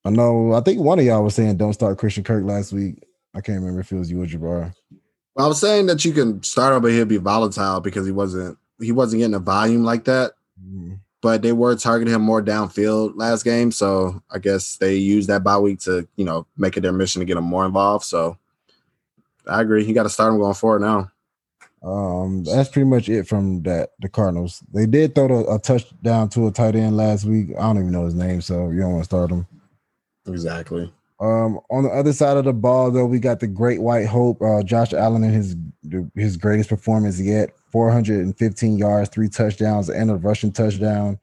I 0.06 0.12
know. 0.12 0.53
I 0.53 0.62
think 0.62 0.80
one 0.80 0.99
of 0.99 1.06
y'all 1.06 1.24
was 1.24 1.36
saying 1.36 1.58
don't 1.58 1.74
start 1.74 1.97
Christian 1.97 2.24
Kirk 2.24 2.43
last 2.45 2.72
week. 2.72 3.03
I 3.36 3.41
can't 3.41 3.59
remember 3.59 3.81
if 3.81 3.91
it 3.91 3.97
was 3.97 4.09
you 4.09 4.23
or 4.23 4.25
Jabbar. 4.25 4.73
Well, 5.36 5.45
I 5.45 5.49
was 5.49 5.59
saying 5.59 5.88
that 5.88 6.05
you 6.05 6.13
can 6.13 6.41
start 6.41 6.73
him, 6.73 6.81
but 6.81 6.91
he'll 6.91 7.05
be 7.05 7.17
volatile 7.17 7.81
because 7.81 8.05
he 8.05 8.11
wasn't 8.11 8.57
he 8.79 8.91
wasn't 8.91 9.19
getting 9.19 9.36
a 9.36 9.39
volume 9.39 9.83
like 9.83 10.05
that. 10.05 10.33
Mm-hmm. 10.63 10.95
But 11.21 11.41
they 11.41 11.53
were 11.53 11.75
targeting 11.75 12.13
him 12.13 12.21
more 12.21 12.41
downfield 12.41 13.13
last 13.15 13.43
game, 13.43 13.71
so 13.71 14.21
I 14.31 14.38
guess 14.38 14.77
they 14.77 14.95
used 14.95 15.27
that 15.29 15.43
bye 15.43 15.57
week 15.57 15.79
to 15.81 16.07
you 16.15 16.23
know 16.23 16.47
make 16.57 16.77
it 16.77 16.81
their 16.81 16.93
mission 16.93 17.19
to 17.19 17.25
get 17.25 17.38
him 17.38 17.43
more 17.43 17.65
involved. 17.65 18.05
So 18.05 18.38
I 19.47 19.61
agree. 19.61 19.83
You 19.83 19.93
got 19.93 20.03
to 20.03 20.09
start 20.09 20.33
him 20.33 20.39
going 20.39 20.53
forward 20.53 20.81
now. 20.81 21.11
Um, 21.83 22.43
that's 22.43 22.69
pretty 22.69 22.89
much 22.89 23.09
it 23.09 23.27
from 23.27 23.61
that. 23.63 23.91
The 23.99 24.09
Cardinals 24.09 24.63
they 24.73 24.86
did 24.86 25.13
throw 25.13 25.27
a, 25.27 25.55
a 25.55 25.59
touchdown 25.59 26.29
to 26.29 26.47
a 26.47 26.51
tight 26.51 26.75
end 26.75 26.95
last 26.95 27.25
week. 27.25 27.49
I 27.57 27.61
don't 27.63 27.77
even 27.77 27.91
know 27.91 28.05
his 28.05 28.15
name, 28.15 28.41
so 28.41 28.69
you 28.69 28.79
don't 28.79 28.93
want 28.93 29.03
to 29.03 29.09
start 29.09 29.31
him. 29.31 29.45
Exactly. 30.27 30.91
Um, 31.26 31.59
on 31.71 31.86
the 31.86 31.89
other 31.89 32.13
side 32.13 32.38
of 32.38 32.45
the 32.45 32.53
ball, 32.53 32.91
though, 32.91 33.07
we 33.07 33.17
got 33.17 33.39
the 33.39 33.47
great 33.47 33.82
white 33.82 34.05
hope, 34.05 34.39
uh, 34.43 34.61
Josh 34.61 34.93
Allen, 34.93 35.23
in 35.23 35.34
his 35.34 35.55
his 36.13 36.38
greatest 36.38 36.69
performance 36.69 37.19
yet: 37.19 37.49
415 37.71 38.78
yards, 38.78 39.09
three 39.09 39.28
touchdowns, 39.28 39.89
and 39.89 40.11
a 40.11 40.15
rushing 40.15 40.51
touchdown. 40.51 41.17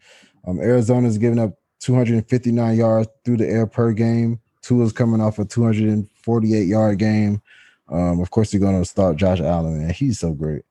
Um, 0.44 0.58
Arizona's 0.58 1.18
giving 1.18 1.38
up 1.38 1.56
259 1.80 2.76
yards 2.76 3.08
through 3.24 3.36
the 3.36 3.46
air 3.46 3.64
per 3.64 3.92
game. 3.92 4.40
Tua's 4.60 4.92
coming 4.92 5.20
off 5.20 5.38
a 5.38 5.44
248 5.44 6.66
yard 6.66 6.98
game. 6.98 7.40
Um, 7.88 8.20
of 8.20 8.30
course, 8.30 8.52
you're 8.52 8.60
going 8.60 8.80
to 8.80 8.84
start 8.84 9.16
Josh 9.16 9.40
Allen, 9.40 9.82
and 9.82 9.92
he's 9.92 10.18
so 10.18 10.32
great. 10.32 10.62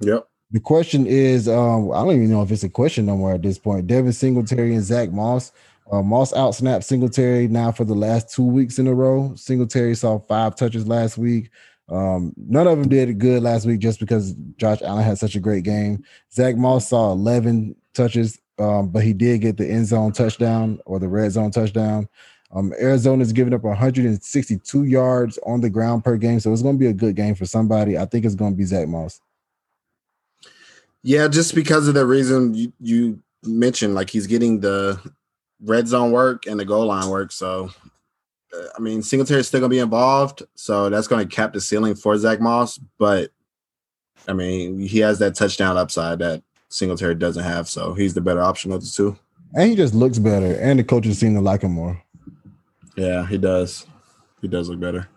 Yep. 0.00 0.28
The 0.52 0.60
question 0.60 1.04
is, 1.06 1.48
um, 1.48 1.90
I 1.90 2.04
don't 2.04 2.14
even 2.14 2.30
know 2.30 2.42
if 2.42 2.52
it's 2.52 2.62
a 2.62 2.68
question 2.68 3.06
no 3.06 3.16
more 3.16 3.34
at 3.34 3.42
this 3.42 3.58
point. 3.58 3.88
Devin 3.88 4.12
Singletary 4.12 4.74
and 4.74 4.84
Zach 4.84 5.10
Moss 5.10 5.50
uh, 5.90 6.02
Moss 6.02 6.32
out 6.32 6.54
snapped 6.54 6.84
Singletary 6.84 7.48
now 7.48 7.72
for 7.72 7.84
the 7.84 7.94
last 7.94 8.32
two 8.32 8.44
weeks 8.44 8.78
in 8.78 8.86
a 8.86 8.94
row. 8.94 9.34
Singletary 9.34 9.94
saw 9.94 10.18
five 10.18 10.54
touches 10.54 10.86
last 10.86 11.18
week. 11.18 11.50
Um, 11.88 12.32
none 12.36 12.68
of 12.68 12.78
them 12.78 12.88
did 12.88 13.18
good 13.18 13.42
last 13.42 13.66
week 13.66 13.80
just 13.80 13.98
because 13.98 14.34
Josh 14.56 14.80
Allen 14.82 15.02
had 15.02 15.18
such 15.18 15.34
a 15.34 15.40
great 15.40 15.64
game. 15.64 16.04
Zach 16.32 16.56
Moss 16.56 16.88
saw 16.88 17.10
11 17.10 17.74
touches, 17.94 18.38
um, 18.58 18.90
but 18.90 19.02
he 19.02 19.12
did 19.12 19.40
get 19.40 19.56
the 19.56 19.66
end 19.68 19.86
zone 19.86 20.12
touchdown 20.12 20.78
or 20.86 21.00
the 21.00 21.08
red 21.08 21.32
zone 21.32 21.50
touchdown. 21.50 22.08
Um, 22.52 22.72
Arizona's 22.80 23.32
giving 23.32 23.54
up 23.54 23.62
162 23.62 24.84
yards 24.84 25.38
on 25.44 25.60
the 25.60 25.70
ground 25.70 26.04
per 26.04 26.16
game, 26.16 26.38
so 26.38 26.52
it's 26.52 26.62
going 26.62 26.76
to 26.76 26.80
be 26.80 26.86
a 26.86 26.92
good 26.92 27.16
game 27.16 27.34
for 27.34 27.46
somebody. 27.46 27.98
I 27.98 28.06
think 28.06 28.24
it's 28.24 28.34
going 28.34 28.52
to 28.52 28.56
be 28.56 28.64
Zach 28.64 28.88
Moss. 28.88 29.20
Yeah, 31.02 31.28
just 31.28 31.54
because 31.54 31.88
of 31.88 31.94
the 31.94 32.06
reason 32.06 32.54
you, 32.54 32.72
you 32.78 33.22
mentioned, 33.44 33.94
like 33.94 34.10
he's 34.10 34.26
getting 34.26 34.60
the 34.60 35.00
red 35.62 35.88
zone 35.88 36.12
work 36.12 36.46
and 36.46 36.58
the 36.58 36.64
goal 36.64 36.86
line 36.86 37.08
work. 37.08 37.32
So, 37.32 37.70
uh, 38.54 38.66
I 38.76 38.80
mean, 38.80 39.02
Singletary 39.02 39.40
is 39.40 39.48
still 39.48 39.60
going 39.60 39.70
to 39.70 39.76
be 39.76 39.80
involved. 39.80 40.42
So 40.54 40.90
that's 40.90 41.08
going 41.08 41.26
to 41.26 41.34
cap 41.34 41.52
the 41.52 41.60
ceiling 41.60 41.94
for 41.94 42.16
Zach 42.18 42.40
Moss. 42.40 42.78
But, 42.98 43.30
I 44.26 44.32
mean, 44.32 44.78
he 44.80 44.98
has 45.00 45.18
that 45.18 45.34
touchdown 45.34 45.76
upside 45.76 46.18
that 46.20 46.42
Singletary 46.68 47.14
doesn't 47.14 47.44
have. 47.44 47.68
So 47.68 47.94
he's 47.94 48.14
the 48.14 48.20
better 48.20 48.42
option 48.42 48.72
of 48.72 48.80
the 48.80 48.90
two. 48.90 49.18
And 49.54 49.68
he 49.68 49.76
just 49.76 49.94
looks 49.94 50.18
better. 50.18 50.54
And 50.60 50.78
the 50.78 50.84
coaches 50.84 51.18
seem 51.18 51.34
to 51.34 51.40
like 51.40 51.62
him 51.62 51.72
more. 51.72 52.02
Yeah, 52.96 53.26
he 53.26 53.38
does. 53.38 53.86
He 54.40 54.48
does 54.48 54.68
look 54.68 54.80
better. 54.80 55.08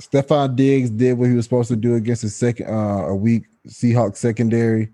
Stefon 0.00 0.56
Diggs 0.56 0.90
did 0.90 1.14
what 1.14 1.28
he 1.28 1.34
was 1.34 1.44
supposed 1.44 1.68
to 1.68 1.76
do 1.76 1.94
against 1.94 2.24
a 2.24 2.28
second 2.28 2.68
uh, 2.68 3.06
a 3.06 3.14
weak 3.14 3.44
Seahawks 3.66 4.16
secondary. 4.16 4.90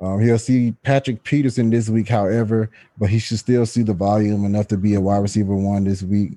Um, 0.00 0.20
he'll 0.20 0.38
see 0.38 0.74
Patrick 0.82 1.22
Peterson 1.22 1.70
this 1.70 1.88
week, 1.88 2.08
however, 2.08 2.70
but 2.98 3.10
he 3.10 3.18
should 3.18 3.38
still 3.38 3.64
see 3.64 3.82
the 3.82 3.92
volume 3.92 4.44
enough 4.44 4.68
to 4.68 4.76
be 4.76 4.94
a 4.94 5.00
wide 5.00 5.18
receiver 5.18 5.54
one 5.54 5.84
this 5.84 6.02
week. 6.02 6.32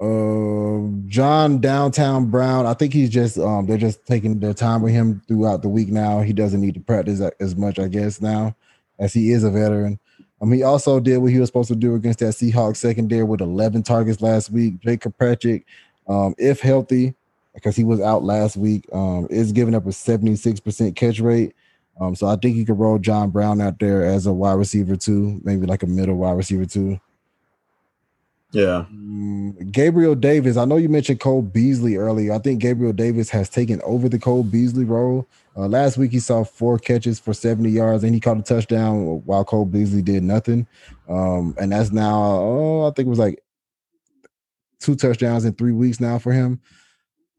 Uh, 0.00 0.86
John 1.08 1.60
Downtown 1.60 2.26
Brown, 2.26 2.66
I 2.66 2.74
think 2.74 2.92
he's 2.92 3.10
just 3.10 3.36
um, 3.36 3.66
they're 3.66 3.76
just 3.76 4.06
taking 4.06 4.38
their 4.38 4.54
time 4.54 4.80
with 4.80 4.92
him 4.92 5.20
throughout 5.26 5.62
the 5.62 5.68
week 5.68 5.88
now. 5.88 6.20
He 6.20 6.32
doesn't 6.32 6.60
need 6.60 6.74
to 6.74 6.80
practice 6.80 7.20
as 7.40 7.56
much, 7.56 7.80
I 7.80 7.88
guess, 7.88 8.20
now 8.20 8.54
as 8.98 9.12
he 9.12 9.32
is 9.32 9.42
a 9.44 9.50
veteran. 9.50 9.98
Um, 10.40 10.52
he 10.52 10.62
also 10.62 11.00
did 11.00 11.18
what 11.18 11.32
he 11.32 11.40
was 11.40 11.48
supposed 11.48 11.68
to 11.68 11.76
do 11.76 11.94
against 11.94 12.20
that 12.20 12.34
Seahawks 12.34 12.76
secondary 12.76 13.24
with 13.24 13.40
11 13.40 13.82
targets 13.82 14.22
last 14.22 14.50
week. 14.50 14.80
Dre 14.80 14.96
Kirkpatrick, 14.96 15.66
um, 16.08 16.34
if 16.38 16.60
healthy, 16.60 17.14
because 17.54 17.74
he 17.74 17.84
was 17.84 18.00
out 18.00 18.22
last 18.22 18.56
week, 18.56 18.84
um, 18.92 19.26
is 19.30 19.52
giving 19.52 19.74
up 19.74 19.86
a 19.86 19.90
76% 19.90 20.94
catch 20.94 21.18
rate. 21.18 21.54
Um, 22.00 22.14
so 22.14 22.26
I 22.26 22.36
think 22.36 22.56
you 22.56 22.64
could 22.64 22.78
roll 22.78 22.98
John 22.98 23.30
Brown 23.30 23.60
out 23.60 23.78
there 23.78 24.04
as 24.04 24.26
a 24.26 24.32
wide 24.32 24.54
receiver 24.54 24.96
too, 24.96 25.40
maybe 25.44 25.66
like 25.66 25.82
a 25.82 25.86
middle 25.86 26.16
wide 26.16 26.36
receiver 26.36 26.64
too. 26.64 27.00
Yeah. 28.50 28.86
Um, 28.88 29.52
Gabriel 29.70 30.14
Davis. 30.14 30.56
I 30.56 30.64
know 30.64 30.76
you 30.76 30.88
mentioned 30.88 31.20
Cole 31.20 31.42
Beasley 31.42 31.96
earlier. 31.96 32.32
I 32.32 32.38
think 32.38 32.60
Gabriel 32.60 32.92
Davis 32.92 33.28
has 33.30 33.50
taken 33.50 33.80
over 33.82 34.08
the 34.08 34.18
Cole 34.18 34.42
Beasley 34.42 34.84
role. 34.84 35.26
Uh, 35.56 35.66
last 35.66 35.98
week 35.98 36.12
he 36.12 36.20
saw 36.20 36.44
four 36.44 36.78
catches 36.78 37.18
for 37.18 37.34
70 37.34 37.68
yards 37.68 38.04
and 38.04 38.14
he 38.14 38.20
caught 38.20 38.38
a 38.38 38.42
touchdown 38.42 39.22
while 39.24 39.44
Cole 39.44 39.66
Beasley 39.66 40.02
did 40.02 40.22
nothing. 40.22 40.66
Um, 41.08 41.54
and 41.60 41.72
that's 41.72 41.90
now, 41.90 42.22
oh, 42.22 42.88
I 42.88 42.92
think 42.92 43.06
it 43.06 43.10
was 43.10 43.18
like 43.18 43.42
two 44.80 44.94
touchdowns 44.94 45.44
in 45.44 45.52
three 45.54 45.72
weeks 45.72 46.00
now 46.00 46.18
for 46.18 46.32
him. 46.32 46.60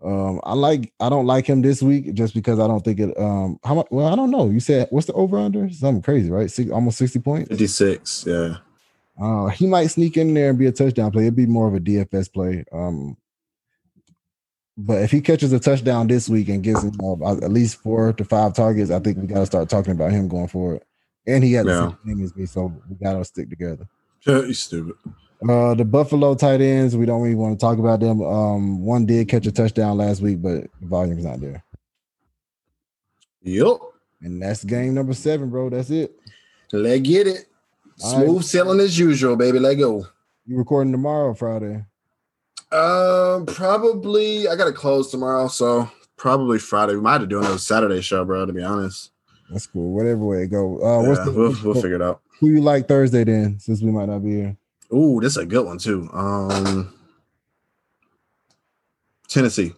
Um, 0.03 0.39
I 0.43 0.53
like 0.53 0.93
I 0.99 1.09
don't 1.09 1.25
like 1.25 1.45
him 1.45 1.61
this 1.61 1.81
week 1.81 2.13
just 2.13 2.33
because 2.33 2.59
I 2.59 2.67
don't 2.67 2.83
think 2.83 2.99
it 2.99 3.17
um 3.19 3.59
how 3.63 3.75
much 3.75 3.87
well 3.91 4.07
I 4.07 4.15
don't 4.15 4.31
know. 4.31 4.49
You 4.49 4.59
said 4.59 4.87
what's 4.91 5.07
the 5.07 5.13
over 5.13 5.37
under? 5.37 5.69
Something 5.69 6.01
crazy, 6.01 6.29
right? 6.29 6.49
Six, 6.49 6.71
almost 6.71 6.97
60 6.97 7.19
points. 7.19 7.49
56. 7.49 8.25
Yeah. 8.25 8.57
Uh 9.21 9.47
he 9.47 9.67
might 9.67 9.87
sneak 9.87 10.15
in 10.15 10.33
there 10.33 10.51
and 10.51 10.59
be 10.59 10.67
a 10.67 10.71
touchdown 10.71 11.11
play. 11.11 11.23
It'd 11.23 11.35
be 11.35 11.45
more 11.45 11.67
of 11.67 11.73
a 11.73 11.79
DFS 11.79 12.31
play. 12.31 12.63
Um 12.71 13.17
but 14.81 15.01
if 15.01 15.11
he 15.11 15.19
catches 15.19 15.51
a 15.51 15.59
touchdown 15.59 16.07
this 16.07 16.29
week 16.29 16.47
and 16.47 16.63
gets 16.63 16.85
uh, 16.85 17.37
at 17.43 17.51
least 17.51 17.81
four 17.81 18.13
to 18.13 18.23
five 18.23 18.53
targets, 18.53 18.91
I 18.91 18.99
think 18.99 19.17
we 19.17 19.27
got 19.27 19.39
to 19.39 19.45
start 19.45 19.67
talking 19.67 19.91
about 19.91 20.13
him 20.13 20.29
going 20.29 20.47
forward. 20.47 20.81
And 21.27 21.43
he 21.43 21.51
had 21.51 21.65
the 21.65 21.89
same 21.89 21.97
name 22.05 22.23
as 22.23 22.33
me, 22.33 22.45
so 22.45 22.73
we 22.89 22.95
got 22.95 23.17
to 23.17 23.25
stick 23.25 23.49
together. 23.49 23.89
You 24.25 24.53
stupid. 24.53 24.95
Uh, 25.47 25.73
the 25.73 25.85
Buffalo 25.85 26.35
tight 26.35 26.59
ends, 26.59 26.97
we 26.97 27.05
don't 27.05 27.21
really 27.21 27.35
want 27.35 27.57
to 27.57 27.63
talk 27.65 27.77
about 27.77 28.01
them. 28.01 28.21
Um, 28.21 28.81
one 28.81 29.05
did 29.05 29.29
catch 29.29 29.45
a 29.47 29.51
touchdown 29.51 29.97
last 29.97 30.21
week, 30.21 30.41
but 30.41 30.65
volume's 30.81 31.23
not 31.23 31.39
there. 31.39 31.63
Yup. 33.41 33.79
And 34.21 34.41
that's 34.41 34.65
game 34.65 34.93
number 34.93 35.13
seven, 35.13 35.49
bro. 35.49 35.69
That's 35.69 35.89
it. 35.89 36.19
Let's 36.73 37.01
get 37.01 37.25
it. 37.27 37.47
All 38.03 38.17
right. 38.17 38.25
Smooth 38.25 38.43
sailing 38.43 38.79
as 38.81 38.99
usual, 38.99 39.37
baby. 39.37 39.59
Let 39.59 39.75
go. 39.75 40.05
You 40.45 40.57
recording 40.57 40.91
tomorrow, 40.91 41.33
Friday? 41.33 41.85
Um, 42.71 43.45
probably 43.45 44.47
I 44.47 44.55
gotta 44.55 44.73
close 44.73 45.09
tomorrow, 45.09 45.47
so 45.47 45.89
probably 46.17 46.59
Friday. 46.59 46.93
We 46.95 47.01
might 47.01 47.13
have 47.13 47.21
to 47.21 47.27
do 47.27 47.39
another 47.39 47.57
Saturday 47.57 48.01
show, 48.01 48.25
bro. 48.25 48.45
To 48.45 48.53
be 48.53 48.61
honest, 48.63 49.11
That's 49.49 49.65
cool. 49.67 49.91
Whatever 49.93 50.19
way 50.25 50.43
it 50.43 50.47
go. 50.47 50.75
Uh, 50.77 51.07
what's 51.07 51.19
Yeah, 51.19 51.25
the, 51.25 51.31
we'll, 51.31 51.55
we'll 51.63 51.73
figure 51.81 51.95
it 51.95 52.01
out. 52.01 52.21
who 52.39 52.49
you 52.49 52.61
like 52.61 52.87
Thursday 52.87 53.23
then? 53.23 53.57
Since 53.59 53.81
we 53.81 53.91
might 53.91 54.09
not 54.09 54.19
be 54.23 54.31
here. 54.31 54.57
Ooh, 54.93 55.19
this 55.21 55.33
is 55.33 55.37
a 55.37 55.45
good 55.45 55.65
one 55.65 55.77
too. 55.77 56.09
Um, 56.11 56.93
Tennessee. 59.27 59.73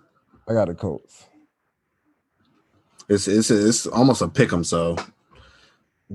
I 0.47 0.53
got 0.53 0.67
the 0.67 0.75
Colts. 0.75 1.27
It's 3.09 3.27
it's 3.27 3.51
it's 3.51 3.87
almost 3.87 4.21
a 4.21 4.27
pick 4.27 4.53
'em. 4.53 4.63
So 4.63 4.95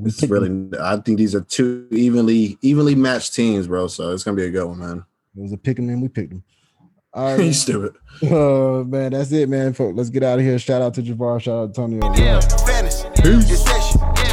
it's 0.02 0.22
really. 0.22 0.70
I 0.80 0.96
think 0.96 1.18
these 1.18 1.34
are 1.34 1.42
two 1.42 1.86
evenly 1.90 2.58
evenly 2.62 2.94
matched 2.94 3.34
teams, 3.34 3.66
bro. 3.66 3.86
So 3.88 4.12
it's 4.12 4.24
gonna 4.24 4.36
be 4.36 4.46
a 4.46 4.50
good 4.50 4.66
one, 4.66 4.78
man. 4.78 5.04
It 5.36 5.42
was 5.42 5.52
a 5.52 5.58
pick 5.58 5.78
'em 5.78 5.90
and 5.90 6.00
we 6.00 6.08
picked 6.08 6.30
them. 6.30 6.42
All 7.12 7.36
you 7.36 7.44
right, 7.44 7.54
stupid. 7.54 7.96
uh, 8.30 8.84
man, 8.84 9.12
that's 9.12 9.30
it, 9.32 9.48
man. 9.48 9.74
Folks, 9.74 9.96
let's 9.96 10.10
get 10.10 10.22
out 10.22 10.38
of 10.38 10.44
here. 10.44 10.58
Shout 10.58 10.80
out 10.80 10.94
to 10.94 11.02
Javar. 11.02 11.40
Shout 11.40 11.54
out 11.54 11.74
to 11.74 11.80
Tony. 11.80 11.96
Yeah, 12.18 12.40
fantasy. 12.40 13.08
This 13.22 13.62
session. 13.62 14.25